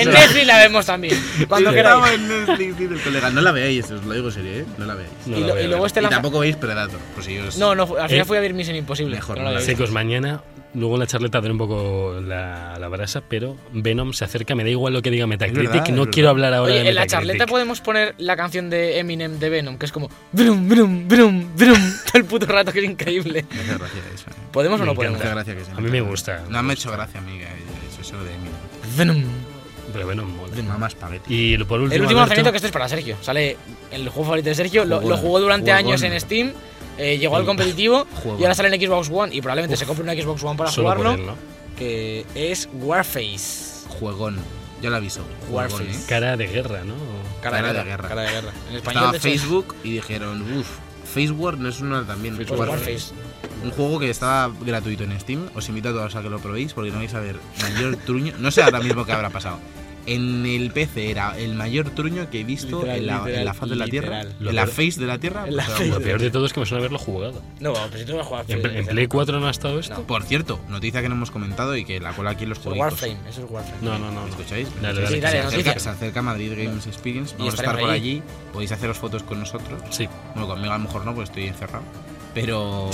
Netflix 0.09 0.45
la 0.47 0.57
vemos 0.57 0.85
también. 0.85 1.21
Cuando 1.47 1.69
Sí, 1.69 1.75
queráis. 1.75 2.13
en 2.13 2.27
Netflix, 2.27 2.77
dice 2.77 2.93
el 2.95 3.01
colega. 3.01 3.29
No 3.29 3.41
la 3.41 3.51
veáis, 3.51 3.89
os 3.91 4.03
lo 4.03 4.13
digo 4.13 4.31
serio, 4.31 4.51
¿eh? 4.53 4.65
No 4.77 4.85
la 4.85 4.95
veáis. 4.95 5.11
No 5.25 5.37
y, 5.37 5.41
la 5.41 5.47
lo- 5.47 5.59
y 5.61 5.67
luego 5.67 5.83
ver. 5.83 5.87
este 5.87 5.99
Y 5.99 6.03
lanza- 6.03 6.15
tampoco 6.15 6.39
veis 6.39 6.55
Predator, 6.55 6.99
pues 7.13 7.25
si 7.25 7.37
os... 7.39 7.57
No, 7.57 7.75
no, 7.75 7.83
al 7.83 8.09
final 8.09 8.21
Eh, 8.21 8.25
fui 8.25 8.37
a 8.37 8.39
ver 8.41 8.53
Misión 8.53 8.75
Imposible. 8.75 9.15
mejor 9.15 9.37
no 9.37 9.43
la 9.43 9.51
la 9.51 9.55
veis. 9.57 9.65
Secos, 9.67 9.91
mañana, 9.91 10.41
luego 10.75 10.95
en 10.95 10.99
la 11.01 11.07
charleta 11.07 11.39
daré 11.39 11.51
un 11.51 11.57
poco 11.57 12.19
la, 12.21 12.77
la 12.79 12.87
brasa, 12.87 13.21
pero 13.21 13.55
Venom 13.71 14.13
se 14.13 14.25
acerca, 14.25 14.55
me 14.55 14.63
da 14.63 14.69
igual 14.69 14.93
lo 14.93 15.01
que 15.01 15.11
diga 15.11 15.27
Metacritic, 15.27 15.71
verdad, 15.71 15.87
no 15.89 16.07
quiero 16.09 16.29
hablar 16.29 16.53
ahora 16.53 16.73
Oye, 16.73 16.83
de 16.83 16.89
en 16.89 16.95
la 16.95 17.01
Metacritic. 17.01 17.19
charleta 17.29 17.45
podemos 17.47 17.81
poner 17.81 18.15
la 18.17 18.35
canción 18.35 18.69
de 18.69 18.99
Eminem 18.99 19.39
de 19.39 19.49
Venom, 19.49 19.77
que 19.77 19.85
es 19.85 19.91
como 19.91 20.09
brum, 20.31 20.67
brum, 20.67 21.07
brum, 21.07 21.55
brum, 21.55 21.73
todo 22.05 22.17
el 22.17 22.25
puto 22.25 22.45
rato, 22.45 22.71
que 22.71 22.79
es 22.79 22.85
increíble. 22.85 23.45
Me 23.53 23.59
hace 23.61 23.77
gracia 23.77 24.01
eso, 24.13 24.29
¿eh? 24.29 24.33
¿Podemos 24.51 24.79
o 24.79 24.83
Me 24.83 24.87
no 24.87 24.91
Me 24.93 24.95
podemos? 24.95 25.19
gracia 25.21 25.55
que 25.55 25.63
se 25.65 25.71
A 25.71 25.75
mí 25.75 25.89
me 25.91 26.01
gusta. 26.01 26.43
No 26.49 26.61
me 26.63 26.71
ha 26.71 26.73
hecho 26.73 26.91
gracia, 26.91 27.19
amiga, 27.19 27.47
eso, 27.99 28.17
de 28.23 28.29
mí. 28.31 28.49
Venom. 28.97 29.23
Pero 29.91 30.07
Venom 30.07 30.27
mola. 30.35 30.53
Mamá 30.63 30.87
espagueti. 30.87 31.53
Y 31.53 31.57
por 31.65 31.79
último, 31.79 31.95
El 31.95 32.01
último 32.01 32.19
lanzamiento 32.21 32.51
que 32.51 32.57
esto 32.57 32.67
es 32.67 32.73
para 32.73 32.87
Sergio. 32.89 33.15
Sale 33.21 33.57
el 33.91 34.09
juego 34.09 34.23
favorito 34.23 34.49
de 34.49 34.55
Sergio, 34.55 34.85
lo, 34.85 35.01
lo 35.01 35.17
jugó 35.17 35.39
durante 35.39 35.71
jugón. 35.71 35.85
años 35.87 36.01
en 36.01 36.19
Steam, 36.19 36.53
eh, 36.97 37.17
llegó 37.17 37.35
al 37.35 37.45
competitivo 37.45 38.05
y 38.39 38.43
ahora 38.43 38.55
sale 38.55 38.73
en 38.75 38.81
Xbox 38.81 39.09
One 39.11 39.35
y 39.35 39.41
probablemente 39.41 39.77
se 39.77 39.85
compre 39.85 40.03
una 40.03 40.13
Xbox 40.13 40.43
One 40.43 40.57
para 40.57 40.71
jugarlo, 40.71 41.11
él, 41.11 41.25
¿no? 41.25 41.35
que 41.77 42.25
es 42.35 42.69
Warface. 42.73 43.87
Juegón. 43.99 44.37
Ya 44.81 44.89
lo 44.89 44.97
aviso. 44.97 45.21
Juegón, 45.49 45.71
Warface. 45.71 45.99
¿eh? 45.99 46.05
Cara 46.07 46.37
de 46.37 46.47
guerra, 46.47 46.83
¿no? 46.83 46.93
Cara, 47.41 47.57
Cara 47.57 47.73
de, 47.73 47.79
de 47.79 47.85
guerra, 47.85 47.85
guerra. 47.85 48.09
Cara 48.09 48.21
de 48.21 48.31
guerra. 48.31 48.51
En 48.69 48.75
español, 48.75 49.03
Estaba 49.03 49.11
de 49.13 49.19
Facebook 49.19 49.75
y 49.83 49.91
dijeron, 49.93 50.59
uff, 50.59 50.67
Facebook 51.11 51.57
no 51.57 51.69
es 51.69 51.79
una 51.79 52.05
también. 52.05 52.39
es 52.39 52.49
Warface. 52.49 52.69
Warface. 52.71 53.13
Un 53.63 53.71
juego 53.71 53.99
que 53.99 54.09
estaba 54.09 54.53
gratuito 54.61 55.03
en 55.03 55.19
Steam. 55.19 55.49
Os 55.55 55.67
invito 55.69 55.89
a 55.89 55.91
todos 55.93 56.15
a 56.15 56.21
que 56.21 56.29
lo 56.29 56.39
probéis 56.39 56.73
porque 56.73 56.91
no 56.91 56.97
vais 56.97 57.13
a 57.13 57.19
ver 57.19 57.37
mayor 57.61 57.95
truño. 57.97 58.33
No 58.39 58.51
sé 58.51 58.61
ahora 58.61 58.79
mismo 58.81 59.05
qué 59.05 59.13
habrá 59.13 59.29
pasado. 59.29 59.59
En 60.05 60.45
el 60.45 60.71
PC 60.71 61.11
era 61.11 61.37
el 61.37 61.55
mayor 61.55 61.89
truño 61.91 62.29
que 62.29 62.41
he 62.41 62.43
visto 62.43 62.79
Literal, 62.79 62.97
en, 62.97 63.07
la, 63.07 63.17
literal, 63.19 63.39
en 63.39 63.45
la 63.45 63.53
faz 63.53 63.69
de 63.69 63.75
la 63.77 63.85
Tierra. 63.85 64.21
En 64.21 64.55
la 64.55 64.67
face 64.67 64.99
de 64.99 65.05
la 65.05 65.17
Tierra. 65.17 65.45
La 65.49 65.63
pues. 65.65 65.87
Lo 65.89 66.01
peor 66.01 66.19
de 66.21 66.29
todo 66.29 66.45
es 66.45 66.51
que 66.51 66.59
me 66.59 66.65
suena 66.65 66.79
haberlo 66.79 66.99
jugado. 66.99 67.41
No, 67.61 67.71
pero 67.73 67.97
si 67.97 68.05
tú 68.05 68.17
no 68.17 68.23
juegas 68.25 68.49
¿En, 68.49 68.61
Play- 68.61 68.77
en 68.79 68.85
Play 68.85 69.07
4 69.07 69.39
no 69.39 69.47
ha 69.47 69.51
estado 69.51 69.79
esto? 69.79 69.93
No. 69.95 70.01
Por 70.03 70.23
cierto, 70.23 70.59
noticia 70.67 71.01
que 71.01 71.07
no 71.07 71.15
hemos 71.15 71.31
comentado 71.31 71.77
y 71.77 71.85
que 71.85 72.01
la 72.01 72.11
cola 72.11 72.31
aquí 72.31 72.43
en 72.43 72.49
los 72.49 72.57
Es 72.57 72.63
juegos. 72.65 72.79
Warframe, 72.81 73.17
eso 73.29 73.45
es 73.45 73.49
Warframe. 73.51 73.81
No, 73.81 73.97
no, 73.97 74.11
no. 74.11 74.21
¿Me 74.23 74.25
no. 74.25 74.27
escucháis? 74.27 74.67
¿Me 74.75 74.81
Dale, 74.81 75.07
se, 75.07 75.39
acerca, 75.39 75.79
se 75.79 75.89
acerca 75.89 76.21
Madrid 76.21 76.51
Games 76.57 76.85
Experience. 76.87 77.35
Vamos 77.37 77.53
a 77.53 77.57
estar 77.57 77.79
por 77.79 77.89
allí. 77.89 78.11
allí. 78.11 78.23
Podéis 78.51 78.71
haceros 78.73 78.97
fotos 78.97 79.23
con 79.23 79.39
nosotros. 79.39 79.81
Sí. 79.89 80.09
Bueno, 80.35 80.47
conmigo 80.49 80.73
a 80.73 80.77
lo 80.77 80.83
mejor 80.83 81.05
no, 81.05 81.13
porque 81.15 81.29
estoy 81.29 81.47
encerrado. 81.47 81.83
Pero. 82.33 82.89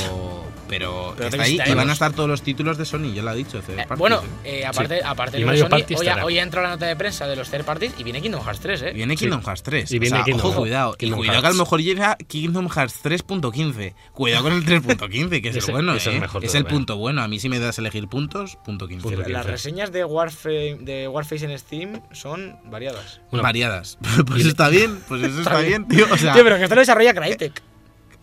Pero, 0.67 1.15
Pero 1.17 1.29
está 1.29 1.41
ahí 1.41 1.57
y 1.65 1.73
van 1.73 1.89
a 1.89 1.93
estar 1.93 2.13
todos 2.13 2.29
los 2.29 2.43
títulos 2.43 2.77
de 2.77 2.85
Sony, 2.85 3.11
ya 3.11 3.23
lo 3.23 3.31
ha 3.31 3.33
dicho. 3.33 3.59
third 3.59 3.71
Eh, 3.79 3.85
parties, 3.87 3.97
bueno, 3.97 4.21
¿eh? 4.43 4.59
eh, 4.59 4.65
aparte, 4.67 5.01
aparte 5.03 5.37
de 5.39 5.57
Sony, 5.57 5.83
hoy, 5.97 6.07
hoy 6.25 6.37
ha 6.37 6.43
entrado 6.43 6.67
la 6.67 6.73
nota 6.75 6.85
de 6.85 6.95
prensa 6.95 7.25
de 7.25 7.35
los 7.35 7.49
third 7.49 7.63
parties 7.65 7.93
y 7.97 8.03
viene 8.03 8.21
Kingdom 8.21 8.43
Hearts 8.43 8.59
3, 8.59 8.81
¿eh? 8.83 8.91
Viene 8.93 9.15
Sí. 9.17 9.21
Kingdom 9.25 9.41
Hearts 9.41 9.63
3. 9.63 9.91
Y 9.91 9.97
viene 9.97 10.13
o 10.13 10.17
sea, 10.17 10.25
Kingdom 10.25 10.41
ojo, 10.41 10.49
Hearts. 10.49 10.59
cuidado. 10.61 10.93
Kingdom 10.93 11.17
y 11.17 11.21
cuidado 11.21 11.41
que 11.41 11.47
a 11.47 11.49
lo 11.49 11.55
mejor 11.55 11.81
llega 11.81 12.17
Kingdom 12.27 12.69
Hearts 12.69 13.03
3.15. 13.03 13.93
Cuidado 14.13 14.43
con 14.43 14.53
el 14.53 14.63
3.15, 14.63 15.41
que 15.41 15.49
es 15.57 15.67
el 15.67 15.73
bueno. 15.73 15.95
es 15.95 16.05
¿eh? 16.05 16.19
mejor 16.19 16.45
es 16.45 16.53
el 16.53 16.65
punto 16.65 16.97
bueno. 16.97 17.23
A 17.23 17.27
mí 17.27 17.39
si 17.39 17.49
me 17.49 17.57
das 17.57 17.79
a 17.79 17.81
elegir 17.81 18.07
puntos, 18.07 18.59
punto 18.63 18.87
15. 18.87 19.01
Punto 19.01 19.17
Las 19.21 19.27
15. 19.27 19.43
reseñas 19.51 19.91
de 19.91 20.05
Warframe, 20.05 20.77
de 20.81 21.07
Warface 21.07 21.45
en 21.51 21.57
Steam 21.57 21.99
son 22.11 22.57
variadas. 22.65 23.21
Bueno, 23.31 23.41
Variadas. 23.41 23.97
pues 24.27 24.45
está 24.45 24.69
bien, 24.69 24.99
pues 25.07 25.23
eso 25.23 25.39
está 25.41 25.61
bien, 25.61 25.87
tío. 25.87 26.05
O 26.11 26.17
sea, 26.17 26.33
Tío, 26.33 26.43
pero 26.43 26.57
que 26.57 26.63
esto 26.65 26.75
lo 26.75 26.81
desarrolla 26.81 27.15
Crytek. 27.15 27.59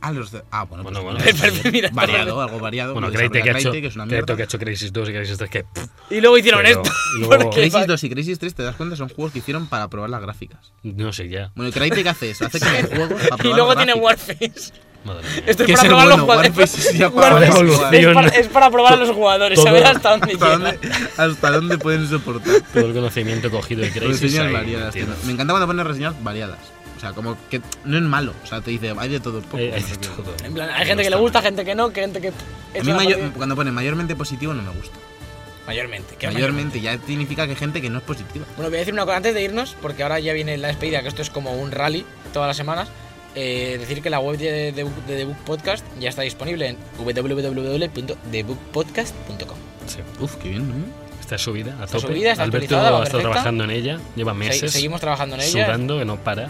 Ah, 0.00 0.12
los 0.12 0.30
de- 0.32 0.42
ah, 0.50 0.64
bueno, 0.64 0.82
Bueno, 0.84 1.02
pues 1.02 1.24
bueno. 1.40 1.60
Mira, 1.72 1.90
variado, 1.92 2.40
algo 2.40 2.58
variado. 2.60 2.92
bueno 2.92 3.10
Crytek 3.10 3.42
que 3.42 3.50
ha 3.50 3.58
hecho, 3.58 3.72
que 3.72 3.86
es 3.86 3.94
una 3.96 4.06
que 4.06 4.16
ha 4.16 4.44
hecho 4.44 4.58
Crisis 4.58 4.92
2 4.92 5.08
y 5.08 5.12
Crisis 5.12 5.38
3 5.38 5.50
que... 5.50 5.64
pff, 5.64 5.86
Y 6.10 6.20
luego 6.20 6.38
hicieron 6.38 6.62
pero 6.64 6.82
esto. 6.82 6.94
luego- 7.18 7.44
porque- 7.44 7.60
Crisis 7.62 7.86
2 7.86 8.04
y 8.04 8.10
Crisis 8.10 8.38
3, 8.38 8.54
te 8.54 8.62
das 8.62 8.76
cuenta, 8.76 8.96
son 8.96 9.08
juegos 9.08 9.32
que 9.32 9.38
hicieron 9.40 9.66
para 9.68 9.88
probar 9.88 10.10
las 10.10 10.20
gráficas. 10.22 10.72
No 10.82 11.12
sé 11.12 11.28
ya. 11.28 11.50
Bueno, 11.54 11.72
Crytek 11.72 12.06
hace 12.06 12.30
eso, 12.30 12.46
hace 12.46 12.58
como 12.60 12.72
juegos 12.88 13.22
para 13.22 13.36
probar 13.36 13.46
Y 13.46 13.48
luego 13.54 13.74
las 13.74 13.84
tiene. 13.84 14.00
Warface. 14.00 14.72
Madre 15.04 15.22
mía. 15.22 15.42
Esto 15.46 15.62
es 15.62 15.66
Que 15.68 15.72
para 15.74 15.88
probar 15.88 16.06
los 16.08 16.16
bueno, 16.16 16.24
jugadores. 16.24 16.50
Warface 16.56 16.80
sí 16.92 16.98
ya 16.98 17.08
Warface 17.08 17.40
para 17.62 17.96
es 17.98 18.14
para- 18.14 18.28
Es 18.28 18.48
para 18.48 18.70
probar 18.70 18.92
a 18.94 18.96
los 18.96 19.10
jugadores, 19.10 19.64
ver 19.64 19.86
hasta 19.86 20.10
dónde 20.10 20.32
¿Hasta 20.32 20.56
llegan. 20.56 20.62
dónde, 20.80 20.88
hasta 21.16 21.50
dónde 21.52 21.78
pueden 21.78 22.08
soportar? 22.08 22.54
Todo 22.74 22.86
el 22.86 22.92
conocimiento 22.92 23.50
cogido 23.50 23.82
de 23.82 23.90
Crisis 23.92 24.20
Reseñas 24.20 24.52
variadas. 24.52 24.94
Me 25.24 25.32
encanta 25.32 25.52
cuando 25.52 25.66
pones 25.68 25.86
reseñas 25.86 26.14
variadas. 26.24 26.58
O 26.96 27.00
sea, 27.00 27.12
como 27.12 27.36
que 27.50 27.60
no 27.84 27.96
es 27.98 28.02
malo. 28.02 28.32
O 28.42 28.46
sea, 28.46 28.60
te 28.60 28.70
dice, 28.70 28.94
hay 28.96 29.08
de 29.10 29.20
todo 29.20 29.38
un 29.38 29.44
poco. 29.44 29.58
Hay, 29.58 29.70
hay 29.72 29.82
de 29.82 29.96
todo. 29.98 30.34
En 30.44 30.54
plan, 30.54 30.70
hay 30.70 30.86
gente 30.86 31.02
que 31.02 31.10
le 31.10 31.16
gusta, 31.16 31.42
gente 31.42 31.64
que 31.64 31.74
no, 31.74 31.92
que 31.92 32.00
gente 32.00 32.20
que. 32.20 32.28
A 32.28 32.32
mí 32.82 32.92
mayor- 32.92 33.32
cuando 33.32 33.54
pone 33.56 33.70
mayormente 33.72 34.14
positivo 34.16 34.54
no 34.54 34.62
me 34.62 34.70
gusta. 34.70 34.96
Mayormente. 35.66 36.14
¿qué 36.16 36.28
Mayormente 36.30 36.80
ya 36.80 36.96
significa 37.04 37.44
que 37.44 37.50
hay 37.52 37.56
gente 37.56 37.82
que 37.82 37.90
no 37.90 37.98
es 37.98 38.04
positiva. 38.04 38.46
Bueno, 38.56 38.70
voy 38.70 38.76
a 38.76 38.80
decir 38.80 38.94
una 38.94 39.04
cosa 39.04 39.16
antes 39.16 39.34
de 39.34 39.42
irnos, 39.42 39.74
porque 39.82 40.04
ahora 40.04 40.20
ya 40.20 40.32
viene 40.32 40.56
la 40.58 40.68
despedida, 40.68 41.02
que 41.02 41.08
esto 41.08 41.22
es 41.22 41.30
como 41.30 41.52
un 41.54 41.72
rally 41.72 42.06
todas 42.32 42.46
las 42.46 42.56
semanas. 42.56 42.88
Eh, 43.34 43.76
decir 43.78 44.00
que 44.00 44.08
la 44.08 44.20
web 44.20 44.38
de, 44.38 44.72
de, 44.72 44.84
de 44.84 44.90
The 45.06 45.24
Book 45.26 45.36
Podcast 45.44 45.84
ya 45.98 46.08
está 46.08 46.22
disponible 46.22 46.68
en 46.68 46.78
www.thebookpodcast.com. 46.98 49.58
Sí. 49.86 49.98
Uf, 50.20 50.36
qué 50.36 50.50
bien, 50.50 50.68
¿no? 50.68 51.05
Está 51.26 51.38
subida 51.38 51.72
a 51.80 51.84
Está 51.86 51.98
tope. 51.98 52.06
subida, 52.14 52.30
está 52.30 52.44
Alberto 52.44 52.64
estado 52.76 52.98
perfecta. 52.98 53.18
trabajando 53.20 53.64
en 53.64 53.70
ella, 53.70 53.98
lleva 54.14 54.32
meses 54.32 54.70
seguimos 54.72 55.00
trabajando 55.00 55.34
en 55.34 55.42
ella. 55.42 55.66
sudando, 55.66 55.98
que 55.98 56.04
no 56.04 56.16
para. 56.18 56.44
eh, 56.44 56.48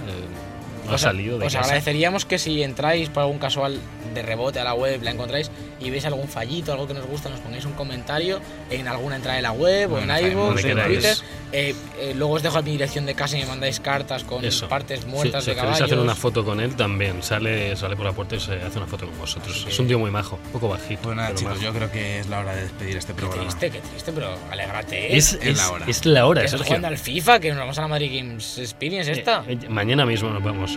no 0.86 0.92
ha 0.92 0.94
Os- 0.96 1.00
salido 1.02 1.38
de 1.38 1.46
os 1.46 1.52
casa. 1.52 1.64
agradeceríamos 1.66 2.24
que 2.24 2.38
si 2.38 2.62
entráis 2.62 3.08
por 3.10 3.22
algún 3.24 3.38
casual 3.38 3.78
de 4.14 4.22
rebote 4.22 4.58
a 4.60 4.64
la 4.64 4.74
web, 4.74 5.02
la 5.02 5.10
encontráis 5.10 5.50
y 5.80 5.90
veis 5.90 6.04
algún 6.06 6.28
fallito, 6.28 6.72
algo 6.72 6.86
que 6.86 6.94
nos 6.94 7.06
gusta, 7.06 7.28
nos 7.28 7.40
pongáis 7.40 7.64
un 7.66 7.72
comentario 7.74 8.40
en 8.70 8.88
alguna 8.88 9.16
entrada 9.16 9.36
de 9.36 9.42
la 9.42 9.52
web 9.52 9.88
o 9.88 9.96
Bueno, 9.96 10.04
en 10.14 10.20
sabemos 10.20 10.32
iVoox, 10.32 10.62
donde 10.62 10.82
en. 10.82 10.88
Twitter. 10.88 11.16
Eh, 11.52 11.74
eh, 12.00 12.12
luego 12.16 12.34
os 12.34 12.42
dejo 12.42 12.60
mi 12.62 12.72
dirección 12.72 13.06
de 13.06 13.14
casa 13.14 13.36
y 13.36 13.40
me 13.42 13.46
mandáis 13.46 13.78
cartas 13.80 14.24
con 14.24 14.44
Eso. 14.44 14.68
partes 14.68 15.00
Sí, 15.00 15.06
muertas 15.06 15.44
si 15.44 15.50
de 15.50 15.56
queréis 15.56 15.76
caballos. 15.76 15.86
hacer 15.92 15.98
una 15.98 16.14
foto 16.14 16.44
con 16.44 16.60
él 16.60 16.74
también, 16.74 17.22
sale, 17.22 17.76
sale 17.76 17.94
por 17.96 18.04
la 18.06 18.12
puerta 18.12 18.34
y 18.36 18.40
se 18.40 18.54
hace 18.54 18.78
una 18.78 18.86
foto 18.86 19.06
con 19.06 19.18
vosotros. 19.18 19.64
Es 19.68 19.78
un 19.78 19.86
tío 19.86 19.98
muy 19.98 20.10
majo, 20.10 20.38
un 20.46 20.52
poco 20.52 20.68
bajito. 20.68 21.02
Pues 21.02 21.16
nada, 21.16 21.34
chicos, 21.34 21.54
majo. 21.54 21.62
yo 21.64 21.72
creo 21.72 21.90
que 21.92 22.20
es 22.20 22.28
la 22.28 22.40
hora 22.40 22.54
de 22.54 22.62
despedir 22.62 22.96
este 22.96 23.12
Qué 23.12 23.20
programa. 23.20 23.42
triste, 23.48 23.70
qué 23.70 23.80
triste, 23.80 24.12
pero 24.12 24.30
alégrate. 24.50 25.12
¿eh? 25.12 25.16
Es, 25.16 25.34
es 25.34 25.42
es- 25.46 25.56
la 25.56 25.70
hora. 25.70 25.84
es 25.86 26.06
la 26.06 26.26
hora, 26.26 26.48
Sergio. 26.48 26.66
jugando 26.66 26.88
al 26.88 26.98
FIFA, 26.98 27.38
que 27.40 27.48
nos 27.50 27.58
vamos 27.58 27.78
a 27.78 27.82
la 27.82 27.88
Madrid 27.88 28.12
Games 28.18 28.58
Experience 28.58 29.12
esta. 29.12 29.44
Eh, 29.46 29.58
eh, 29.62 29.68
mañana 29.68 30.04
mismo 30.04 30.30
nos 30.30 30.42
vamos. 30.42 30.75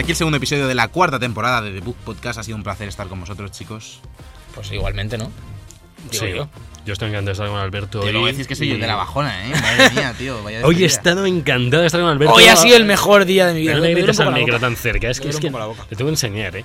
Hasta 0.00 0.06
aquí 0.06 0.12
el 0.12 0.16
segundo 0.16 0.38
episodio 0.38 0.66
de 0.66 0.74
la 0.74 0.88
cuarta 0.88 1.18
temporada 1.18 1.60
de 1.60 1.72
The 1.72 1.80
Book 1.80 1.96
Podcast. 2.06 2.38
Ha 2.38 2.42
sido 2.42 2.56
un 2.56 2.62
placer 2.62 2.88
estar 2.88 3.06
con 3.08 3.20
vosotros, 3.20 3.50
chicos. 3.50 4.00
Pues 4.54 4.72
igualmente, 4.72 5.18
¿no? 5.18 5.30
Digo 6.10 6.24
Sí, 6.24 6.32
yo. 6.34 6.48
Yo 6.86 6.92
estoy 6.92 7.08
encantado 7.08 7.26
de 7.26 7.32
estar 7.32 7.48
con 7.48 7.58
Alberto. 7.58 8.00
Te 8.00 8.06
hoy 8.06 8.12
lo 8.12 8.24
decís 8.26 8.46
que 8.46 8.54
soy 8.56 8.68
yo 8.68 8.74
y- 8.76 8.80
de 8.80 8.86
la 8.86 8.96
bajona, 8.96 9.46
¿eh? 9.46 9.50
Madre 9.50 9.90
mía, 9.90 10.14
tío. 10.16 10.42
Vaya 10.42 10.60
Hoy 10.64 10.82
he 10.82 10.86
estado 10.86 11.26
encantado 11.26 11.80
de 11.82 11.86
estar 11.86 12.00
con 12.00 12.10
Alberto. 12.10 12.34
Hoy 12.34 12.44
ha 12.44 12.56
sido 12.56 12.76
el 12.76 12.84
mejor 12.84 13.24
día 13.24 13.46
de 13.46 13.54
mi 13.54 13.60
vida. 13.62 13.74
No 13.74 13.80
le 13.80 13.94
grites 13.94 14.18
al 14.20 14.32
micro 14.32 14.58
tan 14.58 14.76
cerca. 14.76 15.08
Es 15.10 15.20
que, 15.20 15.28
es 15.28 15.36
que 15.38 15.48
te 15.50 15.96
tengo 15.96 16.08
que 16.08 16.08
enseñar, 16.10 16.56
¿eh? 16.56 16.64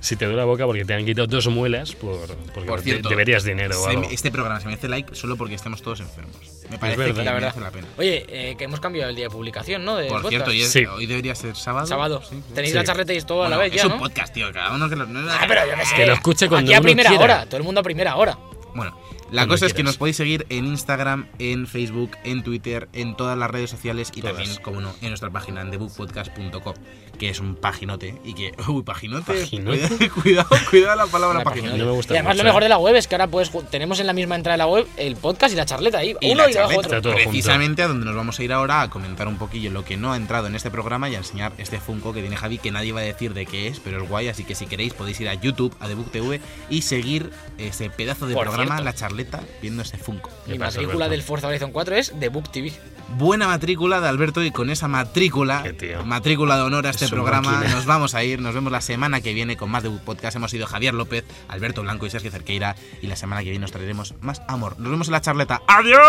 Si 0.00 0.16
te 0.16 0.26
duele 0.26 0.38
la 0.40 0.44
boca 0.44 0.66
porque 0.66 0.84
te 0.84 0.92
han 0.92 1.06
quitado 1.06 1.26
dos 1.26 1.46
muelas 1.46 1.92
por, 1.92 2.18
porque 2.52 2.68
Por 2.68 2.78
de- 2.80 2.84
cierto, 2.84 3.08
deberías 3.08 3.42
dinero 3.42 3.80
o 3.80 3.86
algo. 3.86 4.02
este 4.10 4.30
programa 4.30 4.60
se 4.60 4.66
me 4.68 4.74
hace 4.74 4.86
like 4.86 5.14
solo 5.14 5.36
porque 5.38 5.54
estemos 5.54 5.80
todos 5.80 6.00
enfermos. 6.00 6.36
Me 6.68 6.76
parece 6.78 6.98
verdad. 6.98 7.14
que 7.14 7.24
La 7.24 7.32
verdad. 7.32 7.54
merece 7.56 7.60
la 7.60 7.70
pena. 7.70 7.86
Oye, 7.96 8.26
eh, 8.28 8.54
que 8.58 8.64
hemos 8.64 8.80
cambiado 8.80 9.08
el 9.08 9.16
día 9.16 9.26
de 9.26 9.30
publicación, 9.30 9.82
¿no? 9.82 9.96
Del 9.96 10.08
Por 10.08 10.16
podcast. 10.20 10.30
cierto, 10.30 10.50
hoy, 10.50 10.60
es- 10.60 10.70
Sí. 10.70 10.84
hoy 10.84 11.06
debería 11.06 11.34
ser 11.34 11.56
sábado. 11.56 11.86
Sábado. 11.86 12.20
Sí, 12.28 12.36
sí. 12.36 12.54
Tenéis 12.54 12.72
Sí. 12.72 12.76
la 12.76 12.84
charreta 12.84 13.14
y 13.14 13.22
todo 13.22 13.44
a 13.44 13.48
la 13.48 13.56
Bueno, 13.56 13.70
vez 13.70 13.76
es 13.76 13.80
ya, 13.82 13.86
un 13.86 13.94
¿no? 13.94 13.98
podcast, 13.98 14.34
tío. 14.34 14.52
Cada 14.52 14.74
uno 14.74 14.90
que 14.90 14.96
lo. 14.96 15.06
no- 15.06 15.30
Ah, 15.30 15.44
pero 15.48 15.62
yo 15.70 15.74
qué 15.78 15.86
sé. 15.86 15.94
Que 15.96 16.06
lo 16.06 16.12
escuche 16.12 16.48
cuando 16.50 16.70
Aquí 16.70 16.74
a 16.74 16.80
uno 16.80 16.84
primera 16.84 17.08
quiera. 17.08 17.24
hora. 17.24 17.46
Todo 17.46 17.56
el 17.56 17.62
mundo 17.62 17.80
a 17.80 17.84
primera 17.84 18.16
hora. 18.16 18.36
Bueno, 18.74 18.98
la 19.34 19.46
cosa 19.46 19.66
es 19.66 19.74
que 19.74 19.82
nos 19.82 19.96
podéis 19.96 20.16
seguir 20.16 20.46
en 20.48 20.64
Instagram, 20.66 21.26
en 21.38 21.66
Facebook, 21.66 22.12
en 22.24 22.42
Twitter, 22.42 22.88
en 22.92 23.16
todas 23.16 23.36
las 23.36 23.50
redes 23.50 23.70
sociales 23.70 24.10
y 24.14 24.20
Todas. 24.20 24.36
también, 24.36 24.56
como 24.62 24.80
no, 24.80 24.92
en 25.02 25.08
nuestra 25.08 25.30
página 25.30 25.60
en 25.62 25.70
thebookpodcast.com, 25.70 26.74
que 27.18 27.28
es 27.30 27.40
un 27.40 27.54
paginote 27.56 28.16
y 28.24 28.34
que. 28.34 28.52
Uy, 28.68 28.82
paginote. 28.82 29.32
Paginote. 29.32 30.10
Cuidado, 30.22 30.48
cuidado, 30.70 30.96
la 30.96 31.06
palabra 31.06 31.36
Una 31.36 31.44
paginote. 31.44 31.78
No 31.78 31.84
me 31.86 31.90
gusta 31.92 32.14
Y 32.14 32.16
además 32.16 32.34
mucho, 32.36 32.44
lo 32.44 32.48
mejor 32.48 32.62
eh. 32.62 32.64
de 32.66 32.68
la 32.70 32.78
web 32.78 32.94
es 32.96 33.06
que 33.08 33.14
ahora 33.14 33.26
pues 33.28 33.52
ju- 33.52 33.64
tenemos 33.68 34.00
en 34.00 34.06
la 34.06 34.12
misma 34.12 34.36
entrada 34.36 34.54
de 34.54 34.58
la 34.58 34.66
web 34.66 34.86
el 34.96 35.16
podcast 35.16 35.52
y 35.52 35.56
la 35.56 35.66
charleta 35.66 35.98
ahí. 35.98 36.14
Y 36.20 36.32
Uno 36.32 36.44
la 36.44 36.50
y 36.50 36.54
otro. 36.56 37.00
Junto. 37.00 37.12
precisamente 37.14 37.82
a 37.82 37.88
donde 37.88 38.06
nos 38.06 38.14
vamos 38.14 38.38
a 38.38 38.42
ir 38.44 38.52
ahora 38.52 38.82
a 38.82 38.90
comentar 38.90 39.28
un 39.28 39.36
poquillo 39.36 39.70
lo 39.70 39.84
que 39.84 39.96
no 39.96 40.12
ha 40.12 40.16
entrado 40.16 40.46
en 40.46 40.54
este 40.54 40.70
programa 40.70 41.08
y 41.08 41.14
a 41.14 41.18
enseñar 41.18 41.52
este 41.58 41.80
Funko 41.80 42.12
que 42.12 42.20
tiene 42.20 42.36
Javi, 42.36 42.58
que 42.58 42.70
nadie 42.70 42.92
va 42.92 43.00
a 43.00 43.04
decir 43.04 43.34
de 43.34 43.46
qué 43.46 43.68
es, 43.68 43.80
pero 43.80 44.02
es 44.02 44.08
guay, 44.08 44.28
así 44.28 44.44
que 44.44 44.54
si 44.54 44.66
queréis 44.66 44.92
podéis 44.94 45.20
ir 45.20 45.28
a 45.28 45.34
YouTube, 45.34 45.74
a 45.80 45.88
Debug 45.88 46.10
TV 46.10 46.40
y 46.70 46.82
seguir 46.82 47.30
ese 47.58 47.90
pedazo 47.90 48.26
de 48.26 48.34
Por 48.34 48.44
programa, 48.44 48.66
cierto. 48.76 48.84
la 48.84 48.94
charleta, 48.94 49.23
viendo 49.62 49.82
ese 49.82 49.96
Funko. 49.98 50.30
Mi 50.46 50.54
¿Qué 50.54 50.58
pasa, 50.58 50.78
matrícula 50.78 51.04
Alberto? 51.06 51.10
del 51.10 51.22
Forza 51.22 51.46
Horizon 51.48 51.72
4 51.72 51.94
es 51.96 52.18
de 52.18 52.28
Book 52.28 52.50
TV. 52.50 52.72
Buena 53.16 53.46
matrícula 53.46 54.00
de 54.00 54.08
Alberto 54.08 54.42
y 54.42 54.50
con 54.50 54.70
esa 54.70 54.88
matrícula, 54.88 55.62
matrícula 56.06 56.56
de 56.56 56.62
honor 56.62 56.86
a 56.86 56.90
este 56.90 57.04
Es 57.04 57.10
programa, 57.10 57.52
máquina. 57.52 57.74
nos 57.74 57.84
vamos 57.84 58.14
a 58.14 58.24
ir, 58.24 58.40
nos 58.40 58.54
vemos 58.54 58.72
la 58.72 58.80
semana 58.80 59.20
que 59.20 59.34
viene 59.34 59.56
con 59.58 59.70
más 59.70 59.82
Debug 59.82 60.00
Podcast. 60.00 60.36
Hemos 60.36 60.50
sido 60.50 60.66
Javier 60.66 60.94
López, 60.94 61.22
Alberto 61.48 61.82
Blanco 61.82 62.06
y 62.06 62.10
Sergio 62.10 62.30
Cerqueira 62.30 62.76
y 63.02 63.06
la 63.06 63.16
semana 63.16 63.42
que 63.42 63.50
viene 63.50 63.60
nos 63.62 63.72
traeremos 63.72 64.14
más 64.22 64.40
amor. 64.48 64.78
Nos 64.80 64.90
vemos 64.90 65.08
en 65.08 65.12
la 65.12 65.20
charleta. 65.20 65.60
¡Adiós! 65.68 66.00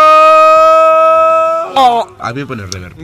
A 2.18 2.32
mí 2.34 2.40
me 2.40 2.46
pones 2.46 2.70
reverb. 2.70 2.96